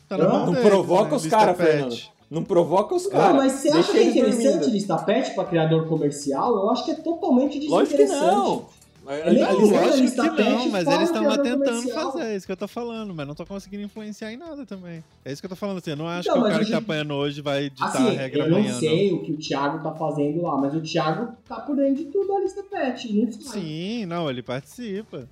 [0.08, 1.16] Tá Não, Não deles, provoca né?
[1.16, 1.68] os Lista caras, pet.
[1.72, 1.98] Fernando.
[2.30, 3.36] Não provoca os caras.
[3.38, 4.70] mas você acha que é interessante dormindo.
[4.74, 6.54] listar pet para criador comercial?
[6.56, 8.36] Eu acho que é totalmente Lógico que desinteressante.
[8.36, 8.66] não.
[9.08, 12.36] É nem A- a- Não, Lógico eles que não, mas eles estão tentando fazer, é
[12.36, 15.04] isso que eu tô falando, mas não tô conseguindo influenciar em nada também.
[15.24, 16.60] É isso que eu tô falando, assim, eu não acho Então, que o cara a
[16.60, 19.24] que tá gente- apanhando hoje vai ditar Assim, a regra eu não amanhã, sei o
[19.24, 22.40] que o Thiago tá fazendo lá, mas o Thiago tá por dentro de tudo a
[22.42, 23.14] lista pet.
[23.14, 23.62] Não sai.
[23.62, 25.28] Sim, não, ele participa.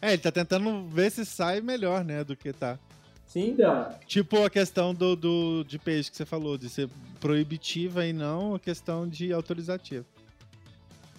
[0.00, 2.78] É, ele tá tentando ver se sai melhor, né, do que tá.
[3.26, 3.50] Sim.
[3.50, 6.88] Então, Tipo a questão do, do de peixe que você falou, de ser
[7.20, 10.04] proibitiva e não a questão de autorizativa.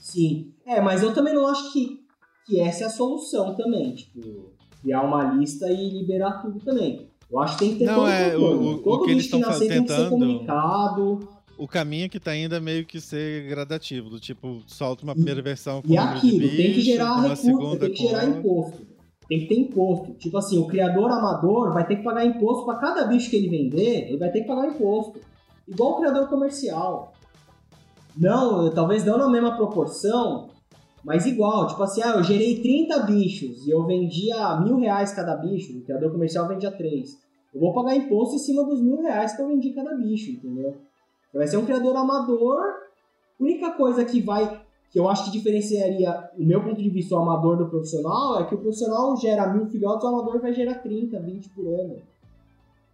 [0.04, 0.54] Sim.
[0.66, 2.00] É, mas eu também não acho que,
[2.46, 3.96] que essa é a solução também.
[3.96, 4.52] Tipo,
[4.82, 7.08] criar uma lista e liberar tudo também.
[7.32, 9.24] Eu acho que tem que ter Não, todo é, o- o- todo o que eles
[9.24, 11.20] bicho estão nascer tem que ser tentando- comunicado.
[11.58, 15.42] O caminho que tá indo é meio que ser gradativo, do tipo, solta uma primeira
[15.42, 18.88] versão com E aquilo, tem que gerar recurso, tem que gerar com- imposto.
[19.30, 20.14] Tem que ter imposto.
[20.16, 23.50] Tipo assim, o criador amador vai ter que pagar imposto para cada bicho que ele
[23.50, 25.20] vender, ele vai ter que pagar imposto.
[25.68, 27.13] Igual o criador comercial.
[28.18, 30.50] Não, talvez não na mesma proporção,
[31.04, 31.68] mas igual.
[31.68, 35.82] Tipo assim, ah, eu gerei 30 bichos e eu vendia mil reais cada bicho, o
[35.82, 37.18] criador comercial vendia 3.
[37.54, 40.76] Eu vou pagar imposto em cima dos mil reais que eu vendi cada bicho, entendeu?
[41.34, 42.62] Vai ser um criador amador.
[43.40, 44.62] A única coisa que vai
[44.92, 48.46] que eu acho que diferenciaria o meu ponto de vista o amador do profissional é
[48.46, 51.96] que o profissional gera mil filhotes, o amador vai gerar 30, 20 por ano.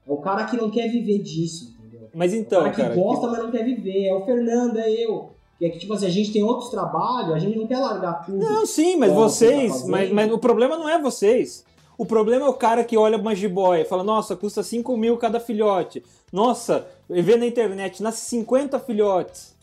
[0.08, 1.78] É o cara que não quer viver disso?
[2.14, 2.96] Mas o então, cara que cara.
[2.96, 4.08] gosta, mas não quer viver.
[4.08, 5.32] É o Fernando, é eu.
[5.58, 8.26] Que é que, tipo assim, a gente tem outros trabalhos, a gente não quer largar
[8.26, 8.38] tudo.
[8.38, 9.72] Não, sim, mas tá vocês.
[9.72, 9.92] fazendo.
[9.92, 11.66] mas, mas o problema não é vocês.
[11.98, 15.18] O problema é o cara que olha uma jiboia e fala, nossa, custa 5 mil
[15.18, 16.02] cada filhote.
[16.32, 19.54] Nossa, e vê na internet, nasce 50 filhotes.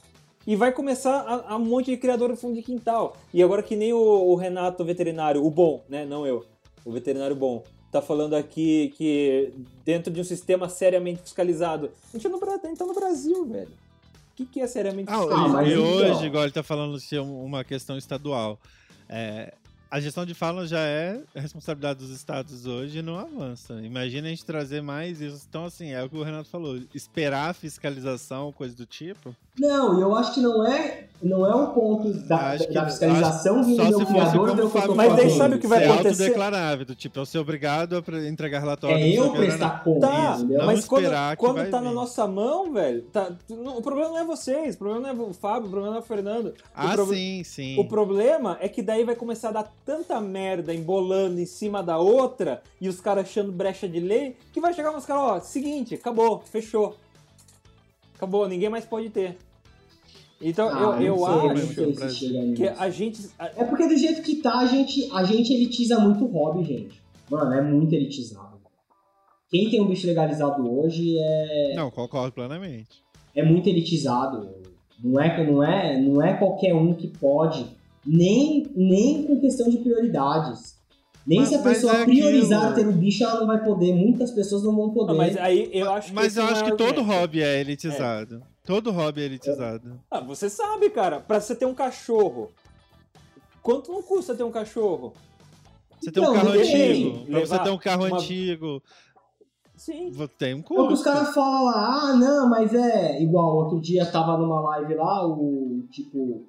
[0.46, 3.16] E vai começar a, a um monte de criador de fundo de quintal.
[3.32, 6.04] E agora que nem o, o Renato, o veterinário, o bom, né?
[6.04, 6.44] Não eu,
[6.84, 7.64] o veterinário bom,
[8.00, 9.52] tá falando aqui que
[9.84, 11.90] dentro de um sistema seriamente fiscalizado.
[12.12, 13.68] A gente tá no, Bra- a gente tá no Brasil, velho.
[13.68, 15.46] O que, que é seriamente Ah, fiscalizado?
[15.46, 18.58] Ah, mas e então- hoje, igual ele tá falando de ser um- uma questão estadual,
[19.08, 19.54] é,
[19.90, 23.74] a gestão de fauna já é responsabilidade dos estados hoje e não avança.
[23.82, 25.46] Imagina a gente trazer mais isso.
[25.48, 29.34] Então, assim, é o que o Renato falou, esperar a fiscalização, coisa do tipo.
[29.58, 32.84] Não, e eu acho que não é, não é um ponto da, Acho que- da
[32.84, 35.58] fiscalização acho- vindo só do criador como ver o que eu Mas daí sabe o
[35.58, 36.08] que vai ser acontecer?
[36.10, 38.96] autodeclarável, do tipo, eu ser obrigado a entregar relatório.
[38.98, 40.38] É eu prestar conta, Tá?
[40.38, 41.84] Não mas quando, esperar que quando tá vir.
[41.84, 45.28] na nossa mão, velho, tá, não- o problema não é vocês, o problema não é
[45.30, 46.46] o Fábio, o problema não é o Fernando.
[46.48, 47.80] O Ah, proble- sim, sim.
[47.80, 51.96] O problema é que daí vai começar a dar tanta merda embolando em cima da
[51.96, 55.94] outra e os caras achando brecha de lei que vai chegar uns caras, ó, seguinte,
[55.94, 56.94] acabou, fechou.
[58.16, 59.36] Acabou, ninguém mais pode ter.
[60.40, 63.30] Então Ah, eu, eu não sei, acho que a gente.
[63.38, 67.00] É porque do jeito que tá, a gente, a gente elitiza muito o hobby, gente.
[67.30, 68.56] Mano, é muito elitizado.
[69.50, 73.02] Quem tem um bicho legalizado hoje é, Não, concordo plenamente.
[73.34, 74.48] é muito elitizado.
[75.02, 77.66] Não é, não, é, não é qualquer um que pode,
[78.04, 80.76] nem, nem com questão de prioridades.
[81.26, 82.74] Nem Mas- se a mas pessoa é priorizar aquilo.
[82.74, 83.92] ter o bicho, ela não vai poder.
[83.94, 85.08] Muitas pessoas não vão poder.
[85.12, 86.14] Não, mas aí eu acho que.
[86.14, 88.42] Mas eu acho é que todo hobby é elitizado.
[88.64, 90.00] Todo hobby é elitizado.
[90.10, 92.50] Ah, você sabe, cara, pra você ter um cachorro.
[93.62, 95.12] Quanto não custa ter um cachorro?
[96.00, 97.26] Você tem um Então, carro antigo.
[97.26, 98.82] Pra você ter um carro uma- antigo,
[99.76, 100.12] Sim.
[100.38, 101.04] tem um É o que os custo.
[101.04, 103.56] caras falam lá, ah, não, mas é igual.
[103.56, 106.44] Outro dia tava numa live lá, o tipo.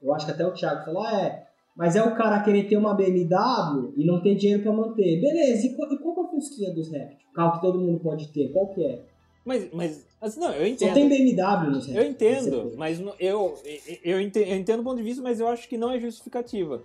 [0.00, 1.45] Eu acho que até o Thiago falou, ah, é.
[1.76, 5.20] Mas é o cara querer ter uma BMW e não ter dinheiro pra manter.
[5.20, 7.20] Beleza, e qual, e qual que é a fusquinha dos répteis?
[7.30, 9.02] O carro que todo mundo pode ter, qual que é?
[9.44, 10.94] Mas, mas assim, não, eu Só entendo.
[10.94, 11.96] tem BMW nos répteis.
[11.96, 13.58] Eu entendo, Você- mas eu,
[14.02, 16.82] eu, entendo, eu entendo o ponto de vista, mas eu acho que não é justificativa.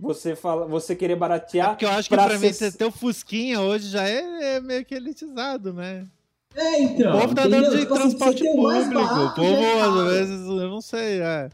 [0.00, 1.68] Você fala, você querer É baratear.
[1.70, 4.60] porque eu acho que pra pra mim, ser- ter o Fusquinha hoje já é, é
[4.60, 6.06] meio que elitizado, né?
[6.54, 7.16] É, então.
[7.16, 7.58] o povo tá entendeu?
[7.60, 8.94] andando de Tipo assim, transporte público.
[8.94, 11.48] barato, o povo, já é às vezes, eu não sei, é.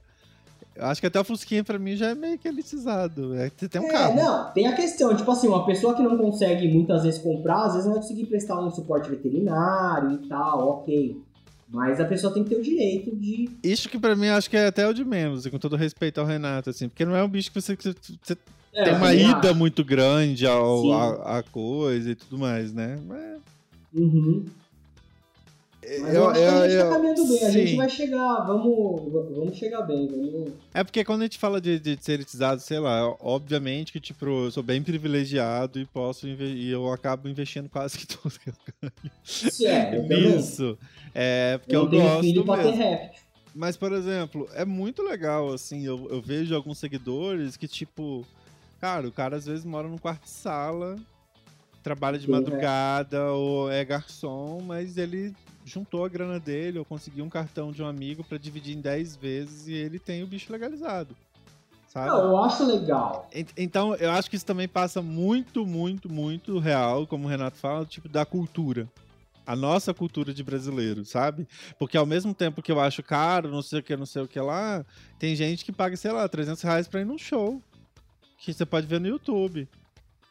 [0.78, 3.34] Eu acho que até o Fusquinha pra mim já é meio que elitizado.
[3.34, 4.14] É que você tem um É, carro.
[4.14, 7.72] não, tem a questão, tipo assim, uma pessoa que não consegue muitas vezes comprar, às
[7.72, 11.20] vezes não vai conseguir prestar um suporte veterinário e tal, ok.
[11.70, 13.50] Mas a pessoa tem que ter o direito de.
[13.62, 16.18] Isso que pra mim acho que é até o de menos, e com todo respeito
[16.20, 17.82] ao Renato, assim, porque não é um bicho que você, que
[18.22, 18.36] você
[18.72, 22.98] É, tem uma ida muito grande ao, a, a coisa e tudo mais, né?
[23.06, 23.38] Mas,
[23.94, 24.44] Uhum.
[26.00, 27.76] Mas eu, acho que a gente tá caminhando bem, a gente sim.
[27.76, 30.52] vai chegar, vamos, vamos chegar bem, vamos.
[30.74, 34.26] É porque quando a gente fala de, de ser elitizado, sei lá, obviamente que, tipo,
[34.26, 38.90] eu sou bem privilegiado e posso e eu acabo investindo quase que tudo que eu
[39.24, 40.78] Isso é, eu.
[41.14, 42.78] É, porque Eu eu, gosto filho pra ter mesmo.
[42.82, 43.22] réptil.
[43.54, 48.24] Mas, por exemplo, é muito legal, assim, eu, eu vejo alguns seguidores que, tipo,
[48.80, 50.96] cara, o cara às vezes mora num quarto de sala,
[51.82, 52.34] trabalha de Sim, é.
[52.34, 55.34] madrugada ou é garçom, mas ele
[55.68, 59.14] juntou a grana dele ou conseguiu um cartão de um amigo pra dividir em 10
[59.16, 61.14] vezes e ele tem o bicho legalizado.
[61.88, 62.08] Sabe?
[62.08, 63.28] Não, eu acho legal.
[63.32, 67.56] Ent- Então, eu acho que isso também passa muito, muito, muito real, como o Renato
[67.56, 68.86] fala, tipo, da cultura.
[69.46, 71.48] A nossa cultura de brasileiro, sabe?
[71.78, 74.28] Porque ao mesmo tempo que eu acho caro, não sei o que, não sei o
[74.28, 74.84] que lá,
[75.18, 77.62] tem gente que paga, sei lá, 300 reais pra ir num show.
[78.36, 79.66] Que você pode ver no YouTube.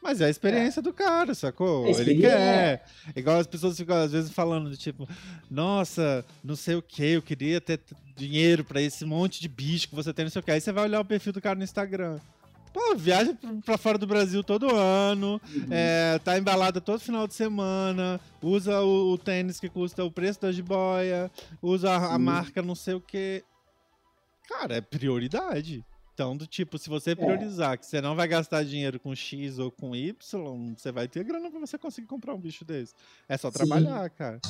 [0.08, 1.86] Mas é a experiência do cara, sacou?
[1.86, 2.86] É Ele quer.
[3.14, 5.06] Igual as pessoas ficam às vezes falando, de tipo,
[5.50, 7.78] nossa, não sei o que, eu queria ter
[8.16, 10.50] dinheiro pra esse monte de bicho que você tem, não sei o que.
[10.50, 12.18] Aí você vai olhar o perfil do cara no Instagram.
[12.72, 15.66] Pô, viaja pra- fora do Brasil todo ano, Uhum.
[15.70, 20.40] é, tá embalada todo final de semana, usa o, o tênis que custa o preço
[20.40, 21.30] da jiboia,
[21.60, 23.44] usa a, a marca não sei o que.
[24.48, 25.84] Cara, é prioridade.
[26.18, 29.70] Então, do tipo, se você priorizar que você não vai gastar dinheiro com X ou
[29.70, 30.16] com Y,
[30.76, 32.92] você vai ter grana pra você conseguir comprar um bicho desse.
[33.28, 33.58] É só Sim.
[33.58, 34.40] trabalhar, cara.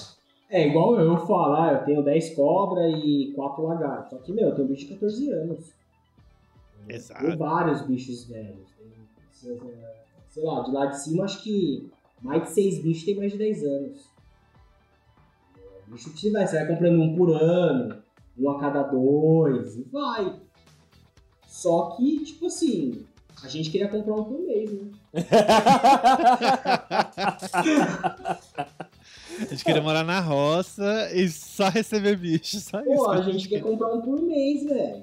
[0.49, 4.09] É igual eu falar, eu tenho 10 cobras e 4 lagartos.
[4.09, 5.75] Só que, meu, eu tenho um bicho de 14 anos.
[6.89, 7.27] Eu Exato.
[7.27, 8.67] Tenho vários bichos velhos.
[8.79, 8.89] Tem,
[9.31, 9.61] sei-
[10.31, 11.91] sei lá, de lá de cima acho que
[12.23, 14.09] mais de 6 bichos tem mais de 10 anos.
[15.59, 18.03] É, Bicho que você vai, você vai comprando um por ano,
[18.39, 20.48] um a cada dois, e vai.
[21.59, 23.05] Só que, tipo assim,
[23.43, 24.91] a gente queria comprar um por mês, né?
[29.41, 32.91] A gente queria morar na roça e só receber bicho, só isso.
[32.95, 35.03] Pô, que a gente quer comprar um por mês, velho.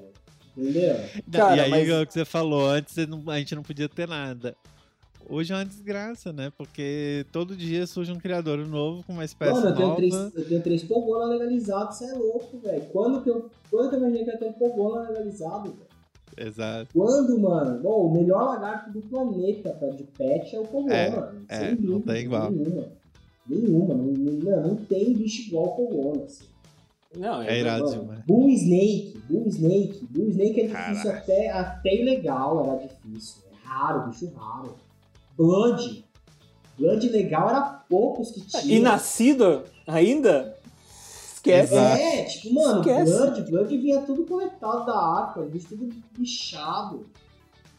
[0.56, 0.96] Entendeu?
[1.30, 4.08] Cara, e aí, mas- é o que você falou, antes a gente não podia ter
[4.08, 4.56] nada.
[5.28, 6.50] Hoje é uma desgraça, né?
[6.56, 9.96] Porque todo dia surge um criador novo com uma espécie Mano, eu tenho, nova.
[10.00, 12.82] três, eu tenho três pogona legalizados, você é louco, velho.
[12.92, 15.85] Quando que eu, quando que eu imaginei que eu ia ter um pogona legalizado, velho?
[16.36, 16.88] Exato.
[16.92, 17.80] Quando, mano?
[17.82, 20.94] Bom, o melhor lagarto do planeta pra de pet é o pogona.
[21.48, 22.50] É, sem é, não dúvida, tem igual.
[22.50, 22.84] Nenhuma.
[23.48, 23.94] Nenhuma.
[23.94, 26.44] Não, não, não tem bicho igual ao pogona, assim.
[27.16, 28.20] Não, É irado Mano, demais.
[28.26, 31.18] Bull Snake, Bull Snake, Bull Snake é difícil Caraca.
[31.18, 33.42] até, até ilegal, era difícil.
[33.50, 34.74] É raro, bicho raro.
[35.36, 36.04] Blood.
[36.78, 38.76] Blood legal era poucos que tinha.
[38.76, 40.55] E nascido ainda?
[41.50, 41.74] Esquece.
[41.76, 43.12] É, tipo, mano, Esquece.
[43.12, 47.06] Blood, Blood vinha tudo coletado da África, bichos tudo bichado.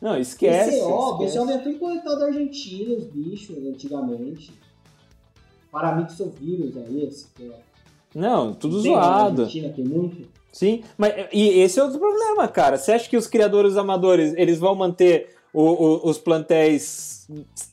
[0.02, 0.80] Não, esquece.
[0.80, 1.38] BCO, esquece.
[1.38, 4.52] BCO vinha tudo coletado da Argentina, os bichos, antigamente.
[5.72, 7.60] Paramyxovírus aí, esse que é.
[8.16, 9.42] Não, tudo Tem zoado.
[9.44, 10.28] Argentina, tem muito.
[10.52, 12.78] Sim, mas e esse é outro problema, cara.
[12.78, 17.17] Você acha que os criadores amadores eles vão manter o- o- os plantéis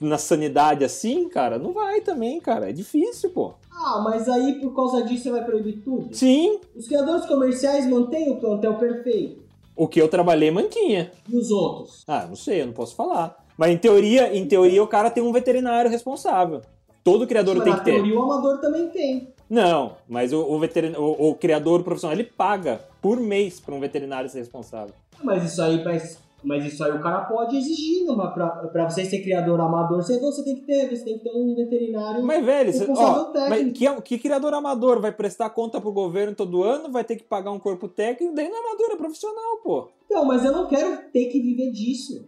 [0.00, 1.58] na sanidade assim, cara?
[1.58, 2.70] Não vai também, cara.
[2.70, 3.52] É difícil, pô.
[3.70, 6.14] Ah, mas aí por causa disso você vai proibir tudo?
[6.14, 9.42] Sim, Os criadores comerciais mantêm o plantel perfeito.
[9.76, 11.10] o que eu trabalhei mantinha.
[11.28, 12.02] E os outros?
[12.06, 13.44] Ah, não sei, eu não posso falar.
[13.56, 16.60] Mas em teoria, em teoria o cara tem um veterinário responsável.
[17.04, 17.92] Todo criador Mas tem que ter.
[17.94, 19.28] teoria o amador também tem.
[19.50, 23.78] Não, mas o, o, veterin- o- o criador profissional ele paga por mês para um
[23.80, 24.94] veterinário ser responsável.
[25.22, 28.90] Mas isso aí, mas, mas isso aí o cara pode exigir, não, mas pra, pra
[28.90, 32.22] você ser criador amador, você, você tem que ter, você tem que ter um veterinário.
[32.22, 36.34] Mas, velho, cê- Responsável ó, mas que, que criador amador vai prestar conta pro governo
[36.34, 39.56] todo ano, vai ter que pagar um corpo técnico, daí não é amador, é profissional,
[39.62, 39.88] pô.
[40.04, 42.24] Então, mas eu não quero ter que viver disso.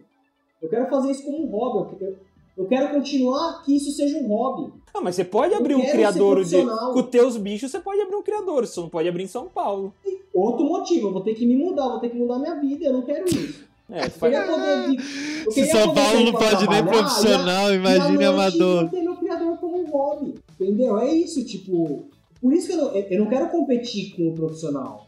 [0.61, 1.95] Eu quero fazer isso como um hobby.
[2.01, 2.15] Eu,
[2.57, 4.73] eu, quero continuar que isso seja um hobby.
[4.93, 6.57] Ah, mas você pode abrir Eu um criador de.
[6.91, 9.93] Com teus bichos, você pode abrir um criador, você não pode abrir em São Paulo.
[10.33, 12.93] Outro motivo, eu vou ter que me mudar, vou ter que mudar minha vida, eu
[12.93, 13.66] não quero isso.
[13.89, 14.97] É, Eu faz- poder
[15.45, 18.83] eu Se São Paulo não pode nem profissional, e imagine amador.
[18.83, 20.35] manter meu criador como um hobby.
[20.59, 20.97] Entendeu?
[20.99, 22.05] É isso, tipo.
[22.41, 25.07] Por isso que eu não, eu não quero competir com o profissional.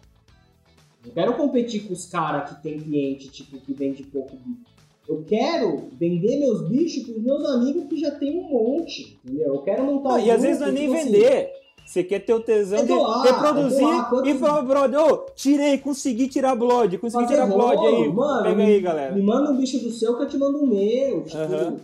[1.06, 4.70] Não quero competir com os caras que tem cliente, tipo, que vende pouco bicho.
[5.08, 9.18] Eu quero vender meus bichos pros meus amigos que já tem um monte.
[9.26, 9.56] Entendeu?
[9.56, 11.50] Eu quero montar Não, um e às vezes não é nem tipo assim, vender.
[11.90, 15.18] Você quer ter o tesão É de doar, reproduzir é doar, e falar, brother, ô,
[15.36, 18.14] tirei, consegui tirar blood, consegui Fazer tirar blood aí.
[18.14, 19.16] mano, Pega aí, galera.
[19.16, 21.24] Me manda um bicho do seu que eu te mando um meu.
[21.24, 21.80] Tipo,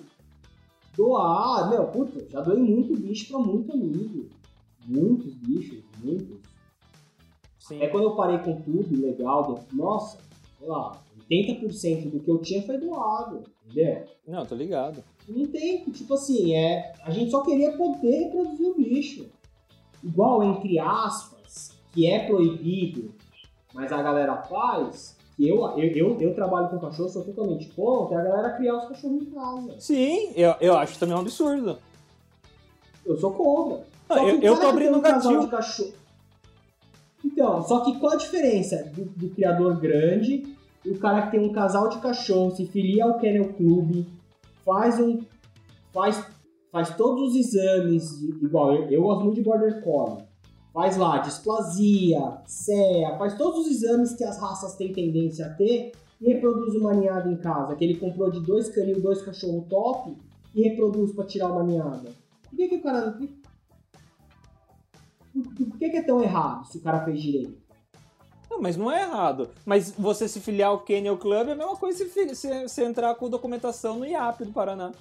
[0.95, 1.71] doar.
[1.71, 4.27] Meu, puta, já doei muito bicho pra muito amigo.
[4.85, 6.37] Muitos bichos, muitos.
[7.57, 7.77] Sim.
[7.77, 10.19] Até quando eu parei com tudo, legal, de- nossa,
[10.59, 14.03] sei lá, 80% do que eu tinha foi doado, entendeu?
[14.27, 15.03] Não, tô ligado.
[15.27, 16.93] Não tem, tipo assim, é.
[17.03, 19.25] A gente só queria poder reproduzir o bicho.
[20.05, 23.11] Igual, entre aspas, que é proibido,
[23.73, 28.19] mas a galera faz, que eu, eu, eu, eu trabalho com cachorro, sou totalmente contra,
[28.19, 29.75] a galera criar os cachorros em casa.
[29.79, 31.77] Sim, eu, eu acho também um absurdo.
[33.05, 33.83] Eu sou contra.
[34.09, 35.01] Não, eu- eu tô abrindo um de
[35.49, 35.93] cachorro.
[37.23, 41.39] Então, só que qual a diferença do, do criador grande e o cara que tem
[41.39, 44.05] um casal de cachorro, se filia ao Kennel Club,
[44.63, 45.21] faz um.
[45.91, 46.23] faz,
[46.75, 50.25] faz todos os exames, igual eu, eu gosto muito de Border Collie.
[50.73, 55.93] Faz lá displasia, CEA, faz todos os exames que as raças têm tendência a ter
[56.19, 60.17] e reproduz uma ninhada em casa, que ele comprou de dois canil, dois cachorro top
[60.53, 62.11] e reproduz pra tirar uma ninhada.
[62.49, 63.11] Por que, que o cara.
[63.13, 63.25] Por,
[65.45, 67.57] por- por que, que é tão errado se o cara fez direito?
[68.51, 69.49] Não, mas não é errado.
[69.65, 73.15] Mas você se filiar ao Kennel Club é a mesma coisa se se você entrar
[73.15, 74.91] com documentação no IAP do Paraná.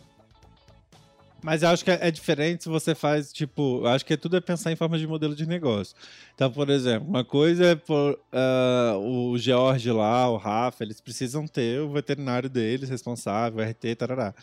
[1.45, 4.35] Mas eu acho que é é diferente se você faz, tipo, eu acho que tudo
[4.37, 5.95] é pensar em forma de modelo de negócio.
[6.35, 11.47] Então, por exemplo, uma coisa é por, ah, o George lá, o Rafa, eles precisam
[11.47, 14.35] ter o veterinário deles responsável, RT, tarará.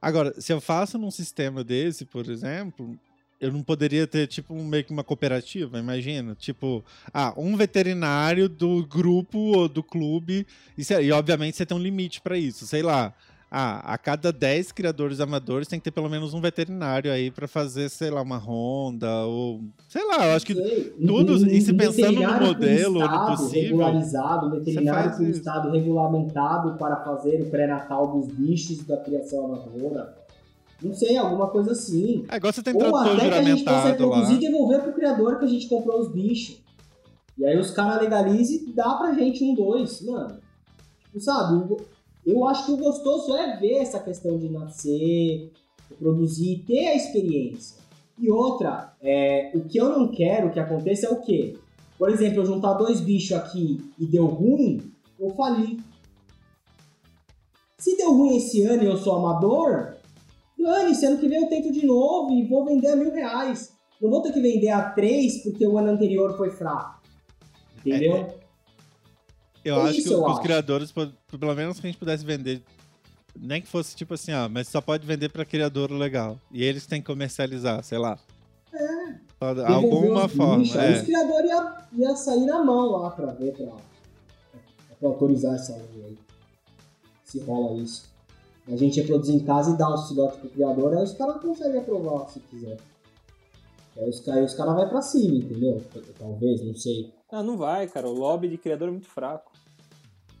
[0.00, 2.96] Agora, se eu faço num sistema desse, por exemplo,
[3.40, 6.36] eu não poderia ter, tipo, meio que uma cooperativa, imagina?
[6.36, 10.46] Tipo, ah, um veterinário do grupo ou do clube,
[10.78, 13.12] e, se- e obviamente você tem um limite para isso, sei lá.
[13.52, 17.48] Ah, a cada 10 criadores amadores tem que ter pelo menos um veterinário aí para
[17.48, 21.60] fazer, sei lá, uma ronda ou sei lá, eu acho que Sei, tudo- um- e
[21.60, 27.50] se pensando no modelo, no possível, regularizado, um veterinário com estado regulamentado para fazer o
[27.50, 30.16] pré-natal dos bichos da criação amadora.
[30.80, 32.24] Não sei, alguma coisa assim.
[32.28, 34.32] é igual você tem Ou tradutor até que a gente possa juramentado lá.
[34.32, 36.56] e devolver pro criador que a gente comprou os bichos.
[37.36, 40.00] E aí os caras legalizam e dá pra gente um dois.
[40.02, 40.38] Mano,
[41.04, 41.64] tipo, sabe,
[42.26, 45.52] eu acho que o gostoso é ver essa questão de nascer,
[45.98, 47.80] produzir, ter a experiência.
[48.18, 51.56] E outra, é, o que eu não quero que aconteça é o quê?
[51.98, 55.80] Por exemplo, eu juntar dois bichos aqui e deu ruim, eu fali.
[57.78, 59.94] Se deu ruim esse ano e eu sou amador,
[60.58, 63.72] dane-se, ano que vem eu tento de novo e vou vender a mil reais.
[64.00, 67.00] Não vou ter que vender a três porque o ano anterior foi fraco.
[67.78, 68.28] Entendeu?
[69.64, 70.40] Eu É acho isso, que eu os acho.
[70.42, 72.62] criadores, pelo menos que a gente pudesse vender,
[73.38, 76.38] nem que fosse tipo assim, ah, mas só pode vender para criador legal.
[76.50, 78.18] E eles têm que comercializar, sei lá.
[79.38, 80.58] Só Devolver Alguma forma.
[80.58, 80.96] bichos, aí é.
[80.98, 83.66] Os criadores iam ia sair na mão lá pra ver, pra,
[84.98, 86.18] pra autorizar essa lei aí.
[87.24, 88.08] Se rola isso.
[88.68, 91.80] A gente reproduzir em casa e dar os filhotes pro criador, aí os caras conseguem
[91.80, 92.76] aprovar se quiser.
[93.96, 95.82] Aí os, aí os caras vão pra cima, entendeu?
[96.18, 97.12] Talvez, não sei.
[97.32, 98.08] Ah, não vai, cara.
[98.08, 99.52] O lobby de criador é muito fraco.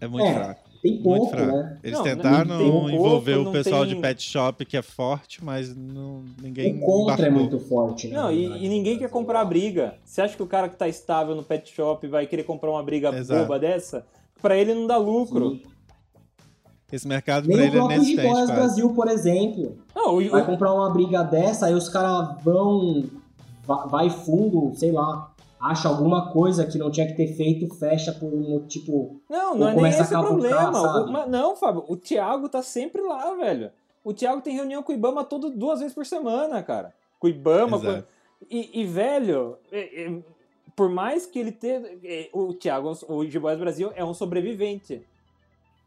[0.00, 0.70] É muito É, fraco.
[0.82, 1.52] Tem Muito pouco, fraco.
[1.58, 1.78] né?
[1.84, 4.80] Eles Não, tentaram não tem pouco, envolver o pessoal tem- de pet shop, que é
[4.82, 6.78] forte, mas não, ninguém.
[6.78, 8.16] O contra é muito forte, né?
[8.16, 9.96] Não, e, e ninguém quer comprar briga.
[10.02, 12.82] Você acha que o cara que tá estável no pet shop vai querer comprar uma
[12.82, 13.42] briga Exato.
[13.42, 14.06] boba dessa?
[14.40, 15.50] Pra ele não dá lucro.
[15.50, 15.62] Sim.
[16.90, 18.22] Esse mercado pra Nem o ele é próprio inexistente.
[18.26, 18.60] Jiboias quase.
[18.60, 19.76] Brasil, por exemplo.
[19.94, 23.04] Não, o, vai o- comprar uma briga dessa, aí os caras vão.
[23.66, 25.29] va- Vai fundo, sei lá,
[25.60, 29.20] acha alguma coisa que não tinha que ter feito, fecha por um tipo.
[29.28, 31.02] não, não é nem começa a esse o problema.
[31.04, 33.70] O- mas não, Fábio, o Thiago tá sempre lá, velho.
[34.02, 36.94] O Thiago tem reunião com o Ibama todo, duas vezes por semana, cara.
[37.18, 37.78] Com o Ibama.
[37.78, 38.02] com-.
[38.50, 40.18] E, e, velho, é- é-
[40.74, 41.82] por mais que ele tenha.
[42.02, 45.02] é, O Thiago, o Jiboias Brasil é um sobrevivente.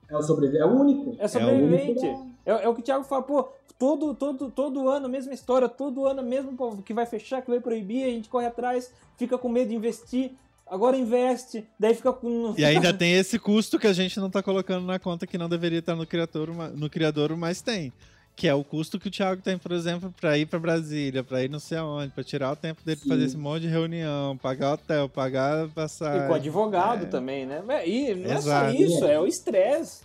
[0.07, 1.15] É o sobrevivente, é o único.
[1.17, 2.05] É o sobrevivente.
[2.05, 5.33] único É, é o que o Thiago fala, pô, todo, todo, todo ano a mesma
[5.33, 8.91] história, todo ano mesmo pô, que vai fechar, que vai proibir, a gente corre atrás,
[9.17, 10.31] fica com medo de investir,
[10.67, 12.53] agora investe, daí fica com.
[12.57, 15.47] E ainda tem esse custo que a gente não tá colocando na conta que não
[15.49, 17.91] deveria estar no criador, no criador mas tem.
[18.35, 21.43] Que é o custo que o Thiago tem, por exemplo, pra ir pra Brasília, pra
[21.43, 23.09] ir não sei aonde, pra tirar o tempo dele pra Sim.
[23.09, 26.23] fazer esse monte de reunião, pagar hotel, pagar passagem.
[26.23, 27.07] E com advogado É.
[27.09, 27.61] também, né?
[27.87, 28.71] E não é Exato.
[28.71, 30.01] só isso, é o estresse.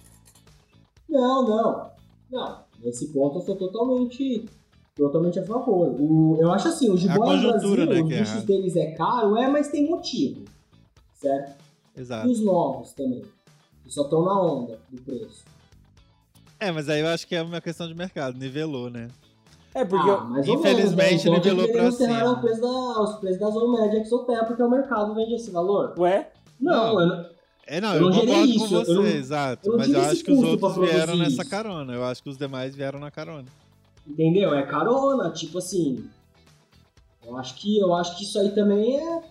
[1.08, 1.90] Não, não.
[2.30, 2.60] Não.
[2.82, 4.44] Nesse ponto eu sou totalmente.
[4.96, 5.94] Totalmente a favor.
[6.00, 8.46] O, eu acho assim, o Jiboia Brasil, conjuntura, né, os que é bichos errado.
[8.46, 10.42] deles é caro, é, mas tem motivo.
[11.14, 11.56] Certo?
[11.96, 12.26] Exato.
[12.28, 13.22] E os novos também.
[13.84, 15.44] Que só estão na onda do preço.
[16.58, 19.08] É, mas aí eu acho que é uma questão de mercado, nivelou, né?
[19.72, 20.10] É, porque.
[20.10, 21.30] Ah, eu- ou infelizmente, menos, né?
[21.30, 22.32] Então, nivelou que pra cima.
[22.32, 25.94] O preço da, os preços da Zona Média Exotel, porque o mercado vende esse valor.
[25.98, 26.32] Ué?
[26.60, 27.00] Não, Não.
[27.00, 27.37] eu não-
[27.70, 29.68] É, não, Eu eu, concordo com isso, eu você, não- exato.
[29.70, 31.50] eu mas eu acho que os outros vieram nessa isso.
[31.50, 31.92] carona.
[31.92, 33.44] Eu acho que os demais vieram na carona.
[34.06, 34.54] entendeu?
[34.54, 36.08] É carona, tipo assim.
[37.26, 39.22] Eu acho que, eu acho que isso aí também é.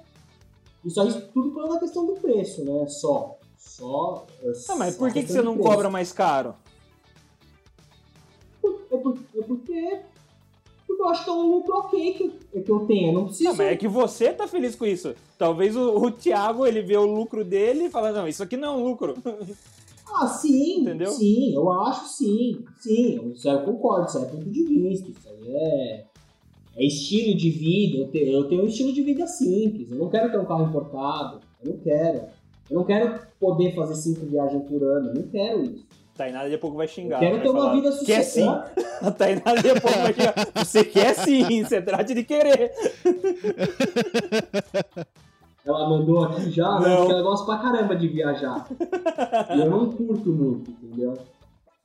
[0.86, 2.86] Isso aí tudo por causa da questão do preço, né?
[2.88, 3.38] Só.
[3.58, 4.28] Só.
[4.44, 5.70] é Ah, mas por que, que você não preço.
[5.70, 6.54] cobra mais caro?
[8.92, 10.00] É, por, é porque.
[10.98, 13.10] Porque eu acho que é um lucro ok que eu, que eu tenho.
[13.10, 13.50] Eu não preciso.
[13.50, 15.14] Não, mas é que você tá feliz com isso.
[15.38, 18.68] Talvez o, o Thiago, ele vê o lucro dele e fala, não, isso aqui não
[18.68, 19.16] é um lucro.
[20.10, 21.12] Ah, sim, Entendeu?
[21.12, 25.28] sim, eu acho sim, sim, isso eu concordo, isso aí é ponto de vista, isso
[25.28, 26.06] aí é,
[26.78, 27.98] é estilo de vida.
[27.98, 29.92] Eu tenho, eu tenho um estilo de vida simples.
[29.92, 31.42] Eu não quero ter um carro importado.
[31.62, 32.22] Eu não quero.
[32.70, 35.10] Eu não quero poder fazer cinco viagens por ano.
[35.10, 35.86] Eu não quero isso.
[36.18, 37.20] Tainara a pouco vai xingar.
[37.20, 38.48] Quero vai ter uma falar, vida Quer sim.
[39.02, 40.36] A Tainara daqui a pouco vai xingar.
[40.56, 42.72] Você quer sim, você trate de querer.
[45.66, 46.96] Ela mandou aqui já, né?
[46.96, 48.66] Porque ela gosta pra caramba de viajar.
[49.54, 51.14] e eu não curto muito, entendeu?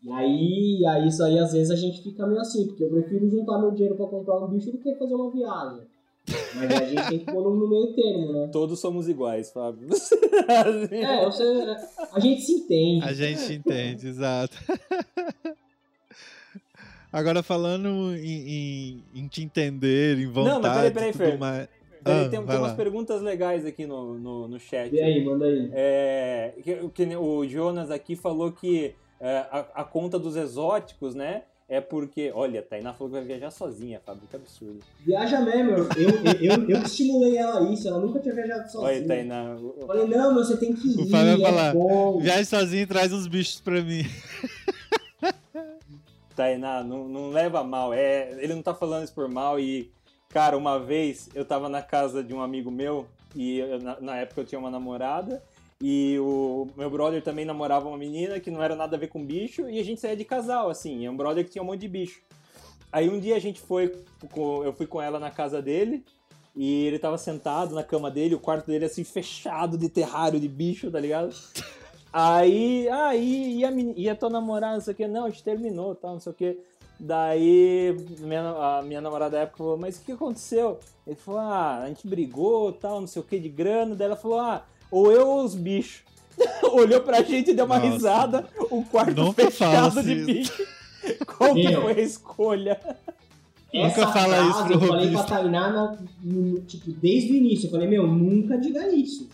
[0.05, 3.29] E aí, aí, isso aí, às vezes, a gente fica meio assim, porque eu prefiro
[3.29, 5.81] juntar meu dinheiro pra comprar um bicho do que fazer uma viagem.
[6.55, 8.49] Mas a gente tem que pôr no meio termo, né?
[8.53, 9.89] Todos somos iguais, Fábio.
[10.91, 11.45] É, você,
[12.13, 13.05] a gente se entende.
[13.05, 14.57] A gente entende, exato.
[17.13, 21.39] Agora falando em, em- em te entender, em vontade Não, mas peraí, peraí, tudo Fer.
[21.39, 21.69] mais.
[22.03, 24.93] Peraí, Ah, tem, tem umas perguntas legais aqui no, no, no chat.
[24.93, 25.71] E aí, manda aí.
[25.73, 31.43] É, que, que o Jonas aqui falou que é, a, a conta dos exóticos, né?
[31.73, 32.31] É porque.
[32.35, 34.81] Olha, a Tainá falou que vai viajar sozinha, Fábio, que absurdo.
[35.01, 38.93] Viaja mesmo, eu, eu, eu, eu estimulei ela a isso, ela nunca tinha viajado sozinha.
[38.93, 39.57] Olha, Tainá.
[39.59, 42.19] Eu falei, não, meu, você tem que O ir, Fábio vai é falar, bom.
[42.21, 44.05] Viaje sozinho e traz uns bichos pra mim.
[46.37, 47.93] Tainá, não, não leva mal.
[47.93, 49.59] É, ele não tá falando isso por mal.
[49.59, 49.91] E,
[50.29, 54.17] cara, uma vez eu tava na casa de um amigo meu, e eu- na, na
[54.17, 55.43] época eu tinha uma namorada,
[55.85, 59.27] e o meu brother também namorava uma menina que não era nada a ver com
[59.27, 61.05] bicho, e a gente saía de casal, assim.
[61.05, 62.23] É um brother que tinha um monte de bicho.
[62.93, 63.93] Aí um dia a gente foi,
[64.65, 66.05] eu fui com ela na casa dele,
[66.55, 70.47] e ele tava sentado na cama dele, o quarto dele assim, fechado de terrário de
[70.47, 71.35] bicho, tá ligado?
[72.13, 75.43] Aí, aí, e a, e a tua namorada, não sei o que, não, a gente
[75.43, 76.61] terminou, tal, não sei o que.
[77.01, 80.79] Daí, minha, a minha namorada da época falou, mas o que aconteceu?
[81.05, 83.97] Ele falou, ah, a gente brigou, tal, não sei o que, de grana.
[83.97, 86.03] Daí ela falou, ah, ou eu ou os bichos.
[86.73, 87.91] Olhou pra gente e deu uma Nossa.
[87.91, 90.63] risada, o quarto Nunca fechado de bicho.
[91.27, 92.81] Qual que foi a escolha?
[93.75, 95.97] Nunca Essa fala isso pro Eu falei pra Tainá,
[96.67, 97.67] tipo, desde o início.
[97.67, 99.29] Eu falei, meu, nunca diga isso.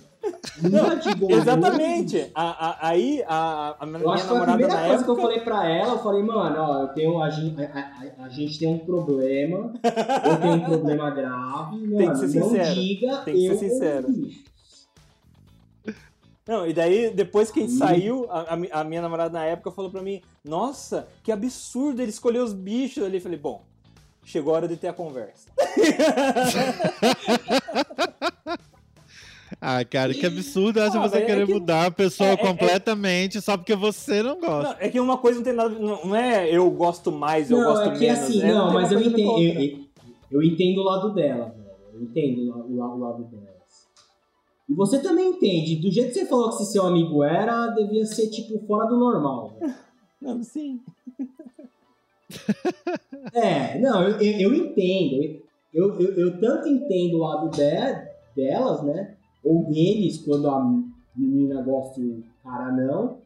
[0.63, 2.17] Nunca diga Exatamente.
[2.19, 2.31] isso.
[2.35, 5.05] A, a- aí, a, a minha Eu acho que foi a namorada primeira na coisa
[5.05, 5.29] que eu época...
[5.29, 8.59] falei pra ela, eu falei, mano, ó, eu tenho, a, gente, a, a- a gente
[8.59, 13.35] tem um problema, eu tenho um problema grave, mano, que ser não sincero, diga tem
[13.35, 14.09] que ser sincero.
[16.49, 17.79] Não, e daí, depois que a gente Hum.
[17.79, 22.01] saiu, a, a mi- a minha namorada na época falou pra mim, nossa, que absurdo
[22.01, 23.19] ele escolher os bichos ali.
[23.19, 23.63] Eu falei, bom,
[24.25, 25.51] chegou a hora de ter a conversa.
[29.61, 32.33] Ah, cara, que absurdo essa Ah, você velho, é querer que- mudar a pessoa é-
[32.35, 34.75] é- completamente só porque você não gosta.
[34.75, 35.71] Não, é que uma coisa não tem nada.
[35.71, 38.19] Não, não é eu gosto mais, eu Não, gosto é que menos.
[38.21, 39.79] assim, é, não, tem mas eu entendo, eu,
[40.31, 43.48] eu entendo o lado dela, velho, eu entendo o, o o lado delas.
[44.69, 48.05] E você também entende, do jeito que você falou que esse seu amigo era, devia
[48.05, 49.75] ser, tipo, fora do normal, velho.
[50.21, 50.81] Não, sim.
[53.33, 55.41] É, não, eu, eu, eu entendo.
[55.73, 57.63] Eu, eu, eu tanto entendo o lado de,
[58.37, 59.15] delas, né?
[59.43, 60.83] Ou deles, quando a
[61.17, 63.19] menina gosta e o cara não.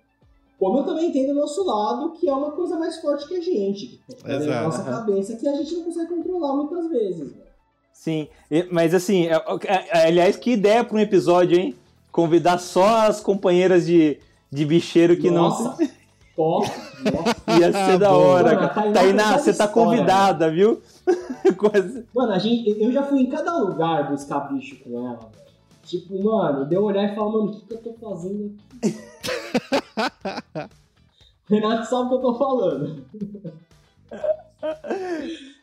[0.58, 3.40] Como eu também entendo o nosso lado, que é uma coisa mais forte que a
[3.40, 4.00] gente.
[4.06, 4.64] Que da Exato.
[4.64, 7.32] nossa cabeça que a gente não consegue controlar muitas vezes.
[7.32, 7.51] velho.
[7.92, 8.28] Sim.
[8.70, 11.74] Mas assim, é- é- aliás, que ideia pra um episódio, hein?
[12.10, 14.18] Convidar só as companheiras de,
[14.50, 15.70] de bicheiro que Nossa,
[16.36, 16.68] top!
[17.10, 17.36] Nossa.
[17.46, 17.58] não.
[17.58, 18.66] Ia ser da hora, Mano, cara.
[18.66, 20.80] a Tainá Tainá, você tá convidada, viu?
[21.56, 22.04] Quase.
[22.14, 25.42] Mano, a gente, eu já fui em cada lugar buscar bicho com ela, velho.
[25.84, 28.98] Tipo, mano, deu olhar e falar, mano, o que, que eu tô fazendo aqui?
[31.50, 33.04] O Renato sabe o que eu tô falando.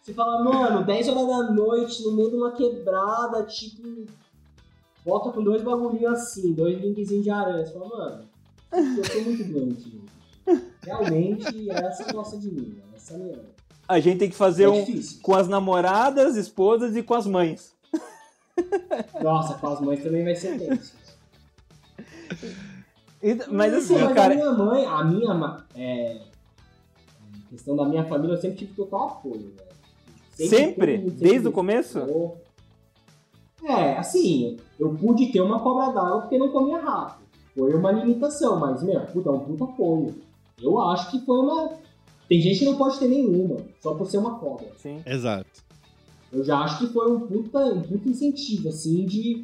[0.02, 4.06] Você fala, mano, 10 horas da noite, no meio de uma quebrada, tipo.
[5.06, 7.66] Volta com dois bagulhinhos assim, dois linkzinhos de aranha.
[7.66, 8.30] Você fala, mano,
[8.98, 10.10] eu tô muito doente, gente.
[10.84, 12.82] Realmente, essa gosta de mim.
[12.96, 13.60] Essa é a.
[13.96, 15.20] A gente tem que fazer É um difícil.
[15.22, 17.74] com as namoradas, esposas e com as mães.
[19.22, 20.94] Nossa, com as mães também vai ser tenso.
[23.52, 24.34] Mas assim, Mas cara.
[24.34, 25.66] a minha mãe, a minha.
[25.76, 26.22] É,
[27.48, 29.54] a questão da minha família, eu sempre tive total apoio,
[30.48, 30.98] Sempre?
[30.98, 32.00] Desde me o começo?
[32.00, 32.38] apoiou.
[33.64, 37.28] É, assim, eu pude ter uma cobra d'água porque não comia rápido.
[37.56, 40.16] Foi uma limitação, mas, meu, puta, é um puta apoio.
[40.62, 41.74] Eu acho que foi uma.
[42.28, 44.68] Tem gente que não pode ter nenhuma, só por ser uma cobra.
[44.78, 45.02] Sim.
[45.06, 45.64] Exato.
[46.32, 49.44] Eu já acho que foi um puta, um puta incentivo, assim, de,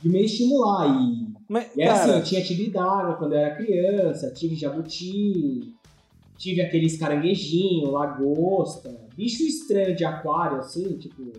[0.00, 0.86] de me estimular.
[0.88, 4.54] E Mas, E era assim, cara, eu tinha tigre d'água quando eu era criança, tive
[4.54, 5.74] jabuti,
[6.38, 11.32] tive aqueles caranguejinhos, lagosta, bicho estranho de aquário, assim, tipo,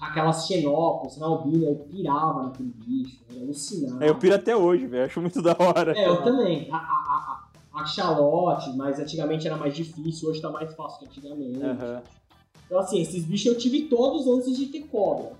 [0.00, 4.04] aquelas xenópolis, albina, eu pirava naquele bicho, era alucinado.
[4.04, 5.04] eu piro até hoje, velho.
[5.04, 5.98] Acho muito da hora.
[5.98, 6.70] É, eu também.
[6.70, 11.06] A, a, a, a xalote, mas antigamente era mais difícil, hoje tá mais fácil que
[11.06, 11.62] antigamente.
[11.62, 12.02] Aham.
[12.66, 15.32] Então, assim, esses bichos eu tive todos antes de ter cobra.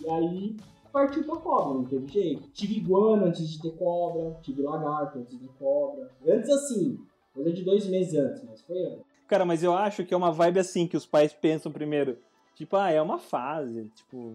[0.00, 0.56] E aí
[0.92, 2.48] partiu pra cobra, não teve jeito.
[2.52, 6.10] Tive iguana antes de ter cobra, tive lagarto antes de ter cobra.
[6.26, 6.98] Antes, assim,
[7.34, 9.09] coisa de dois meses antes, mas foi antes.
[9.30, 12.18] Cara, mas eu acho que é uma vibe assim que os pais pensam primeiro.
[12.56, 13.88] Tipo, ah, é uma fase.
[13.94, 14.34] Tipo,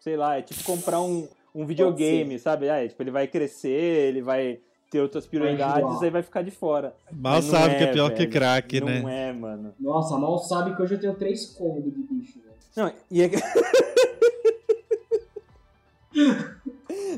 [0.00, 2.70] sei lá, é tipo comprar um, um videogame, sabe?
[2.70, 4.58] Ah, é, tipo, ele vai crescer, ele vai
[4.90, 6.96] ter outras prioridades, aí vai ficar de fora.
[7.12, 8.30] Mal sabe que é é, pior que velho.
[8.30, 9.00] crack, não né?
[9.02, 9.74] Não é, mano.
[9.78, 12.52] Nossa, mal sabe que hoje eu tenho três cômodos de bicho, né?
[12.74, 13.28] Não, e é...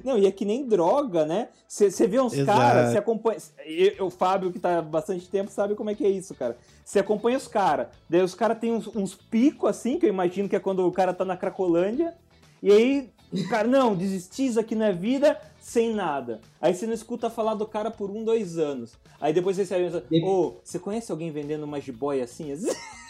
[0.02, 1.48] Não, e é que nem droga, né?
[1.68, 3.38] Você vê uns caras, você acompanha.
[3.66, 6.56] e- O Fábio, que tá há bastante tempo, sabe como é que é isso, cara.
[6.84, 10.48] Você acompanha os caras, daí os caras têm uns, uns picos assim, que eu imagino
[10.48, 12.14] que é quando o cara tá na Cracolândia,
[12.62, 16.40] e aí, o cara, não, desistir, isso aqui não é vida, sem nada.
[16.60, 18.92] Aí você não escuta falar do cara por um, dois anos.
[19.20, 19.90] Aí depois você sabe,
[20.24, 22.52] ô, você conhece alguém vendendo uma jiboia assim?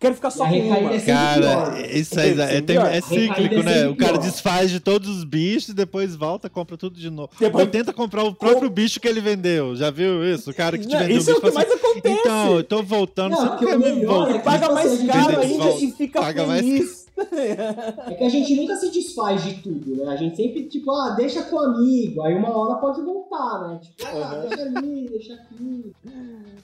[0.00, 0.94] Quero ficar só com uma.
[0.94, 2.86] é Cara, isso aí é, tem- pior.
[2.86, 3.88] é cíclico, é né?
[3.88, 4.22] O cara pior.
[4.22, 7.30] desfaz de todos os bichos, depois volta, compra tudo de novo.
[7.38, 9.74] Depois- Ou tenta comprar o próprio bicho que ele vendeu.
[9.74, 10.50] Já viu isso?
[10.50, 12.18] O cara que te Não, vendeu isso é o que mais acontece.
[12.20, 14.30] Então, eu tô voltando, Não, você não porque quer me voltar.
[14.30, 17.07] é Ele paga Tipo mais assim, caro gente, ainda e fica paga mais feliz.
[18.08, 20.06] É que a gente nunca se desfaz de tudo, né?
[20.12, 23.78] A gente sempre, tipo, ah, deixa com o amigo, aí uma hora pode voltar, né?
[23.82, 24.40] Tipo, ah, Uhum.
[24.48, 25.92] deixa ali, deixa aqui.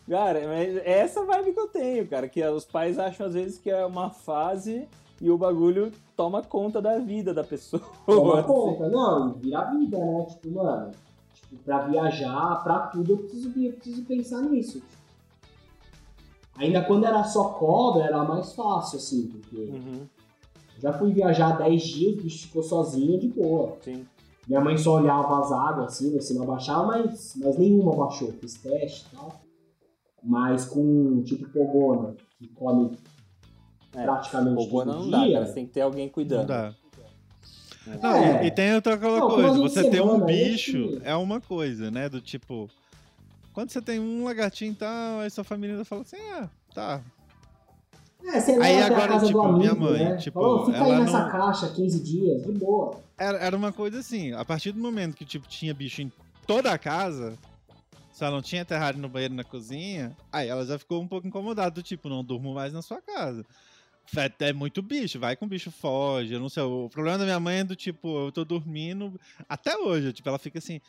[0.08, 2.28] Cara, mas é essa vibe que eu tenho, cara.
[2.28, 4.86] Que os pais acham às vezes que é uma fase
[5.20, 7.83] e o bagulho toma conta da vida da pessoa.
[8.07, 8.47] Toma assim.
[8.49, 8.89] conta.
[8.89, 10.26] Não, e vira vida, né?
[10.28, 10.91] Tipo, mano,
[11.34, 14.83] tipo, pra viajar, pra tudo, eu preciso, eu preciso pensar nisso.
[16.57, 20.07] Ainda quando era só cobra, era mais fácil, assim, porque Uhum,
[20.85, 23.77] já fui viajar 10 dias, o bicho ficou sozinho de boa.
[23.83, 24.07] sim.
[24.47, 28.31] Minha mãe só olhava as águas assim, você não abaixava, mas, mas nenhuma baixou.
[28.35, 29.41] Fiz teste e tal.
[30.23, 32.95] Mas com tipo pogona, que come
[33.95, 35.33] É, praticamente Pogona todo não dá, dia.
[35.35, 35.47] cara.
[35.47, 36.47] Você tem que ter alguém Não cuidando.
[36.47, 36.75] dá.
[37.87, 37.97] É.
[38.03, 38.47] Não, É.
[38.47, 42.11] e tem outra aquela Não, coisa, você ter um aí bicho é uma coisa, né?
[42.11, 42.69] Do tipo,
[43.55, 47.01] quando você tem um lagartinho e tal, aí sua família fala assim, ah, tá.
[48.25, 50.17] É, você Aí agora, tipo, amigo, minha mãe, né?
[50.17, 53.01] tipo, Falou, fica aí ela nessa não- caixa 15 dias, de boa.
[53.19, 56.11] Era, era uma coisa assim, a partir do momento que tipo, tinha bicho em
[56.47, 57.36] toda a casa,
[58.12, 61.70] só não tinha terrário no banheiro na cozinha, aí ela já ficou um pouco incomodada,
[61.70, 63.44] do tipo, não durmo mais na sua casa.
[64.17, 66.62] É, é muito bicho, vai com o bicho foge, eu não sei.
[66.62, 70.39] O problema da minha mãe é do tipo, eu tô dormindo, até hoje, tipo, ela
[70.39, 70.81] fica assim,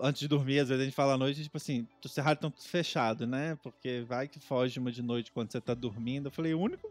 [0.00, 2.52] antes de dormir, às vezes a gente fala à noite, tipo assim, os terrários estão
[2.58, 3.56] fechados, né?
[3.62, 6.26] Porque vai que foge uma de noite quando você tá dormindo.
[6.26, 6.88] Eu falei, o único,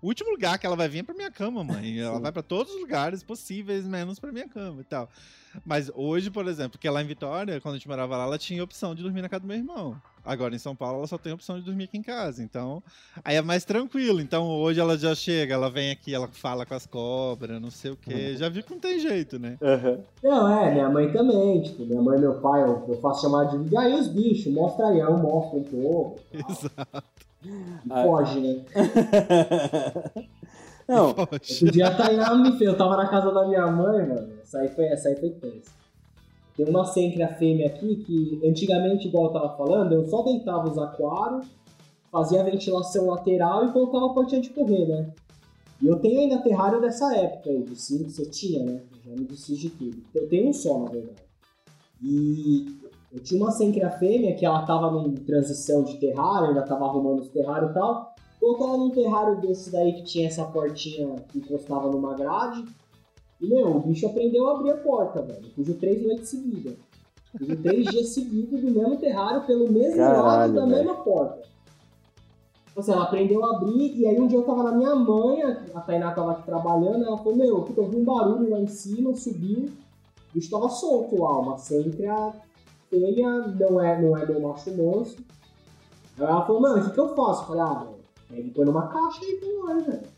[0.00, 1.98] o último lugar que ela vai vir é pra minha cama, mãe.
[1.98, 5.10] Ela vai pra todos os lugares possíveis, menos pra minha cama e tal.
[5.64, 8.62] Mas hoje, por exemplo, porque lá em Vitória, quando a gente morava lá, ela tinha
[8.62, 9.96] opção de dormir na casa do meu irmão.
[10.24, 12.42] Agora em São Paulo, ela só tem a opção de dormir aqui em casa.
[12.42, 12.82] Então,
[13.24, 14.20] aí é mais tranquilo.
[14.20, 17.92] Então, hoje ela já chega, ela vem aqui, ela fala com as cobras, não sei
[17.92, 18.36] o quê.
[18.36, 19.56] Já vi que não tem jeito, né?
[19.62, 20.00] Aham.
[20.22, 23.44] Não, é, minha mãe também, tipo, minha mãe e meu pai, eu, eu faço chamar
[23.44, 26.20] de e aí os bichos, mostra aí, eu mostro um pouco.
[26.32, 27.04] Exato.
[27.42, 28.64] E foge, né?
[30.88, 31.52] Não, Poxa.
[31.52, 34.37] Outro dia a Tainá me fez, eu tava na casa da minha mãe, mano.
[34.48, 35.70] Essa aí foi, essa aí foi tensa.
[36.56, 40.78] Tem uma sêncria fêmea aqui que antigamente, igual eu tava falando, eu só deitava os
[40.78, 41.46] aquários,
[42.10, 45.12] fazia a ventilação lateral e colocava a portinha de correr, né?
[45.80, 48.82] E eu tenho ainda terrário dessa época aí, de cinco você tinha, né?
[49.04, 50.02] Eu já me desfiz de tudo.
[50.14, 51.22] Eu tenho um só, na verdade.
[52.02, 52.66] E
[53.12, 57.20] eu tinha uma sêncria fêmea que ela tava em transição de terrário, ainda tava arrumando
[57.20, 58.14] os terrários e tal.
[58.42, 62.64] Ela num terrário desse daí que tinha essa portinha que encostava numa grade.
[63.40, 65.50] E, meu, o bicho aprendeu a abrir a porta, velho.
[65.54, 66.74] Fugiu três noites seguidas.
[67.36, 71.42] Fugiu três dias seguidos do mesmo terrário, pelo mesmo lado da mesma porta.
[72.66, 75.42] Tipo assim, ela aprendeu a abrir, e aí um dia eu tava na minha mãe,
[75.42, 79.14] a Tainá tava aqui trabalhando, ela falou, meu, eu ouvi um barulho lá em cima,
[79.14, 82.32] subiu, o bicho tava solto lá, uma sêncria
[82.88, 85.24] fêmea, não é, não é meu macho monstro.
[86.18, 87.42] Aí ela falou, mano, o que que eu faço?
[87.42, 90.17] Eu falei, ah, velho, pega e põe numa caixa aí com nós, velho.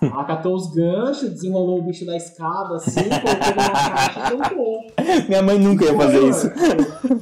[0.00, 4.86] Ela catou os ganchos, desenrolou o bicho da escada assim, colocou numa caixa e tampou.
[5.28, 6.50] minha mãe nunca ia fazer isso.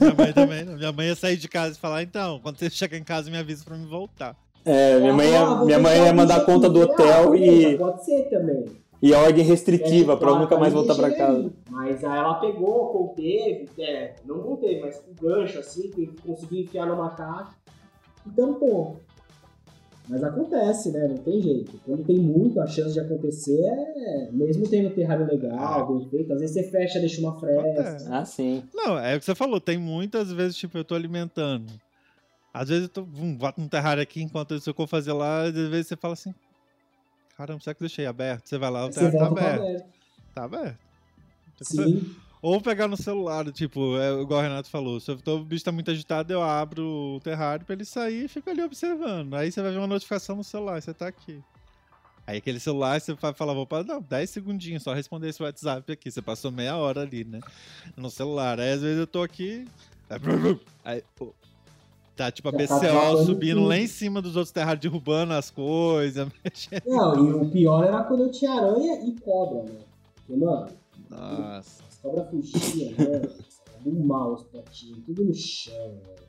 [0.00, 0.74] Minha mãe também não.
[0.76, 3.36] Minha mãe ia sair de casa e falar, então, quando você chegar em casa, me
[3.38, 4.36] avisa pra me voltar.
[4.64, 7.68] É, minha mãe ia, ah, minha mãe ia mandar bicho conta do hotel ah, beleza,
[7.70, 8.64] e, Pode ser também.
[9.00, 11.50] e a ordem restritiva pra eu É, nunca mais voltar pra casa.
[11.70, 16.86] Mas aí ela pegou, conteve, é, não conteve, mas com gancho assim, que conseguiu enfiar
[16.86, 17.50] numa caixa
[18.26, 19.00] e tampou.
[20.08, 21.06] Mas acontece, né?
[21.06, 21.78] Não tem jeito.
[21.84, 24.30] Quando tem muito, a chance de acontecer é.
[24.32, 27.60] Mesmo tendo terrário legal, bem feito, às vezes você fecha, deixa uma fresta.
[27.80, 28.08] Acontece.
[28.10, 28.62] Ah, sim.
[28.74, 31.70] Não, é o que você falou, tem muitas vezes, tipo, eu tô alimentando.
[32.52, 35.42] Às vezes eu tô, vum, boto um terrário aqui enquanto isso eu vou fazer lá,
[35.42, 36.34] às vezes você fala assim,
[37.36, 38.48] caramba, será que eu deixei aberto?
[38.48, 39.62] Você vai lá, o Você terrário tá volta pra aberto.
[39.64, 39.88] aberto.
[40.34, 40.78] Tá aberto.
[41.62, 42.16] Sim.
[42.40, 45.90] Ou pegar no celular, tipo, é, igual o Renato falou, se o bicho tá muito
[45.90, 49.34] agitado, eu abro o terrário pra ele sair e fico ali observando.
[49.34, 51.42] Aí você vai ver uma notificação no celular, você tá aqui.
[52.28, 55.90] Aí aquele celular, você vai falar, vou para não, 10 segundinhos, só responder esse WhatsApp
[55.90, 56.10] aqui.
[56.10, 57.40] Você passou meia hora ali, né?
[57.96, 58.60] No celular.
[58.60, 59.66] Aí às vezes eu tô aqui.
[60.84, 61.34] Aí, pô,
[62.14, 63.68] tá tipo a tá BCO travando subindo tudo.
[63.68, 66.28] lá em cima dos outros terrários, derrubando as coisas.
[66.44, 66.82] mexendo.
[66.84, 69.78] Não, e o pior era quando eu tinha aranha e cobra, né?
[70.14, 70.68] Porque, mano,
[71.08, 71.87] Nossa.
[71.98, 72.94] As cobras fugiam.
[72.98, 73.28] Era
[73.84, 76.28] do mal os potinhos, tudo no chão, velho.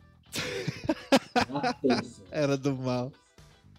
[1.35, 2.23] Era tenso.
[2.31, 3.11] Era do mal.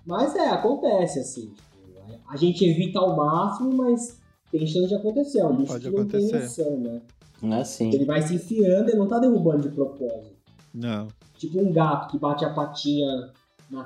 [0.07, 1.49] Mas é, acontece, assim.
[1.49, 4.19] Tipo, a gente evita ao máximo, mas
[4.51, 5.41] tem chance de acontecer.
[5.41, 6.65] É um bicho Pode que não tem acontecer.
[6.65, 7.03] noção, né?
[7.43, 7.93] Não é assim.
[7.93, 10.37] Ele vai se enfiando e não tá derrubando de propósito.
[10.75, 11.09] Não.
[11.37, 13.33] Tipo um gato que bate a patinha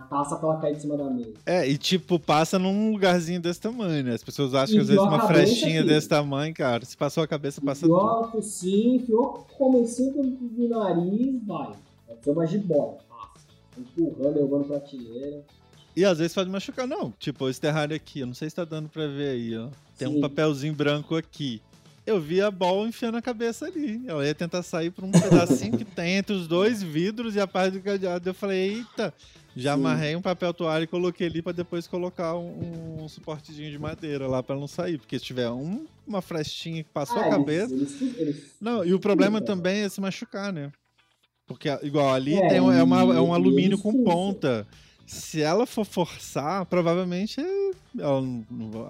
[0.08, 1.34] taça pra ela cair de cima da mesa.
[1.44, 4.14] É, e tipo, passa num lugarzinho desse tamanho, né?
[4.14, 5.88] As pessoas acham que às vezes uma frechinha aqui.
[5.88, 8.32] desse tamanho, cara, se passou a cabeça, passa enfiou tudo.
[8.32, 11.72] focinho, enfiou o comecinho do, nariz, vai.
[12.06, 13.46] Pode ser uma jiboia, passa.
[13.78, 15.44] Empurrando, derrubando prateleira.
[15.96, 16.86] E às vezes pode machucar.
[16.86, 19.68] Não, tipo, esse terrário aqui, eu não sei se tá dando pra ver aí, ó.
[19.96, 20.20] Tem um Sim.
[20.20, 21.62] papelzinho branco aqui.
[22.06, 24.02] Eu vi a bola enfiando a cabeça ali.
[24.06, 27.46] Ela ia tentar sair por um pedacinho que tem entre os dois vidros e a
[27.46, 28.28] parte do cadeado.
[28.28, 29.14] Eu falei, eita,
[29.56, 29.80] já Sim.
[29.80, 34.26] amarrei um papel toalha e coloquei ali pra depois colocar um, um suportezinho de madeira
[34.26, 34.98] lá pra não sair.
[34.98, 37.72] Porque se tiver um- uma frestinha que passou Ah, a cabeça.
[37.74, 40.70] Eles, eles, eles- Não, e o problema também é se machucar, né?
[41.46, 44.66] Porque, igual, ali É, tem, um- é, uma- é um alumínio com ponta.
[45.06, 47.38] Se ela for forçar, provavelmente
[47.98, 48.22] ela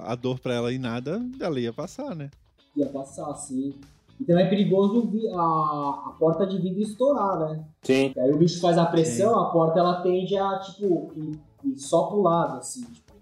[0.07, 2.31] a dor pra ela e nada, ela ia passar, né?
[2.77, 3.75] ia passar assim.
[4.21, 7.65] E também é perigoso a, a porta de vidro estourar, né?
[7.83, 8.13] Sim.
[8.17, 11.79] E aí o bicho faz a pressão, a porta ela tende a, tipo, ir, ir
[11.79, 13.13] só pro lado, assim, tipo.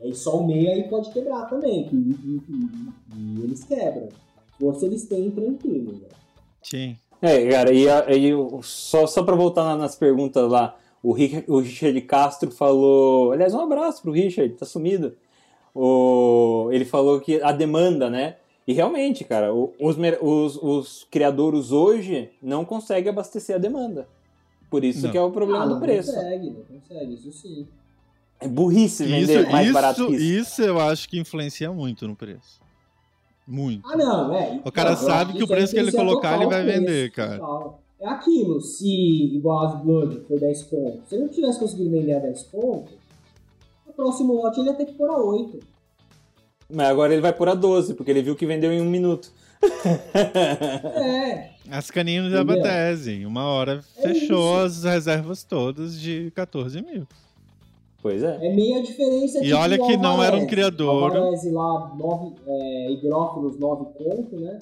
[0.00, 2.92] E aí só o meio aí pode quebrar também, que, e, e-
[3.38, 4.08] e eles quebram.
[4.58, 6.08] Força eles têm tranquilo, né?
[6.62, 6.96] Sim.
[7.20, 8.30] É, cara, e aí
[8.62, 13.30] só, só pra voltar na- nas perguntas lá, o, Ri- o Richard Castro falou.
[13.30, 15.14] Aliás, um abraço pro Richard, tá sumido.
[15.74, 18.36] O, ele falou que a demanda, né?
[18.66, 24.06] E realmente, cara, os, os, os criadores hoje não conseguem abastecer a demanda.
[24.70, 25.10] Por isso Não.
[25.10, 26.14] que é o problema ah, do não preço.
[26.14, 27.66] consegue, não consegue, isso sim.
[28.40, 30.50] É burrice Isso, vender mais barato isso, que isso.
[30.52, 32.60] isso eu acho que influencia muito no preço.
[33.46, 33.86] Muito.
[33.88, 34.60] Ah, não, é.
[34.64, 36.80] O cara Não, sabe que o isso preço que ele colocar, ele vai o preço,
[36.80, 37.38] vender, cara.
[37.38, 37.82] total.
[38.00, 38.86] É aquilo, se
[39.36, 42.94] igual as Blood foi 10 pontos, se ele não tivesse conseguido vender a 10 pontos,
[43.86, 45.60] o próximo lote ele ia ter que pôr a 8.
[46.70, 49.30] Mas agora ele vai pôr a 12, porque ele viu que vendeu em um minuto.
[50.14, 52.42] É, As caninhas da?
[52.42, 57.06] Batese, uma hora É fechou as reservas todas de 14 mil.
[58.02, 58.38] pois é.
[58.44, 60.50] é meia diferença E olha que não era um Alvarez.
[60.50, 61.16] criador.
[61.16, 64.58] Alvarez lá, 9, é, higrófilos 9 pontos, né?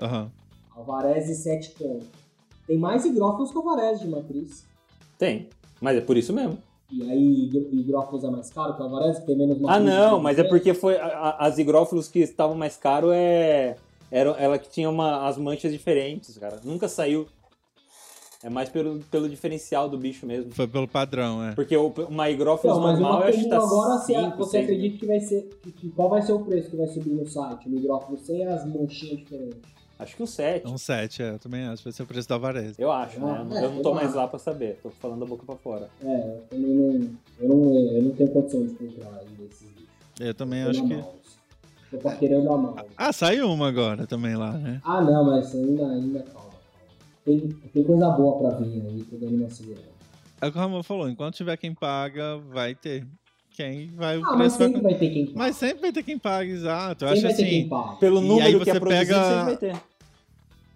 [0.00, 0.30] Aham.
[0.76, 2.06] Alvarez 7 pontos.
[2.66, 4.64] Tem mais higrófilos que Alvarez de matriz.
[5.18, 5.48] Tem.
[5.80, 6.58] Mas é por isso mesmo.
[6.92, 10.44] E aí higrófilos é mais caro que Alvarez, que tem menos Ah, não, mas é
[10.44, 13.76] porque foi a- a- as higrófilos que estavam mais caro é
[14.10, 16.60] era ela que tinha uma, as manchas diferentes, cara.
[16.62, 17.26] Nunca saiu.
[18.44, 20.50] É mais pelo, pelo diferencial do bicho mesmo.
[20.52, 21.54] Foi pelo padrão, é.
[21.54, 24.98] Porque o, uma higrófilos mas normal uma eu acho que tá agora, cinco, você acredita
[24.98, 25.42] que vai ser.
[25.62, 27.68] Que, que- qual vai ser o preço que vai subir no site?
[27.68, 29.60] O higrófilo sem as manchinhas diferentes.
[30.02, 30.66] Acho que um 7.
[30.66, 31.82] É um 7, é, eu também acho.
[31.84, 32.74] Vai ser o preço da Varese.
[32.78, 33.46] Eu acho, né?
[33.50, 34.78] Ah, Eu é, não tô eu mais lá pra saber.
[34.82, 35.88] Tô falando da boca pra fora.
[36.02, 37.10] É, eu também não.
[37.40, 39.88] Eu não, eu não tenho condição de comprar desses bichos.
[40.20, 40.94] Eu também Tô acho que.
[40.94, 41.14] mão.
[41.90, 42.76] Tô paquerando a mão.
[42.96, 44.80] Ah, saiu uma agora também lá, né?
[44.84, 46.52] Ah, não, mas ainda, ainda calma, calma.
[47.24, 47.40] Tem,
[47.72, 49.92] tem coisa boa pra vir aí, tô dando uma segurada.
[50.40, 53.06] É o que o Ramon falou, enquanto tiver quem paga, vai ter.
[53.54, 54.68] Quem vai, Ah, mas preço vai.
[54.68, 55.38] sempre vai ter quem paga.
[55.38, 57.04] Mas sempre vai ter quem paga, exato.
[57.04, 57.68] Eu Sempre acho vai ter quem assim.
[57.68, 57.96] paga.
[57.96, 59.82] Pelo E número que você é produzido, pega- sempre vai ter.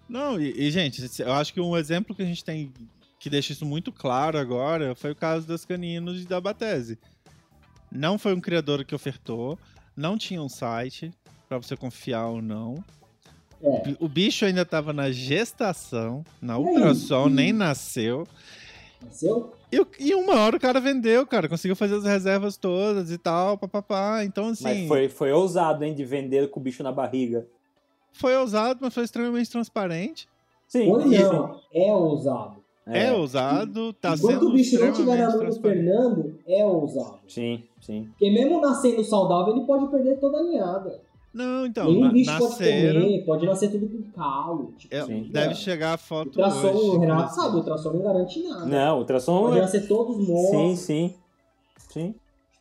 [0.07, 2.71] Não, e, e, gente, eu acho que um exemplo que a gente tem
[3.19, 6.97] que deixa isso muito claro agora foi o caso das caninos da Batese.
[7.91, 9.57] Não foi um criador que ofertou,
[9.95, 11.11] não tinha um site
[11.49, 12.83] pra você confiar ou não.
[13.61, 13.95] É.
[13.99, 18.27] O bicho ainda tava na gestação, na E ultrassom, E- nem nasceu.
[19.03, 19.53] Nasceu?
[19.71, 21.49] E, e uma hora o cara vendeu, cara.
[21.49, 24.23] Conseguiu fazer as reservas todas e tal, papapá.
[24.23, 27.47] Então, assim, Mas foi, foi ousado, hein, de vender com o bicho na barriga.
[28.11, 30.27] Foi ousado, mas foi extremamente transparente.
[30.67, 32.57] Sim, Ou não, é ousado.
[32.89, 35.83] É, ousado, tá Enquanto sendo o bicho não extremamente na mão do transparente.
[35.83, 37.19] Fernando, é ousado.
[37.27, 38.05] Sim, sim.
[38.11, 41.01] Porque mesmo nascendo saudável, ele pode perder toda a ninhada.
[41.33, 42.93] Não, então, Nenhum na, bicho nasceram.
[43.01, 44.73] pode comer, pode nascer tudo com calo.
[44.77, 45.29] Tipo, é, Sim.
[45.31, 45.55] deve é.
[45.55, 46.79] chegar a foto Ultrassom, hoje.
[46.89, 47.41] o Renato inclusive.
[47.41, 48.65] sabe, o ultrassom não garante nada.
[48.65, 49.61] Não, ultrassom Pode é...
[49.61, 50.79] nascer todos Sim, mortos.
[50.79, 51.13] sim.
[51.89, 52.15] Sim.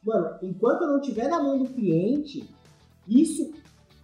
[0.04, 2.44] Mano, enquanto eu não tiver na mão do cliente,
[3.08, 3.50] isso,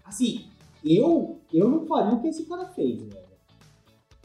[0.04, 0.46] assim,
[0.84, 3.22] eu, eu não faria o que esse cara fez, velho.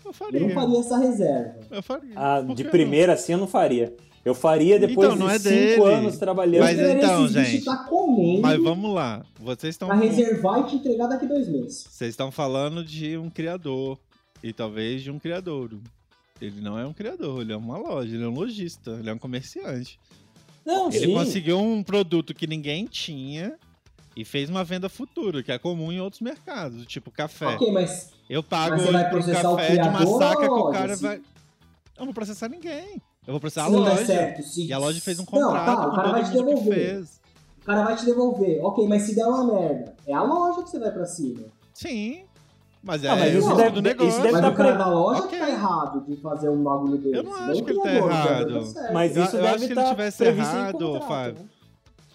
[0.06, 0.40] Eu faria.
[0.40, 1.60] Eu não faria essa reserva.
[1.70, 2.12] Eu faria.
[2.16, 3.96] Ah, de primeira assim eu não faria.
[4.24, 5.94] Eu faria depois Então, não de é cinco dele.
[5.96, 6.64] anos trabalhando.
[6.64, 9.26] Mas então, bichos gente, Tá comendo Mas vamos lá.
[9.40, 9.88] Vocês estão.
[9.88, 11.88] pra reservar e te entregar daqui dois meses.
[11.90, 13.98] Vocês estão falando de um criador.
[14.44, 15.82] E talvez de um criadouro.
[16.40, 19.14] Ele não é um criador, ele é uma loja, ele é um lojista, ele é
[19.14, 20.00] um comerciante.
[20.64, 21.14] Não, Ele sim.
[21.14, 23.58] conseguiu um produto que ninguém tinha
[24.18, 27.46] e fez uma venda futura, que é comum em outros mercados, tipo café.
[27.56, 30.70] Ok, mas Eu pago Mas você vai processar o café de uma saca que o
[30.72, 31.04] cara assim?
[31.06, 31.16] vai.
[31.18, 31.22] Eu
[32.00, 33.02] não vou processar ninguém.
[33.26, 34.06] Eu vou processar se a não loja.
[34.06, 34.66] certo, se...
[34.66, 37.04] E a loja fez um Não, contrato tá, o com cara vai te devolver.
[37.62, 38.60] O cara vai te devolver.
[38.66, 41.42] Ok, mas se der uma merda, é a loja que você vai pra cima.
[41.74, 42.24] Sim.
[42.84, 44.22] Mas é Ah, mas o isso deve- do isso negócio.
[44.22, 45.30] deve Mas tá o cara pre- da loja Ok.
[45.40, 47.16] que tá errado de fazer um bagulho desse.
[47.16, 48.54] Eu não acho o que ele tá o errado.
[48.54, 48.94] tá certo.
[48.94, 51.50] Mas Eu- isso eu deve acho que ele estar tivesse previsto em errado, contrato, Fábio.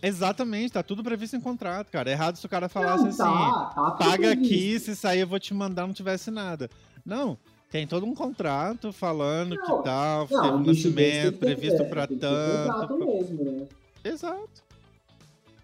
[0.03, 2.11] Exatamente, tá tudo previsto em contrato, cara.
[2.11, 3.17] Errado se o cara falasse Não, assim.
[3.19, 6.69] tá, tá tudo paga aqui, se sair eu vou te mandar, não tivesse nada.
[7.07, 7.39] Não,
[7.71, 11.85] tem todo um contrato falando Não, que tal, Não, teve um nascimento que previsto é,
[11.85, 13.07] pra que contrato tanto.
[13.07, 13.67] mesmo, né?
[14.05, 14.63] Exato.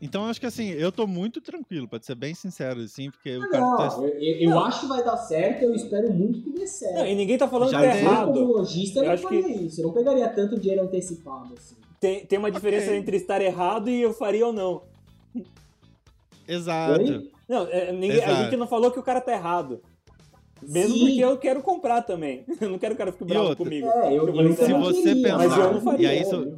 [0.01, 3.43] Então acho que assim, eu tô muito tranquilo, pra ser bem sincero, assim, porque o
[3.43, 3.97] Ah, cara não, tá.
[3.97, 6.95] eu, eu- eu acho que vai dar certo, eu espero muito que dê certo.
[6.99, 8.33] Não, e ninguém tá falando Já que tá eu, errado.
[8.33, 9.81] como lojista, eu, não acho faria isso.
[9.81, 11.75] Eu não pegaria tanto dinheiro antecipado assim.
[12.01, 12.97] Tem, tem uma diferença Ok.
[12.99, 14.83] entre estar errado e eu faria ou não.
[16.47, 17.01] Exato.
[17.03, 17.31] Oi?
[17.49, 18.43] Não, é, ninguém- a Exato.
[18.45, 19.83] gente não falou que o cara tá errado.
[20.63, 21.07] Mesmo Sim.
[21.07, 22.45] porque eu quero comprar também.
[22.61, 23.65] Eu não quero que o cara fique bravo outra?
[23.65, 23.87] comigo.
[23.89, 26.11] É, eu, Eu se você queria, pensar- mas eu não e faria.
[26.11, 26.55] aí isso-.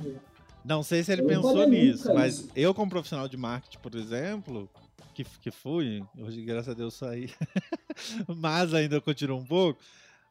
[0.65, 2.49] Não sei se ele Eu pensou nisso, nunca mas isso.
[2.57, 4.69] eu, como profissional de marketing, por exemplo,
[5.15, 7.31] que, que fui, hoje, graças a Deus, saí,
[8.29, 9.81] mas ainda continuo um pouco.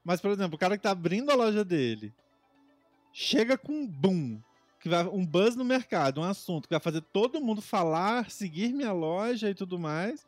[0.04, 2.12] Mas, por exemplo, o cara que tá abrindo a loja dele
[3.14, 4.40] chega com um boom,
[4.80, 8.74] que vai, um buzz no mercado, um assunto que vai fazer todo mundo falar, seguir
[8.74, 10.26] minha loja e tudo mais.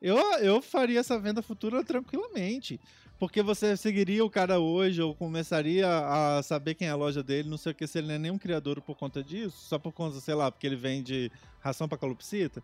[0.00, 2.78] Eu, eu faria essa venda futura tranquilamente.
[3.18, 7.48] Porque você seguiria o cara hoje, ou começaria a saber quem é a loja dele,
[7.48, 9.90] não sei o que, se ele não é nenhum criador por conta disso, só por
[9.90, 12.62] conta, sei lá, porque ele vende ração pra calopsita?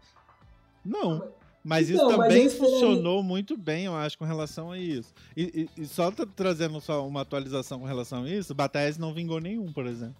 [0.84, 1.32] Não.
[1.64, 5.14] Mas isso mas também eu esperaria- funcionou muito bem, eu acho, com relação a isso.
[5.34, 9.14] E, e- e só tra- trazendo só uma atualização com relação a isso, Batese não
[9.14, 10.16] vingou nenhum, por exemplo.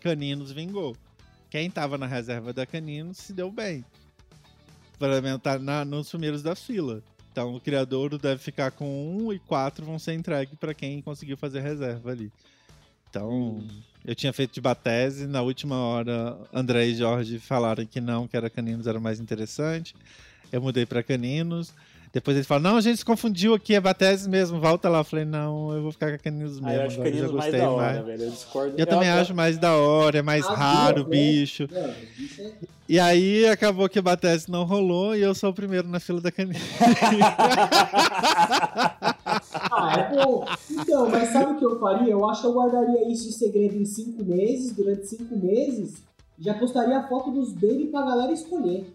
[0.00, 0.96] Caninos vingou.
[1.48, 3.84] Quem tava na reserva da Caninos se deu bem.
[5.22, 7.02] Menos tá na- nos primeiros da fila.
[7.32, 11.36] Então o criador deve ficar com um e quatro vão ser entregues para quem conseguiu
[11.36, 12.30] fazer reserva ali.
[13.08, 13.64] Então,
[14.04, 18.36] eu tinha feito de Batese, na última hora André e Jorge falaram que não, que
[18.36, 19.94] era Caninos era mais interessante.
[20.52, 21.72] Eu mudei para Caninos.
[22.12, 24.98] Depois eles falaram, não, a gente se confundiu aqui, é Batese mesmo, volta lá.
[24.98, 26.66] Eu falei, não, eu vou ficar com Caninos mesmo.
[26.68, 28.04] Ah, eu acho agora, caninos mais da hora, mais.
[28.06, 28.22] velho.
[28.24, 28.74] Eu discordo.
[28.76, 31.10] Eu também acho mais da hora, é mais As raro o né?
[31.10, 31.68] bicho.
[31.70, 31.94] Não, é-
[32.88, 36.20] E aí acabou que a Batese não rolou e eu sou o primeiro na fila
[36.20, 36.60] da Caninos.
[39.72, 40.44] Ah, é bom.
[40.70, 42.10] Então, mas sabe o que eu faria?
[42.12, 45.94] Eu acho que eu guardaria isso em segredo em cinco meses, durante cinco meses,
[46.38, 48.90] já postaria a foto dos baby pra galera escolher.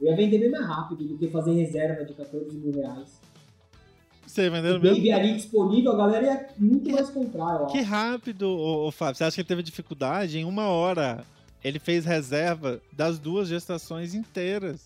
[0.00, 3.20] Eu ia vender bem mais rápido do que fazer reserva de 14 mil reais.
[4.26, 4.96] Você vendendo mesmo?
[4.96, 9.14] baby ali disponível, a galera ia muito mais comprar, eu Que rápido, ô, ô, Fábio.
[9.16, 10.38] Você acha que ele teve dificuldade?
[10.38, 11.24] Em uma hora,
[11.62, 14.84] ele fez reserva das duas gestações inteiras.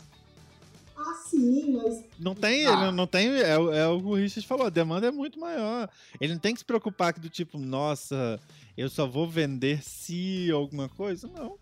[0.95, 2.05] Ah, sim, mas.
[2.19, 2.73] Não tem, Ah.
[2.83, 5.39] ele não tem, é, o- é o que o Richard falou, a demanda é muito
[5.41, 5.89] maior.
[6.21, 8.39] Ele não tem que se preocupar que do tipo, nossa,
[8.77, 11.57] eu só vou vender se alguma coisa, não.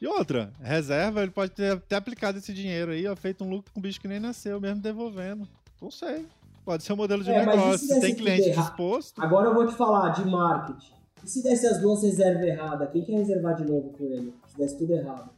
[0.00, 3.72] E outra, reserva, ele pode ter até aplicado esse dinheiro aí, ó, feito um lucro
[3.72, 5.48] com um bicho que nem nasceu, mesmo devolvendo.
[5.82, 6.24] Não sei.
[6.64, 8.00] Pode ser um modelo de É, negócio.
[8.00, 10.92] tem cliente disposto, Agora eu vou te falar de marketing.
[11.24, 14.32] E se desse as duas reservas erradas, quem quer reservar de novo com ele?
[14.46, 15.30] Se desse tudo errado.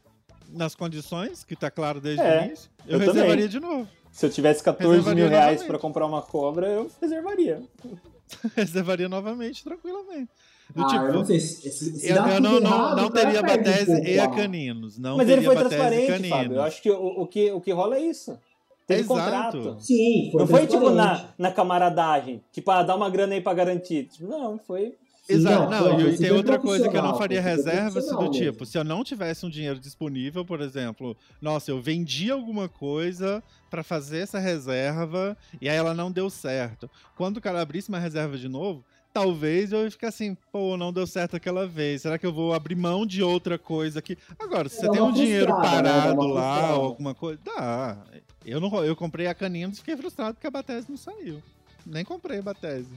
[0.53, 3.15] nas condições, que tá claro desde É, o início, eu, eu também.
[3.15, 3.89] reservaria de novo.
[4.11, 7.63] Se eu tivesse 14 Reservaria mil reais pra comprar uma cobra, eu reservaria.
[8.57, 10.29] reservaria novamente, tranquilamente.
[10.75, 11.41] Do ah, tipo, eu não sei.
[11.41, 14.19] Se, se, se eu, eu não, não, errado, não o cara teria um Batese e
[14.19, 14.99] a Caninos.
[14.99, 16.29] Não Mas teria ele foi e transparente, Caninos.
[16.29, 16.55] Fábio.
[16.55, 18.39] Eu acho que o, o que o que rola é isso.
[18.87, 19.21] Teve Exato.
[19.21, 19.77] contrato.
[19.81, 23.55] Sim, foi não foi tipo na, na camaradagem, tipo, ah, dá uma grana aí pra
[23.55, 24.09] garantir.
[24.09, 24.95] Tipo, não, foi.
[25.29, 28.17] Exato, não, foi e tem outra coisa que eu não faria super reserva se do
[28.17, 28.67] profissional tipo, mesmo.
[28.67, 33.41] se eu não tivesse um dinheiro disponível, por exemplo, nossa, eu vendi alguma coisa
[33.71, 36.91] pra fazer essa reserva e aí ela não deu certo.
[37.17, 41.07] Quando o cara abrisse uma reserva de novo, talvez eu ficar assim, pô, não deu
[41.07, 42.03] certo aquela vez.
[42.03, 44.17] Será que eu vou abrir mão de outra coisa aqui?
[44.39, 45.61] Agora, se É, você tem um dinheiro né?
[45.63, 47.99] Parado uma lá ou alguma coisa, dá.
[48.45, 51.43] Eu não eu comprei a Caninos e fiquei frustrado porque a Batese não saiu.
[51.85, 52.91] Nem comprei a Batese.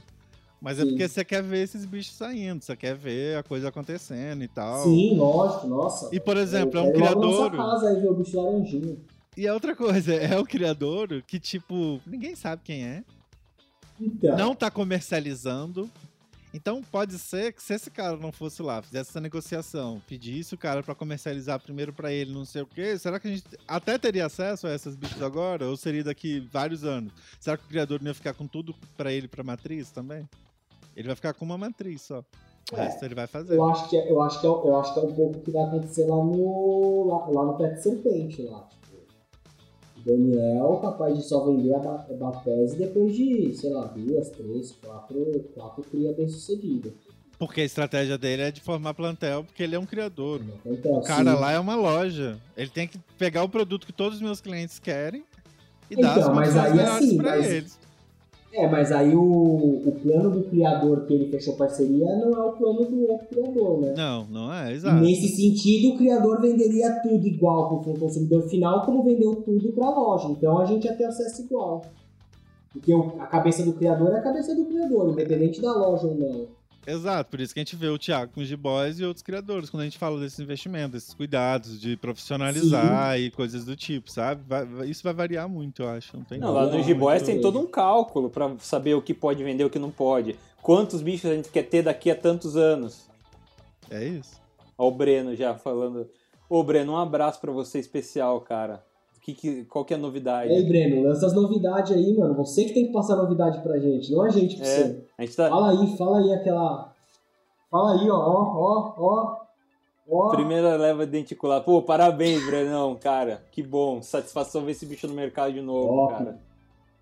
[0.60, 0.88] Mas é Sim.
[0.90, 4.82] porque você quer ver esses bichos saindo, você quer ver a coisa acontecendo e tal.
[4.84, 6.08] Sim, lógico, nossa.
[6.14, 7.56] E, por exemplo, é um quero ir logo na criador.
[7.56, 8.96] casa aí o bicho laranjinha.
[9.36, 13.04] E é outra coisa, é o criador que, tipo, ninguém sabe quem é.
[14.00, 15.90] Então, não tá comercializando.
[16.52, 20.58] Então pode ser que se esse cara não fosse lá, fizesse essa negociação, pedisse o
[20.58, 23.98] cara pra comercializar primeiro pra ele, não sei o quê, será que a gente até
[23.98, 25.66] teria acesso a essas bichos agora?
[25.68, 27.12] Ou seria daqui vários anos?
[27.40, 30.28] Será que o criador não ia ficar com tudo pra ele pra matriz também?
[30.94, 32.22] Ele vai ficar com uma matriz só.
[32.72, 32.84] O É.
[32.84, 33.56] resto ele vai fazer.
[33.56, 35.50] eu acho, que é, eu, acho que é, eu acho que é um pouco que
[35.50, 38.60] vai acontecer lá no, lá, lá no Pet Serpente, lá.
[38.60, 38.73] Tipo, o
[40.04, 44.72] Daniel capaz de só vender a, ba- a Batese depois de, sei lá, duas, três,
[44.84, 46.92] quatro, quatro cria bem sucedidas.
[47.38, 50.40] Porque a estratégia dele é de formar plantel, porque ele é um criador.
[50.64, 52.38] Então, O cara lá é uma loja.
[52.56, 55.24] Ele tem que pegar o produto que todos os meus clientes querem
[55.90, 57.78] e dar Então, as mas aí, assim, pra mas- eles.
[58.56, 62.52] É, mas aí o, o plano do criador que ele fechou parceria não é o
[62.52, 63.94] plano do outro criador, né?
[63.96, 65.02] Não, não é, exato.
[65.02, 69.86] Nesse sentido, o criador venderia tudo igual para o consumidor final, como vendeu tudo para
[69.86, 70.28] a loja.
[70.28, 71.82] Então a gente ia ter acesso igual.
[72.72, 76.46] Porque a cabeça do criador é a cabeça do criador, independente da loja ou não.
[76.86, 79.70] Exato, por isso que a gente vê o Thiago com os G-Boys e outros criadores,
[79.70, 84.42] quando a gente fala desses investimentos, desses cuidados de profissionalizar e coisas do tipo, sabe?
[84.46, 86.16] Vai- vai- isso vai variar muito, eu acho.
[86.16, 89.14] Não tem Não, lá no Não, G-Boys tem todo um cálculo pra saber o que
[89.14, 90.36] pode vender e o que não pode.
[90.62, 93.08] Quantos bichos a gente quer ter daqui a tantos anos.
[93.90, 94.40] É isso.
[94.76, 96.08] Ó, o Breno já falando.
[96.48, 98.84] Ô, Breno, um abraço pra você especial, cara.
[99.24, 100.52] Que, que, qual que é a novidade?
[100.52, 102.34] E aí, Breno, lança as novidades aí, mano.
[102.34, 104.68] Você que tem que passar novidade pra gente, não a gente pra É.
[104.68, 105.04] você.
[105.16, 105.48] A gente tá.
[105.48, 106.92] Fala aí, fala aí aquela.
[107.70, 109.36] Fala aí, ó, ó, ó, ó.
[110.10, 110.28] ó.
[110.36, 111.62] Primeira leva denticular.
[111.64, 113.42] Pô, parabéns, Brenão, cara.
[113.50, 114.02] Que bom.
[114.02, 116.12] Satisfação ver esse bicho no mercado de novo, Top.
[116.18, 116.38] cara.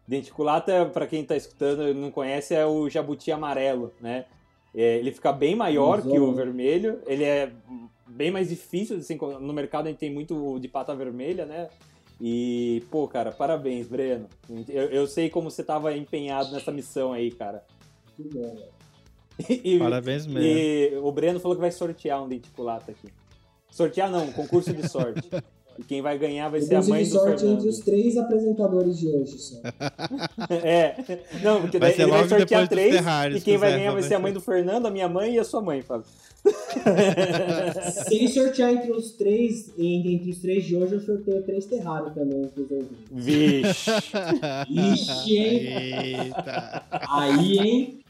[0.07, 4.27] Denticulata, pra quem tá escutando e não conhece, é o jabuti amarelo, né?
[4.75, 7.01] É, ele fica bem maior que o vermelho.
[7.07, 7.51] Ele é
[8.07, 11.69] bem mais difícil encon- No mercado a gente tem muito de pata vermelha, né?
[12.25, 14.29] E, pô, cara, parabéns, Breno.
[14.69, 17.65] Eu, eu sei como você tava empenhado nessa missão aí, cara.
[18.17, 18.71] Muito bom.
[19.49, 20.47] E, Parabéns mesmo.
[20.47, 23.09] e o Breno falou que vai sortear um denticulata aqui.
[23.73, 25.29] Sortear não, um concurso de sorte.
[25.79, 27.59] E quem vai ganhar vai ser a mãe de do sorte Fernando.
[27.59, 29.57] entre os três apresentadores de hoje só.
[30.51, 30.97] É.
[31.43, 34.03] Não, porque Vai daí ele vai sortear três Ferraris e quem que vai ganhar vai
[34.03, 36.05] ser a mãe do Fernando, a minha mãe e a sua mãe, Fábio.
[38.05, 41.67] Se ele sortear entre os três, entre, entre os três de hoje, eu sorteio três
[41.67, 42.89] terrários também ouvintes.
[43.11, 43.91] Vixe.
[44.69, 46.25] Ixi, hein?
[46.25, 46.83] Eita.
[46.91, 48.02] Aí, hein?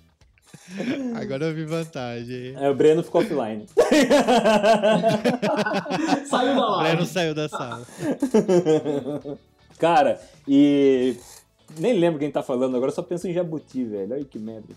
[1.14, 2.48] Agora eu vi vantagem.
[2.48, 2.55] hein?
[2.58, 3.66] É, o Breno ficou offline.
[6.28, 7.06] Saiu da O Breno live.
[7.06, 7.86] saiu da sala.
[9.78, 11.16] Cara, e.
[11.78, 14.12] Nem lembro quem tá falando, agora só penso em jabuti, velho.
[14.12, 14.74] Olha que merda.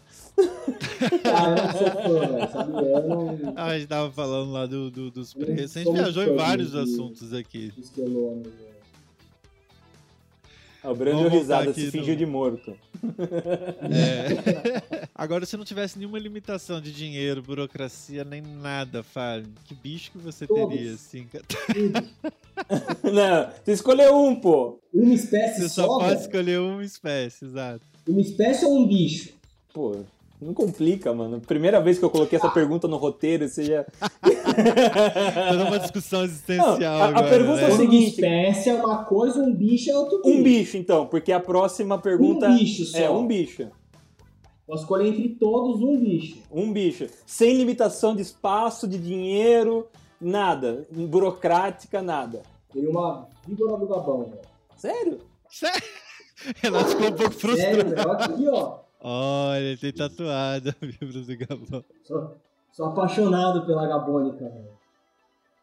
[1.26, 2.52] Ah, eu não sou fã, velho.
[2.52, 2.90] Sabia?
[2.90, 3.54] Eu não.
[3.58, 5.76] A gente tava falando lá do, do- dos preços.
[5.76, 7.74] A gente viajou em vários de- assuntos aqui.
[7.78, 8.76] Esquelone, velho.
[10.84, 12.78] Ah, O Breno deu risada, se no- fingiu de morto.
[13.92, 15.05] É.
[15.18, 20.18] Agora, se não tivesse nenhuma limitação de dinheiro, burocracia, nem nada, Fábio, que bicho que
[20.18, 20.76] você Todos.
[20.76, 21.26] teria, assim?
[23.03, 24.77] Não, você escolheu um, pô.
[24.94, 26.19] Uma espécie Você só, só pode velho?
[26.19, 27.82] escolher uma espécie, exato.
[28.08, 29.30] Uma espécie ou um bicho?
[29.74, 29.98] Pô,
[30.42, 31.40] não complica, mano.
[31.40, 33.85] Primeira vez que eu coloquei essa pergunta no roteiro, você já.
[35.50, 37.74] Toda uma discussão existencial Não, a- a agora, pergunta é né?
[37.74, 40.38] o seguinte- Uma espécie é uma coisa, um bicho é outro bicho.
[40.38, 42.48] Um bicho, então, porque a próxima pergunta.
[42.50, 42.98] Um bicho só.
[42.98, 43.68] É, um bicho.
[44.68, 46.42] Posso escolher entre todos um bicho.
[46.52, 47.08] Um bicho.
[47.26, 49.88] Sem limitação de espaço, de dinheiro,
[50.19, 50.88] nada.
[50.92, 52.42] Burocrática, nada.
[52.74, 54.42] Teria uma víbora do Gabão, velho.
[54.76, 55.19] Sério?
[55.50, 55.82] Sério?
[56.61, 57.76] Renato ficou um pouco frustrado.
[57.76, 58.10] Sério, velho.
[58.10, 58.80] Olha aqui, ó.
[59.00, 61.85] Olha, ele tem tatuado a Bíblia do Gabão.
[62.03, 62.35] Sou,
[62.72, 64.76] sou apaixonado pela Gabônica, velho.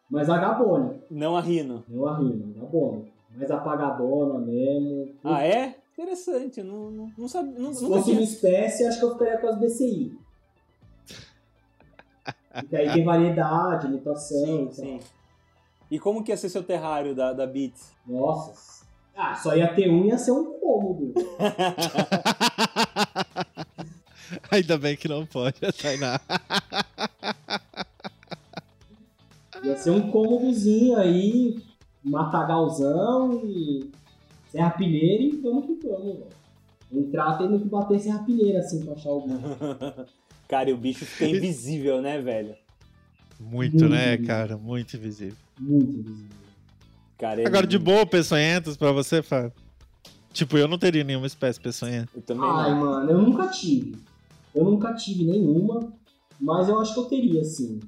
[0.09, 1.83] Mas a Gabônica, Não a rino.
[1.89, 3.11] não a rima, a Gabônica.
[3.35, 5.15] Mais apagadona mesmo.
[5.25, 5.77] Ah, é?
[5.93, 6.63] Interessante.
[6.63, 7.59] Não, não, não sabe.
[7.59, 8.21] Não, Se fosse uma tinha...
[8.23, 10.19] espécie, acho que eu ficaria com as BCI.
[12.55, 14.75] Porque aí tem variedade, limitação Sim, e tal.
[14.75, 15.01] sim.
[15.91, 17.93] E como que ia ser seu terrário da, da Beats?
[18.07, 18.83] Nossa.
[19.15, 21.13] Ah, só ia ter um, ia ser um cômodo.
[24.51, 26.19] Ainda bem que não pode, Tainá.
[29.63, 31.63] Ia ser um cômodozinho aí,
[32.03, 33.91] matagalzão e
[34.53, 36.27] serrapilheira e vamos que vamos, velho.
[36.93, 39.39] Entrar tendo que bater serrapilheira assim pra achar o bicho.
[40.47, 42.55] Cara, e o bicho fica invisível, né, velho?
[43.41, 44.27] Muito, Muito né, invisível.
[44.27, 44.57] cara?
[44.59, 45.37] Muito invisível.
[45.59, 46.37] Muito invisível.
[47.19, 49.53] Cara, ele- Agora, de boa, peçonhentos pra você, Fábio?
[50.33, 52.11] Tipo, eu não teria nenhuma espécie peçonhenta.
[52.15, 52.81] Eu também Ai, não.
[52.81, 53.97] mano, eu nunca tive.
[54.55, 55.93] Eu nunca tive nenhuma,
[56.41, 57.81] mas eu acho que eu teria, sim.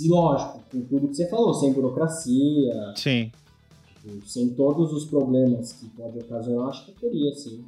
[0.00, 3.30] E lógico, com tudo que você falou, sem burocracia, Sim.
[4.26, 7.64] Sem todos os problemas que pode ocasionar, acho que eu teria, sim.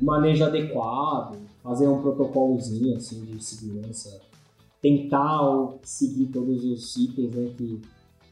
[0.00, 4.20] Manejo adequado, fazer um protocolozinho, assim, de segurança.
[4.82, 5.40] Tentar
[5.82, 7.80] seguir todos os itens, né, que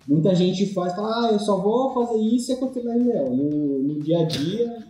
[0.06, 4.00] muita gente faz, fala, ah, eu só vou fazer isso e acontecer, mas no, no
[4.00, 4.86] dia a dia,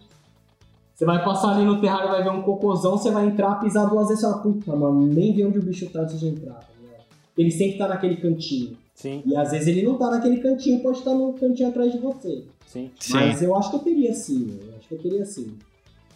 [0.95, 4.09] você vai passar ali no terrário, vai ver um cocôzão, você vai entrar, pisar duas
[4.09, 6.69] vezes e fala, puta, mano, nem vi onde o bicho tá antes de entrar, tá
[6.81, 7.05] ligado?
[7.37, 8.77] Ele sempre tá naquele cantinho.
[8.95, 11.99] Sim, E às vezes ele não tá naquele cantinho, pode estar no cantinho atrás de
[11.99, 12.45] você.
[12.67, 12.91] sim.
[13.01, 13.12] Sim.
[13.15, 15.57] Mas eu acho que eu teria sim, eu acho que eu teria sim.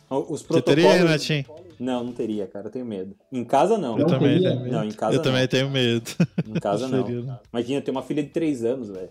[0.09, 0.65] Os Você protocolos...
[0.85, 1.45] teria, Renatinho?
[1.81, 2.69] Não, não teria, cara.
[2.69, 3.15] Eu tenho medo.
[3.31, 3.99] Em casa, não.
[3.99, 4.51] Eu Não também teria?
[4.51, 4.73] tenho medo.
[4.73, 5.23] Não, em casa Eu não.
[5.25, 6.11] também tenho medo.
[6.49, 7.05] Em casa, não.
[7.05, 7.39] Seria, né?
[7.53, 9.11] Imagina, ter uma filha de 3 anos, velho.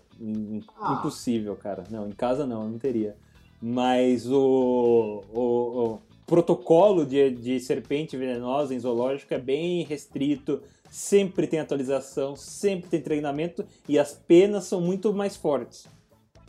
[0.80, 0.94] Ah.
[0.98, 1.84] Impossível, cara.
[1.90, 3.14] Não, em casa não, não teria.
[3.60, 10.60] Mas o, o, o protocolo de, de serpente venenosa em zoológico é bem restrito.
[10.90, 15.86] Sempre tem atualização, sempre tem treinamento e as penas são muito mais fortes.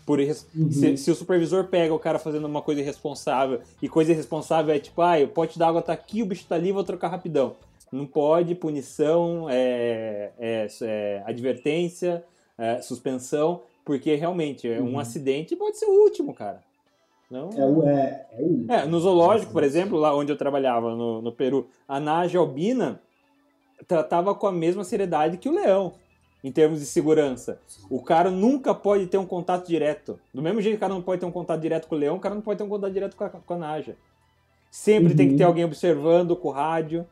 [0.05, 0.71] Por irres- Uhum.
[0.71, 4.79] se, se o supervisor pega o cara fazendo uma coisa irresponsável, e coisa irresponsável é
[4.79, 7.55] tipo, ah, o pote d'água tá aqui, o bicho tá ali, vou trocar rapidão.
[7.91, 12.23] Não pode, punição, é, é- é advertência,
[12.57, 14.99] é, suspensão, porque realmente é um Uhum.
[14.99, 16.63] acidente pode ser o último, cara.
[17.29, 17.49] Não,
[17.85, 18.25] É.
[18.69, 21.99] É, é é, no zoológico, por exemplo, lá onde eu trabalhava, no, no Peru, a
[21.99, 23.01] Naja albina
[23.85, 25.93] tratava com a mesma seriedade que o leão,
[26.43, 27.59] em termos de segurança.
[27.89, 30.19] O cara nunca pode ter um contato direto.
[30.33, 32.15] Do mesmo jeito que o cara não pode ter um contato direto com o leão,
[32.15, 33.95] o cara não pode ter um contato direto com a, com a Naja.
[34.71, 35.37] Sempre tem que Uhum.
[35.37, 37.05] ter alguém observando com o rádio.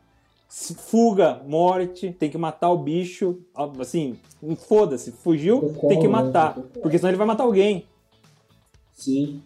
[0.48, 3.40] Se- Fuga, morte, tem que matar o bicho.
[3.80, 4.19] Assim,
[4.68, 6.14] foda-se, fugiu, tem que né?
[6.14, 6.53] matar.
[6.53, 6.82] Protocolo.
[6.84, 7.85] Porque senão ele vai matar alguém.
[8.94, 9.42] Sim.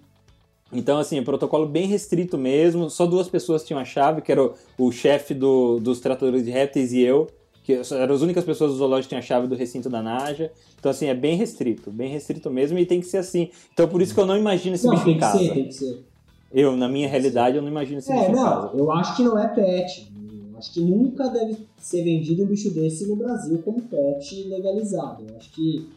[0.72, 2.90] Então, assim, protocolo bem restrito mesmo.
[2.90, 6.52] Só duas pessoas tinham a chave, que era o, o chefe do- dos tratadores de
[6.52, 7.28] répteis e eu,
[7.64, 10.52] que eram as únicas pessoas do zoológico que tinham a chave do recinto da Naja.
[10.80, 13.50] Então, assim, é bem restrito, bem restrito mesmo e tem que ser assim.
[13.74, 15.40] Então, por isso que eu não imagino esse Não, bicho tem em que casa.
[15.40, 16.06] ser, tem que ser.
[16.52, 18.72] Eu, na minha realidade, eu não imagino esse É, bicho em não, casa.
[18.78, 20.12] eu acho que não é pet.
[20.52, 25.24] Eu acho que nunca deve ser vendido um bicho desse no Brasil como pet legalizado.
[25.30, 25.88] Eu acho que.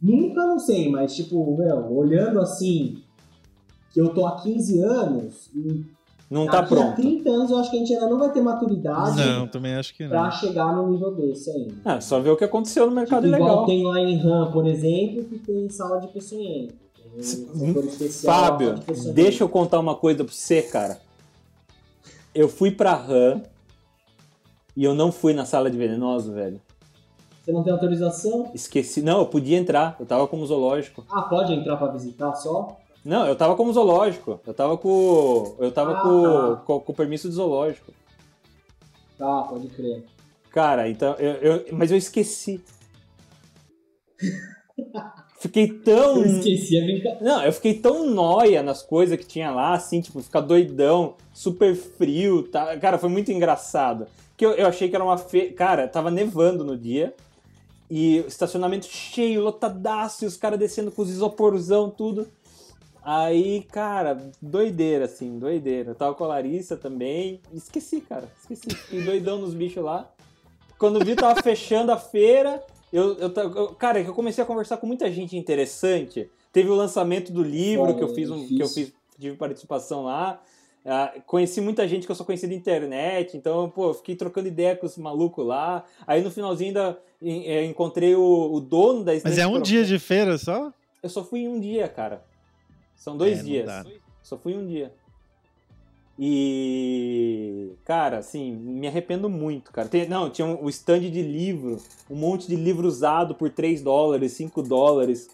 [0.00, 3.02] Nunca, não sei, mas tipo, meu, olhando assim,
[3.92, 5.84] que eu tô há 15 anos, e
[6.30, 6.94] Não tá pronto.
[6.96, 9.94] 30 anos eu acho que a gente ainda não vai ter maturidade Não, também acho
[9.94, 10.30] que pra não.
[10.32, 11.74] chegar num nível desse ainda.
[11.84, 13.66] Ah, só ver o que aconteceu no mercado Tipo, igual ilegal.
[13.66, 16.74] tem lá em RAM, por exemplo, que tem sala de peçonhento.
[17.56, 17.82] Um lá
[18.22, 21.00] Fábio, de deixa eu contar uma coisa pra você, cara.
[22.32, 23.42] Eu fui pra RAM
[24.76, 26.60] e eu não fui na sala de venenoso, velho.
[27.44, 28.50] Você não tem autorização?
[28.54, 29.02] Esqueci.
[29.02, 29.96] Não, eu podia entrar.
[29.98, 31.04] Eu tava como zoológico.
[31.10, 32.78] Ah, pode entrar pra visitar só?
[33.04, 34.40] Não, eu tava como zoológico.
[34.46, 35.56] Eu tava com.
[35.58, 36.62] Eu tava Ah, com, tá.
[36.66, 37.92] com, com permisso de zoológico.
[39.18, 40.04] Tá, pode crer.
[40.50, 41.14] Cara, então.
[41.14, 42.62] Eu, eu- mas eu esqueci.
[45.38, 46.18] Fiquei tão.
[46.18, 47.24] Eu esqueci a brincadeira.
[47.24, 51.74] Não, eu fiquei tão nóia nas coisas que tinha lá, assim, tipo, ficar doidão, super
[51.74, 52.76] frio, tá?
[52.78, 54.06] Cara, foi muito engraçado.
[54.36, 55.50] Que eu, eu achei que era uma fe...
[55.52, 57.14] Cara, tava nevando no dia.
[57.90, 62.28] E o estacionamento cheio, lotadaço, e os caras descendo com os isoporzão, tudo.
[63.02, 65.90] Aí, cara, doideira, assim, doideira.
[65.90, 67.40] Eu tava com a Larissa também.
[67.52, 68.68] Esqueci, cara, esqueci.
[68.74, 70.10] Fiquei doidão nos bichos lá.
[70.78, 72.62] Quando vi, tava fechando a feira.
[72.92, 76.30] Eu, eu, eu- cara, é que eu comecei a conversar com muita gente interessante.
[76.52, 80.04] Teve o lançamento do livro Olha, que eu fiz, um, que eu fiz, tive participação
[80.04, 80.40] lá.
[80.84, 84.48] Ah, conheci muita gente que eu só conheci da internet, então, pô, eu fiquei trocando
[84.48, 85.84] ideia com os malucos lá.
[86.06, 89.84] Aí no finalzinho ainda eh, encontrei o, o dono da Mas é um Pro- dia
[89.84, 90.72] de feira só?
[91.02, 92.24] Eu só fui em um dia, cara.
[93.00, 93.70] São dois É, dias.
[94.22, 94.92] Só fui um dia.
[96.22, 99.88] E, cara, assim, me arrependo muito, cara.
[99.88, 101.78] Tem- não, tinha um, o stand de livro,
[102.10, 105.30] um monte de livro usado por 3 dólares, 5 dólares.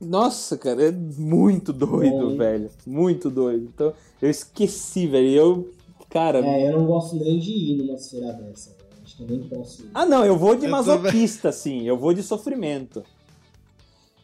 [0.00, 2.36] Nossa, cara, é muito doido, hein?
[2.38, 2.70] velho.
[2.86, 3.64] Muito doido.
[3.74, 5.28] Então, eu esqueci, velho.
[5.30, 5.74] Eu,
[6.08, 6.38] cara.
[6.46, 8.70] É, eu não gosto nem de ir numa feira dessa.
[8.70, 8.80] velho.
[9.04, 9.90] Acho que eu nem posso ir.
[9.92, 11.82] Ah, não, eu vou de Eu masoquista, assim.
[11.88, 13.02] Eu vou de sofrimento.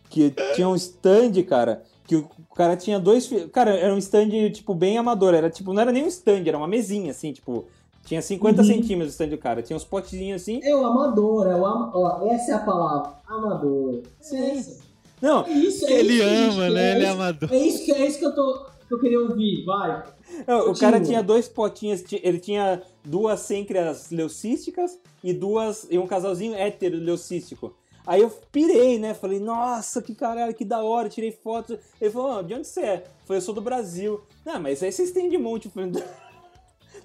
[0.09, 3.29] Que tinha um stand, cara, que o cara tinha dois.
[3.53, 5.35] Cara, era um stand, tipo, bem amador.
[5.35, 7.65] Era tipo, não era nem um stand, era uma mesinha, assim, tipo.
[8.05, 8.69] Tinha 50 Uhum.
[8.69, 9.63] centímetros o stand do cara.
[9.63, 10.61] Tinha uns potezinhos assim.
[10.63, 11.91] É o amador, é o am...
[11.93, 13.15] Ó, essa é a palavra.
[13.27, 14.03] Amador.
[14.21, 14.37] Sim.
[14.37, 14.81] É essa.
[15.21, 16.91] Não, É isso, é Ele isso gente ama, quer, né?
[16.93, 17.53] Ele é isso- amador.
[17.53, 18.67] É isso que, é isso que eu tô.
[18.87, 20.05] Que eu queria ouvir, vai.
[20.47, 22.03] não, o cara tinha dois potinhos.
[22.03, 25.89] ti- Ele tinha duas sêncreas leucísticas e duas.
[25.91, 27.75] e um casalzinho hétero leucístico.
[28.07, 29.15] Aí eu pirei, né?
[29.15, 31.79] Falei, nossa, que caralho, que da hora, tirei fotos.
[32.01, 32.95] Ele falou, "Ah, de onde você é?
[32.97, 34.21] Eu falei, eu sou do Brasil.
[34.45, 35.67] Não, mas aí vocês têm de monte.
[35.67, 35.93] Eu falei,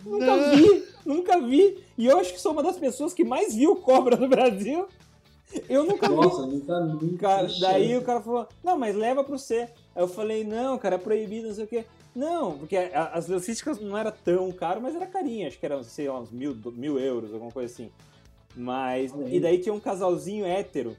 [0.06, 1.84] Nunca vi, nunca vi.
[1.98, 4.88] E eu acho que sou uma das pessoas que mais viu cobra no Brasil.
[5.70, 6.16] Eu nunca vi.
[6.16, 7.18] Nossa, nunca, nunca.
[7.18, 9.68] Cara, vi daí o cara falou, não, mas leva pro C.
[9.96, 11.86] Aí eu falei, não, cara, é proibido, não sei o quê.
[12.16, 16.10] Não, porque as logísticas não era tão caro, mas era carinha, acho que era, sei
[16.10, 17.90] lá, uns mil, mil euros, alguma coisa assim.
[18.56, 19.14] Mas.
[19.28, 20.96] E daí tinha um casalzinho hétero,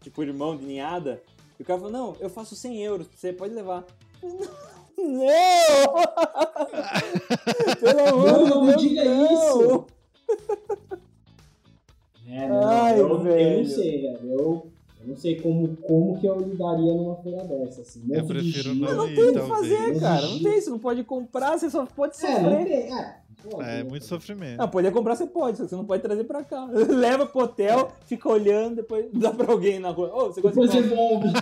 [0.00, 1.22] tipo irmão de ninhada,
[1.58, 3.84] e o cara falou, não, eu faço 100 euros, você pode levar.
[4.98, 5.94] Não!
[7.80, 9.24] Pelo amor Não, não Deus, diga não!
[9.24, 9.86] isso!
[12.28, 13.58] É, não, Ai, eu, eu velho.
[13.58, 14.30] não sei, velho.
[14.30, 14.66] Eu,
[15.00, 18.02] eu não sei como, como que eu lidaria numa feira dessa, assim.
[18.10, 20.26] Eu prefiro não Não ir, tem o que fazer, cara.
[20.28, 22.66] Não tem, você não pode comprar, você só pode É, não sofrer.
[22.66, 23.19] tem, é.
[23.48, 23.82] Pode, É né?
[23.84, 24.58] muito sofrimento.
[24.58, 26.64] Não, poder comprar você pode, só que você não pode trazer pra cá.
[26.88, 30.10] Leva pro hotel, fica olhando, depois dá pra alguém na rua.
[30.14, 31.28] Ô, você gosta Depois de devolve.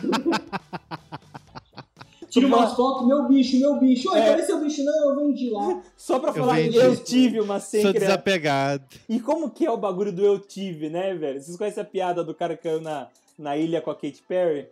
[2.31, 4.10] Tira umas fotos, meu bicho, meu bicho.
[4.12, 4.27] Oi, É.
[4.31, 4.85] cadê seu bicho?
[4.85, 5.83] Não, eu vendi lá.
[5.97, 6.77] Só pra Eu falar, vendi.
[6.77, 8.01] eu tive uma Sou sêncrea.
[8.01, 8.85] desapegado.
[9.09, 11.41] E como que é o bagulho do eu tive, né, velho?
[11.41, 14.67] Vocês conhecem a piada do cara que caiu na, na ilha com a Katy Perry?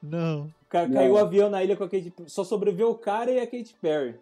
[0.00, 0.42] Não.
[0.42, 0.94] O cara Não.
[0.94, 2.30] caiu o avião na ilha com a Katy Perry.
[2.30, 4.14] Só sobreviveu o cara e a Katy Perry.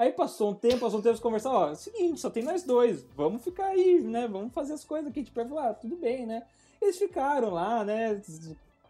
[0.00, 3.44] Aí passou um tempo, passou um tempo, ó, é seguinte, só tem nós dois, vamos
[3.44, 5.10] ficar aí, né, vamos fazer as coisas.
[5.10, 6.42] A Katy Perry falou, ah, tudo bem, né.
[6.80, 8.18] Eles ficaram lá, né,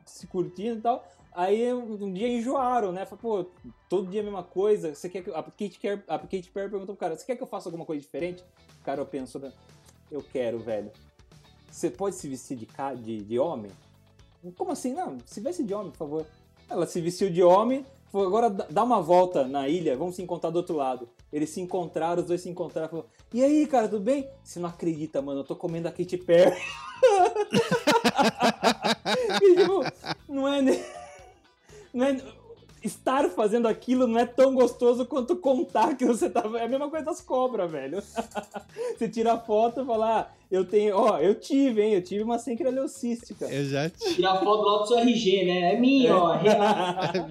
[0.06, 1.04] se curtindo e tal.
[1.32, 3.50] Aí um dia enjoaram, né, falou, pô,
[3.88, 5.32] todo dia a mesma coisa, você quer que...
[5.32, 8.00] A Perry, a Katy Perry perguntou pro cara, você quer que eu faça alguma coisa
[8.00, 8.44] diferente?
[8.80, 9.52] O cara pensou, né,
[10.12, 10.92] eu quero, velho.
[11.68, 12.68] Você pode se vestir de,
[13.02, 13.72] de, de homem?
[14.56, 14.94] Como assim?
[14.94, 16.26] Não, se veste de homem, por favor.
[16.68, 20.50] Ela se vestiu de homem, falou, agora dá- uma volta na ilha, vamos se encontrar
[20.50, 21.08] do outro lado.
[21.32, 24.28] Eles se encontraram, os dois se encontraram, falou, e aí, cara, tudo bem?
[24.42, 26.56] Você não acredita, mano, eu tô comendo a Katy Perry.
[29.42, 29.84] e, tipo,
[30.28, 30.60] não é,
[31.94, 32.39] não é...
[32.82, 36.58] Estar fazendo aquilo não é tão gostoso quanto contar que você tava...
[36.58, 38.02] É a mesma coisa das cobras, velho.
[38.96, 40.96] você tira a foto e fala, ah, eu tenho...
[40.96, 42.38] Ó, eu tive, hein, eu tive uma
[42.70, 43.46] leucística.
[43.46, 44.14] Eu já tive.
[44.14, 45.74] Tirar foto lá do seu RG, né?
[45.74, 46.34] É minha, ó.
[46.34, 47.28] é real.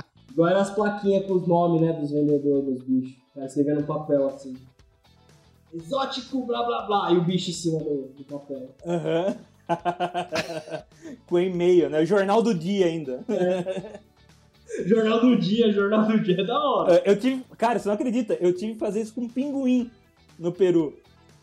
[0.32, 3.20] Agora as plaquinhas com os nomes, né, dos vendedores dos bichos.
[3.34, 4.56] Cara escrevendo no papel assim.
[5.72, 7.12] Exótico, blá blá blá.
[7.12, 8.70] E o bicho em cima do, do papel.
[8.86, 9.36] Aham.
[11.26, 12.00] Com e-mail, né?
[12.00, 13.24] O jornal do dia ainda.
[14.86, 17.02] Jornal do dia, jornal do dia, é da hora.
[17.04, 17.44] Eu tive.
[17.58, 18.34] Cara, você não acredita?
[18.40, 19.90] Eu tive que fazer isso com um pinguim
[20.38, 20.96] no Peru.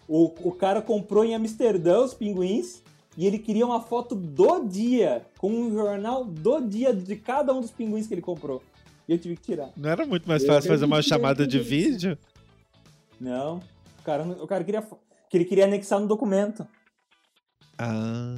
[0.07, 2.81] O, o cara comprou em Amsterdã os pinguins
[3.17, 7.59] e ele queria uma foto do dia, com um jornal do dia de cada um
[7.59, 8.63] dos pinguins que ele comprou.
[9.07, 9.69] E eu tive que tirar.
[9.75, 12.17] Não era muito mais Eu fácil fazer uma chamada de vídeo?
[13.19, 13.57] Não.
[13.99, 14.81] O cara, não- o cara queria.
[15.29, 16.65] Que ele queria anexar no documento.
[17.77, 18.35] Ah,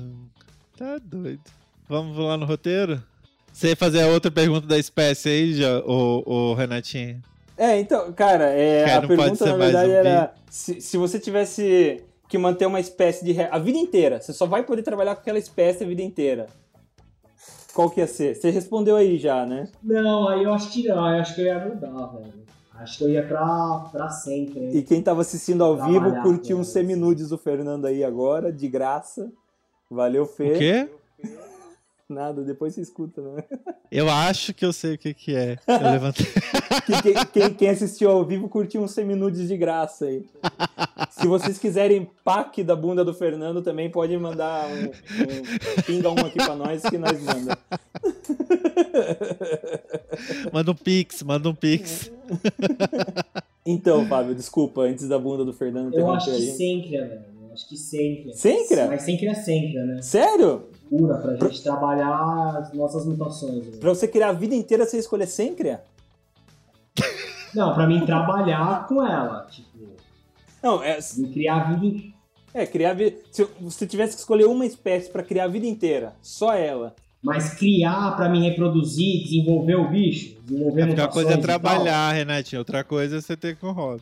[0.77, 1.43] tá doido.
[1.87, 3.03] Vamos lá no roteiro?
[3.59, 7.21] Você ia fazer a outra pergunta da espécie aí, já, o, o Renatinho?
[7.57, 10.95] É, então, cara, é, Cara, a não pode pergunta ser na verdade era se, se
[10.95, 13.33] você tivesse que manter uma espécie de.
[13.33, 16.47] re- a vida inteira, você só vai poder trabalhar com aquela espécie a vida inteira.
[17.73, 18.33] Qual que ia ser?
[18.33, 19.67] Você respondeu aí já, né?
[19.83, 22.33] Não, aí eu acho que não, eu acho que eu ia mudar, velho.
[22.75, 24.57] Acho que eu ia pra, pra sempre.
[24.57, 24.71] hein?
[24.77, 29.29] E quem tava assistindo ao vivo, curtiu uns seminudes do Fernando aí agora, de graça.
[29.91, 30.53] Valeu, Fê.
[30.55, 30.89] O quê?
[32.09, 33.43] Nada, depois você escuta, né?
[33.91, 35.57] Eu acho que eu sei o que, que é.
[35.67, 36.25] Eu levantei.
[36.85, 40.25] Que- quem, quem- quem assistiu ao vivo curtiu uns seminudes de graça aí.
[41.11, 46.17] Se vocês quiserem pack da bunda do Fernando, também pode mandar um, um pinga um
[46.25, 47.57] aqui pra nós que nós manda.
[50.51, 52.11] Manda um pix, manda um pix.
[53.65, 56.51] Então, Fábio, desculpa, antes da bunda do Fernando Eu acho que.
[56.53, 57.21] Sêncria, velho.
[57.49, 58.33] Eu acho que Sêncria.
[58.33, 58.87] Sêncria?
[58.87, 60.01] Mas Sêncria é Sêncria, né?
[60.01, 60.68] Sério?
[60.89, 63.63] Pura, pra gente trabalhar as nossas mutações.
[63.65, 63.77] velho.
[63.77, 65.83] Pra você criar a vida inteira, você escolher Sêncria?
[67.53, 69.45] Não, pra mim trabalhar com ela.
[69.49, 69.67] Tipo,
[70.61, 70.99] Não, é,
[71.33, 72.13] criar a vida inteira.
[72.53, 73.17] é criar a vida.
[73.31, 76.95] Se você tivesse que escolher uma espécie pra criar a vida inteira, só ela.
[77.21, 82.59] Mas criar pra me reproduzir, desenvolver o bicho, desenvolver É uma coisa é trabalhar, Renatinho.
[82.61, 84.01] Outra coisa é você ter com o hobby.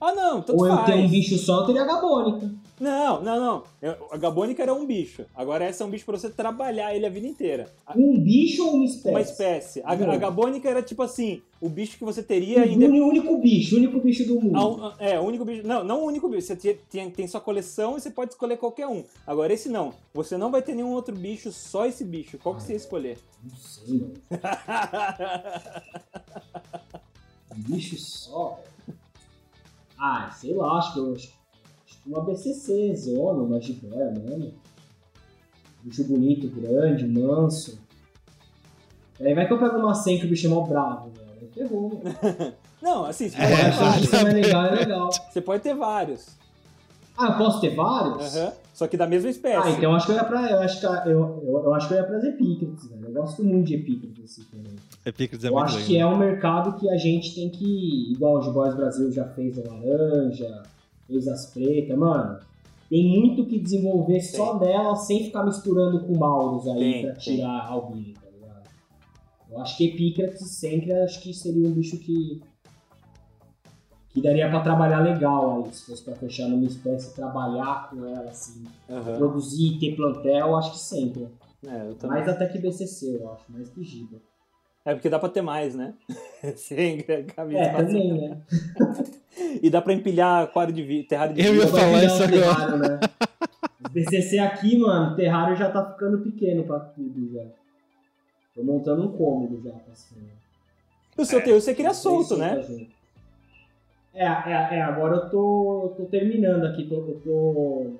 [0.00, 0.86] Ah, não, tanto Ou eu faz.
[0.86, 2.50] ter um bicho só, eu teria a gabônica.
[2.78, 3.62] Não, não, não.
[3.80, 5.24] Eu- A Gabônica era um bicho.
[5.34, 7.72] Agora essa é um bicho pra você trabalhar ele a vida inteira.
[7.86, 9.08] A- Um bicho ou uma espécie?
[9.10, 9.80] Uma espécie.
[9.82, 12.84] A, a Gabônica era tipo assim, o bicho que você teria O ainda.
[12.86, 14.56] único bicho, o único bicho do mundo.
[14.56, 15.66] Ah, um- É, o único bicho.
[15.66, 16.46] Não, não o único bicho.
[16.48, 19.02] Você tem, tem, tem sua coleção e você pode escolher qualquer um.
[19.26, 19.94] Agora, esse não.
[20.12, 22.36] Você não vai ter nenhum outro bicho, só esse bicho.
[22.36, 23.16] Qual que você ia escolher?
[23.42, 24.12] Não sei, mano.
[27.56, 28.60] Um bicho só.
[29.98, 31.16] Ah, sei lá, acho que eu.
[32.06, 34.52] Uma BCC, zona, uma jiboia mesmo.
[35.82, 37.78] Bicho bonito, grande, manso.
[39.20, 41.30] Aí vai que eu pego uma senha que o bicho é mó bravo, velho.
[41.40, 42.52] Aí ferrou, velho.
[42.82, 45.10] Não, assim, você É, pode isso é legal, é legal.
[45.10, 46.36] Você pode ter vários.
[47.16, 48.36] Ah, eu posso ter vários?
[48.36, 48.52] Aham.
[48.74, 49.56] Só que da mesma espécie.
[49.68, 50.50] Ah, então eu acho que eu ia pra.
[50.50, 53.06] Eu acho que, eu, eu, eu acho que eu ia pras epícrates, velho.
[53.06, 54.76] Eu gosto muito de epícrates assim também.
[55.06, 55.86] Epicris é eu muito acho lindo.
[55.88, 58.12] que é um mercado que a gente tem que.
[58.12, 60.62] Igual o G-Boys Brasil já fez a laranja,
[61.06, 62.38] fez as pretas, mano.
[62.88, 67.36] Tem muito que desenvolver só nela sem ficar misturando com Maurus aí Tem, pra tem.
[67.36, 68.68] tirar albino, tá ligado?
[69.50, 72.40] Eu acho que Epícrates sempre acho que seria um bicho que.
[74.10, 78.30] que daria pra trabalhar legal aí, se fosse pra fechar numa espécie, trabalhar com ela
[78.30, 79.16] assim, Aham.
[79.16, 81.28] produzir, ter plantel, eu acho que sempre.
[81.66, 82.18] É, eu também.
[82.18, 84.18] Mais até que BCC, eu acho, mais que Giba.
[84.84, 85.94] É porque dá pra ter mais, né?
[86.54, 86.98] Sem
[87.34, 88.40] camisa É, também, né?
[89.62, 91.02] E dá pra empilhar aquário de vi...
[91.02, 91.76] terrário de Eu ia vidro.
[91.76, 92.30] Falar isso agora.
[92.30, 93.00] terrário, né?
[93.84, 97.44] O BCC aqui, mano, o terrário já tá ficando pequeno pra tudo já.
[98.54, 100.22] Tô montando um cômodo já pra cima.
[101.16, 102.64] O seu teu você queria solto, né?
[104.14, 107.92] É, é, é, agora eu tô, tô terminando aqui, tô, eu tô,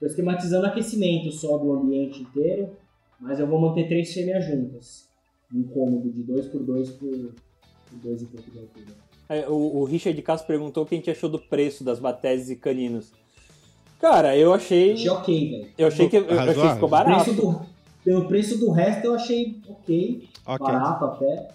[0.00, 2.76] tô esquematizando aquecimento só do ambiente inteiro,
[3.20, 5.08] mas eu vou manter três fêmeas juntas.
[5.54, 7.32] Um cômodo de 2x2 por
[8.02, 8.22] 2
[9.28, 12.50] É, O, o Richard Castro perguntou o que a gente achou do preço das bateses
[12.50, 13.12] e caninos.
[14.00, 14.92] Cara, eu achei.
[14.94, 15.68] Achei ok, velho.
[15.76, 17.24] Eu achei que, eu, eu achei que ficou barato.
[17.24, 17.60] preço do,
[18.04, 20.66] pelo preço do resto eu achei ok, Ok.
[20.66, 21.48] barato até,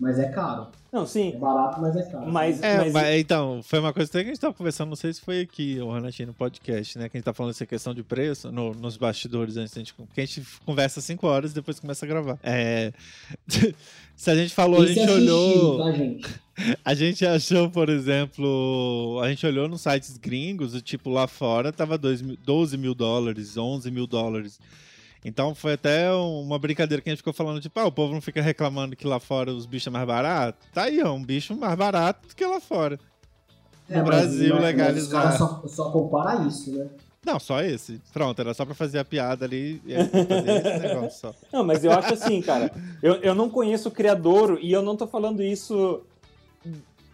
[0.00, 0.68] mas é caro.
[0.90, 1.36] Não, É sim.
[1.38, 2.30] barato, mas é caro.
[2.32, 5.12] Mas- É, mas, então, foi uma coisa até que a gente tava conversando, não sei
[5.12, 7.08] se foi aqui, o Renatinho, no podcast, né?
[7.08, 9.92] Que a gente tá falando dessa questão de preço no- nos bastidores antes da gente.
[10.14, 12.38] Que a gente conversa cinco horas e depois começa a gravar.
[12.44, 12.92] É.
[14.16, 15.78] se a gente falou, a Esse gente é xixi, olhou.
[15.84, 16.43] tá, gente?
[16.84, 21.72] A gente achou, por exemplo, a gente olhou nos sites gringos, o tipo lá fora
[21.72, 24.60] tava dois mil- 12 mil dólares, 11 mil dólares.
[25.24, 28.20] Então foi até uma brincadeira que a gente ficou falando, tipo, ah, o povo não
[28.20, 30.58] fica reclamando que lá fora os bichos é mais barato?
[30.72, 33.00] Tá aí, ó, um bicho mais barato do que lá fora.
[33.88, 35.02] No É, mas- Brasil, legalizar.
[35.02, 36.86] Os caras só, só comparam isso, né?
[37.26, 38.00] Não, só esse.
[38.12, 40.10] Pronto, era só pra fazer a piada ali e esse
[40.94, 41.34] negócio só.
[41.50, 42.70] Não, mas eu acho assim, cara.
[43.02, 46.02] Eu, eu não conheço o criador e eu não tô falando isso.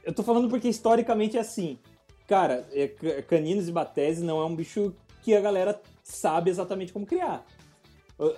[0.05, 1.79] Eu tô falando porque historicamente é assim.
[2.27, 6.93] Cara, é, ca- caninos e bateses não é um bicho que a galera sabe exatamente
[6.93, 7.45] como criar.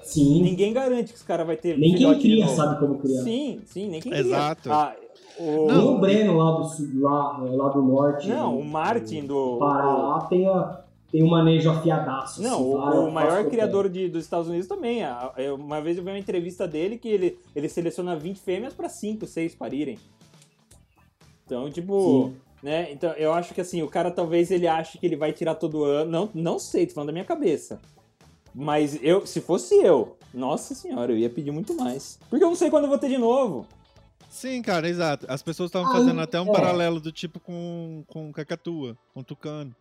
[0.02, 0.42] Sim.
[0.42, 2.57] Ninguém garante que os caras vai ter Nem quem cria novo.
[2.57, 3.23] sabe como criar.
[3.23, 4.62] Sim, sim, nem quem Exato.
[4.62, 4.74] cria.
[4.74, 4.94] Ah,
[5.39, 5.66] o...
[5.66, 8.28] Nem o Breno lá do, sul- lá, lá do norte.
[8.28, 9.58] Não, do- o Martin do.
[9.58, 12.41] Pará tem, a, tem um manejo afiadaço.
[12.42, 15.00] Não, assim, o, lá o maior criador de, dos Estados Unidos também.
[15.58, 19.26] Uma vez eu vi uma entrevista dele que ele, ele seleciona 20 fêmeas pra 5,
[19.26, 19.99] 6 parirem.
[21.44, 22.36] Então, tipo, Sim.
[22.62, 22.90] né?
[22.92, 25.84] Então, eu acho que assim, o cara talvez ele ache que ele vai tirar todo
[25.84, 26.10] ano.
[26.10, 27.80] Não, não sei, tô falando da minha cabeça.
[28.54, 32.18] Mas eu, se fosse eu, nossa senhora, eu ia pedir muito mais.
[32.28, 33.66] Porque eu não sei quando eu vou ter de novo.
[34.28, 35.26] Sim, cara, exato.
[35.28, 36.52] As pessoas estavam Ah, fazendo até um é.
[36.52, 39.74] paralelo do tipo com, com cacatua, com tucano.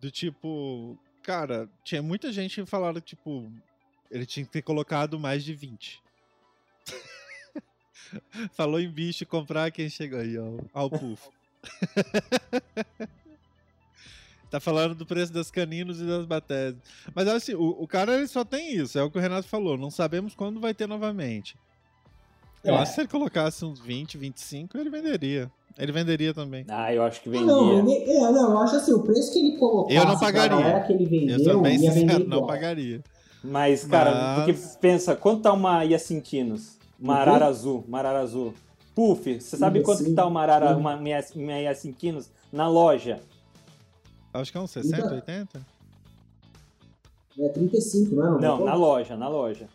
[0.00, 3.50] Do tipo, cara, tinha muita gente que falaram, tipo,
[4.10, 6.00] ele tinha que ter colocado mais de 20.
[8.54, 10.52] Falou em bicho comprar quem chegou aí, ó.
[10.72, 11.30] Ao pufo.
[14.50, 16.78] tá falando do preço das caninos e das bateses.
[17.14, 19.76] Mas assim, o, o cara ele só tem isso, é o que o Renato falou.
[19.76, 21.56] Não sabemos quando vai ter novamente.
[22.64, 22.78] Eu É.
[22.78, 25.50] acho que se ele colocasse uns 20, 25, ele venderia.
[25.78, 26.64] Ele venderia também.
[26.68, 27.46] Ah, eu acho que Ah, vendia.
[27.46, 30.56] não, vender- é, não, eu acho assim, o preço que ele colocasse Eu não pagaria.
[30.56, 33.02] galera que ele Eu vendeu, sou bem ia vender sincero, não pagaria.
[33.44, 36.75] Mas, cara, Mas- porque pensa, quanto tá uma Iacintinos?
[37.00, 37.20] Uma quê?
[37.20, 38.54] arara azul, uma arara azul.
[38.94, 40.80] Puf, você sabe Sim, quanto que tá uma arara, sim.
[40.80, 43.20] uma minha Iacintinos na loja?
[44.32, 45.60] Acho que é uns 60, Então- 80?
[47.38, 48.40] É 35, não é?
[48.40, 49.68] Não, na loja, na loja.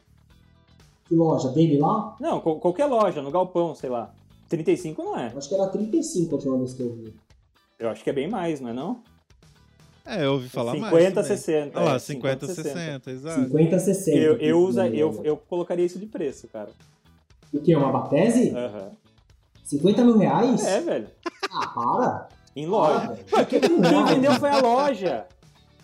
[1.06, 1.50] Que loja?
[1.50, 2.16] Dele lá?
[2.20, 4.12] Não, qual- qualquer loja, no galpão, sei lá.
[4.50, 5.28] 35 não é.
[5.36, 7.14] Acho que era 35 a última vez que eu vi.
[7.78, 9.04] Eu acho que é bem mais, não é não?
[10.06, 10.92] É, eu ouvi falar mais.
[10.94, 11.38] 50, também.
[11.38, 11.80] 60.
[11.80, 13.42] Olha lá, é, 50, 60, exato.
[13.44, 14.18] 50, 60.
[14.18, 16.70] Eu, eu, usa, eu, eu colocaria isso de preço, cara.
[17.54, 17.76] O que?
[17.76, 18.50] Uma batese?
[18.56, 18.92] Aham.
[19.64, 20.66] 50 mil reais?
[20.66, 21.08] É, velho.
[21.52, 22.28] Ah, para.
[22.56, 23.08] Em Para, loja.
[23.08, 23.26] velho.
[23.30, 25.26] Pô, quem, quem vendeu foi a loja.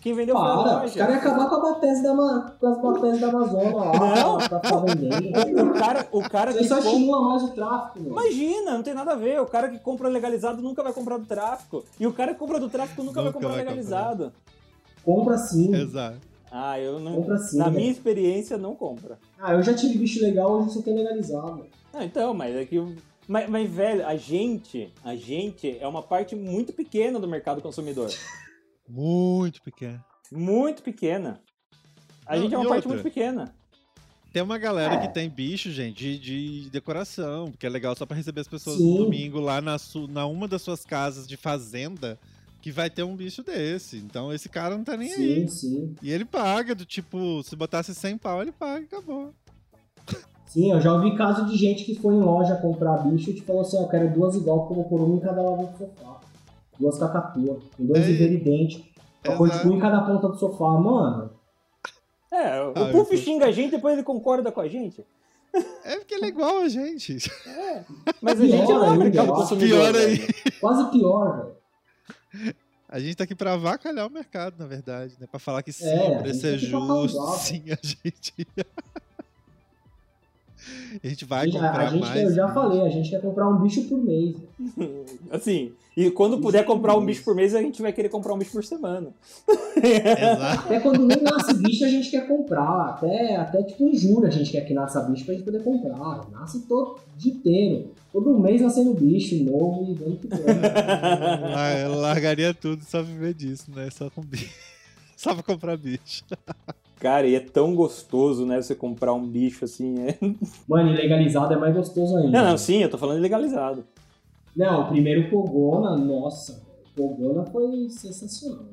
[0.00, 0.60] Quem vendeu foi a Para.
[0.60, 0.98] Os loja.
[0.98, 2.14] caras iam acabar com a batese da,
[2.60, 3.92] com as bateses da Amazônia lá.
[4.16, 4.38] Não.
[4.38, 5.70] Pra ficar vendendo.
[5.70, 6.90] O cara, o cara Você que só compra...
[6.90, 8.12] estimula mais o tráfico, meu.
[8.12, 9.40] Imagina, não tem nada a ver.
[9.40, 11.84] O cara que compra legalizado nunca vai comprar do tráfico.
[11.98, 14.32] E o cara que compra do tráfico nunca, vai Nunca comprar vai legalizado.
[15.04, 15.74] Compra sim.
[15.74, 16.18] Exato.
[16.50, 17.14] Ah, eu não.
[17.16, 17.58] Compra sim.
[17.58, 19.18] Na minha experiência, não compra.
[19.38, 21.66] Ah, eu já tive bicho legal, hoje só tem legalizado.
[21.92, 22.76] Ah, então, mas é que.
[23.26, 28.10] Mas, mas, velho, a gente, a gente é uma parte muito pequena do mercado consumidor.
[28.90, 30.02] Muito pequeno.
[30.32, 31.42] Muito pequena.
[32.24, 33.02] A Não, gente é uma e parte outra?
[33.02, 33.54] muito pequena.
[34.32, 35.06] Tem uma galera é.
[35.06, 38.78] que tem bicho, gente, de, de, decoração, porque é legal só para receber as pessoas
[38.78, 38.90] Sim.
[38.90, 42.18] no domingo lá na, su, na uma das suas casas de fazenda
[42.68, 43.96] que vai ter um bicho desse.
[43.96, 45.48] Então esse cara não tá nem sim, aí.
[45.48, 45.94] Sim.
[46.02, 49.32] E ele paga, do tipo, se botasse 100 pau, ele paga e acabou.
[50.46, 53.42] Sim, eu já ouvi caso de gente que foi em loja comprar bicho e te
[53.42, 55.66] falou assim, ó, eu quero duas igual que eu vou pôr uma em cada lado
[55.66, 56.20] do sofá.
[56.78, 58.14] Duas cacatua, com dois Ei.
[58.14, 58.82] inveridentes.
[59.22, 61.30] Pra pôr tipo um em cada ponta do sofá, mano.
[62.30, 65.04] É, o Ah, Puff xinga a gente depois ele concorda com a gente.
[65.84, 67.16] É porque ele é igual a gente.
[67.46, 67.84] É.
[68.20, 69.68] Mas a gente Pior não é consumidor.
[69.68, 70.16] Pior aí.
[70.16, 70.34] velho.
[70.60, 71.57] Quase pior, velho.
[72.88, 75.26] A gente tá aqui pra avacalhar o mercado, na verdade, né?
[75.30, 78.46] Pra falar que sim, É, o preço é justo, sim, a gente.
[81.02, 82.22] a gente vai A gente- comprar a gente, mais.
[82.22, 84.36] eu já falei, a gente quer comprar um bicho por mês.
[85.30, 88.38] Assim, e quando puder comprar um bicho por mês, a gente vai querer comprar um
[88.38, 89.08] bicho por semana.
[89.76, 90.60] Exato.
[90.66, 92.90] Até quando nem nasce bicho a gente quer comprar.
[92.90, 96.28] Até, até tipo em julho a gente quer que nasça bicho pra gente poder comprar.
[96.30, 97.90] Nasce todo dia inteiro.
[98.12, 100.28] Todo mês nascendo bicho novo e vem que
[101.96, 103.88] largaria tudo só viver disso, né?
[103.90, 104.48] Só com bicho.
[105.16, 106.24] Só pra comprar bicho.
[107.00, 108.60] Cara, e é tão gostoso, né?
[108.60, 109.94] Você comprar um bicho assim.
[110.00, 110.18] É...
[110.68, 112.30] Mano, ilegalizado é mais gostoso ainda.
[112.42, 113.84] Não, não, sim, eu tô falando de legalizado.
[114.56, 116.66] Não, o primeiro Pogona, nossa.
[116.96, 118.66] Pogona foi sensacional.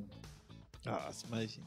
[0.86, 1.66] Nossa, imagina.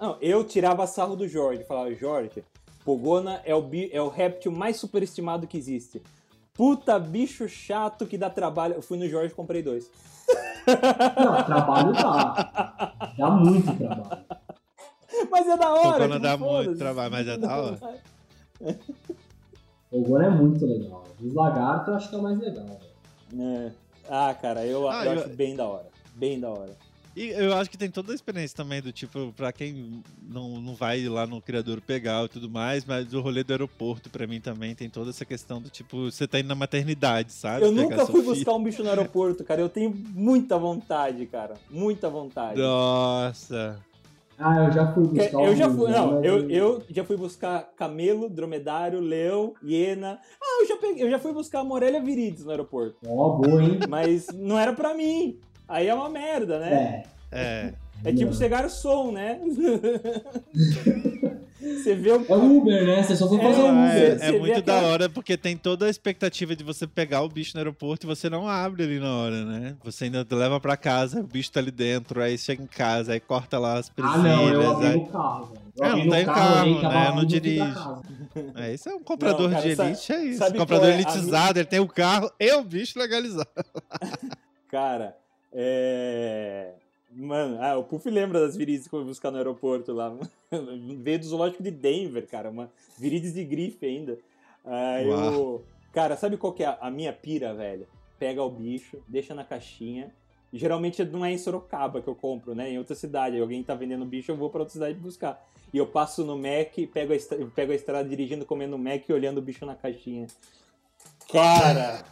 [0.00, 1.64] Não, eu tirava sarro do Jorge.
[1.64, 2.44] Falava, Jorge,
[2.84, 6.00] Pogona é o, bi- é o réptil mais superestimado que existe.
[6.54, 8.74] Puta bicho chato que dá trabalho.
[8.74, 9.90] Eu fui no Jorge e comprei dois.
[10.66, 12.92] Não, trabalho dá.
[13.18, 14.24] Dá muito trabalho.
[15.30, 15.92] Mas é da hora.
[16.08, 17.78] Pogona tipo, dá muito trabalho, mas é da hora.
[19.90, 21.04] Pogona é muito legal.
[21.22, 22.66] Os lagartos eu acho que é o mais legal.
[22.66, 23.42] velho.
[23.42, 23.72] É.
[24.08, 25.86] Ah, cara, eu, Ah, eu eu- acho bem da hora.
[26.14, 26.76] Bem da hora.
[27.16, 30.74] E eu acho que tem toda a experiência também do tipo, pra quem não, não
[30.74, 34.38] vai lá no criador pegar e tudo mais, mas o rolê do aeroporto pra mim
[34.38, 37.64] também tem toda essa questão do tipo, você tá indo na maternidade, sabe?
[37.64, 38.34] Eu Pegar nunca fui filho.
[38.34, 39.62] buscar um bicho no aeroporto, cara.
[39.62, 41.54] Eu tenho muita vontade, cara.
[41.70, 42.60] Muita vontade.
[42.60, 43.80] Nossa.
[44.38, 47.04] Ah, eu já fui buscar Eu já alguns, fui, né, não, mas eu, eu já
[47.04, 50.18] fui buscar camelo, dromedário, leão, hiena.
[50.40, 52.96] Ah, eu já, peguei, eu já fui buscar Morelia viridis no aeroporto.
[53.06, 53.80] Ó, boa, hein?
[53.88, 55.38] Mas não era pra mim.
[55.66, 57.04] Aí é uma merda, né?
[57.32, 57.36] É.
[57.38, 57.74] É.
[58.04, 59.40] É, tipo ser garçom, né?
[61.74, 62.24] Você vê um.
[62.28, 63.02] É Uber, né?
[63.02, 64.18] Você só foi fazer É, um Ah, Uber.
[64.22, 67.28] é, é muito aquela- da hora porque tem toda a expectativa de você pegar o
[67.28, 69.76] bicho no aeroporto e você não abre ali na hora, né?
[69.84, 73.20] Você ainda leva pra casa, o bicho tá ali dentro, aí chega em casa, aí
[73.20, 74.22] corta lá as Ah, presilhas.
[74.22, 74.96] não, eu abri aí...
[74.96, 77.12] no carro, É, não tem carro, tava né?
[77.16, 77.74] Não dirige.
[78.54, 80.38] É, isso é um comprador Não, cara, de sabe- elite, é isso.
[80.38, 83.48] sabe comprador é elitizado, ele tem o carro e o bicho legalizado.
[84.70, 85.16] Cara,
[85.52, 86.72] é.
[87.18, 90.14] Mano, ah, o Puff lembra das virizes que eu fui buscar no aeroporto lá.
[91.00, 92.50] Veio do zoológico de Denver, cara.
[92.50, 94.18] Uma virizes de grife ainda.
[94.64, 95.04] Uau.
[95.04, 95.64] eu.
[95.92, 97.86] Cara, sabe qual que é a- minha pira, velho?
[98.18, 100.12] Pega o bicho, deixa na caixinha.
[100.52, 102.70] E geralmente não é em Sorocaba que eu compro, né?
[102.70, 103.40] Em outra cidade.
[103.40, 105.42] Alguém tá vendendo bicho, eu vou pra outra cidade buscar.
[105.72, 109.12] E eu passo no Mac, pego a, estra- pego a estrada dirigindo, comendo Mac e
[109.12, 110.26] olhando o bicho na caixinha.
[111.32, 112.04] Cara,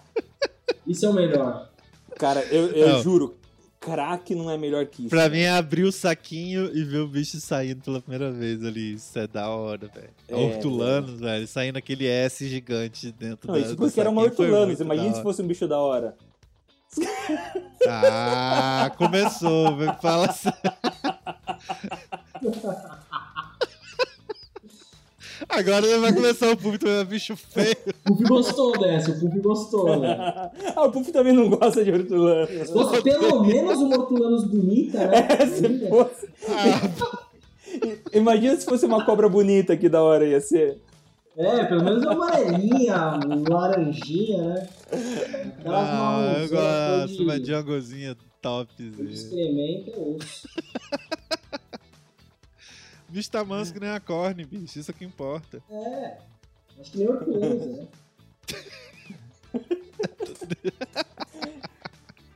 [0.86, 1.70] Isso é o melhor.
[2.18, 3.36] cara, eu, eu juro,
[3.84, 5.10] crack não é melhor que isso.
[5.10, 8.94] Pra mim é abrir o saquinho e ver o bicho saindo pela primeira vez ali.
[8.94, 10.10] Isso é da hora, velho.
[10.28, 14.42] É, Hortulanos, velho, saindo aquele S gigante dentro Não, da isso porque era uma muito
[14.42, 16.16] Imagina se fosse um bicho da hora.
[17.86, 19.94] Ah, começou, velho.
[20.00, 20.50] Fala assim.
[25.48, 27.76] Agora vai começar o público, é bicho feio.
[28.08, 30.16] O Puff gostou dessa, o Puff gostou, né?
[30.74, 32.48] ah, o Puff também não gosta de hortulanos.
[32.50, 35.28] Se fosse pelo menos uma Hortulanos bonita, né?
[35.38, 36.28] É, se fosse.
[38.12, 40.78] Imagina se fosse uma cobra bonita, que da hora ia ser.
[41.36, 44.68] É, pelo menos uma amarelinha, laranjinha, né?
[45.58, 49.10] Aquelas Ah, eu gosto, de, uma Djangozinha topzinha.
[49.10, 50.48] excremento é osso.
[53.14, 54.76] Bicho tá manso que nem a corne, bicho.
[54.76, 55.62] Isso é que importa.
[55.70, 56.16] É,
[56.80, 57.86] acho que nem Hortulanos, né?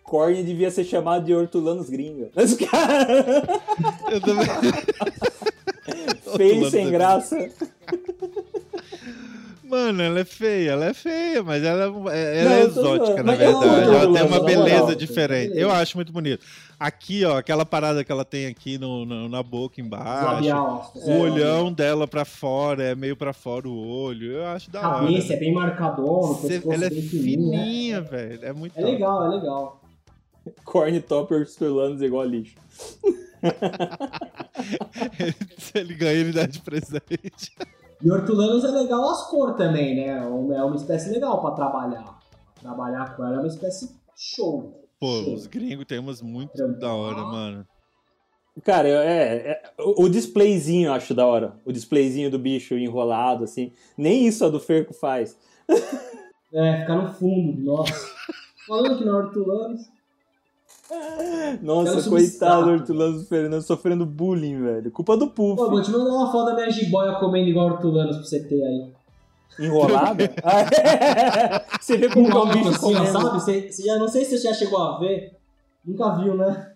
[0.05, 2.31] Corne devia ser chamado de hortulanos gringa.
[2.33, 3.45] Mas, cara,
[4.09, 4.47] Eu também.
[6.37, 7.51] feio sem é graça.
[9.69, 13.35] Mano, ela é feia, ela é feia, mas ela, é- ela Não, é exótica, na
[13.35, 13.95] verdade.
[13.95, 14.95] Ela tem uma beleza moral.
[14.95, 15.49] diferente.
[15.51, 15.61] Beleza.
[15.61, 16.45] Eu acho muito bonito.
[16.81, 20.33] Aqui, ó, aquela parada que ela tem aqui no, no- na boca embaixo.
[20.35, 20.93] Labial.
[20.95, 24.33] O olhão dela pra fora, é meio pra fora o olho.
[24.33, 25.01] Eu acho da hora.
[25.07, 25.53] Cabeça é bem
[26.37, 27.01] Cê- pescoço ela é né?
[27.03, 28.39] fininha, velho.
[28.45, 29.81] É muito É legal, é legal.
[30.65, 32.55] Corne top hortulanos igual lixo.
[35.59, 37.53] Se ele ganha, ele dá de presente.
[38.03, 40.07] E hortulanos é legal as cores também, né?
[40.09, 42.19] É uma espécie legal pra trabalhar.
[42.61, 44.83] Trabalhar com ela é uma espécie show.
[45.01, 45.35] Pô, show.
[45.35, 47.67] os gringos tem umas muito da hora, mano.
[48.65, 51.57] Cara, é, é- o o displayzinho eu acho da hora.
[51.65, 53.73] O displayzinho do bicho enrolado, assim.
[53.97, 55.37] Nem isso a do Ferco faz.
[56.51, 57.93] É, ficar no fundo, nossa.
[58.67, 59.83] Falando que não é hortulanos.
[61.63, 64.91] Nossa, Quero coitado Hortulano Fernando sofrendo bullying, velho.
[64.91, 65.71] Culpa do Pô, Puff.
[65.71, 68.87] vou te mandar uma foto da minha jiboia comendo igual hortulanos pra você ter aí.
[69.61, 70.33] Enrolada?
[70.43, 71.65] Ah, é.
[71.81, 73.07] Você vê como é um bicho assim, comendo.
[73.13, 73.31] sabe?
[73.41, 75.33] Você, você já, não sei se você já chegou a ver.
[75.85, 76.71] Nunca viu, né?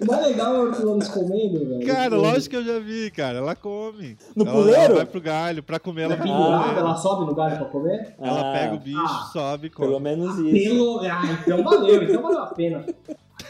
[0.00, 1.86] O mais legal é hortulanos comendo, velho.
[1.86, 3.38] Cara, lógico que eu já vi, cara.
[3.38, 4.16] Ela come.
[4.36, 4.80] No ela, puleiro?
[4.82, 5.62] Ela vai pro galho.
[5.62, 8.14] Pra comer, ela Ela é pendurada, ela sobe no galho pra comer?
[8.20, 9.30] Ela Ah, pega o bicho, Ah.
[9.32, 9.88] sobe e come.
[9.88, 10.68] Pelo menos isso.
[10.68, 11.00] Pelo...
[11.00, 12.84] Ah, então valeu, então valeu a pena.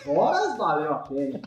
[0.07, 1.41] Horas valeu a pena.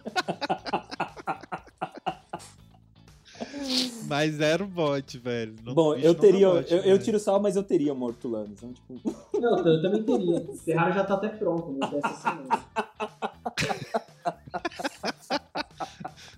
[4.08, 5.56] Mas zero bot, velho.
[5.64, 6.48] Não- Bom, eu não teria.
[6.48, 8.50] dá bot, eu, eu tiro sal, mas eu teria uma Hortulano.
[8.58, 9.00] Então, tipo,
[9.40, 10.42] Não, eu, também teria.
[10.50, 12.66] O Ferrari já tá até pronto, não tem essa semana.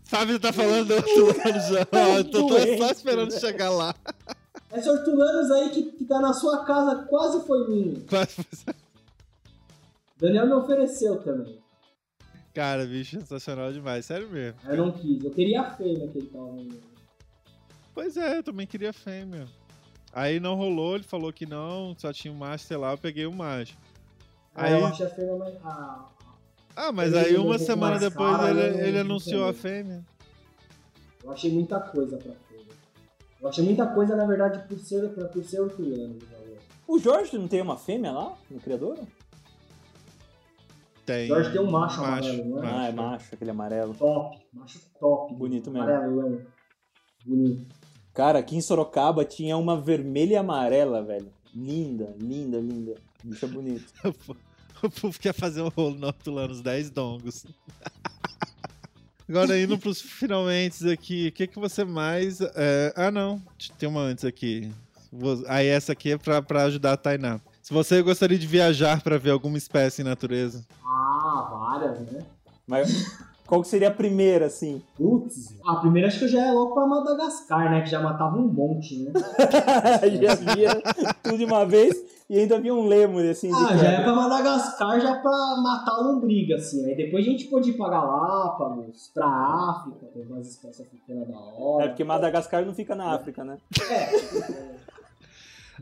[0.04, 1.88] Fábio tá falando do lado já.
[1.92, 3.40] Ó, eu tô, Doente, só esperando né?
[3.40, 3.96] chegar lá.
[4.70, 8.02] Essa hortulanos aí que, que tá na sua casa quase foi minha.
[10.20, 11.60] Daniel me ofereceu também.
[12.54, 14.06] Cara, bicho, sensacional demais.
[14.06, 14.60] Sério mesmo.
[14.66, 15.24] Eu não quis.
[15.24, 16.58] Eu queria a fêmea que ele tava.
[17.94, 19.46] Pois é, eu também queria fêmea.
[20.14, 23.26] Aí não rolou, ele falou que não, só tinha um macho, sei lá, eu peguei
[23.26, 23.78] o macho.
[24.54, 25.56] Aí Aí, eu achei a fêmea mais.
[25.64, 26.06] Ah,
[26.76, 30.04] ah, mas aí um uma pouco semana depois cara, ele, né, ele anunciou a fêmea.
[31.24, 32.66] eu achei muita coisa pra fêmea.
[33.42, 36.18] Eu achei muita coisa, na verdade, por ser, pra- por ser hortulano.
[36.22, 36.58] o valor.
[36.88, 39.00] o Jorge não tem uma fêmea lá no criador?
[41.06, 41.28] Tem.
[41.28, 42.68] Jorge tem um macho amarelo, não é?
[42.72, 43.94] Ah, é macho, aquele amarelo.
[43.96, 44.38] Top.
[44.54, 45.34] Macho top.
[45.36, 45.88] Bonito mesmo.
[45.90, 46.42] Amarelão.
[47.26, 47.76] Bonito.
[48.14, 51.32] Cara, aqui em Sorocaba tinha uma vermelha e amarela, velho.
[51.56, 52.96] Linda, linda, linda.
[53.24, 53.94] Bicho é bonito.
[54.84, 57.46] O povo quer fazer um rolo no Hortulanos 10 dongos.
[59.30, 62.42] Agora indo pros finalmente aqui, o que, que você mais.
[62.42, 63.40] é, Ah, não.
[63.78, 64.72] Tem uma antes aqui.
[65.48, 67.40] Aí essa aqui é pra, pra ajudar a Tainá.
[67.72, 70.62] Se você gostaria de viajar pra ver alguma espécie em natureza.
[70.86, 72.20] Ah, várias, né?
[72.68, 73.18] Mas
[73.48, 74.82] qual que seria a primeira, assim?
[74.98, 75.56] Putz.
[75.66, 77.80] Ah, primeiro acho que eu já ia logo pra Madagascar, né?
[77.80, 79.14] Que já matava um monte, né?
[80.22, 80.82] já via
[81.24, 81.96] tudo de uma vez
[82.30, 84.04] e ainda havia um lemur, assim, Ah, já ia quebra.
[84.04, 85.32] pra Madagascar já pra
[85.64, 86.86] matar a lombriga, assim.
[86.88, 91.40] Aí depois a gente pôde ir pra Galápagos, pra África, tem umas espécies africanas da
[91.40, 91.86] hora.
[91.86, 93.58] É porque Madagascar não fica na África, né?
[93.90, 94.91] É.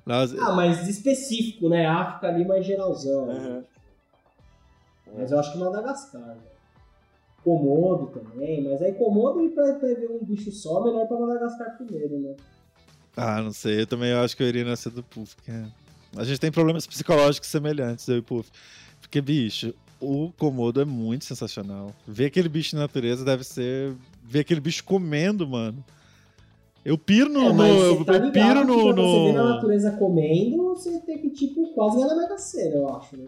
[0.05, 1.85] Nós- Ah, mas específico, né?
[1.85, 3.29] África ali mais geralzão.
[3.31, 3.63] Aham.
[5.15, 6.37] Mas eu acho que Madagascar, né?
[7.43, 11.77] Komodo também, mas aí Komodo e pra, pra ver um bicho só, melhor pra Madagascar
[11.77, 12.35] primeiro, né?
[13.17, 13.81] Ah, não sei.
[13.81, 15.35] Eu também acho que eu iria nessa do Puff.
[15.47, 15.65] é-
[16.17, 18.49] A gente tem problemas psicológicos semelhantes, eu e Puff.
[19.01, 21.93] Porque, bicho, o Komodo é muito sensacional.
[22.07, 23.93] Ver aquele bicho na natureza deve ser.
[24.23, 25.83] Ver aquele bicho comendo, mano.
[26.85, 27.41] Eu piro no.
[27.41, 28.93] É, no- mas eu você tá eu piro no.
[28.93, 29.49] pra você na no...
[29.49, 33.27] natureza comendo, você tem que, tipo, quase ganhar na Mega Sena, eu acho, né?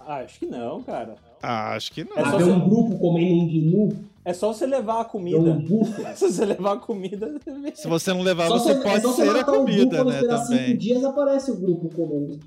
[0.00, 1.14] Ah, acho que não, cara.
[1.40, 2.16] Ah, acho que não.
[2.16, 5.04] É Ah, só ver você- um grupo comendo um gnu, É só você levar a
[5.04, 5.38] comida.
[5.38, 6.08] um búfalo.
[6.16, 7.74] Se você levar a comida, você vê.
[7.74, 10.16] Se você não levar, Só você é pode só ser a um comida, búfalo, né?
[10.16, 10.76] esperar cinco Também.
[10.76, 12.40] dias aparece o grupo comendo.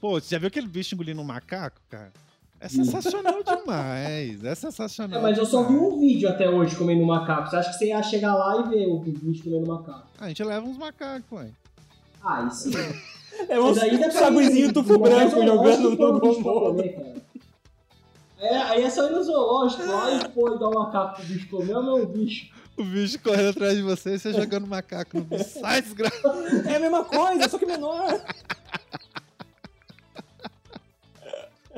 [0.00, 2.12] Pô, você já viu aquele bicho engolindo um macaco, cara?
[2.60, 4.42] É sensacional demais.
[4.44, 5.18] É sensacional.
[5.18, 7.50] É, mas eu só vi um vídeo até hoje comendo macaco.
[7.50, 10.06] Você acha que você ia chegar lá e ver o bicho comendo macaco?
[10.18, 11.48] Ah, a gente leva uns macacos, ué.
[12.22, 12.70] Ah, sim.
[13.50, 16.42] É um saguizinho tufo branco jogando e no o bicho pra Komodo.
[16.42, 17.16] comer, cara.
[18.38, 21.24] É, aí é só ir no zoológico lá e pôr e dar um macaco pro
[21.26, 22.50] bicho comer, é o meu bicho.
[22.78, 25.60] O bicho correndo atrás de você e você jogando macaco no bicho.
[25.60, 26.16] Sai, desgraça.
[26.66, 28.20] É a mesma coisa, só que menor.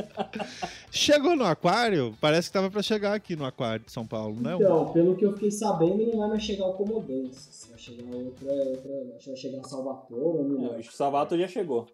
[0.90, 2.14] Chegou no aquário?
[2.20, 4.54] Parece que tava pra chegar aqui no aquário de São Paulo, né?
[4.54, 7.68] Então, pelo que eu fiquei sabendo, não vai mais chegar o Comodense.
[7.70, 9.14] Vai chegar outra, outra.
[9.16, 10.78] Acho que vai chegar Salvatore, não Não, lembro.
[10.78, 11.86] acho que o Savato já chegou.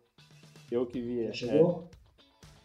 [0.71, 1.25] Eu que vi.
[1.25, 1.33] Já é.
[1.33, 1.89] chegou?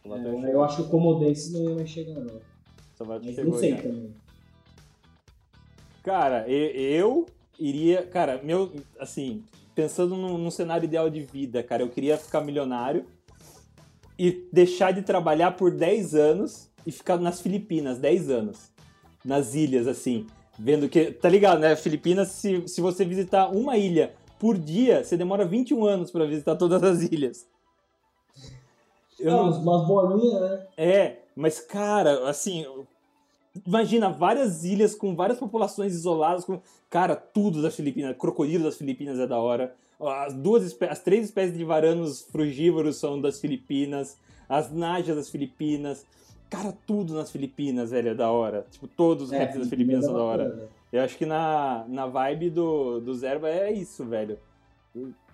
[0.05, 0.63] É, É, eu chegou.
[0.63, 2.35] acho que o Comodense não ia mais chegar, não.
[2.35, 2.41] O
[2.97, 3.81] Savato Mas chegou não sei já.
[3.81, 4.13] também.
[6.03, 7.25] Cara, eu
[7.59, 8.03] iria.
[8.05, 8.71] Cara, meu.
[8.99, 9.43] Assim,
[9.75, 13.05] pensando num cenário ideal de vida, cara, eu queria ficar milionário
[14.19, 18.69] e deixar de trabalhar por 10 anos e ficar nas Filipinas, 10 anos.
[19.23, 20.27] Nas ilhas, assim.
[20.57, 21.11] Vendo que.
[21.13, 21.75] Tá ligado, né?
[21.75, 26.55] Filipinas, se, se você visitar uma ilha por dia, você demora 21 anos pra visitar
[26.57, 27.47] todas as ilhas.
[29.19, 30.67] Eu Não, não- umas- umas bolinhas, né?
[30.77, 32.65] É, mas cara, assim,
[33.65, 39.19] Imagina várias ilhas com várias populações isoladas, com cara, tudo das Filipinas, crocodilo das Filipinas
[39.19, 39.75] é da hora.
[39.99, 46.05] As duas as três espécies de varanos frugívoros são das Filipinas, as najas das Filipinas.
[46.49, 48.65] Cara, tudo nas Filipinas, velho, é da hora.
[48.71, 50.69] Tipo, todos os é, répteis das Filipinas são da hora.
[50.91, 54.39] Eu acho que na, na vibe do, do Zerba é isso, velho.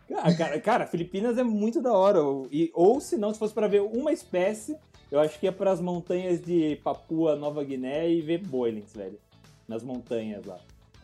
[0.08, 2.19] Cara, cara, cara, Filipinas é muito da hora.
[2.52, 4.77] E, ou se não, se fosse para ver uma espécie,
[5.11, 9.19] eu acho que é para as montanhas de Papua Nova Guiné e ver boilings, velho.
[9.68, 10.60] Nas montanhas lá.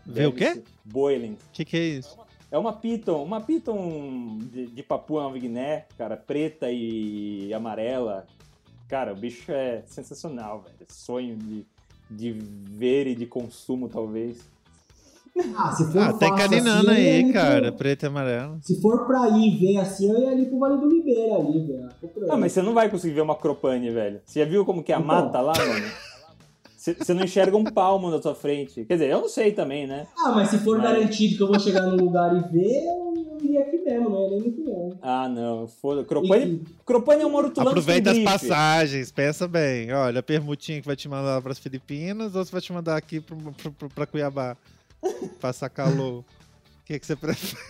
[0.05, 0.61] Ver o quê?
[0.83, 1.41] Boilings.
[1.41, 2.17] O que, que é isso?
[2.51, 8.27] É uma piton, uma piton de, de Papua Nova Guiné, cara, preta e amarela.
[8.89, 10.75] Cara, o bicho é sensacional, velho.
[10.89, 11.65] Sonho de,
[12.09, 14.37] de ver e de consumo, talvez.
[15.55, 18.59] Ah, se for ah, tem caninana assim, aí, cara, preto e amarelo.
[18.61, 21.89] Se for pra ir ver assim, eu ia ali pro Vale do Ribeira ali, velho.
[22.29, 24.19] Ah, mas você não vai conseguir ver uma cropane, velho.
[24.25, 25.07] Você já viu como que é a então.
[25.07, 25.85] mata lá, mano?
[26.81, 28.83] Você não enxerga um palmo na sua frente.
[28.85, 30.07] Quer dizer, eu não sei também, né?
[30.17, 30.89] Ah, mas se for mas...
[30.89, 34.29] garantido que eu vou chegar no lugar e ver, eu iria aqui mesmo, não ia
[34.31, 34.97] nem muito longe.
[34.99, 35.67] Ah, não.
[35.67, 36.03] Foda.
[36.03, 36.65] Cropane, e...
[36.83, 39.93] Cropane é um hortulano Aproveita as passagens, pensa bem.
[39.93, 42.97] Olha, a permutinha que vai te mandar para as Filipinas ou você vai te mandar
[42.97, 43.23] aqui
[43.93, 44.57] para Cuiabá?
[45.39, 46.21] Passar calor.
[46.21, 46.25] O
[46.83, 47.61] que, que você prefere?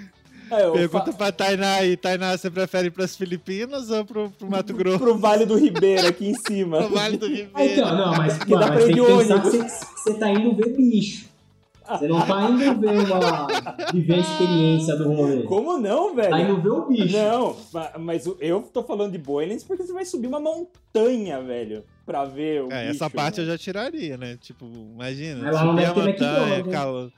[0.50, 1.12] Ah, Pergunta fa...
[1.12, 1.96] pra Tainá aí.
[1.96, 4.98] Tainá, você prefere ir pras Filipinas ou pro, pro Mato Grosso?
[4.98, 6.78] pro Vale do Ribeira, aqui em cima.
[6.78, 7.72] pro Vale do Ribeira.
[7.72, 9.42] então, não, mas, que mano, dá pra ir de ônibus.
[9.52, 11.26] Você, você tá indo ver bicho.
[11.88, 13.46] Você não tá indo ver uma.
[13.92, 15.42] viver a experiência do rolê.
[15.44, 16.30] Como não, velho?
[16.30, 17.16] Tá indo ver o bicho.
[17.16, 17.56] Não,
[18.00, 21.84] mas eu tô falando de Boilens porque você vai subir uma montanha, velho.
[22.04, 22.72] Pra ver o.
[22.72, 24.36] É, bicho, essa parte eu já tiraria, né?
[24.40, 25.40] Tipo, imagina.
[25.42, 27.12] Mas lá subir a montanha, calor.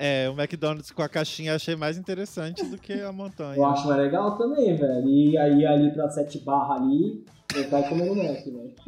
[0.00, 3.56] É, o McDonald's com a caixinha eu achei mais interessante do que a montanha.
[3.56, 5.08] Eu acho mais legal também, velho.
[5.08, 8.72] E aí ali pra sete barra ali, eu vai comendo Mac, velho.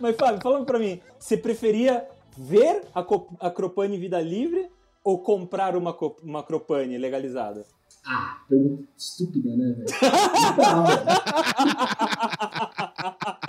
[0.00, 2.06] Mas, Fábio, falando pra mim, você preferia
[2.38, 3.04] ver a,
[3.40, 4.70] a Cropane Vida Livre
[5.02, 5.92] ou comprar uma,
[6.22, 7.66] uma Cropane legalizada?
[8.06, 9.86] Ah, pergunta estúpida, né, velho?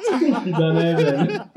[0.00, 1.50] estúpida, né, velho?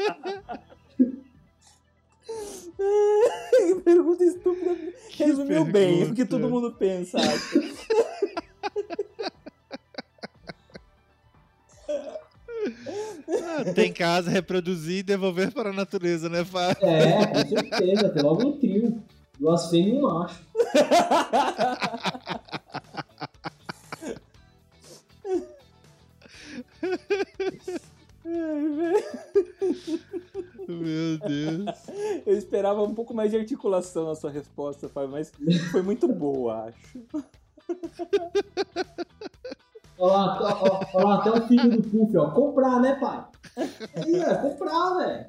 [3.83, 4.75] pergunta estúpida
[5.17, 7.59] resumiu bem o que todo mundo pensa, acho.
[13.73, 16.85] tem casa, reproduzir e devolver para a natureza, né, Fábio?
[16.85, 18.09] É, com certeza.
[18.09, 19.01] Tem logo um trio.
[19.39, 20.41] Duas fêmeas e um macho.
[30.67, 31.65] Meu Deus.
[32.25, 35.31] Eu esperava um pouco mais de articulação na sua resposta, Fábio, mas
[35.71, 36.99] foi muito boa, acho.
[39.97, 40.59] Olha lá,
[40.93, 42.31] olha lá, até o filho do Puff, ó.
[42.31, 43.25] Comprar, né, pai?
[43.95, 45.25] Aí, é, comprar, velho.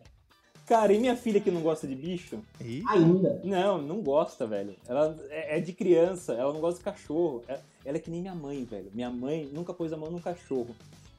[0.66, 2.40] Cara, e minha filha que não gosta de bicho?
[2.60, 2.82] E?
[2.88, 3.40] Ainda?
[3.44, 4.74] Não, não gosta, velho.
[4.88, 7.44] Ela é, é de criança, ela não gosta de cachorro.
[7.46, 8.90] Ela, é, ela, é que nem minha mãe, velho.
[8.92, 10.74] Minha mãe nunca pôs a mão num cachorro.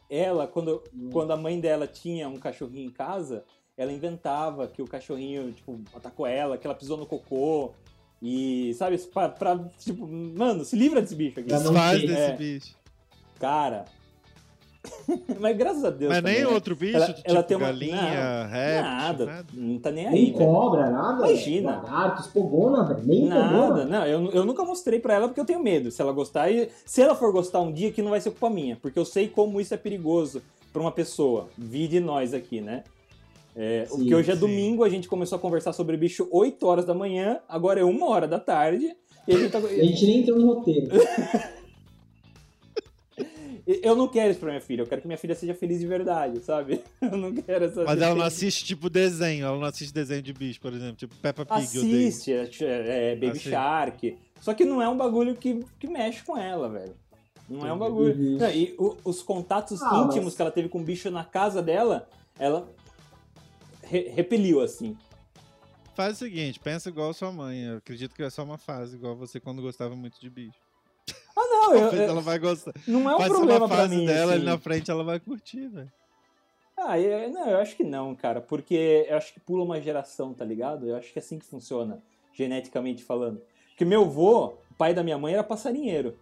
[0.10, 1.10] Ela, quando, hum.
[1.12, 3.44] quando a mãe dela tinha um cachorrinho em casa,
[3.76, 7.74] ela inventava que o cachorrinho, tipo, atacou ela, que ela pisou no cocô.
[8.22, 11.50] E, sabe, pra, pra tipo, mano, se livra desse bicho aqui.
[11.50, 12.36] Desfaz desse é.
[12.36, 12.76] bicho.
[13.40, 13.86] Cara.
[15.40, 16.10] Mas graças a Deus.
[16.10, 16.50] Mas também, nem né?
[16.50, 17.68] outro bicho, ela, tipo ela tem uma...
[17.68, 20.14] galinha, não, réptil, nada, nada, Não tá nem aí.
[20.14, 21.28] Nem cobra, nada.
[21.28, 21.78] Imagina.
[21.78, 23.06] Lagarto, espogona, velho.
[23.06, 23.86] Nem Nada.
[23.86, 25.92] Não, eu, eu nunca mostrei pra ela porque eu tenho medo.
[25.92, 28.50] Se ela gostar, e se ela for gostar um dia, que não vai ser culpa
[28.50, 28.76] minha.
[28.76, 30.42] Porque eu sei como isso é perigoso
[30.72, 31.48] pra uma pessoa.
[31.58, 32.84] Vi de nós aqui, né?
[33.56, 34.40] É, sim, porque hoje é sim.
[34.40, 38.04] domingo, a gente começou a conversar sobre bicho 8 horas da manhã, agora é 1
[38.04, 38.96] hora da tarde.
[39.28, 39.58] E a gente, tá...
[39.58, 40.88] a gente nem entrou no roteiro.
[43.68, 45.86] Eu não quero isso pra minha filha, eu quero que minha filha seja feliz de
[45.86, 46.82] verdade, sabe?
[47.02, 47.84] Eu não quero essa.
[47.84, 51.14] Mas ela não assiste tipo desenho, ela não assiste desenho de bicho, por exemplo, tipo
[51.16, 51.64] Peppa Pig.
[51.64, 52.32] Assiste,
[52.64, 53.50] é, é, Baby assiste.
[53.50, 54.18] Shark.
[54.40, 56.96] Só que não é um bagulho que, que mexe com ela, velho.
[57.50, 58.16] Não é um bagulho.
[58.16, 58.38] Uhum.
[58.38, 60.36] Não, e o, os contatos ah, íntimos mas...
[60.36, 62.08] que ela teve com o bicho na casa dela,
[62.40, 62.74] ela
[63.84, 64.96] re repeliu, assim.
[65.94, 67.64] Faz o seguinte, pensa igual a sua mãe.
[67.64, 70.67] Eu acredito que é só uma fase, igual você quando gostava muito de bicho.
[71.38, 72.74] Ah, não, eu, ela vai gostar.
[72.88, 74.06] Não é um problema pra mim.
[74.08, 74.42] dela assim.
[74.42, 75.92] ali na frente, ela vai curtir, velho.
[76.76, 80.34] Ah, eu, não, eu acho que não, cara, porque eu acho que pula uma geração,
[80.34, 80.88] tá ligado?
[80.88, 82.02] Eu acho que é assim que funciona,
[82.34, 83.42] geneticamente falando.
[83.70, 86.18] Porque meu avô, pai da minha mãe, era passarinheiro.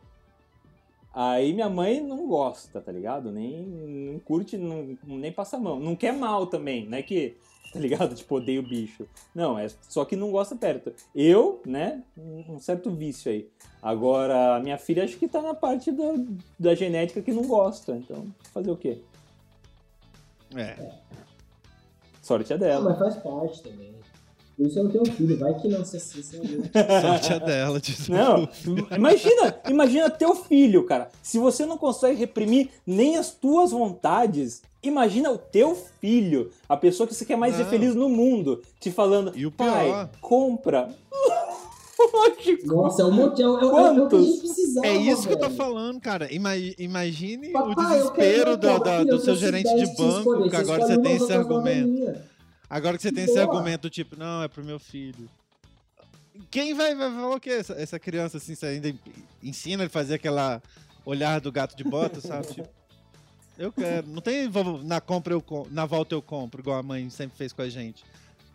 [1.14, 3.32] Aí minha mãe não gosta, tá ligado?
[3.32, 5.80] Nem, não curte, não, nem passa a mão.
[5.80, 7.38] Não quer mal também, não é que
[7.76, 8.16] tá ligado?
[8.16, 9.06] Tipo, odeio bicho.
[9.34, 10.94] Não, é só que não gosta perto.
[11.14, 13.50] Eu, né, um certo vício aí.
[13.82, 16.14] Agora, minha filha acho que tá na parte da,
[16.58, 17.92] da genética que não gosta.
[17.98, 19.00] Então, fazer o quê?
[20.56, 20.90] É.
[22.22, 22.92] Sorte é dela.
[22.92, 23.94] mas faz parte também.
[24.56, 26.62] Por isso eu não tenho filho, vai que nasce assim, sem alguém.
[27.02, 27.82] Sorte é dela.
[28.08, 28.50] Não,
[28.96, 31.10] imagina, imagina teu filho, cara.
[31.22, 37.08] Se você não consegue reprimir nem as tuas vontades, imagina o teu filho, a pessoa
[37.08, 37.66] que você quer mais Não.
[37.66, 40.90] feliz no mundo, te falando, E o pai, pior- compra.
[42.66, 44.96] Nossa, é um monte, é, o- é, o- é o que a gente precisava, É
[44.96, 45.56] isso que eu tô velho.
[45.58, 46.32] falando, cara.
[46.34, 50.18] Ima- imagine o Papai, eu desespero do, da- do eu seu gerente 10 de banco,
[50.20, 52.22] escolher, que agora você tem esse argumento.
[52.70, 53.38] Agora que você tem Boa.
[53.38, 55.30] esse argumento, tipo, não, é pro meu filho.
[56.52, 57.52] Quem vai, vai falar o quê?
[57.52, 58.94] Essa, essa criança, assim, você ainda
[59.42, 60.62] ensina ele a fazer aquela
[61.06, 62.48] olhar do gato de bota, sabe?
[62.48, 62.68] Tipo,
[63.58, 64.08] eu quero.
[64.08, 64.50] Não tem
[64.84, 67.70] na compra eu com- na volta eu compro, igual a mãe sempre fez com a
[67.70, 68.04] gente.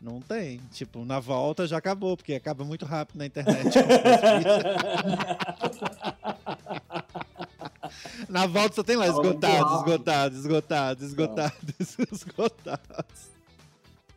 [0.01, 0.61] Não tem.
[0.73, 3.69] Tipo, na volta já acabou, porque acaba muito rápido na internet.
[8.29, 13.31] na volta só tem lá esgotados, esgotados, esgotados, esgotados, esgotados.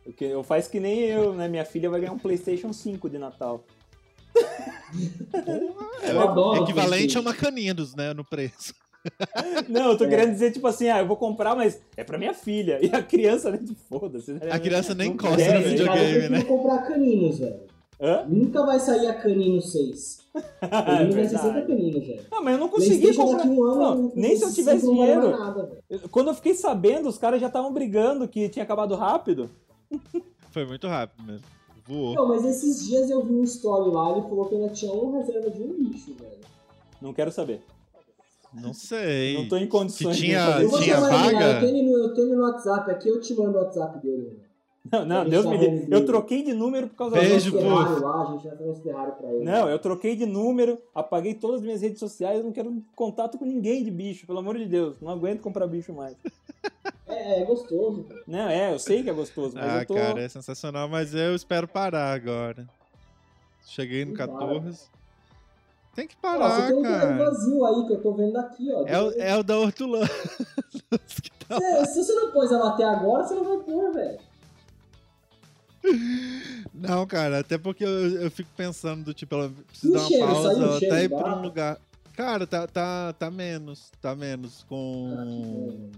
[0.02, 1.48] Porque eu faço que nem eu, né?
[1.48, 3.64] Minha filha vai ganhar um PlayStation 5 de Natal.
[6.02, 8.74] Eu adoro É equivalente a uma caninha dos, né, no preço.
[9.68, 10.08] Não, eu tô É.
[10.08, 12.78] querendo dizer, tipo assim, ah, eu vou comprar, mas é pra minha filha.
[12.82, 13.60] E a criança, né?
[13.88, 14.32] Foda-se.
[14.32, 14.40] né?
[14.50, 15.68] A criança nem Não encosta quer, no né?
[15.68, 16.04] videogame.
[16.12, 16.44] Cara, eu né?
[16.44, 17.60] comprar caninos, velho.
[18.00, 18.24] Hã?
[18.28, 20.18] Nunca vai sair a canino 6.
[20.34, 21.66] É Canino vai ser sempre verdade.
[21.66, 22.22] caninos, velho.
[22.30, 23.46] Não, mas eu não consegui comprar.
[23.46, 25.30] um ano, Não, nem se eu tivesse dinheiro.
[25.30, 26.08] nada, velho.
[26.10, 29.48] Quando eu fiquei sabendo, os caras já estavam brigando que tinha acabado rápido.
[30.50, 31.46] Foi muito rápido mesmo.
[31.86, 32.14] Voou.
[32.14, 35.18] Não, mas esses dias eu vi um story lá, ele falou que ainda tinha um
[35.18, 36.38] reserva de um bicho, velho.
[37.00, 37.60] Não quero saber.
[38.60, 39.34] Não sei.
[39.38, 40.84] Não tô em condições Que de tinha- fazer Eu vou isso.
[40.88, 41.44] tinha vaga?
[41.54, 43.98] Eu tenho, ele no, eu tenho ele no WhatsApp aqui, eu te mando o WhatsApp
[44.00, 44.22] dele.
[44.24, 44.44] velho.
[44.92, 45.86] Não, não, Deus me livre.
[45.90, 47.50] um- Eu troquei de número por causa Beijo.
[47.50, 47.58] Fazer pô.
[47.78, 49.44] Ferrari lá, a gente vai fazer uns Ferrari pra ele.
[49.44, 53.38] Não, eu troquei de número, apaguei todas as minhas redes sociais, eu não quero contato
[53.38, 55.00] com ninguém de bicho, pelo amor de Deus.
[55.00, 56.14] Não aguento comprar bicho mais.
[57.08, 58.04] É, é gostoso.
[58.26, 59.94] Não, é, eu sei que é gostoso, mas Ah, eu tô.
[59.94, 62.66] cara, é sensacional, mas eu espero parar agora.
[63.66, 64.28] Cheguei no Não para.
[64.28, 64.82] 14.
[65.94, 67.16] Tem que Ó, parar, você tem um cara.
[67.16, 68.86] vazio aí que eu tô vendo daqui, ó.
[68.86, 70.08] É o, é o da Hortulano.
[71.22, 74.18] que tá- Se, se você não pôs ela até agora, você não vai pôr, velho.
[76.72, 80.26] Não, cara, até porque eu, eu fico pensando do tipo, ela precisa dar uma cheiro?
[80.26, 81.78] pausa, até cheiro ir pra um lugar.
[82.16, 83.90] Cara, tá, tá, tá menos.
[84.00, 85.90] Tá menos Ah, com,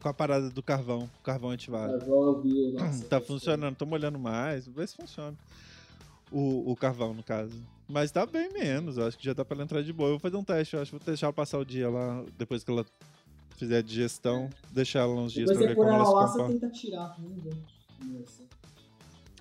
[0.00, 1.08] com a parada do carvão.
[1.22, 1.98] Carvão ativado.
[1.98, 2.42] Carvão
[2.74, 5.36] nossa, tá funcionando, tô molhando mais, vê se funciona.
[6.30, 7.54] O, o carvão, no caso.
[7.92, 10.06] Mas tá bem menos, eu acho que já dá pra ela entrar de boa.
[10.08, 12.24] Eu vou fazer um teste, eu acho que vou deixar ela passar o dia lá,
[12.38, 12.86] depois que ela
[13.58, 16.06] fizer a digestão, deixar ela uns dias Depois pra você ver pôr como ela ela
[16.06, 16.52] se lá, você comporta.
[16.60, 17.16] tenta tirar.
[18.00, 18.24] Ver.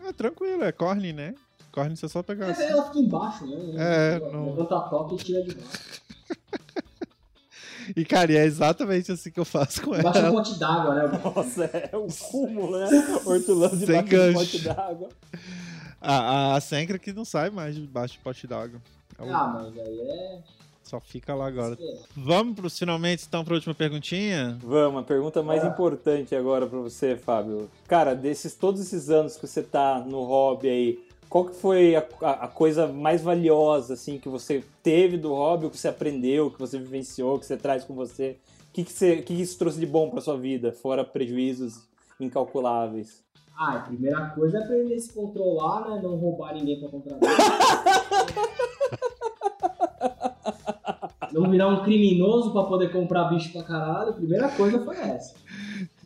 [0.05, 1.33] Ah, tranquilo, é corne, né?
[1.71, 2.63] Corne você só pegar assim.
[2.63, 3.55] É, ela fica embaixo, né?
[3.77, 6.01] É, Levanta não- Levanta a toca e tira de baixo.
[7.95, 10.31] E, cara, e é exatamente assim que eu faço com Embaixo de um ela.
[10.43, 11.19] pote d'água, né?
[11.35, 12.87] Nossa, é um cúmulo, né?
[13.25, 14.33] Hortulano de Sem baixo de gancho.
[14.39, 15.09] pote d'água.
[16.01, 16.15] A,
[16.53, 18.81] a, a Sencra que não sai mais debaixo de pote d'água.
[19.19, 20.39] Ela Ah, mas aí é.
[20.83, 21.77] Só fica lá agora.
[21.79, 21.97] É.
[22.17, 24.57] Vamos pros finalmente, então, pra última perguntinha?
[24.63, 25.67] Vamos, a pergunta mais Ah.
[25.67, 27.69] importante agora pra você, Fábio.
[27.87, 30.99] Cara, desses todos esses anos que você tá no hobby aí,
[31.29, 35.67] qual que foi a, a- a coisa mais valiosa, assim, que você teve do hobby,
[35.67, 38.37] o que você aprendeu, que você vivenciou, que você traz com você?
[38.69, 41.03] O que, que, você, o que que isso trouxe de bom pra sua vida, fora
[41.05, 41.87] prejuízos
[42.19, 43.21] incalculáveis?
[43.57, 45.99] Ah, a primeira coisa é aprender a se controlar, né?
[46.01, 47.31] Não roubar ninguém pra comprar bicho.
[51.33, 54.09] Não virar um criminoso pra poder comprar bicho pra caralho.
[54.09, 55.33] A primeira coisa foi essa.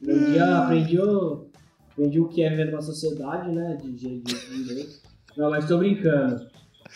[0.03, 1.47] Um dia aprendi o,
[1.91, 3.75] aprendi o que é viver numa sociedade, né?
[3.81, 4.99] De de- de direito.
[5.35, 6.47] Não, mas tô brincando.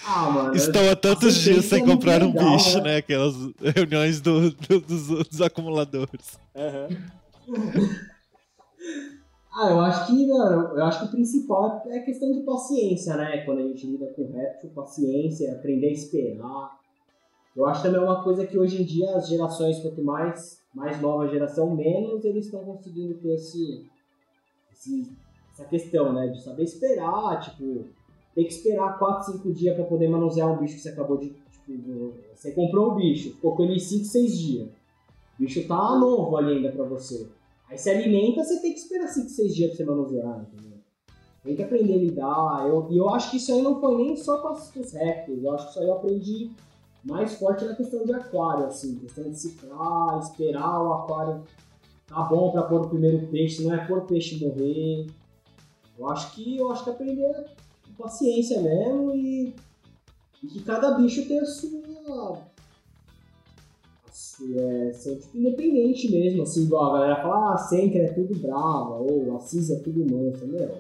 [0.06, 0.56] Ah, mano.
[0.56, 2.84] Estão há tantos dias sem é muito comprar um legal, bicho, né?
[2.84, 2.98] né?
[2.98, 3.34] Aquelas
[3.76, 6.40] reuniões do- do- dos, dos acumuladores.
[6.56, 6.88] Aham.
[9.62, 13.18] Ah, eu acho que, mano, eu acho que o principal é a questão de paciência,
[13.18, 13.40] né?
[13.44, 16.80] Quando a gente lida com réptil, paciência, aprender a esperar.
[17.54, 21.28] Eu acho também uma coisa que hoje em dia as gerações, quanto mais, mais nova
[21.28, 23.86] geração, menos eles estão conseguindo ter esse,
[24.72, 25.12] esse-
[25.52, 26.28] essa questão, né?
[26.30, 27.86] De saber esperar, tipo,
[28.34, 31.32] tem que esperar 4, 5 dias pra poder manusear um bicho que você acabou de.
[31.52, 34.70] Tipo, você comprou o bicho, ficou com ele 5, 6 dias.
[34.70, 37.28] O bicho tá novo ali ainda pra você.
[37.70, 40.80] Aí se alimenta, você tem que esperar 5, 6 dias pra você manusear, entendeu?
[41.44, 42.68] Tem que aprender a lidar.
[42.90, 45.44] E eu acho que isso aí não foi nem só para os répteis.
[45.44, 46.52] Eu acho que isso aí eu aprendi
[47.04, 48.96] mais forte na questão de aquário, assim.
[48.96, 51.44] Questão de ciclar, esperar o aquário
[52.10, 55.08] tá bom pra pôr o primeiro peixe, não é pôr o peixe morrer.
[55.98, 57.46] Eu acho que eu acho que aprender
[57.86, 59.54] com paciência mesmo e,
[60.44, 62.40] e que cada bicho tem a sua.
[64.40, 68.14] Sua- é, ser tipo independente mesmo, assim, igual a galera fala, ah, a Senker é
[68.14, 70.78] tudo brava, ou a Cis é tudo mansa, meu.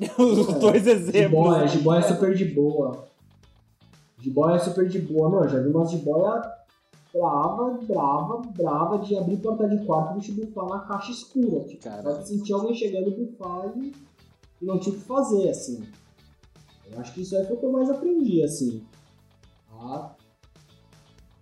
[0.18, 1.70] Os É, dois exemplos.
[1.72, 3.04] Jiboia, é super de boa.
[4.18, 5.48] Jiboia é super de boa, meu.
[5.48, 6.42] Já vi umas jiboia
[7.12, 11.60] brava, brava, brava de abrir porta de quarto e o bicho bufar na caixa escura.
[11.64, 13.92] Tipo, pode sentir alguém chegando bufar e,
[14.60, 15.80] e não tinha o que fazer, assim.
[16.90, 18.82] Eu acho que isso aí foi o que eu mais aprendi, assim.
[19.72, 20.10] A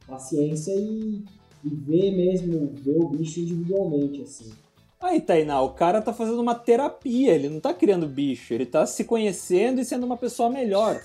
[0.07, 1.25] paciência e,
[1.65, 4.53] e ver mesmo, ver o bicho individualmente, assim.
[5.01, 8.87] Aí, Tainá, o cara tá fazendo uma terapia, ele não tá criando bicho, ele tá
[8.87, 11.01] se conhecendo e sendo uma pessoa melhor.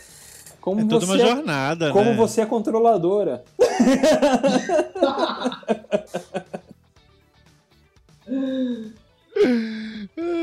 [0.62, 2.16] Como É toda uma você, jornada, como né?
[2.16, 3.44] você é controladora.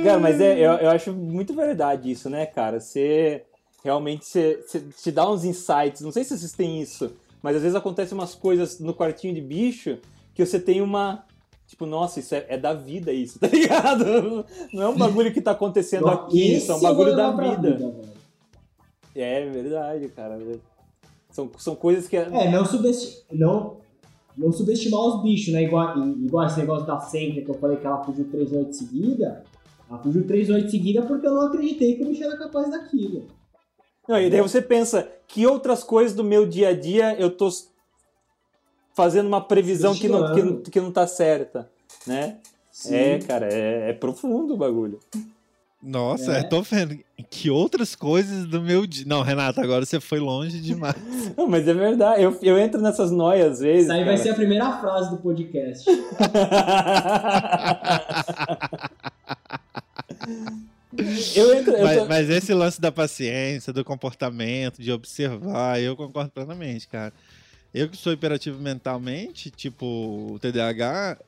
[0.03, 2.81] Cara, mas é, eu, eu acho muito verdade isso, né, cara?
[2.81, 3.45] Você
[3.83, 6.01] realmente você, você te dá uns insights.
[6.01, 7.13] Não sei se vocês têm isso,
[7.45, 9.99] mas às vezes acontecem umas coisas no quartinho de bicho
[10.33, 11.27] que você tem uma.
[11.67, 14.47] Tipo, nossa, isso é, é da vida isso, tá ligado?
[14.73, 17.77] Não é um bagulho que tá acontecendo aqui, isso é um bagulho da vida.
[17.77, 18.03] velho.
[19.15, 20.39] É verdade, cara.
[21.31, 22.17] São, são coisas que.
[22.17, 23.77] É, não, subesti não,
[24.35, 25.65] não subestimar os bichos, né?
[25.65, 29.45] Igual, igual esse negócio da Senker que eu falei que ela fugiu 3 noites seguida.
[29.91, 33.27] Ela fugiu 3 noites seguida porque eu não acreditei que o bicho era capaz daquilo.
[34.09, 37.49] Não, e daí você pensa, que outras coisas do meu dia a dia eu tô
[38.95, 41.69] fazendo uma previsão que não, que, não- que não tá certa,
[42.07, 42.39] né?
[42.71, 42.95] Sim.
[42.95, 44.99] É, cara, é, é profundo o bagulho.
[45.83, 46.41] Nossa, É.
[46.41, 49.05] eu tô vendo que outras coisas do meu dia.
[49.07, 50.97] Não, Renata, agora você foi longe demais.
[51.37, 53.85] Não, mas é verdade, eu, eu entro nessas noias às vezes.
[53.85, 54.23] Isso aí vai cara.
[54.23, 55.85] ser a primeira frase do podcast.
[61.37, 61.73] eu entro.
[61.75, 66.87] Eu mas, tô- mas esse lance da paciência, do comportamento, de observar, eu concordo plenamente,
[66.89, 67.13] cara.
[67.73, 69.85] Eu que sou hiperativo mentalmente, tipo
[70.35, 71.19] o TDAH,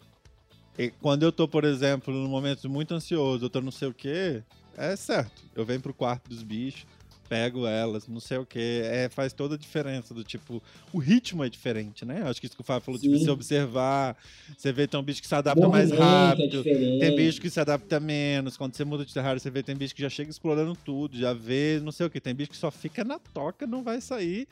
[0.78, 3.94] e quando eu tô, por exemplo, num momento muito ansioso, eu tô não sei o
[3.94, 4.42] quê,
[4.76, 5.42] é certo.
[5.54, 6.86] Eu venho pro quarto dos bichos,
[7.28, 8.82] pego elas, não sei o quê.
[8.84, 10.62] É, faz toda a diferença do tipo.
[10.92, 12.22] O ritmo é diferente, né?
[12.28, 13.24] Acho que isso que o Fábio falou, tipo, Sim.
[13.24, 14.16] você observar,
[14.56, 16.62] você vê tem um bicho que se adapta mais é rápido.
[16.62, 17.00] diferente.
[17.00, 18.56] Tem bicho que se adapta menos.
[18.56, 21.32] Quando você muda de terrário, você vê tem bicho que já chega explorando tudo, já
[21.32, 22.20] vê não sei o que.
[22.20, 24.46] Tem bicho que só fica na toca, não vai sair.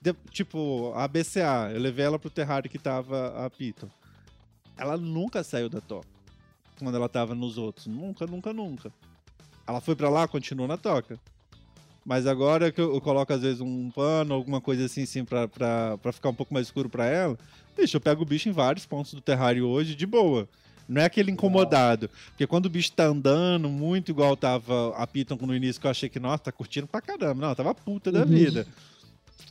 [0.00, 3.88] De- tipo, a BCA, eu levei ela pro terrário que tava a Piton.
[4.76, 6.06] Ela nunca saiu da toca.
[6.78, 7.86] Quando ela tava nos outros.
[7.88, 8.92] Nunca, nunca, nunca.
[9.66, 11.18] Ela foi pra lá, continuou na toca.
[12.08, 15.46] Mas agora que eu, eu coloco, às vezes, um pano, alguma coisa assim, assim pra,
[15.46, 17.36] pra, pra ficar um pouco mais escuro pra ela,
[17.76, 20.48] bicho, eu pego o bicho em vários pontos do terrário hoje, de boa.
[20.88, 22.08] Não é aquele incomodado.
[22.30, 25.90] Porque quando o bicho tá andando muito igual tava a Piton no início, que eu
[25.90, 27.46] achei que, nossa, tá curtindo pra caramba.
[27.46, 28.24] Não, tava puta da Uhum.
[28.24, 28.66] vida.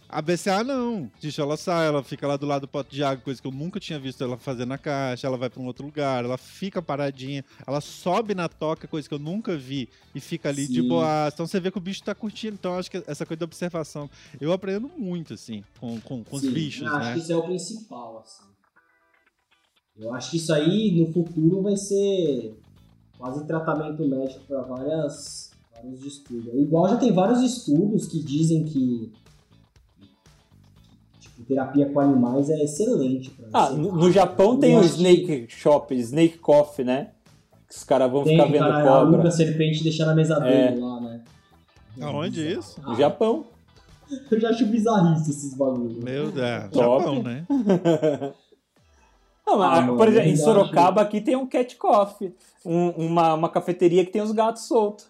[0.10, 1.12] A BCA não.
[1.22, 3.52] Bicho, ela sai, ela fica lá do lado do pote de água, coisa que eu
[3.52, 6.82] nunca tinha visto ela fazer na caixa, ela vai pra um outro lugar, ela fica
[6.82, 10.88] paradinha, ela sobe na toca, coisa que eu nunca vi, e fica ali de Sim.
[10.88, 11.30] boa.
[11.34, 12.56] Então você vê que o bicho tá curtindo.
[12.56, 16.36] Então eu acho que essa coisa da observação, eu aprendo muito, assim, com, com, com
[16.38, 17.14] os Sim, bichos, eu Acho né?
[17.14, 18.48] que isso é o principal, assim.
[19.98, 22.56] Eu acho que isso aí, no futuro, vai ser
[23.18, 26.54] quase tratamento médico para várias vários estudos.
[26.54, 29.12] Igual já tem vários estudos que dizem que
[31.48, 33.30] terapia com animais é excelente.
[33.32, 37.12] Pra Ah, no, no Japão tem o que Snake Shop, Snake Coffee, né?
[37.68, 38.92] Que os caras vão tem ficar vendo cara, cobra.
[39.00, 40.70] aluga a serpente deixar na mesa É.
[40.72, 41.24] dele lá, né?
[42.02, 42.60] Aonde Bizarro.
[42.60, 42.82] isso?
[42.82, 43.46] No Japão.
[44.32, 45.98] Eu já acho bizarrice esses bagulhos.
[46.02, 47.04] Meu Deus, Top.
[47.04, 47.46] Japão, né?
[49.46, 52.36] Não, mas, Ah, mano, por exemplo, em Sorocaba aqui tem um cat coffee,
[52.66, 55.08] um- uma, uma cafeteria que tem os gatos soltos.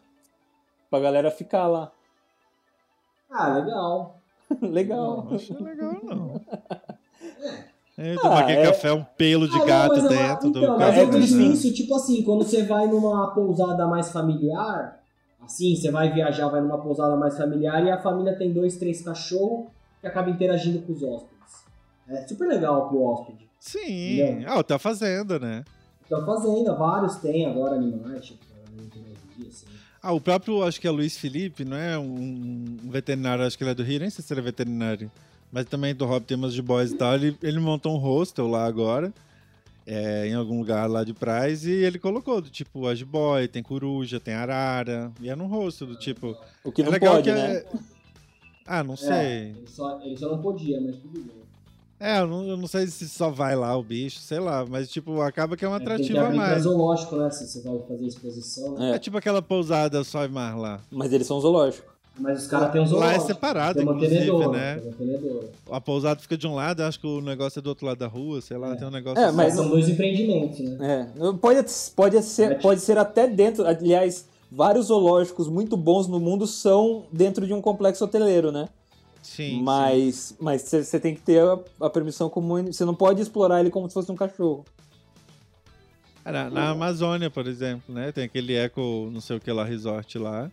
[0.92, 1.92] Pra galera ficar lá.
[3.32, 4.17] Ah, legal.
[4.62, 5.26] Legal.
[5.26, 6.42] Não achei legal, não.
[8.00, 10.52] É, Ah, tomar aquele é- café, um pelo de Ah, não, gato mas eu- dentro
[10.52, 11.02] do então, mas café.
[11.04, 11.44] eu penso né?
[11.48, 15.00] nisso, tipo assim, quando você vai numa pousada mais familiar,
[15.44, 19.02] assim, você vai viajar, vai numa pousada mais familiar e a família tem dois, três
[19.02, 19.70] cachorros
[20.00, 21.66] que acaba interagindo com os hóspedes.
[22.08, 23.50] É super legal pro hóspede.
[23.60, 24.50] Sim, Entendeu?
[24.54, 25.64] ah, tá fazendo, né?
[26.06, 28.46] Então, fazenda, vários tem agora animais, tipo,
[29.48, 29.66] assim.
[30.08, 32.00] Ah, o próprio, acho que é Luiz Felipe, não é?
[32.00, 35.12] Um, um veterinário, acho que ele é do Rio, nem sei se ele é veterinário.
[35.52, 37.16] Mas também do Hobby Temas de Boys e tal.
[37.16, 39.14] Ele, ele montou um hostel lá agora,
[39.86, 43.62] é, em algum lugar lá de Praz, e ele colocou do tipo a jiboia, tem
[43.62, 46.38] coruja, tem arara, e é num hostel do tipo.
[46.64, 47.56] O que é não legal pode, que né?
[47.58, 47.66] é-
[48.66, 49.38] Ah, não É, sei.
[49.58, 51.47] ele, só, ele só não podia, mas tudo bem.
[52.00, 54.88] É, eu não, eu não sei se só vai lá o bicho, sei lá, mas
[54.90, 56.64] tipo, acaba que é um É, tem que atrativo a abrir pra mais.
[56.64, 57.30] zoológico, né?
[57.32, 58.96] Se você vai fazer exposição, né?
[58.96, 60.80] É tipo aquela pousada só e mar lá.
[60.92, 61.90] Mas eles são zoológicos.
[62.20, 63.26] Mas os caras têm um Lá é zoológico.
[63.28, 64.82] separado, tem inclusive, né?
[65.72, 68.08] A pousada fica de um lado, acho que o negócio é do outro lado da
[68.08, 68.76] rua, sei lá, É.
[68.76, 69.38] tem um negócio É, assim.
[69.38, 71.12] mas- São dois empreendimentos, né?
[71.16, 71.64] É, pode,
[71.96, 73.66] pode, ser, pode ser até dentro.
[73.68, 78.68] Aliás, vários zoológicos muito bons no mundo são dentro de um complexo hoteleiro, né?
[79.22, 82.62] Sim, mas mas você tem que ter a, a permissão como.
[82.64, 84.66] Você não pode explorar ele como se fosse um cachorro.
[86.24, 88.12] Na, na Amazônia, por exemplo, né?
[88.12, 90.52] Tem aquele eco, não sei o que lá, resort lá,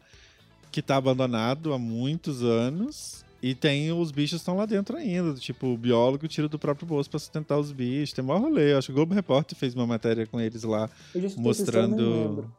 [0.71, 3.25] que tá abandonado há muitos anos.
[3.43, 5.35] E tem os bichos estão lá dentro ainda.
[5.35, 8.15] Tipo, o biólogo tira do próprio bolso pra sustentar os bichos.
[8.15, 8.73] Tem maior rolê.
[8.73, 10.89] Eu acho que o Globo Repórter fez uma matéria com eles lá,
[11.37, 11.97] mostrando.
[11.97, 12.53] lembro.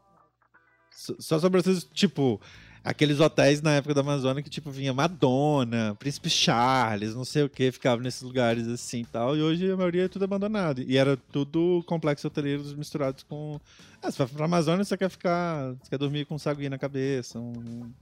[0.92, 2.40] Só sobre esses, tipo,
[2.86, 7.50] aqueles hotéis na época da Amazônia que, tipo, vinha Madonna, Príncipe Charles, não sei o
[7.50, 9.36] que, ficava nesses lugares assim e tal.
[9.36, 10.82] E hoje a maioria é tudo abandonado.
[10.82, 13.60] E era tudo complexo hoteleiros misturados com.
[14.04, 15.74] Ah, você vai pra Amazônia, você quer ficar.
[15.82, 17.54] Você quer dormir com um sagui na cabeça, um,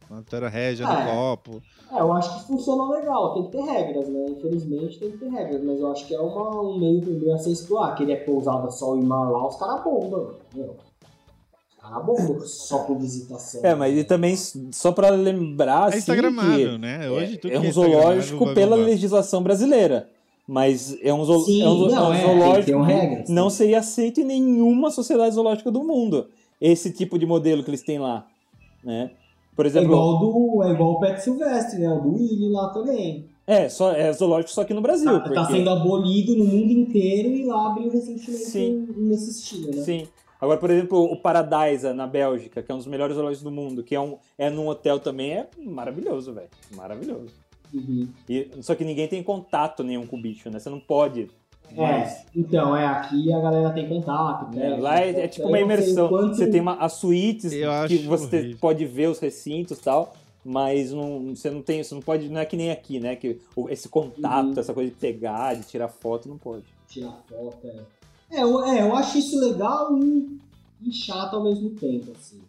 [0.10, 1.06] uma terra régia no É.
[1.06, 1.62] copo.
[1.90, 4.26] É, eu acho que funciona legal, tem que ter regras, né?
[4.30, 7.34] Infelizmente tem que ter regras, mas eu acho que é uma, um meio, um meio
[7.34, 7.96] a ser explorar.
[7.96, 10.76] Que ele é pousada sol e mar lá, os caras bombam, meu.
[11.84, 13.60] Caras bombam só por visitação.
[13.62, 14.36] É, mas e também,
[14.72, 17.10] só pra lembrar, É assim, instagramável, que né?
[17.10, 20.08] Hoje tudo é que um instagramável zoológico pela legislação brasileira.
[20.48, 22.78] Mas é um, zo Sim, é um, não, é um é, tem que ter zoológico
[22.78, 23.58] um regras, não sim.
[23.58, 26.28] seria aceito em nenhuma sociedade zoológica do mundo.
[26.60, 28.26] Esse tipo de modelo que eles têm lá.
[28.84, 29.12] Né?
[29.56, 31.90] Por É exemplo, igual, do, é igual o Pet Silvestre, né?
[31.90, 33.26] O do Willy lá também.
[33.46, 35.12] é, só, é zoológico só aqui no Brasil.
[35.12, 35.36] Tá, porque...
[35.36, 38.88] tá sendo abolido no mundo inteiro e lá abriu recentemente Sim.
[38.98, 39.82] um- nesse estilo, né?
[39.84, 40.08] Sim.
[40.44, 43.82] Agora, por exemplo, o Paradise na Bélgica, que é um dos melhores zoológicos do mundo,
[43.82, 46.50] que é, um, é num hotel também, é maravilhoso, velho.
[46.76, 47.32] Maravilhoso.
[47.74, 48.08] Uhum.
[48.30, 50.60] E, só que ninguém tem contato nenhum com o bicho, né?
[50.60, 51.30] Você não pode.
[51.78, 54.74] É, então, é, aqui a galera tem contato, né?
[54.74, 56.10] É, lá é, é tipo uma imersão.
[56.10, 58.58] quanto- Você tem uma, as suítes Eu que você horrível.
[58.60, 60.14] pode ver os recintos e tal,
[60.44, 63.16] mas não, você não tem, você não pode, não é que nem aqui, né?
[63.16, 63.40] Que
[63.70, 64.60] esse contato, Uhum.
[64.60, 66.66] essa coisa de pegar, de tirar foto, não pode.
[66.88, 67.66] tirar foto.
[67.66, 67.80] É,
[68.34, 70.38] é, eu, é, eu acho isso legal e,
[70.86, 72.40] e chato ao mesmo tempo, assim.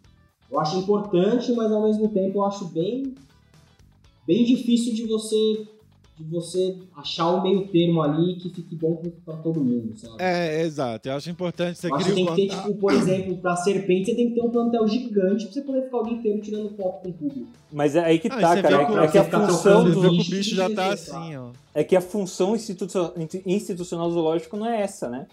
[0.51, 3.13] Eu acho importante, mas ao mesmo tempo eu acho bem,
[4.27, 5.67] bem difícil de você
[6.17, 10.15] de você achar o meio termo ali que fique bom pra, pra todo mundo, sabe?
[10.19, 11.09] É, exato.
[11.09, 14.15] Eu acho importante você criar tem um que ter, tipo, por exemplo, pra serpente você
[14.15, 17.01] tem que ter um plantel gigante pra você poder ficar o dia inteiro tirando foto
[17.03, 17.47] com o público.
[17.69, 18.81] Mas é aí que Ah, tá, cara.
[18.83, 21.49] É, que- é que a fica função do, bicho bicho já tá assim, ó.
[21.73, 23.11] é que a função institucio-
[23.45, 25.27] institucional do zoológico não é essa, né?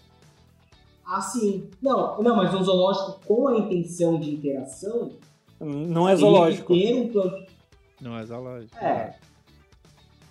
[1.05, 1.69] Ah, sim.
[1.81, 5.11] Não, não, mas um zoológico com a intenção de interação
[5.59, 6.73] Não é zoológico.
[6.73, 7.45] ter um plan-
[8.01, 8.75] Não é zoológico.
[8.77, 9.15] É,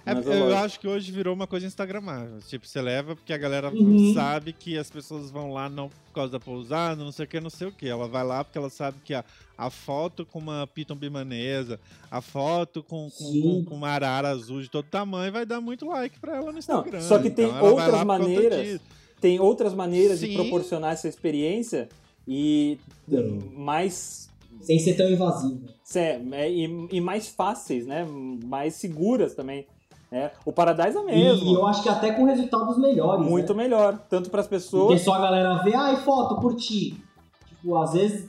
[0.04, 2.40] É, Não é eu acho que hoje virou uma coisa instagramável.
[2.40, 4.12] Tipo, você leva porque a galera Uhum.
[4.12, 7.38] sabe que as pessoas vão lá não por causa da pousada, não sei o que,
[7.40, 7.86] não sei o que.
[7.88, 9.24] Ela vai lá porque ela sabe que a,
[9.56, 11.78] a foto com uma piton bimanesa,
[12.10, 15.86] a foto com, com, com- com uma arara azul de todo tamanho vai dar muito
[15.86, 17.00] like pra ela no Instagram.
[17.00, 18.84] só que tem Então, outras maneiras disso.
[19.22, 20.34] Tem outras maneiras de Sim.
[20.34, 21.88] proporcionar essa experiência
[22.28, 22.76] e
[23.08, 23.38] Tem.
[23.56, 24.28] mais
[24.60, 25.60] sem ser tão invasivo.
[25.94, 28.04] é, é, e, e mais fáceis, né?
[28.44, 29.66] Mais seguras também.
[30.10, 30.30] né?
[30.44, 31.48] O Paradise é mesmo.
[31.48, 33.24] E eu acho que até com resultados melhores.
[33.24, 33.62] Muito né?
[33.62, 35.00] melhor, tanto para as Porque pessoas.
[35.00, 36.96] só a galera vê, ai, foto, curti.
[37.48, 38.28] Tipo, às vezes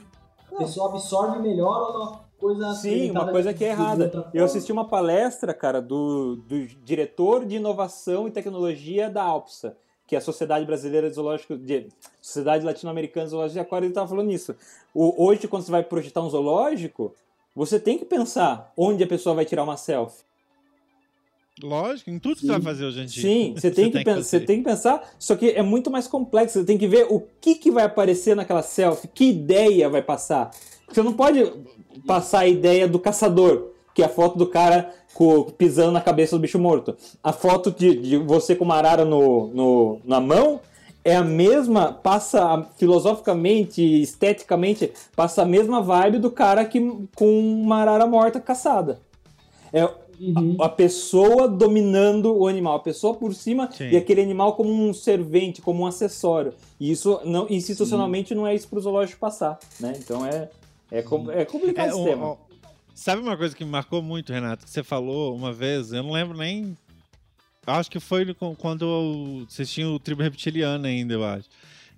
[0.52, 2.72] a pessoa absorve melhor uma coisa.
[2.74, 4.30] Sim, uma coisa de- que é de errada.
[4.32, 9.76] Eu assisti uma palestra, cara, do, do diretor de inovação e tecnologia da ALPSA,
[10.06, 11.88] que é a Sociedade Brasileira de Zoológico, de,
[12.20, 14.54] Sociedade Latino-Americana de Zoológico de Aquário, ele estava falando isso.
[14.92, 17.14] O, hoje, quando você vai projetar um zoológico,
[17.54, 20.24] você tem que pensar onde a pessoa vai tirar uma selfie.
[21.62, 23.22] Lógico, em tudo que você vai fazer hoje em dia.
[23.22, 24.22] Sim, você tem, que, pen- fazer.
[24.24, 26.58] você tem que pensar, só que é muito mais complexo.
[26.58, 30.50] Você tem que ver o que, que vai aparecer naquela selfie, que ideia vai passar.
[30.88, 31.40] Você não pode
[32.06, 36.36] passar a ideia do caçador, que é a foto do cara co- pisando na cabeça
[36.36, 36.96] do bicho morto.
[37.22, 40.60] A foto de, de você com uma arara no, no- na mão
[41.04, 46.80] é a mesma, passa a- filosoficamente, esteticamente, passa a mesma vibe do cara que,
[47.14, 49.00] com uma arara morta caçada.
[49.72, 49.88] É,
[50.20, 50.56] Uhum.
[50.60, 53.88] a pessoa dominando o animal, a pessoa por cima Sim.
[53.90, 56.54] e aquele animal como um servente, como um acessório.
[56.78, 59.92] E isso não, institucionalmente não é isso pro zoológico passar, né?
[59.98, 60.48] Então é,
[60.92, 62.26] é, com- é complicado É, esse o- tema.
[62.30, 62.38] o-
[62.94, 64.64] sabe uma coisa que me marcou muito, Renato?
[64.64, 66.76] Que você falou uma vez, eu não lembro nem.
[67.66, 68.26] Acho que foi
[68.58, 71.48] quando vocês tinham o tribo reptiliana ainda, eu acho.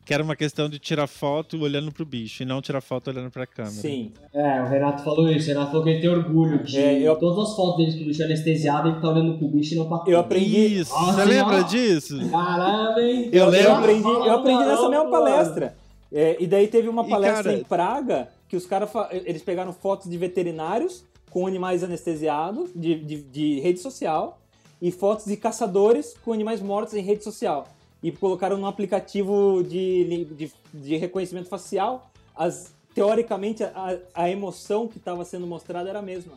[0.05, 3.29] que era uma questão de tirar foto olhando pro bicho e não tirar foto olhando
[3.29, 3.75] pra câmera.
[3.75, 4.13] Sim.
[4.33, 5.47] É, o Renato falou isso.
[5.47, 8.05] O Renato falou que ele tem orgulho de É, eu- todas as fotos dele com
[8.05, 10.21] o bicho anestesiado, ele tá olhando pro bicho e não pra Eu câmera.
[10.21, 10.79] aprendi.
[10.79, 11.63] Isso, Nossa, você lembra ó.
[11.63, 12.31] disso?
[12.31, 13.31] Caramba, hein?
[13.33, 13.73] Eu Eu lembro.
[13.73, 15.77] aprendi, eu aprendi nessa mesma palestra.
[16.13, 19.73] É, e daí teve uma E, palestra cara- em Praga que os caras eles pegaram
[19.73, 24.39] fotos de veterinários com animais anestesiados de, de, de rede social
[24.81, 27.67] e fotos de caçadores com animais mortos em rede social.
[28.03, 32.11] E colocaram num aplicativo de, de, de reconhecimento facial.
[32.37, 36.35] As, teoricamente, a, a emoção que estava sendo mostrada era a mesma.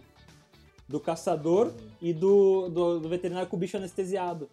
[0.88, 1.71] Do caçador
[2.01, 4.49] e do, do, do veterinário com o bicho anestesiado.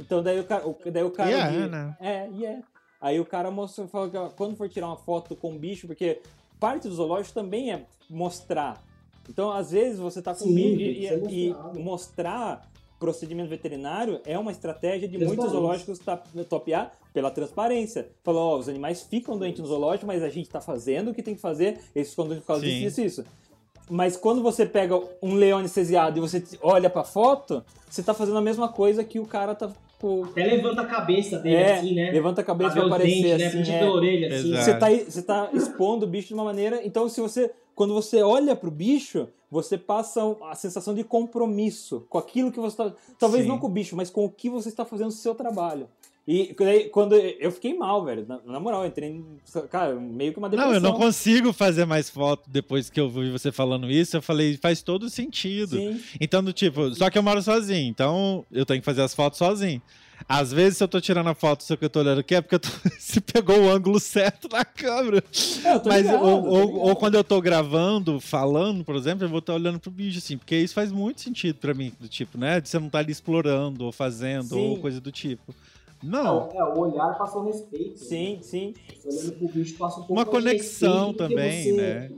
[0.00, 1.96] Então daí o cara, o- daí o cara E é, de- né?
[2.00, 2.60] é, e é.
[3.00, 6.20] Aí o cara mostrou, falou que quando for tirar uma foto com o bicho, porque
[6.60, 8.82] parte do zoológico também é mostrar.
[9.28, 12.62] Então, às vezes, você tá com que e, e- e mostrar
[12.98, 18.08] procedimento veterinário é uma estratégia de muitos zoológicos tá- topear pela transparência.
[18.24, 21.22] Falou, ó, os animais ficam doentes no zoológico, mas a gente tá fazendo o que
[21.22, 22.68] tem que fazer, eles ficam doentes por causa Sim.
[22.80, 23.30] disso, isso, isso.
[23.90, 28.38] Mas quando você pega um leão anestesiado e você olha pra foto, você tá fazendo
[28.38, 31.94] a mesma coisa que o cara tá com, Até levanta a cabeça dele é, assim,
[31.94, 32.10] né?
[32.10, 33.46] levanta a cabeça Pra aparecer dentes, né?
[33.46, 33.58] assim.
[33.58, 33.90] Puxa é.
[33.90, 34.52] orelha, assim.
[34.52, 34.64] Exato.
[34.64, 36.80] Você tá, você tá expondo o bicho de uma maneira.
[36.84, 37.50] Então, se você.
[37.74, 42.76] Quando você olha pro bicho, você passa a sensação de compromisso com aquilo que você
[42.76, 42.92] tá.
[43.18, 43.48] Talvez Sim.
[43.48, 45.88] não com o bicho, mas com o que você está fazendo no seu trabalho.
[46.28, 48.26] E daí, quando eu fiquei mal, velho.
[48.26, 49.24] Na, na moral, eu entrei em.
[49.70, 50.72] Cara, meio que uma depressão.
[50.72, 54.16] Não, eu não consigo fazer mais foto depois que eu vi você falando isso.
[54.16, 55.76] Eu falei, faz todo sentido.
[55.76, 56.00] Sim.
[56.20, 59.38] Então, do tipo, só que eu moro sozinho, então eu tenho que fazer as fotos
[59.38, 59.80] sozinho.
[60.28, 62.40] Às vezes, se eu tô tirando a foto, só que eu tô olhando aqui, é
[62.40, 62.68] porque tô...
[62.98, 65.22] se pegou o ângulo certo na câmera.
[65.62, 69.24] É, eu tô Mas, ligado, ou, ou- ou quando eu tô gravando, falando, por exemplo,
[69.24, 72.08] eu vou estar olhando pro bicho, assim, porque isso faz muito sentido pra mim, do
[72.08, 72.60] tipo, né?
[72.60, 74.70] De você não estar ali explorando, ou fazendo, Sim.
[74.70, 75.54] ou coisa do tipo.
[76.02, 76.48] Não.
[76.52, 77.98] É, o olhar passa um respeito.
[77.98, 78.74] Sim, sim.
[78.98, 82.10] Você olhando pro bicho passa um pouco Uma conexão respeito, também, né?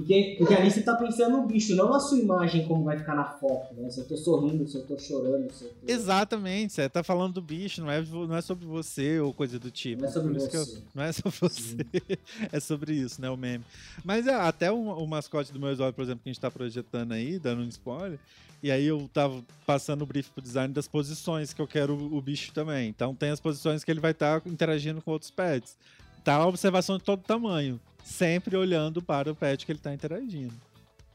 [0.00, 3.14] Porque, porque ali você tá pensando no bicho, não na sua imagem como vai ficar
[3.14, 3.90] na foto, né?
[3.90, 5.92] Se eu tô sorrindo, se eu tô chorando, se eu tô...
[5.92, 9.70] Exatamente, você tá falando do bicho, não é, não é sobre você ou coisa do
[9.70, 10.02] tipo.
[10.02, 10.78] Não é sobre que eu- você.
[10.94, 11.76] não é sobre você,
[12.50, 13.62] é sobre isso, né, o meme.
[14.02, 16.50] Mas é, até o, o mascote do meu exódio, por exemplo, que a gente tá
[16.50, 18.18] projetando aí, dando um spoiler,
[18.62, 22.16] e aí eu tava passando o brief pro design das posições que eu quero o,
[22.16, 22.88] o bicho também.
[22.88, 25.76] Então tem as posições que ele vai estar interagindo com outros pets.
[26.24, 30.54] Tá a observação de todo tamanho, sempre olhando para o pet que ele tá interagindo.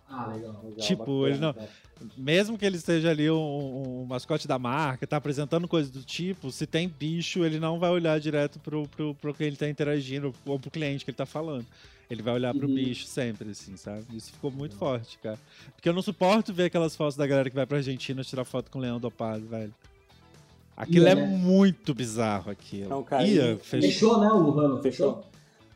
[0.10, 0.52] Ah, legal.
[0.64, 1.70] Legal, Tipo, bacana, ele não- cara.
[2.18, 6.04] mesmo que ele esteja ali um, um- um mascote da marca, tá apresentando coisas do
[6.04, 9.68] tipo, se tem bicho, ele não vai olhar direto pro, pro, pro que ele tá
[9.68, 11.66] interagindo, ou pro cliente que ele tá falando.
[12.08, 12.76] Ele vai olhar pro Uhum.
[12.76, 14.06] bicho sempre, assim, sabe?
[14.14, 15.40] Isso ficou muito forte, cara.
[15.76, 18.70] Porque eu não suporto ver aquelas fotos da galera que vai pra Argentina tirar foto
[18.70, 19.74] com o leão dopado, velho.
[20.78, 21.26] Aquilo Ia, é né?
[21.26, 22.90] muito bizarro, aquilo.
[22.90, 23.90] Não, cara, Ia, e- fechou.
[23.90, 24.82] Fechou, né, o Luhano?
[24.84, 25.26] Fechou.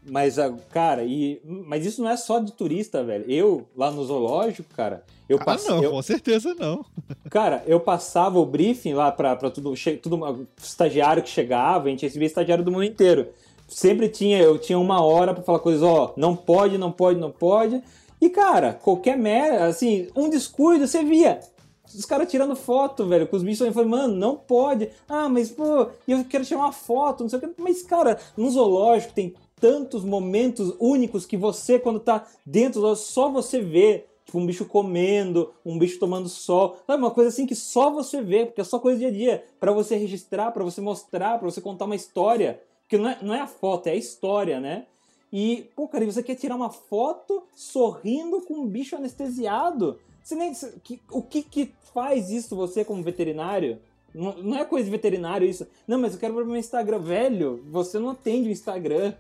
[0.09, 3.25] Mas, ah, cara, e, mas isso não é só de turista, velho.
[3.29, 5.69] Eu, lá no zoológico, cara, eu Ah, passei.
[5.69, 6.83] não, eu- com certeza não.
[7.29, 11.89] Cara, eu passava o briefing lá pra, pra tudo, che- tudo estagiário que chegava, a
[11.91, 13.27] gente recebia estagiário do mundo inteiro.
[13.67, 17.29] Sempre tinha, eu tinha uma hora pra falar coisas, ó, não pode, não pode, não
[17.31, 17.83] pode.
[18.19, 21.39] E, cara, qualquer merda, assim, um descuido, você via.
[21.85, 23.65] Os caras tirando foto, velho, com os bichos.
[23.65, 24.89] Eu falei, mano, não pode.
[25.07, 27.49] Ah, mas, pô, eu quero tirar uma foto, não sei o que.
[27.61, 33.61] Mas, cara, no zoológico tem tantos momentos únicos que você, quando tá dentro só você
[33.61, 34.05] vê.
[34.25, 36.77] Tipo, um bicho comendo, um bicho tomando sol.
[36.85, 39.11] Sabe, uma coisa assim que só você vê, porque é só coisa do dia a
[39.11, 39.43] dia.
[39.59, 42.61] Pra você registrar, pra você mostrar, pra você contar uma história.
[42.83, 44.85] Porque não é, não é a foto, é a história, né?
[45.33, 49.99] E, pô, cara, você quer tirar uma foto sorrindo com um bicho anestesiado?
[50.23, 53.79] Você nem, que- o que que faz isso você como veterinário?
[54.13, 55.67] Não, não é coisa de veterinário isso.
[55.87, 56.99] Não, mas eu quero ver meu Instagram.
[56.99, 59.13] Velho, você não atende o Instagram.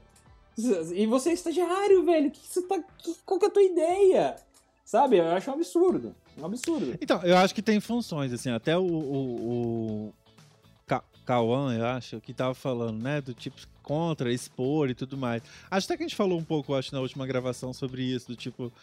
[0.93, 2.31] E você é estagiário, velho.
[2.31, 4.35] Que você tá, que, qual que é a tua ideia?
[4.85, 5.17] Sabe?
[5.17, 6.15] Eu acho um absurdo.
[6.37, 6.97] Um absurdo.
[7.01, 10.13] Então, eu acho que tem funções, assim, até o, o, o
[11.77, 15.43] eu acho, que tava falando, né, do tipo contra, expor e tudo mais.
[15.69, 18.35] Acho até que a gente falou um pouco, acho, na última gravação sobre isso, do
[18.35, 18.73] tipo,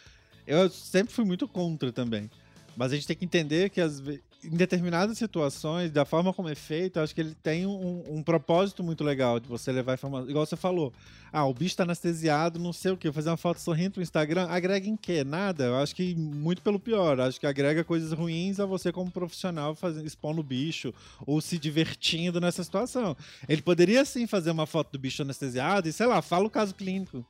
[0.45, 2.29] eu sempre fui muito contra também.
[2.77, 6.53] Mas a gente tem que entender que ve- em determinadas situações, da forma como é
[6.53, 10.29] feito, acho que ele tem um, um propósito muito legal de você levar informação.
[10.29, 10.93] Igual você falou,
[11.33, 14.45] ah, o bicho tá anestesiado, não sei o que, fazer uma foto sorrindo pro Instagram,
[14.47, 15.23] agrega em quê?
[15.23, 15.65] Nada.
[15.65, 17.19] Eu acho que muito pelo pior.
[17.19, 20.93] Acho que agrega coisas ruins a você como profissional fazendo, expondo o bicho
[21.25, 23.17] ou se divertindo nessa situação.
[23.49, 26.75] Ele poderia sim fazer uma foto do bicho anestesiado e, sei lá, fala o caso
[26.75, 27.25] clínico.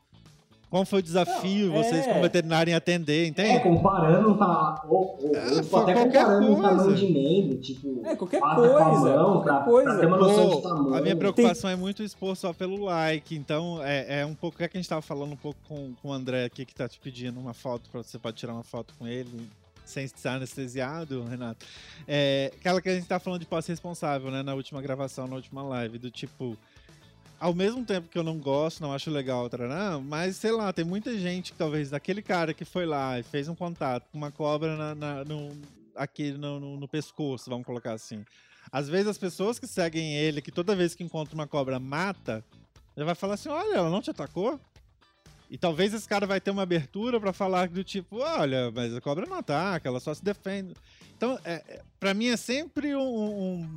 [0.69, 2.09] Qual foi o desafio Não, vocês, é.
[2.09, 3.59] como veterinário, em atender, É, entende?
[3.63, 6.95] comparando, tá, ou, ou, É, ou até qualquer comparando o tamanho coisa.
[6.95, 9.89] de membro, tipo, É, qualquer coisa, mão, qualquer pra, coisa.
[9.91, 10.95] pra ter uma noção Pô, de tamanho.
[10.95, 14.61] a minha preocupação é muito expor só pelo like, então é, é um pouco.
[14.61, 16.87] É que a gente tava falando um pouco com, com o André aqui, que tá
[16.89, 19.47] te pedindo uma foto, pra você pode tirar uma foto com ele,
[19.85, 21.65] sem estar anestesiado, Renato.
[22.05, 25.35] É, aquela que a gente tá falando de posse responsável, né, na última gravação, na
[25.37, 26.57] última live, do tipo.
[27.39, 30.83] Ao mesmo tempo que eu não gosto, não acho legal, tarará, mas sei lá, tem
[30.83, 34.31] muita gente que talvez daquele cara que foi lá e fez um contato com uma
[34.31, 35.51] cobra na, na- no,
[35.95, 38.25] aqui no, no- no pescoço, vamos colocar assim.
[38.71, 42.43] Às vezes as pessoas que seguem ele, que toda vez que encontra uma cobra mata,
[42.97, 44.59] já vai falar assim: olha, ela não te atacou?
[45.49, 48.99] E talvez esse cara vai ter uma abertura pra falar do tipo: olha, mas a
[48.99, 50.73] cobra não ataca, ela só se defende.
[51.15, 53.01] Então, é, é, pra mim é sempre um.
[53.61, 53.75] um-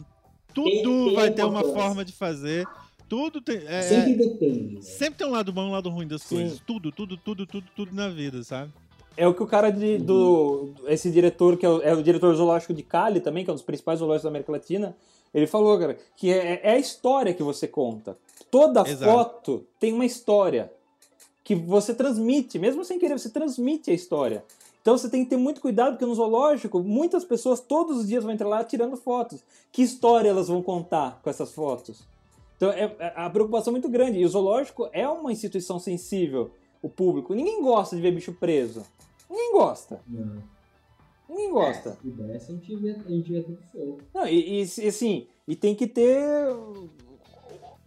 [0.52, 2.66] tudo vai ter uma forma de fazer.
[3.10, 3.60] Tudo tem.
[3.66, 4.74] é- Sempre depende.
[4.76, 4.80] né?
[4.80, 6.36] sempre tem um lado bom e um lado ruim das Sim.
[6.36, 6.60] coisas.
[6.64, 8.72] Tudo, tudo, tudo, tudo, tudo na vida, sabe?
[9.16, 10.70] É o que o cara de, do.
[10.86, 13.56] Esse diretor, que é o, é o diretor zoológico de Cali também, que é um
[13.56, 14.97] dos principais zoológicos da América Latina,
[15.34, 18.16] ele falou, cara, que é, é a história que você conta.
[18.48, 19.12] Toda Exato.
[19.12, 20.72] foto tem uma história
[21.42, 24.44] que você transmite, mesmo sem querer, você transmite a história.
[24.80, 28.22] Então você tem que ter muito cuidado, porque no zoológico, muitas pessoas todos os dias
[28.22, 29.42] vão entrar lá tirando fotos.
[29.72, 32.08] Que história elas vão contar com essas fotos?
[32.60, 34.18] Então é, é- a preocupação é muito grande.
[34.18, 36.50] E o zoológico é uma instituição sensível,
[36.82, 37.32] o público.
[37.32, 38.82] Ninguém gosta de ver bicho preso.
[39.30, 39.98] Ninguém gosta.
[40.06, 40.42] Não.
[41.26, 41.92] Ninguém gosta.
[41.92, 43.98] Se pudesse, a gente via, a gente via tudo fogo.
[44.12, 46.90] Não, e, e, e, assim, e tem que ter o,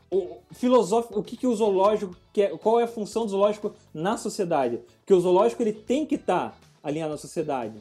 [0.09, 4.17] o filosófico, o que, que o zoológico quer, qual é a função do zoológico na
[4.17, 4.79] sociedade?
[5.01, 7.75] Porque o zoológico ele tem que estar alinhado na sociedade,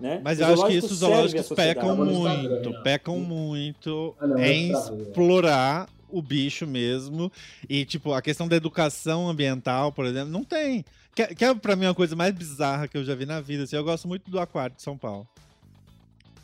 [0.00, 0.20] né?
[0.24, 4.70] Mas O eu acho que isso os zoológicos pecam muito, pecam muito Ah, não, em
[4.70, 4.72] é.
[4.72, 7.30] explorar o bicho mesmo.
[7.68, 10.84] E, tipo, a questão da educação ambiental, por exemplo, não tem.
[11.14, 13.64] Que, que é pra mim uma coisa mais bizarra que eu já vi na vida.
[13.64, 15.26] Assim, eu gosto muito do aquário de São Paulo.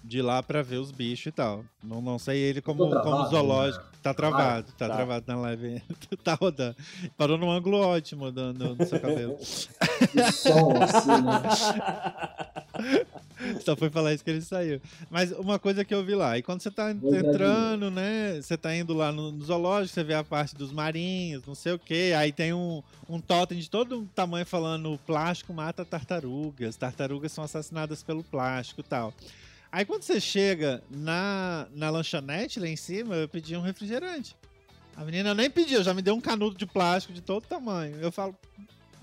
[0.02, 1.64] De lá pra ver os bichos e tal.
[1.82, 3.84] Não, não sei ele como, Tô travado, como zoológico.
[4.02, 4.94] Tá travado, tá, Tá.
[4.96, 5.82] travado na live.
[6.22, 6.76] tá rodando.
[7.16, 9.38] Parou num ângulo ótimo do, do, do seu cabelo.
[10.14, 11.42] O som, assim, né?
[13.64, 14.80] Só foi falar isso que ele saiu.
[15.10, 18.40] Mas uma coisa que eu vi lá, e quando você tá entrando, né?
[18.40, 21.72] Você tá indo lá no, no zoológico, você vê a parte dos marinhos, não sei
[21.72, 22.12] o quê.
[22.16, 28.02] Aí tem um, um totem de todo tamanho falando plástico mata tartarugas, tartarugas são assassinadas
[28.02, 29.12] pelo plástico e tal.
[29.70, 34.36] Aí quando você chega na, na lanchonete lá em cima, eu pedi um refrigerante.
[34.96, 37.96] A menina nem pediu, já me deu um canudo de plástico de todo tamanho.
[38.00, 38.36] Eu falo,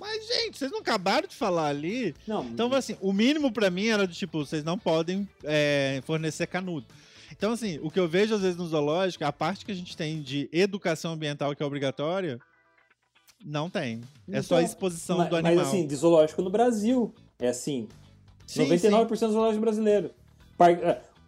[0.01, 2.15] mas gente, vocês não acabaram de falar ali?
[2.27, 6.47] Não, Então, assim, o mínimo pra mim era do tipo, vocês não podem é, fornecer
[6.47, 6.87] canudo.
[7.31, 9.95] Então, assim, o que eu vejo às vezes no zoológico, a parte que a gente
[9.95, 12.39] tem de educação ambiental que é obrigatória,
[13.45, 14.01] não tem.
[14.29, 15.55] É só a Então, exposição mas, do animal.
[15.55, 17.87] Mas assim, de zoológico no Brasil é assim.
[18.47, 20.11] Sim, 99% do zoológico brasileiro.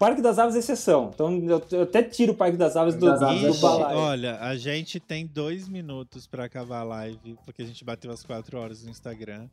[0.03, 1.11] Parque das Aves é exceção.
[1.13, 3.79] Então eu, eu até tiro o Parque das Aves do, Das Aves é do bom.
[3.79, 3.97] balaio.
[3.97, 8.21] olha, a gente tem dois minutos pra acabar a live, porque a gente bateu as
[8.21, 9.47] quatro horas no Instagram.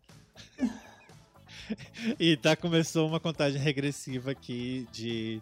[2.19, 5.41] e tá, começou uma contagem regressiva aqui de.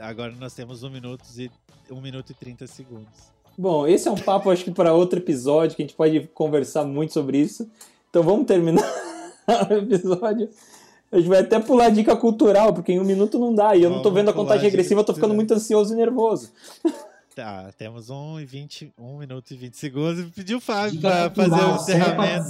[0.00, 1.48] Agora nós temos um minuto e,
[1.88, 3.30] um minuto e 30 segundos.
[3.56, 6.82] Bom, esse é um papo, acho que para outro episódio, que a gente pode conversar
[6.82, 7.70] muito sobre isso.
[8.08, 8.82] Então vamos terminar
[9.70, 10.50] o episódio.
[11.12, 13.74] A gente vai até pular dica cultural, porque em um minuto não dá.
[13.76, 15.96] E eu não tô Vamos vendo a contagem regressiva, eu tô ficando muito ansioso e
[15.96, 16.50] nervoso.
[17.34, 20.24] Tá, temos um, e 20, um minuto e 20 segundos.
[20.34, 22.44] Pediu o Fábio Dica pra fazer o encerramento.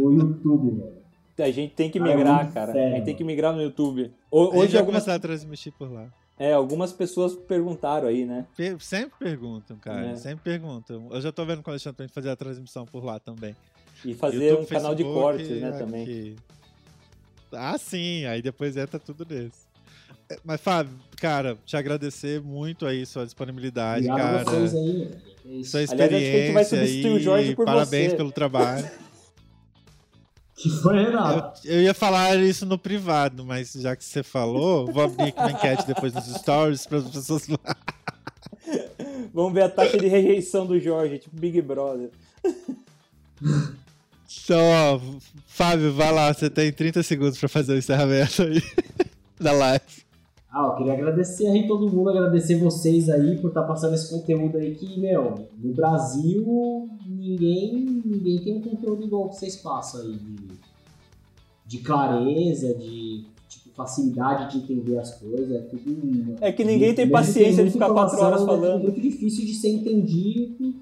[0.00, 0.98] No, no YouTube, velho.
[1.38, 2.72] A gente tem que é migrar, cara.
[2.72, 4.10] sério, A gente tem que migrar no YouTube.
[4.32, 6.06] A Ho- gente Hoje vai algumas, começar a transmitir por lá.
[6.38, 8.44] é, algumas pessoas perguntaram aí, né?
[8.80, 10.08] Sempre perguntam, cara.
[10.10, 10.16] É.
[10.16, 11.06] Sempre perguntam.
[11.10, 13.54] Eu já tô vendo com o Alexandre pra gente fazer a transmissão por lá também.
[14.04, 16.36] E fazer YouTube, um canal de Facebook, cortes, né, também.
[17.52, 18.24] Ah, sim.
[18.26, 19.66] Aí depois entra tudo nesse.
[20.30, 24.60] É, Mas, Fábio, cara, te agradecer muito aí sua disponibilidade, Obrigado cara.
[24.60, 25.10] vocês aí,
[25.46, 25.70] isso.
[25.70, 28.16] Sua Aliás, experiência vai substituir o Jorge aí, por parabéns você.
[28.16, 28.88] pelo trabalho.
[30.60, 31.60] Que foi, Renato?
[31.64, 35.38] Eu, eu ia falar isso no privado, mas já que você falou, vou abrir aqui
[35.38, 37.76] uma enquete depois nos stories para as pessoas lá.
[39.32, 42.10] Vamos ver a taxa de rejeição do Jorge, tipo Big Brother.
[44.44, 45.00] Então, ó,
[45.46, 48.62] Fábio, vai lá, você tem 30 segundos para fazer o encerramento aí
[49.40, 50.08] da live.
[50.50, 54.56] Ah, eu queria agradecer aí todo mundo, agradecer vocês aí por estar passando esse conteúdo
[54.58, 60.12] aí que, meu, no Brasil ninguém, ninguém tem um conteúdo igual que vocês passam aí,
[60.12, 60.36] de,
[61.66, 66.36] de clareza, de tipo, facilidade de entender as coisas, é tudo...
[66.40, 68.82] É que ninguém tem paciência de ficar quatro horas é tudo falando.
[68.82, 70.74] muito difícil de ser entendido,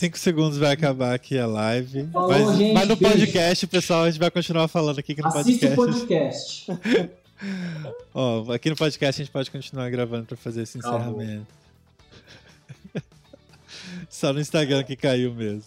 [0.00, 2.06] cinco segundos vai acabar aqui a live.
[2.10, 3.16] Falou, mas, gente, mas no beijo.
[3.18, 6.66] podcast, pessoal, a gente vai continuar falando aqui que no Assista o podcast.
[6.66, 7.10] podcast.
[8.14, 11.46] Ó, aqui no podcast a gente pode continuar gravando pra fazer esse Tá encerramento.
[14.08, 15.64] Só no Instagram que caiu mesmo.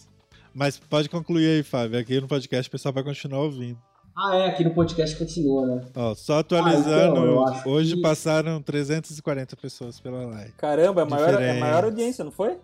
[0.54, 2.00] Mas pode concluir aí, Fábio.
[2.00, 3.78] Aqui no podcast o pessoal vai continuar ouvindo.
[4.16, 5.82] Ah, é, aqui no podcast continua, né?
[5.96, 10.52] Ó, só atualizando, Ah, então, hoje que- passaram 340 pessoas pela live.
[10.58, 12.58] Caramba, é a maior, é maior audiência, não foi?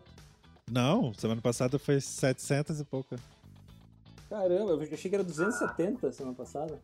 [0.70, 3.18] Não, semana passada foi 700 e pouca.
[4.30, 6.80] Caramba, eu achei que era 270 semana passada.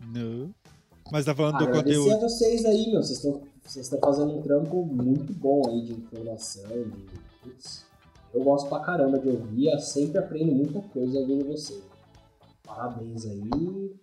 [0.00, 0.50] Não.
[1.10, 2.24] Mas tá falando do Agradecer conteúdo.
[2.24, 3.02] a vocês aí, meu.
[3.02, 7.26] Vocês estão vocês estão fazendo um trampo muito bom aí de informação, de.
[7.42, 7.84] Putz,
[8.32, 11.82] eu gosto pra caramba de ouvir, eu sempre aprendo muita coisa ouvindo vocês.
[12.64, 13.96] Parabéns aí.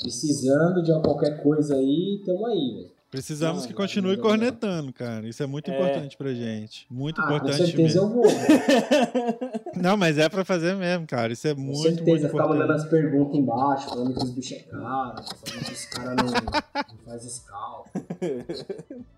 [0.00, 2.97] Precisando de qualquer coisa aí, tamo aí, velho.
[3.10, 4.30] Precisamos Não, que não, continue não, não.
[4.30, 5.26] cornetando, cara.
[5.26, 5.74] Isso é muito É.
[5.74, 6.86] importante pra gente.
[6.90, 8.02] Muito Ah, com importante certeza mesmo.
[8.02, 8.24] eu vou.
[9.82, 11.32] Não, mas é pra fazer mesmo, cara.
[11.32, 12.84] Isso é Com muito, certeza, muito ficar mandando importante.
[12.84, 14.82] as perguntas embaixo, falando que os bichos é caro,
[15.24, 17.86] falando que os caras não, não faz scalp.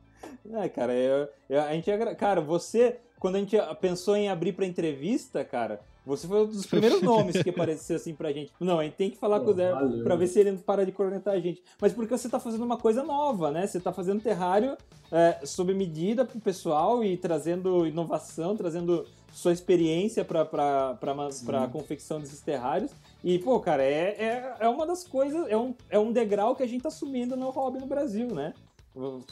[0.52, 4.66] É, cara, eu, eu- a gente Cara, você, quando a gente pensou em abrir pra
[4.66, 5.80] entrevista, cara,
[6.10, 8.52] você foi um dos primeiros nomes que apareceu assim pra gente.
[8.60, 10.04] Não, a gente tem que falar Pô, com o Zé valeu.
[10.04, 11.62] pra ver se ele para de cornetar a gente.
[11.80, 13.66] Mas porque você tá fazendo uma coisa nova, né?
[13.66, 14.76] Você tá fazendo terrário
[15.10, 21.46] é, sob medida pro pessoal e trazendo inovação, trazendo sua experiência Sim.
[21.46, 22.90] pra confecção desses terrários.
[23.22, 26.62] E, pô, cara, é, é, é uma das coisas, é um, é um degrau que
[26.62, 28.54] a gente tá subindo no hobby no Brasil, né?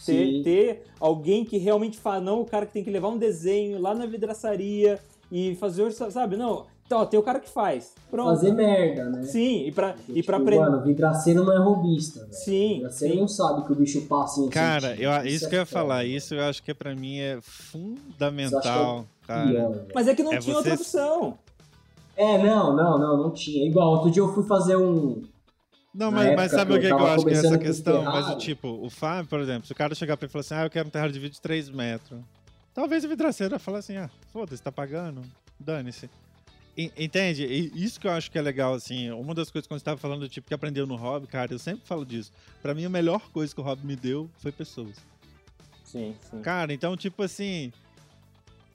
[0.07, 3.81] Ter, ter alguém que realmente fala, não, o cara que tem que levar um desenho
[3.81, 5.01] lá na vidraçaria
[5.31, 6.37] e fazer, sabe?
[6.37, 7.93] Não, então, ó, tem o cara que faz.
[8.11, 8.29] Pronto.
[8.31, 9.23] Fazer merda, né?
[9.25, 10.71] Sim, e pra, Porque, e pra tipo, aprender.
[10.71, 12.33] Mano, vidraceiro não é robista, velho.
[12.33, 13.21] Sim, Vidraceiro sim.
[13.21, 15.33] não sabe que o bicho passa em Cara, eu, centímetros.
[15.35, 18.69] isso é que eu ia falar, isso eu acho que pra mim é fundamental, Isso
[18.69, 19.49] eu acho cara.
[19.51, 19.85] Pior.
[19.95, 21.39] Mas é que não É tinha você- outra opção.
[22.17, 23.67] É, não, não, não, não tinha.
[23.67, 25.23] Igual, outro dia eu fui fazer um.
[25.95, 28.03] Não, mas, mas sabe o que, eu que eu acho que é essa questão?
[28.05, 30.55] Mas tipo, o Fábio, por exemplo, se o cara chegar pra ele e falar assim,
[30.55, 32.19] ah, eu quero um terrário de vídeo de 3 metros.
[32.79, 35.21] Talvez o vidraceiro vai falar assim, ah, foda-se, tá pagando,
[35.59, 36.09] dane-se.
[36.77, 37.45] Entende?
[37.75, 40.21] Isso que eu acho que é legal, assim, uma das coisas quando você tava falando
[40.21, 42.33] do tipo que aprendeu no hobby, cara, eu sempre falo disso.
[42.63, 44.95] Pra mim, a melhor coisa que o hobby me deu foi pessoas.
[45.83, 46.41] Sim, sim.
[46.41, 47.73] Cara, então, tipo assim,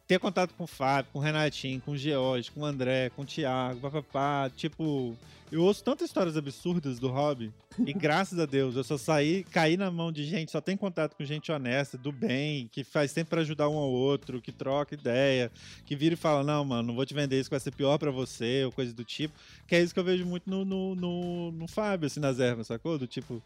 [0.08, 3.22] ter contato com o Fábio, com o Renatinho, com o George, com o André, com
[3.22, 5.16] o Thiago, papapá, tipo,
[5.52, 7.54] eu ouço tantas histórias absurdas do hobby
[7.86, 11.16] e graças a Deus eu só saí, caí na mão de gente, só tem contato
[11.16, 14.96] com gente honesta, do bem, que faz sempre pra ajudar um ao outro, que troca
[14.96, 15.52] ideia,
[15.86, 17.98] que vira e fala, não, mano, não vou te vender isso que vai ser pior
[17.98, 19.34] pra você, ou coisa do tipo,
[19.68, 22.68] que é isso que eu vejo muito no, no, no, no Fábio, assim, nas ervas,
[22.68, 22.98] sacou?
[22.98, 23.42] Do tipo,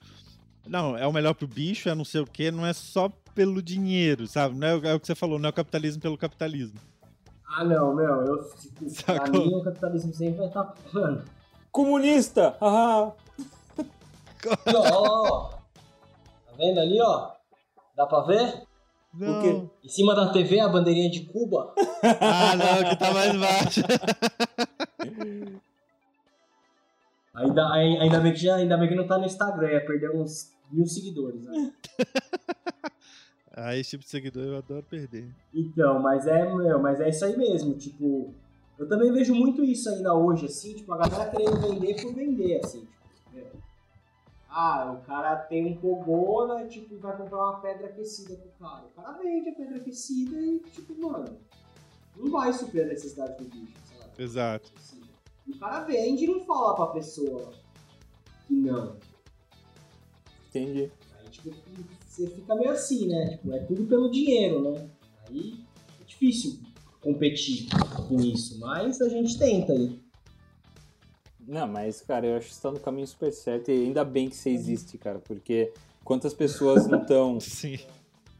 [0.69, 3.61] não, é o melhor pro bicho, é não sei o quê, não é só pelo
[3.61, 4.55] dinheiro, sabe?
[4.55, 6.79] Não é, o- é o que você falou, não é o capitalismo pelo capitalismo.
[7.49, 8.43] Ah, não, meu, eu.
[8.55, 9.45] Tipo, pra Sacou?
[9.47, 10.73] mim o capitalismo sempre vai estar.
[10.93, 11.23] Mano,
[11.71, 12.55] Comunista!
[12.61, 13.11] Ah,
[14.39, 15.49] Aqui, ó, ó, ó.
[15.49, 17.31] Tá vendo ali, ó?
[17.95, 18.63] Dá pra ver?
[19.13, 19.41] Não.
[19.41, 19.63] quê?
[19.83, 21.73] Em cima da TV a bandeirinha de Cuba.
[22.21, 23.81] Ah, não, que tá mais baixo.
[27.35, 30.11] Ainda, ai- ainda, bem que já, ainda bem que não tá no Instagram, ia perder
[30.11, 31.43] uns mil seguidores.
[31.43, 31.73] Né?
[33.53, 35.33] ah, esse tipo de seguidor eu adoro perder.
[35.53, 38.33] Então, mas é, meu, mas é isso aí mesmo, tipo.
[38.77, 42.59] Eu também vejo muito isso ainda hoje, assim, tipo, a galera querendo vender por vender,
[42.63, 43.47] assim, tipo, meu.
[44.49, 48.85] Ah, o cara tem um pogona, tipo, vai comprar uma pedra aquecida pro cara.
[48.85, 51.37] O cara vende a pedra aquecida e, tipo, mano,
[52.15, 54.11] não vai suprir a necessidade do bicho, sabe?
[54.23, 54.71] Exato.
[55.47, 57.51] o cara vende e não fala pra pessoa
[58.47, 58.95] que não.
[60.57, 60.91] Entendi.
[61.19, 61.51] Aí, tipo,
[62.07, 63.29] você fica meio assim, né?
[63.29, 64.89] Tipo, é tudo pelo dinheiro, né?
[65.27, 65.55] Aí
[66.01, 66.59] é difícil
[67.01, 67.67] competir
[68.07, 69.99] com isso, mas a gente tenta aí.
[71.47, 74.29] Não, mas, cara, eu acho que você tá no caminho super certo e ainda bem
[74.29, 75.71] que você existe, cara, porque
[76.03, 77.79] quantas pessoas não estão Sim.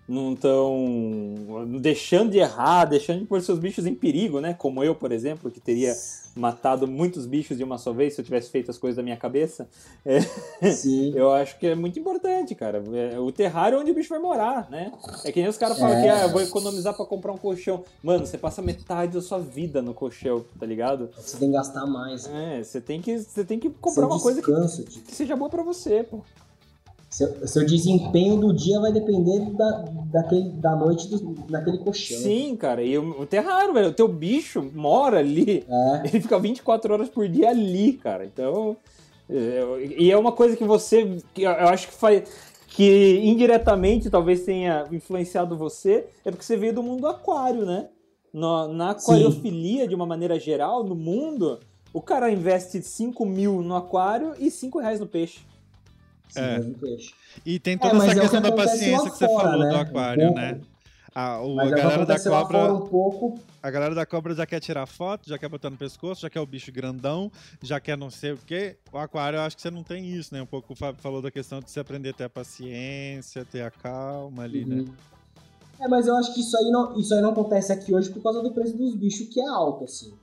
[0.08, 1.47] não estão
[1.88, 4.54] deixando de errar, deixando de pôr seus bichos em perigo, né?
[4.54, 5.94] Como eu, por exemplo, que teria
[6.36, 9.16] matado muitos bichos de uma só vez se eu tivesse feito as coisas da minha
[9.16, 9.70] cabeça.
[10.76, 11.14] Sim.
[11.16, 12.84] Eu acho que é muito importante, cara.
[12.94, 14.92] É, O terrário é onde o bicho vai morar, né?
[15.24, 16.02] É que nem os caras falam É.
[16.02, 17.86] que ah, eu vou economizar pra comprar um colchão.
[18.04, 21.10] Mano, você passa metade da sua vida no colchão, tá ligado?
[21.18, 22.28] Você tem que gastar mais.
[22.28, 24.52] É, você tem que, você tem que comprar Seu uma coisa que,
[24.88, 26.20] tipo, que seja boa pra você, pô.
[27.10, 29.86] seu, seu desempenho do dia vai depender da,
[30.18, 32.18] daquele, da noite do, daquele colchão.
[32.18, 32.84] Sim, cara.
[32.84, 35.66] E o, o terrário, velho, o teu bicho mora ali.
[35.68, 36.08] É.
[36.08, 38.26] Ele fica 24 horas por dia ali, cara.
[38.26, 38.78] Então.
[39.30, 41.18] é, E é uma coisa que você.
[41.34, 42.24] que eu acho que faz.
[42.68, 47.88] Que indiretamente talvez tenha influenciado você, é porque você veio do mundo aquário, né?
[48.38, 51.60] na, na aquariofilia, de uma maneira geral, no mundo,
[51.92, 55.40] o cara investe 5 mil no aquário e 5 reais no peixe.
[56.30, 56.62] Sim, é.
[57.46, 59.70] E tem toda é, essa é questão da paciência que você fora, falou né?
[59.70, 60.62] do aquário, um né?
[61.16, 62.74] A, o, a é galera da cobra.
[62.74, 63.40] Um pouco...
[63.64, 66.40] A galera da cobra já quer tirar foto, já quer botar no pescoço, já quer
[66.40, 67.32] o bicho grandão,
[67.64, 68.78] já quer não sei o quê.
[68.94, 70.42] O aquário, eu acho que você não tem isso, né?
[70.44, 73.62] Um pouco o Fábio falou da questão de você aprender a ter a paciência, ter
[73.62, 74.76] a calma ali, né?
[74.76, 74.84] uhum.
[74.84, 74.94] né?
[75.80, 78.22] É, mas eu acho que isso aí, não, isso aí não acontece aqui hoje por
[78.22, 80.14] causa do preço dos bichos, que é alto, assim.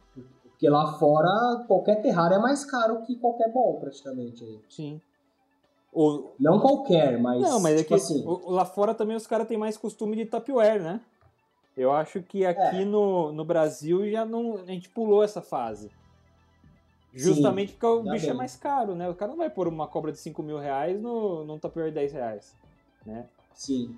[0.45, 4.45] Porque lá fora, qualquer terrário é mais caro que qualquer bol, praticamente.
[4.45, 4.61] Aí.
[4.69, 5.01] Sim.
[5.95, 6.33] O...
[6.41, 7.41] Não qualquer, mas.
[7.41, 8.25] Não, mas tipo é que assim.
[8.47, 11.01] lá fora também os caras têm mais costume de Tupperware, né?
[11.77, 12.85] Eu acho que aqui é.
[12.85, 14.57] no, no Brasil já não.
[14.57, 15.91] A gente pulou essa fase.
[17.13, 18.31] Justamente Sim, porque o bicho é bem.
[18.31, 19.09] é mais caro, né?
[19.09, 22.01] O cara não vai pôr uma cobra de 5 mil reais no, num Tupperware de
[22.01, 22.57] 10 reais.
[23.07, 23.29] Né?
[23.53, 23.97] Sim.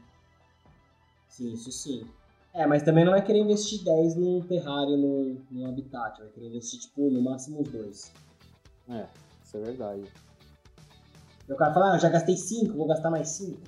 [1.27, 2.07] Sim, isso sim.
[2.53, 6.19] É, mas também não vai querer investir 10 num terrário, num, num habitat.
[6.19, 8.13] Vai querer investir, tipo, no máximo uns dois.
[8.89, 9.07] É,
[9.43, 10.05] isso é verdade.
[11.49, 13.59] E o cara fala, ah, eu já gastei 5, vou gastar mais 5.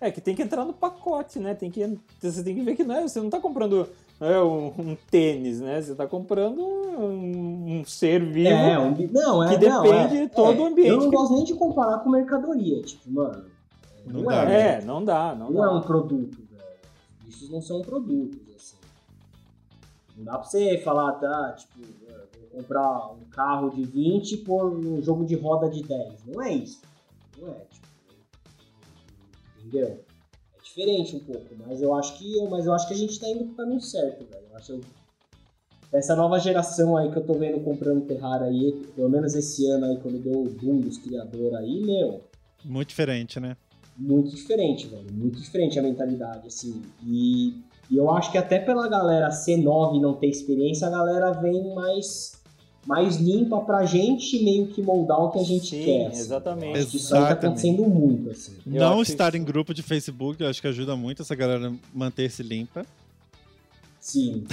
[0.00, 1.54] É, que tem que entrar no pacote, né?
[1.54, 3.88] Tem que, você tem que ver que não é, você não tá comprando
[4.20, 5.80] é, um, um tênis, né?
[5.80, 10.06] Você tá comprando um, um ser vivo é, um, não, é, que depende não, é,
[10.08, 10.88] de todo é, o ambiente.
[10.90, 13.44] Eu não gosto nem de comparar com mercadoria, tipo, mano.
[14.04, 14.78] Não, não dá, é, né?
[14.78, 15.66] é, não dá, não, não dá.
[15.68, 16.64] é um produto, velho.
[17.24, 18.76] Bichos não são produtos, assim.
[20.16, 25.00] Não dá pra você falar, tá, tipo, vou comprar um carro de 20 por um
[25.00, 26.26] jogo de roda de 10.
[26.26, 26.82] Não é isso.
[27.38, 27.86] Não é, tipo,
[29.58, 30.04] entendeu?
[30.56, 33.28] É diferente um pouco, mas eu acho que, mas eu acho que a gente tá
[33.28, 34.46] indo pro caminho certo, velho.
[34.50, 35.04] Eu acho que
[35.92, 39.86] essa nova geração aí que eu tô vendo comprando Terraria aí, pelo menos esse ano
[39.86, 42.20] aí, quando deu o boom dos criadores aí, meu.
[42.64, 43.56] Muito diferente, né?
[43.96, 45.12] Muito diferente, velho.
[45.12, 46.82] Muito diferente a mentalidade, assim.
[47.06, 47.54] E,
[47.88, 51.30] e eu acho que até pela galera ser nova e não ter experiência, a galera
[51.30, 52.42] vem mais
[52.86, 56.06] mais limpa pra gente meio que moldar o que a gente Sim, quer.
[56.06, 56.20] Assim.
[56.20, 56.78] Exatamente.
[56.78, 58.52] Acho que isso aí tá acontecendo muito, assim.
[58.66, 59.38] Não estar que...
[59.38, 62.84] em grupo de Facebook, eu acho que ajuda muito essa galera manter-se limpa.
[64.04, 64.44] Sim.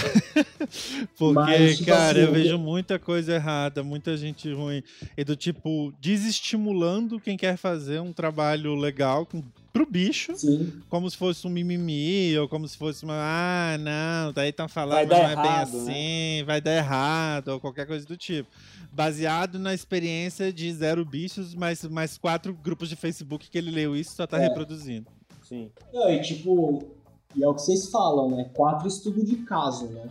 [1.20, 4.82] Porque, Mas, tipo cara, assim, eu vejo muita coisa errada, muita gente ruim.
[5.18, 10.38] E do tipo, desestimulando quem quer fazer um trabalho legal com, pro bicho.
[10.38, 10.82] Sim.
[10.88, 13.14] Como se fosse um mimimi, ou como se fosse uma.
[13.14, 15.62] Ah, não, daí estão falando, mas não é bem né?
[15.64, 16.44] assim, né?
[16.46, 18.48] vai dar errado, ou qualquer coisa do tipo.
[18.90, 23.98] Baseado na experiência de zero bichos, mais, mais quatro grupos de Facebook que ele leu
[23.98, 24.48] isso e só tá é.
[24.48, 25.08] reproduzindo.
[25.44, 25.70] Sim.
[25.94, 27.01] Não, e tipo,
[27.36, 28.50] e é o que vocês falam, né?
[28.54, 30.10] Quatro estudos de caso, né?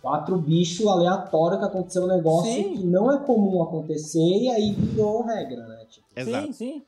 [0.00, 2.76] Quatro bichos aleatórios que aconteceu um negócio sim.
[2.76, 5.84] que não é comum acontecer e aí virou regra, né?
[5.90, 6.06] Tipo.
[6.16, 6.46] Exato.
[6.46, 6.82] Sim, sim.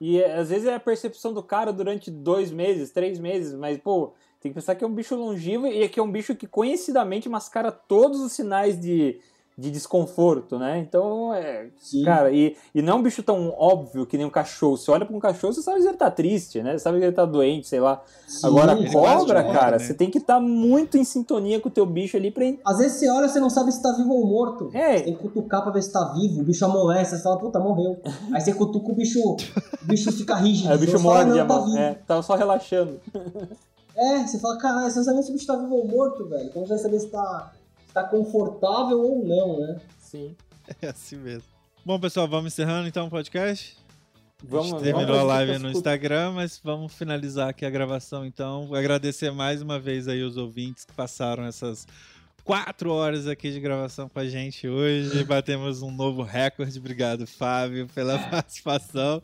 [0.00, 4.12] E às vezes é a percepção do cara durante dois meses, três meses, mas, pô,
[4.40, 7.28] tem que pensar que é um bicho longevo e que é um bicho que conhecidamente
[7.28, 9.20] mascara todos os sinais de,
[9.60, 10.78] de desconforto, né?
[10.78, 11.68] Então, é.
[11.78, 12.02] Sim.
[12.02, 14.78] Cara, e, e não é um bicho tão óbvio que nem um cachorro.
[14.78, 16.72] Você olha pra um cachorro, você sabe que ele tá triste, né?
[16.72, 18.02] Você sabe que ele tá doente, sei lá.
[18.26, 19.78] Sim, Agora, cobra, cara, né?
[19.78, 22.44] você tem que estar tá muito em sintonia com o teu bicho ali pra.
[22.64, 24.70] Às vezes você olha, você não sabe se tá vivo ou morto.
[24.72, 24.96] É.
[24.96, 26.40] Você tem que cutucar pra ver se tá vivo.
[26.40, 28.00] O bicho amolece, você fala, puta, morreu.
[28.32, 29.36] Aí você cutuca o bicho, o
[29.84, 30.70] bicho fica rígido.
[30.70, 31.74] Aí o bicho morde a mão.
[31.74, 32.98] Tá é, tava só relaxando.
[33.94, 36.50] É, você fala, caralho, você não sabe se o bicho tá vivo ou morto, velho.
[36.52, 37.52] Como você vai saber se tá,
[37.92, 39.80] tá confortável ou não, né?
[39.98, 40.36] Sim.
[40.80, 41.48] É assim mesmo.
[41.84, 43.76] Bom, pessoal, vamos encerrando então o podcast.
[44.42, 48.24] Vamos, a gente terminou vamos a live no Instagram, mas vamos finalizar aqui a gravação
[48.24, 48.66] então.
[48.66, 51.86] Vou agradecer mais uma vez aí os ouvintes que passaram essas
[52.42, 55.24] quatro horas aqui de gravação com a gente hoje.
[55.24, 56.78] Batemos um novo recorde.
[56.78, 59.20] Obrigado, Fábio, pela participação.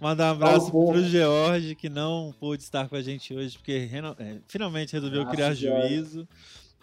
[0.00, 3.90] Mandar um abraço oh, pro George, que não pôde estar com a gente hoje, porque
[4.18, 6.26] é, finalmente resolveu criar juízo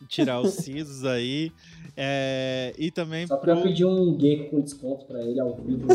[0.07, 1.51] tirar os sisos aí.
[1.95, 3.27] É, e também.
[3.27, 3.61] Só pra pro...
[3.61, 5.87] eu pedir um gecko com desconto pra ele ao vivo.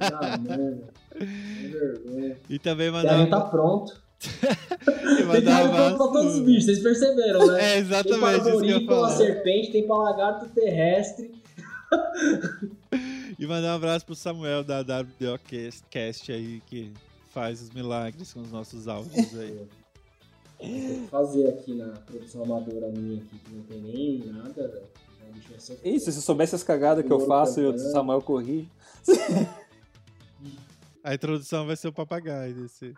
[0.00, 0.38] ah,
[2.48, 3.18] e também mandar.
[3.18, 4.00] Deve tá pronto.
[5.20, 7.74] e mandar pronto pra todos os bichos, vocês perceberam, né?
[7.74, 8.60] É, exatamente.
[8.60, 11.30] Tem para serpente, tem para lagarto terrestre.
[13.38, 15.38] e mandar um abraço pro Samuel da WDO
[15.90, 16.90] Cast aí, que
[17.32, 19.60] faz os milagres com os nossos áudios aí.
[20.58, 24.86] Que fazer aqui na produção amadora minha aqui, que não tem nem nada, velho.
[25.84, 28.70] Isso, se eu soubesse as cagadas que eu faço e o Samuel corrige.
[31.04, 32.94] A introdução vai ser o papagaio desse.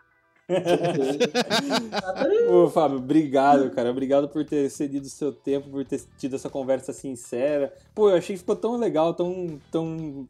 [2.49, 3.91] Ô, Fábio, obrigado, cara.
[3.91, 7.71] Obrigado por ter cedido o seu tempo, por ter tido essa conversa sincera.
[7.93, 10.27] Pô, eu achei que ficou tão legal, tão, tão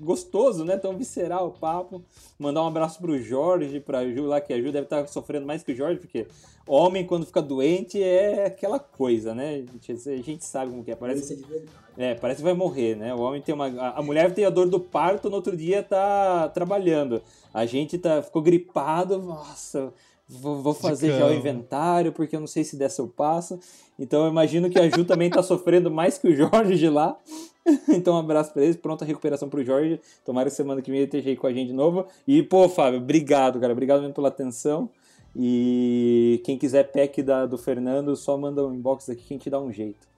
[0.00, 0.76] gostoso, né?
[0.76, 2.02] Tão visceral o papo.
[2.38, 5.62] Mandar um abraço pro Jorge, pra Ju lá, que a Ju deve estar sofrendo mais
[5.62, 6.26] que o Jorge, porque
[6.66, 9.54] homem, quando fica doente, é aquela coisa, né?
[9.54, 10.96] A gente, a gente sabe como que é.
[10.96, 11.44] Parece,
[11.98, 13.12] é, parece que vai morrer, né?
[13.12, 13.66] O homem tem uma.
[13.90, 17.20] A mulher tem a dor do parto, no outro dia tá trabalhando.
[17.52, 19.92] A gente tá, ficou gripado, nossa,
[20.28, 23.58] vou, vou fazer já o inventário, porque eu não sei se dessa eu passo.
[23.98, 27.18] Então eu imagino que a Ju também tá sofrendo mais que o Jorge de lá.
[27.90, 30.00] Então um abraço pra eles, pronta recuperação pro Jorge.
[30.24, 32.06] Tomara que semana que vem ele esteja aí com a gente de novo.
[32.26, 33.74] E, pô, Fábio, obrigado, cara.
[33.74, 34.88] Obrigado mesmo pela atenção.
[35.36, 39.50] E quem quiser pack da, do Fernando, só manda um inbox aqui que a gente
[39.50, 40.08] dá um jeito.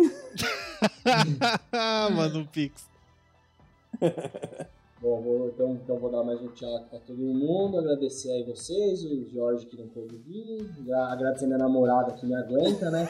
[2.14, 2.88] manda um pix.
[5.00, 9.02] Bom, vou, então, então vou dar mais um tchau para todo mundo, agradecer aí vocês,
[9.02, 10.70] o Jorge que não pôde vir,
[11.08, 13.08] agradecer minha namorada que me aguenta, né?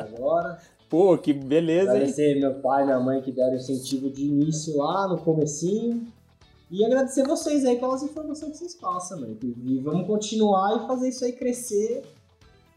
[0.00, 0.58] agora.
[0.90, 2.40] Pô, que beleza, Agradecer hein?
[2.40, 6.04] meu pai e minha mãe que deram incentivo de início lá no comecinho.
[6.68, 9.38] E agradecer vocês aí pelas informações que vocês passam, mano.
[9.40, 12.02] E vamos continuar e fazer isso aí crescer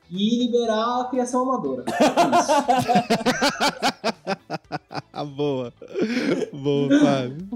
[0.09, 1.83] e liberar a criação amadora.
[5.13, 5.73] É Boa.
[6.53, 7.47] Boa, Fábio.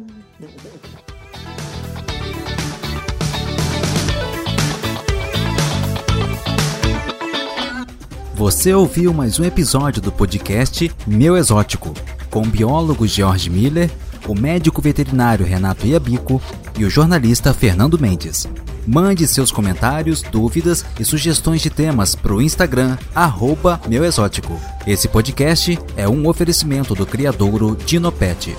[8.40, 11.94] Você ouviu mais um episódio do podcast Meu Exótico,
[12.32, 13.92] com o biólogo George Miller,
[14.28, 16.42] o médico veterinário Renato Iabico
[16.78, 18.48] e o jornalista Fernando Mendes.
[18.92, 24.60] Mande seus comentários, dúvidas e sugestões de temas para o Instagram, arroba Meu Exótico.
[24.88, 28.56] Esse podcast é um oferecimento do criadouro Dinopet.